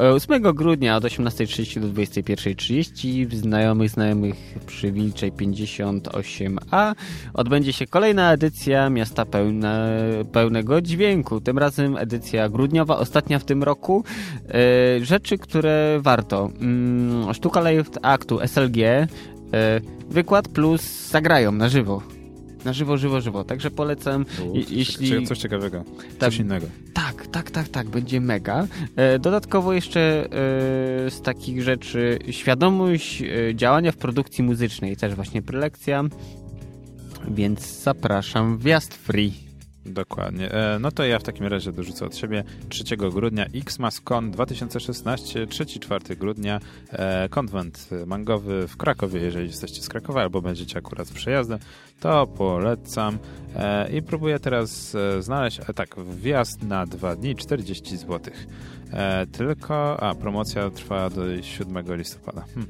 E, 0.00 0.12
8 0.12 0.42
grudnia 0.42 0.96
od 0.96 1.04
18.30 1.04 1.80
do 1.80 1.88
21.30 1.88 3.26
w 3.26 3.34
znajomych 3.34 3.90
znajomych 3.90 4.36
przy 4.66 4.92
Wilczej 4.92 5.32
58A 5.32 6.94
odbędzie 7.34 7.72
się 7.72 7.86
kolejna 7.86 8.32
edycja 8.32 8.90
Miasta 8.90 9.24
Pełne, 9.24 9.98
Pełnego 10.32 10.80
Dźwięku. 10.80 11.40
Tym 11.40 11.58
razem 11.58 11.96
edycja 11.96 12.48
grudniowa, 12.48 12.96
ostatnia 12.96 13.38
w 13.38 13.44
tym 13.44 13.62
roku. 13.62 14.04
E, 14.48 15.04
rzeczy, 15.04 15.38
które 15.38 15.98
warto. 16.02 16.50
Mm, 16.60 17.34
sztuka 17.34 17.60
Live 17.60 17.90
Aktu 18.02 18.40
SLG. 18.40 19.08
E, 19.54 19.80
wykład 20.10 20.48
plus 20.48 21.08
zagrają 21.10 21.52
na 21.52 21.68
żywo. 21.68 22.02
Na 22.64 22.72
żywo, 22.72 22.96
żywo, 22.96 23.20
żywo. 23.20 23.44
Także 23.44 23.70
polecam. 23.70 24.24
Jeśli- 24.70 25.26
coś 25.26 25.38
ciekawego, 25.38 25.84
Tak. 26.18 26.30
coś 26.30 26.38
innego. 26.38 26.66
Tak, 26.94 27.26
tak, 27.26 27.50
tak, 27.50 27.68
tak, 27.68 27.88
będzie 27.88 28.20
mega. 28.20 28.66
E, 28.96 29.18
dodatkowo 29.18 29.72
jeszcze 29.72 30.00
e, 30.24 30.30
z 31.10 31.22
takich 31.22 31.62
rzeczy 31.62 32.18
świadomość 32.30 33.22
działania 33.54 33.92
w 33.92 33.96
produkcji 33.96 34.44
muzycznej, 34.44 34.96
też 34.96 35.14
właśnie 35.14 35.42
prelekcja, 35.42 36.04
więc 37.30 37.82
zapraszam, 37.82 38.58
wjazd 38.58 38.94
free. 38.94 39.32
Dokładnie. 39.88 40.52
E, 40.52 40.78
no 40.78 40.90
to 40.90 41.04
ja 41.04 41.18
w 41.18 41.22
takim 41.22 41.46
razie 41.46 41.72
dorzucę 41.72 42.06
od 42.06 42.16
siebie 42.16 42.44
3 42.68 42.96
grudnia 42.96 43.46
XMASCON 43.54 44.30
2016, 44.30 45.46
3-4 45.46 46.16
grudnia 46.16 46.60
e, 46.90 47.28
konwent 47.28 47.88
mangowy 48.06 48.68
w 48.68 48.76
Krakowie, 48.76 49.20
jeżeli 49.20 49.46
jesteście 49.46 49.82
z 49.82 49.88
Krakowa 49.88 50.22
albo 50.22 50.42
będziecie 50.42 50.78
akurat 50.78 51.08
z 51.08 51.12
przejazdem, 51.12 51.58
to 52.00 52.26
polecam 52.26 53.18
e, 53.56 53.92
i 53.92 54.02
próbuję 54.02 54.38
teraz 54.38 54.96
znaleźć, 55.20 55.60
tak, 55.74 55.96
wjazd 56.00 56.62
na 56.62 56.86
dwa 56.86 57.16
dni 57.16 57.36
40 57.36 57.96
zł. 57.96 58.34
Tylko, 59.32 60.00
a 60.02 60.14
promocja 60.14 60.70
trwa 60.70 61.10
do 61.10 61.42
7 61.42 61.96
listopada. 61.96 62.44
Hm. 62.54 62.66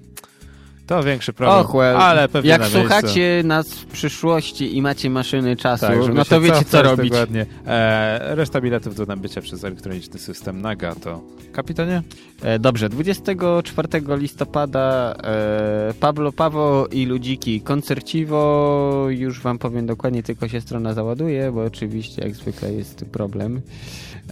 To 0.88 1.02
większy 1.02 1.32
problem, 1.32 1.60
Och, 1.60 1.74
well, 1.74 1.96
ale 1.96 2.28
pewnie 2.28 2.50
jak 2.50 2.60
na 2.60 2.66
miejscu. 2.66 2.80
słuchacie 2.80 3.42
nas 3.44 3.74
w 3.74 3.86
przyszłości 3.86 4.76
i 4.76 4.82
macie 4.82 5.10
maszyny 5.10 5.56
czasu, 5.56 5.86
Tak, 5.86 6.14
no 6.14 6.24
to 6.24 6.40
wiecie 6.40 6.64
co 6.64 6.82
robić. 6.82 7.10
Dokładnie. 7.10 7.46
E, 7.66 8.34
reszta 8.34 8.60
biletów 8.60 8.94
do 8.94 9.06
nabycia 9.06 9.40
przez 9.40 9.64
elektroniczny 9.64 10.18
system 10.18 10.60
Naga 10.60 10.94
to 10.94 11.20
kapitanie? 11.52 12.02
E, 12.42 12.58
Dobrze, 12.58 12.88
24 12.88 13.88
listopada 14.08 15.14
e, 15.24 15.94
Pablo 16.00 16.32
Pawo 16.32 16.86
i 16.92 17.06
Ludziki 17.06 17.60
koncerciwo. 17.60 19.06
Już 19.08 19.40
wam 19.40 19.58
powiem 19.58 19.86
dokładnie, 19.86 20.22
tylko 20.22 20.48
się 20.48 20.60
strona 20.60 20.94
załaduje, 20.94 21.52
bo 21.52 21.64
oczywiście 21.64 22.22
jak 22.22 22.34
zwykle 22.34 22.72
jest 22.72 23.04
problem. 23.12 23.60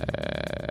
E, 0.00 0.68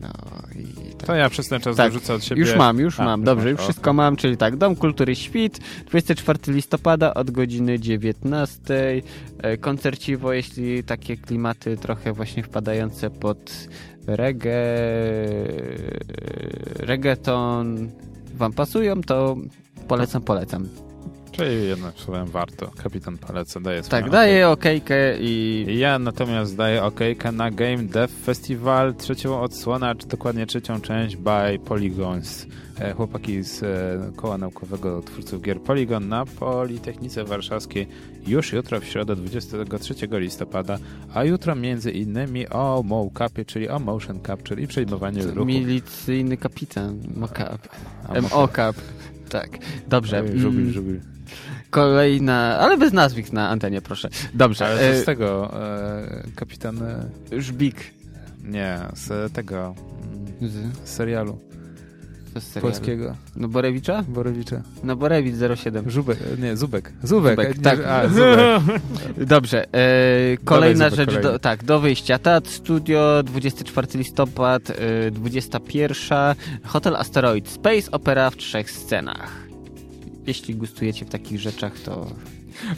no 0.00 0.08
i 0.54 0.94
tak. 0.94 1.06
To 1.06 1.14
ja 1.14 1.30
przez 1.30 1.48
ten 1.48 1.60
czas 1.60 1.76
Tak, 1.76 1.92
dorzucę 1.92 2.14
od 2.14 2.24
siebie. 2.24 2.40
Już 2.40 2.56
mam, 2.56 2.78
już 2.78 3.00
A, 3.00 3.04
mam. 3.04 3.24
Dobrze, 3.30 3.50
już 3.50 3.60
wszystko 3.60 3.92
mam, 3.92 4.16
czyli 4.16 4.36
tak, 4.36 4.56
Dom 4.56 4.76
Kultury 4.76 5.14
Świt, 5.14 5.60
24 5.86 6.38
listopada 6.48 7.14
od 7.14 7.30
godziny 7.30 7.78
19. 7.80 9.02
E, 9.38 9.56
Koncerciwo, 9.56 10.32
jeśli 10.32 10.84
takie 10.84 11.16
klimaty 11.16 11.76
trochę 11.76 12.12
właśnie 12.12 12.42
wpadające 12.42 13.10
pod 13.10 13.68
reggae, 14.06 14.52
reggaeton 16.74 17.90
wam 18.34 18.52
pasują, 18.52 19.02
to 19.02 19.36
polecam, 19.88 20.22
polecam. 20.22 20.68
Czyli 21.36 21.68
jednym 21.68 21.92
słowem 21.96 22.26
warto. 22.26 22.70
Kapitan 22.82 23.18
Paleca 23.18 23.60
daje 23.60 23.82
swoją 23.82 24.02
Tak, 24.02 24.10
daję 24.10 24.48
okejkę 24.48 25.18
i. 25.20 25.66
Ja 25.78 25.98
natomiast 25.98 26.56
daję 26.56 26.82
okejkę 26.84 27.32
na 27.32 27.50
Game 27.50 27.82
Dev 27.82 28.08
Festival, 28.24 28.94
trzecią 28.94 29.40
odsłonę, 29.40 29.94
czy 29.96 30.06
dokładnie 30.06 30.46
trzecią 30.46 30.80
część 30.80 31.16
by 31.16 31.58
Polygons. 31.64 32.46
E, 32.80 32.92
Chłopaki 32.92 33.42
z 33.42 33.62
e, 33.62 34.12
koła 34.16 34.38
naukowego 34.38 35.02
twórców 35.02 35.42
gier 35.42 35.60
Polygon 35.60 36.08
na 36.08 36.26
Politechnice 36.26 37.24
Warszawskiej 37.24 37.88
już 38.26 38.52
jutro 38.52 38.80
w 38.80 38.84
środę 38.84 39.16
23 39.16 39.94
listopada, 40.12 40.78
a 41.14 41.24
jutro 41.24 41.54
między 41.54 41.90
innymi 41.90 42.48
o 42.48 42.82
mocapie, 42.84 43.44
czyli 43.44 43.68
o 43.68 43.78
motion 43.78 44.20
capture 44.26 44.60
i 44.62 44.66
przejmowanie 44.66 45.22
ruchu. 45.22 45.44
milicyjny 45.44 46.36
kapitan, 46.36 46.98
mocap, 47.16 47.68
A, 48.08 48.20
mocap. 48.20 48.76
Tak, 49.28 49.58
dobrze. 49.88 50.20
Oj, 50.32 50.38
Żubil, 50.38 50.60
Mm, 50.60 50.72
żubil. 50.72 51.00
Kolejna, 51.76 52.58
ale 52.58 52.76
bez 52.76 52.92
nazwisk 52.92 53.32
na 53.32 53.48
antenie, 53.48 53.82
proszę. 53.82 54.08
Dobrze. 54.34 54.66
Ale 54.66 54.76
to 54.76 54.98
z 54.98 55.02
e, 55.02 55.04
tego, 55.04 55.50
e, 55.62 56.30
kapitan, 56.36 56.78
e, 56.82 57.42
Żbik. 57.42 57.76
nie, 58.44 58.78
z 58.94 59.32
tego 59.32 59.74
mm, 60.40 60.50
Z, 60.50 60.88
serialu 60.88 61.38
polskiego, 62.60 63.16
No 63.36 63.48
Borewicza? 63.48 64.04
Borowicza. 64.08 64.62
No 64.84 64.96
Borewicz 64.96 65.34
07. 65.56 65.90
Żubek, 65.90 66.18
nie, 66.38 66.56
Zubek. 66.56 66.92
Zubek, 67.02 67.40
Zubek, 67.40 67.58
tak. 67.62 67.80
A, 67.86 68.08
Zubek. 68.08 68.80
Dobrze. 69.26 69.74
E, 69.74 70.36
kolejna 70.44 70.90
Zubek, 70.90 71.10
rzecz, 71.10 71.22
do, 71.22 71.38
tak, 71.38 71.64
do 71.64 71.80
wyjścia. 71.80 72.18
Teatr 72.18 72.50
Studio, 72.50 73.22
24 73.22 73.88
listopad, 73.94 74.70
e, 74.70 75.10
21. 75.10 76.06
Hotel 76.64 76.96
Asteroid 76.96 77.48
Space 77.48 77.90
Opera 77.90 78.30
w 78.30 78.36
trzech 78.36 78.70
scenach. 78.70 79.45
Jeśli 80.26 80.54
gustujecie 80.54 81.04
w 81.06 81.08
takich 81.10 81.40
rzeczach, 81.40 81.78
to 81.80 82.06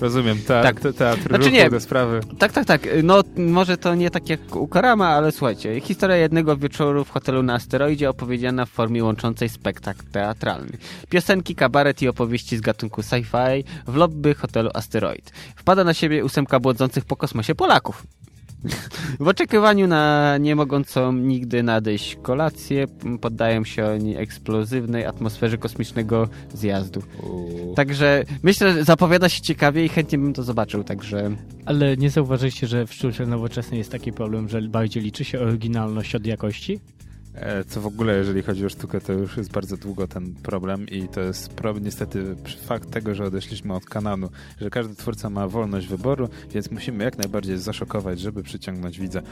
Rozumiem, 0.01 0.39
Tak. 0.47 0.81
te, 0.81 0.93
teatr 0.93 1.29
Znaczy 1.29 1.51
nie. 1.53 1.71
te 1.71 1.81
sprawy. 1.81 2.21
Tak, 2.39 2.53
tak, 2.53 2.65
tak. 2.65 2.89
No, 3.03 3.23
może 3.37 3.77
to 3.77 3.95
nie 3.95 4.11
tak 4.11 4.29
jak 4.29 4.57
u 4.57 4.69
Karama, 4.69 5.09
ale 5.09 5.33
słuchajcie. 5.33 5.81
Historia 5.81 6.17
jednego 6.17 6.57
wieczoru 6.57 7.05
w 7.05 7.11
hotelu 7.11 7.43
na 7.43 7.55
asteroidzie 7.55 8.11
opowiedziana 8.11 8.67
w 8.67 8.71
formie 8.71 9.05
łączącej 9.05 9.49
spektakl 9.49 10.07
teatralny. 10.13 10.79
Piosenki, 11.09 11.55
kabaret 11.55 12.03
i 12.03 12.09
opowieści 12.09 12.57
z 12.57 12.61
gatunku 12.61 13.01
sci-fi 13.03 13.65
w 13.87 13.95
lobby 13.97 14.35
hotelu 14.35 14.71
Asteroid. 14.75 15.31
Wpada 15.57 15.85
na 15.85 15.95
siebie 15.95 16.25
ósemka 16.25 16.61
błądzących 16.61 17.05
po 17.05 17.17
kosmosie 17.17 17.55
Polaków. 17.55 18.07
W 19.21 19.29
oczekiwaniu 19.29 19.87
na 19.87 20.37
nie 20.39 20.57
mogącą 20.57 21.13
nigdy 21.13 21.63
nadejść 21.63 22.17
kolację, 22.23 22.87
poddają 23.21 23.65
się 23.65 23.87
oni 23.87 24.17
eksplozywnej 24.17 25.07
atmosferze 25.07 25.59
kosmicznego 25.59 26.29
zjazdu. 26.55 27.03
U, 27.23 27.75
Także 27.75 28.25
myślę, 28.43 28.73
że 28.73 28.85
zapowiada 28.85 29.29
się 29.29 29.43
ciekawie 29.43 29.85
i 29.85 29.89
chętnie 29.89 30.19
bym 30.19 30.33
to 30.33 30.43
zobaczył, 30.43 30.85
także... 30.85 31.31
Ale 31.67 31.97
nie 31.97 32.11
zauważyliście, 32.11 32.67
że 32.67 32.87
w 32.87 32.95
sztuce 32.95 33.27
nowoczesnej 33.27 33.79
jest 33.79 33.93
taki 33.93 34.13
problem, 34.13 34.49
że 34.49 34.63
bardziej 34.63 35.03
liczy 35.03 35.25
się 35.25 35.41
oryginalność 35.41 36.15
od 36.15 36.27
jakości? 36.27 36.81
E, 37.41 37.65
Co 37.65 37.81
w 37.81 37.87
ogóle, 37.87 38.17
jeżeli 38.17 38.43
chodzi 38.43 38.67
o 38.67 38.69
sztukę, 38.69 39.01
to 39.01 39.13
już 39.13 39.37
jest 39.37 39.53
bardzo 39.53 39.77
długo 39.77 40.09
ten 40.09 40.35
problem 40.35 40.89
i 40.89 41.09
to 41.09 41.21
jest 41.21 41.49
problem 41.55 41.85
niestety 41.85 42.37
fakt 42.67 42.91
tego, 42.91 43.15
że 43.15 43.25
odeszliśmy 43.25 43.75
od 43.75 43.85
kanonu, 43.85 44.29
że 44.61 44.71
każdy 44.71 44.95
twórca 44.95 45.31
ma 45.31 45.49
wolność 45.49 45.87
wyboru, 45.87 46.29
więc 46.51 46.71
musimy 46.71 47.05
jak 47.05 47.19
najbardziej 47.19 47.59
zaszokować, 47.59 48.21
żeby 48.21 48.43
przyciągnąć 48.43 49.01
widza. 49.01 49.23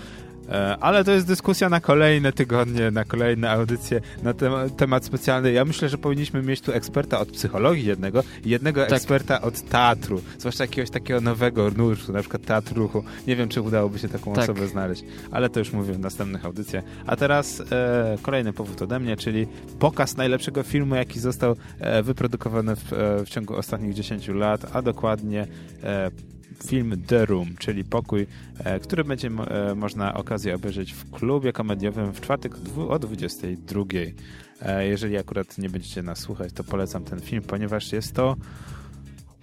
E, 0.51 0.77
Ale 0.81 1.05
to 1.05 1.13
jest 1.13 1.27
dyskusja 1.27 1.69
na 1.69 1.81
kolejne 1.81 2.33
tygodnie, 2.33 2.91
na 2.91 3.05
kolejne 3.05 3.51
audycje 3.51 4.01
na 4.23 4.33
tem- 4.35 4.71
temat 4.71 5.05
specjalny. 5.05 5.53
Ja 5.53 5.65
myślę, 5.65 5.89
że 5.89 5.99
powinniśmy 5.99 6.43
mieć 6.43 6.61
tu 6.61 6.73
eksperta 6.73 7.21
od 7.21 7.29
psychologii 7.29 7.85
jednego 7.85 8.23
i 8.45 8.51
jednego 8.51 8.81
Tak. 8.81 8.93
eksperta 8.93 9.41
od 9.41 9.63
teatru, 9.63 10.23
zwłaszcza 10.39 10.65
jakiegoś 10.65 10.91
takiego 10.91 11.21
nowego 11.21 11.71
nurtu, 11.71 12.13
na 12.13 12.21
przykład 12.21 12.43
teatr 12.43 12.75
ruchu. 12.75 13.05
Nie 13.27 13.37
wiem, 13.37 13.49
czy 13.49 13.61
udałoby 13.63 13.99
się 13.99 14.09
taką 14.09 14.33
Tak. 14.33 14.45
osobę 14.45 14.69
znaleźć, 14.69 15.05
ale 15.31 15.49
to 15.51 15.59
już 15.59 15.73
mówię 15.73 15.93
w 15.93 15.99
następnych 15.99 16.45
audycjach. 16.45 16.85
A 17.07 17.17
teraz 17.17 17.61
e, 17.61 17.65
e, 18.13 18.19
kolejny 18.23 18.53
powód 18.53 18.83
ode 18.83 18.99
mnie, 18.99 19.17
czyli 19.17 19.47
pokaz 19.79 20.17
najlepszego 20.17 20.63
filmu, 20.63 20.95
jaki 20.95 21.21
został 21.21 21.57
e, 21.81 22.03
wyprodukowany 22.03 22.77
w, 22.77 22.93
e, 22.93 23.25
w 23.25 23.29
ciągu 23.29 23.57
ostatnich 23.57 23.95
10 23.95 24.29
lat, 24.29 24.67
a 24.73 24.83
dokładnie 24.83 25.47
e, 25.83 26.11
film 26.65 27.03
The 27.07 27.27
Room, 27.27 27.57
czyli 27.59 27.85
pokój, 27.85 28.27
e, 28.59 28.81
który 28.81 29.05
będzie 29.05 29.29
e, 29.29 29.75
można 29.75 30.15
okazję 30.15 30.55
obejrzeć 30.55 30.93
w 30.93 31.11
klubie 31.11 31.53
komediowym 31.53 32.13
w 32.13 32.21
czwartek 32.21 32.55
o 32.89 32.99
22. 32.99 33.83
E, 34.63 34.87
jeżeli 34.87 35.17
akurat 35.17 35.59
nie 35.59 35.71
będziecie 35.71 36.03
nas 36.03 36.19
słuchać, 36.19 36.53
to 36.53 36.65
polecam 36.65 37.05
ten 37.05 37.21
film, 37.21 37.43
ponieważ 37.43 37.93
jest 37.93 38.15
to 38.15 38.37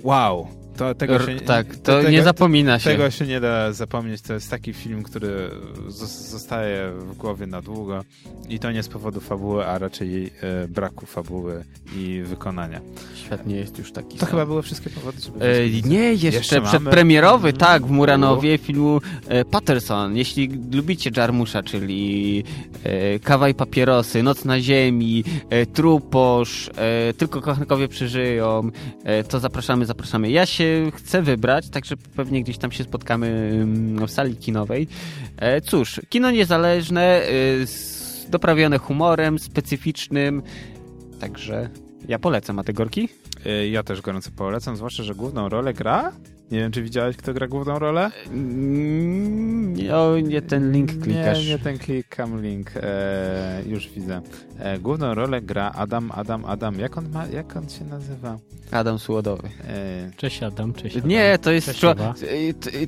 wow. 0.04 0.48
To, 0.78 0.96
tego 0.96 1.20
się, 1.20 1.36
tak, 1.36 1.76
to, 1.76 1.98
tego, 1.98 2.10
nie 2.10 2.24
zapomina 2.24 2.80
się. 2.80 2.90
tego 2.90 3.12
się 3.12 3.26
nie 3.28 3.40
da 3.40 3.74
zapomnieć. 3.74 4.22
To 4.22 4.34
jest 4.34 4.50
taki 4.52 4.74
film, 4.74 5.04
który 5.04 5.50
zos- 5.88 6.30
zostaje 6.30 6.92
w 6.92 7.16
głowie 7.18 7.48
na 7.48 7.62
długo 7.62 8.04
i 8.50 8.60
to 8.60 8.72
nie 8.72 8.84
z 8.84 8.88
powodu 8.88 9.20
fabuły, 9.20 9.66
a 9.66 9.78
raczej 9.78 10.26
e, 10.42 10.68
braku 10.68 11.06
fabuły 11.06 11.64
i 11.98 12.22
wykonania. 12.26 12.82
Świat 13.16 13.48
nie 13.48 13.56
jest 13.56 13.78
już 13.80 13.92
taki 13.92 14.14
To 14.18 14.20
sam. 14.20 14.30
chyba 14.30 14.46
były 14.46 14.62
wszystkie 14.62 14.90
powody, 14.90 15.18
żeby... 15.22 15.46
E, 15.46 15.90
nie, 15.90 16.00
jeszcze, 16.14 16.28
Jeszcze 16.28 16.56
mamy? 16.62 16.70
przedpremierowy, 16.70 17.54
tak, 17.54 17.86
w 17.86 17.90
Muranowie 17.90 18.58
filmu 18.58 19.02
e, 19.28 19.46
Patterson. 19.46 20.18
Jeśli 20.18 20.50
lubicie 20.74 21.12
Jarmusza, 21.18 21.64
czyli 21.64 22.44
e, 22.84 23.20
Kawa 23.20 23.50
i 23.50 23.54
papierosy, 23.54 24.24
Noc 24.24 24.46
na 24.46 24.62
ziemi, 24.62 25.24
e, 25.50 25.66
Truposz, 25.66 26.70
e, 26.78 27.14
Tylko 27.14 27.42
kochankowie 27.42 27.88
przeżyją, 27.88 28.70
e, 29.04 29.24
to 29.24 29.40
zapraszamy, 29.40 29.86
zapraszamy. 29.86 30.30
Ja 30.32 30.46
się 30.46 30.63
chcę 30.96 31.22
wybrać, 31.22 31.70
także 31.70 31.98
pewnie 31.98 32.44
gdzieś 32.44 32.58
tam 32.58 32.72
się 32.72 32.84
spotkamy 32.84 33.52
w 34.08 34.12
sali 34.12 34.36
kinowej. 34.36 34.88
E, 35.38 35.62
cóż, 35.62 36.02
kino 36.10 36.32
niezależne, 36.32 37.22
z, 37.66 38.26
doprawione 38.30 38.78
humorem, 38.78 39.40
specyficznym, 39.40 40.42
także 41.20 41.70
ja 42.08 42.20
polecam. 42.20 42.60
A 42.60 42.64
te 42.64 42.74
gorki? 42.74 43.10
E, 43.46 43.68
Ja 43.68 43.84
też 43.84 44.02
gorąco 44.02 44.30
polecam, 44.36 44.76
zwłaszcza, 44.78 45.04
że 45.04 45.16
główną 45.16 45.50
rolę 45.50 45.74
gra... 45.74 46.12
Nie 46.54 46.60
wiem, 46.60 46.72
czy 46.72 46.84
widziałeś, 46.84 47.18
kto 47.18 47.34
gra 47.34 47.48
główną 47.48 47.80
rolę? 47.80 48.12
Mm, 48.28 49.76
O, 49.94 50.20
nie 50.20 50.42
ten 50.42 50.72
link 50.72 50.92
klikasz. 51.04 51.40
Nie, 51.46 51.50
nie 51.50 51.60
ten 51.60 51.78
klikam 51.78 52.42
link. 52.42 52.72
E, 52.76 53.62
już 53.66 53.90
widzę. 53.90 54.22
E, 54.60 54.80
główną 54.80 55.14
rolę 55.16 55.42
gra 55.42 55.72
Adam, 55.76 56.12
Adam, 56.16 56.46
Adam. 56.46 56.80
Jak 56.80 56.98
on, 56.98 57.10
ma, 57.10 57.26
jak 57.28 57.56
on 57.58 57.70
się 57.70 57.86
nazywa? 57.86 58.38
Adam 58.72 59.00
Słodowy. 59.00 59.50
E, 59.68 60.12
Cześć 60.18 60.44
Adam, 60.44 60.74
cześć 60.74 60.98
Adam. 60.98 61.10
Nie, 61.10 61.38
to 61.42 61.52
jest, 61.52 61.66
Cześć, 61.68 61.82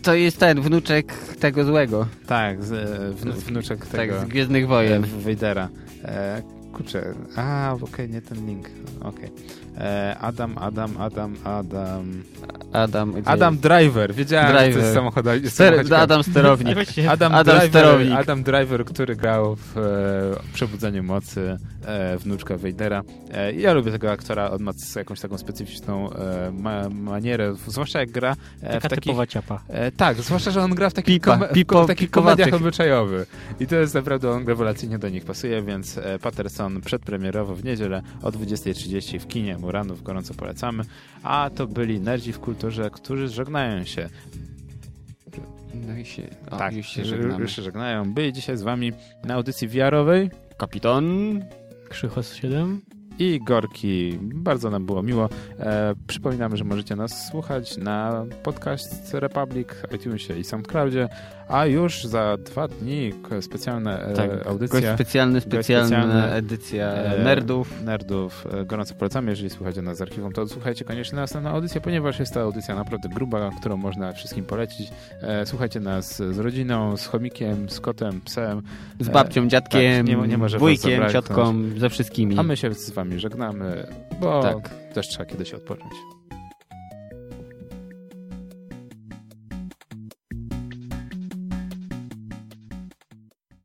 to 0.03 0.13
jest 0.15 0.39
ten 0.39 0.61
wnuczek 0.61 1.13
tego 1.39 1.63
złego. 1.63 2.07
tak, 2.27 2.63
z, 2.63 2.71
e, 2.71 3.11
wnu, 3.13 3.33
wnuczek 3.33 3.85
tego... 3.85 4.13
Tak, 4.13 4.25
z 4.25 4.29
Gwiezdnych 4.29 4.63
e, 4.63 4.67
Wojen. 4.67 5.05
Vadera. 5.19 5.69
E, 6.03 6.41
kurczę, 6.73 7.13
a, 7.35 7.75
okej, 7.81 8.09
nie 8.09 8.21
ten 8.21 8.47
link. 8.47 8.69
Okej. 9.01 9.25
E, 9.29 9.64
Adam, 10.21 10.57
Adam, 10.57 10.97
Adam, 10.97 11.35
Adam... 11.43 12.23
Adam. 12.73 13.11
gdzie 13.11 13.29
Adam 13.29 13.57
Driver, 13.57 14.13
wiedziałem, 14.13 14.47
że 14.47 14.53
to 14.53 14.59
Driver. 14.59 14.83
jest 14.83 15.43
jest? 15.43 15.55
Ster- 15.55 15.93
Adam 15.95 16.23
Sterownik. 16.23 16.77
Adam, 17.09 17.35
Adam 17.35 17.57
Driver, 17.57 17.69
Sterownik. 17.69 18.13
Adam 18.19 18.43
Driver, 18.43 18.85
który 18.85 19.15
grał 19.15 19.55
w 19.55 19.77
e, 19.77 20.53
Przebudzeniu 20.53 21.03
Mocy 21.03 21.57
e, 21.85 22.17
wnuczka 22.17 22.57
Vadera. 22.57 23.03
E, 23.33 23.53
ja 23.53 23.73
lubię 23.73 23.91
tego 23.91 24.11
aktora, 24.11 24.51
on 24.51 24.63
ma 24.63 24.71
jakąś 24.95 25.19
taką 25.19 25.37
specyficzną 25.37 26.13
e, 26.13 26.51
ma, 26.51 26.89
manierę, 26.89 27.55
zwłaszcza 27.67 27.99
jak 27.99 28.11
gra 28.11 28.35
e, 28.61 28.67
taka 28.67 28.79
w 28.79 28.81
takich... 28.81 29.03
typowa 29.03 29.27
ciapa. 29.27 29.61
E, 29.67 29.91
tak, 29.91 30.17
zwłaszcza, 30.17 30.51
że 30.51 30.61
on 30.61 30.75
gra 30.75 30.89
w 30.89 30.93
takich, 30.93 31.15
Pipa, 31.21 31.37
kom- 31.37 31.47
w 31.47 31.51
pipo- 31.51 31.65
ko- 31.65 31.85
takich 31.85 32.11
komediach 32.11 32.53
obyczajowych. 32.53 33.55
I 33.59 33.67
to 33.67 33.75
jest 33.75 33.93
naprawdę, 33.93 34.31
on 34.31 34.47
rewelacyjnie 34.47 34.99
do 34.99 35.09
nich 35.09 35.25
pasuje, 35.25 35.61
więc 35.61 35.97
e, 35.97 36.19
Patterson 36.19 36.81
przedpremierowo 36.81 37.55
w 37.55 37.63
niedzielę 37.63 38.01
o 38.21 38.29
20.30 38.29 39.19
w 39.19 39.27
kinie 39.27 39.57
Muranów 39.65 40.03
gorąco 40.03 40.33
polecamy. 40.33 40.83
A 41.23 41.49
to 41.55 41.67
byli 41.67 41.99
nerdzi 41.99 42.33
w 42.33 42.39
kulturze, 42.39 42.89
którzy 42.89 43.27
żegnają 43.27 43.83
się. 43.83 44.09
No 45.87 45.97
i 45.97 46.05
się, 46.05 46.23
o, 46.51 46.57
tak, 46.57 46.73
już 46.73 46.87
się 46.87 47.01
już 47.01 47.09
żegnamy. 47.09 47.41
już 47.41 47.55
się 47.55 47.61
żegnają. 47.61 48.13
Byli 48.13 48.33
dzisiaj 48.33 48.57
z 48.57 48.61
wami 48.61 48.91
na 49.23 49.33
audycji 49.33 49.67
VR-owej 49.67 50.29
Kapitan. 50.57 51.05
Krzychos 51.89 52.33
7. 52.33 52.81
i 53.19 53.39
Gorki. 53.45 54.19
Bardzo 54.21 54.69
nam 54.69 54.85
było 54.85 55.03
miło. 55.03 55.29
E, 55.59 55.93
przypominamy, 56.07 56.57
że 56.57 56.63
możecie 56.63 56.95
nas 56.95 57.27
słuchać 57.27 57.77
na 57.77 58.25
podcast 58.43 59.13
Republic, 59.13 59.67
iTunesie 59.95 60.39
i 60.39 60.43
SoundCloudzie, 60.43 61.09
a 61.47 61.65
już 61.65 62.03
za 62.03 62.37
dwa 62.37 62.67
dni 62.67 63.13
specjalna 63.41 63.99
e, 63.99 64.13
Tak, 64.13 64.29
gość 64.29 64.47
audycja 64.47 64.95
specjalny, 64.95 65.41
specjalna 65.41 66.27
edycja 66.27 66.87
e, 66.87 67.23
nerdów. 67.23 67.81
Nerdów. 67.83 68.47
E, 68.61 68.65
Gorąco 68.65 68.95
polecamy, 68.95 69.31
jeżeli 69.31 69.49
słuchacie 69.49 69.81
nas 69.81 69.97
z 69.97 70.01
archiwum, 70.01 70.31
to 70.31 70.47
słuchajcie 70.47 70.85
koniecznie 70.85 71.15
następną 71.15 71.49
audycję, 71.49 71.81
ponieważ 71.81 72.19
jest 72.19 72.33
to 72.33 72.41
audycja 72.41 72.75
naprawdę 72.75 73.09
gruba, 73.09 73.49
którą 73.59 73.77
można 73.77 74.11
wszystkim 74.13 74.45
polecić. 74.45 74.89
Słuchajcie 75.45 75.79
nas 75.79 76.17
z 76.17 76.39
rodziną, 76.39 76.97
z 76.97 77.05
chomikiem, 77.05 77.69
z 77.69 77.79
kotem, 77.79 78.21
psem, 78.21 78.61
Z 78.99 79.09
babcią, 79.09 79.47
dziadkiem, 79.47 80.07
tak, 80.07 80.15
nie- 80.21 80.27
nie 80.27 80.37
może 80.37 80.57
wujkiem, 80.59 81.09
ciotką, 81.09 81.53
ze 81.77 81.89
wszystkimi. 81.89 82.39
a 82.39 82.43
my 82.43 82.57
się 82.57 82.73
z 82.73 82.89
wami 82.89 83.19
żegnamy, 83.19 83.87
bo 84.21 84.41
Tak. 84.41 84.69
też 84.93 85.07
trzeba 85.07 85.25
kiedyś 85.25 85.53
odpocząć. 85.53 85.93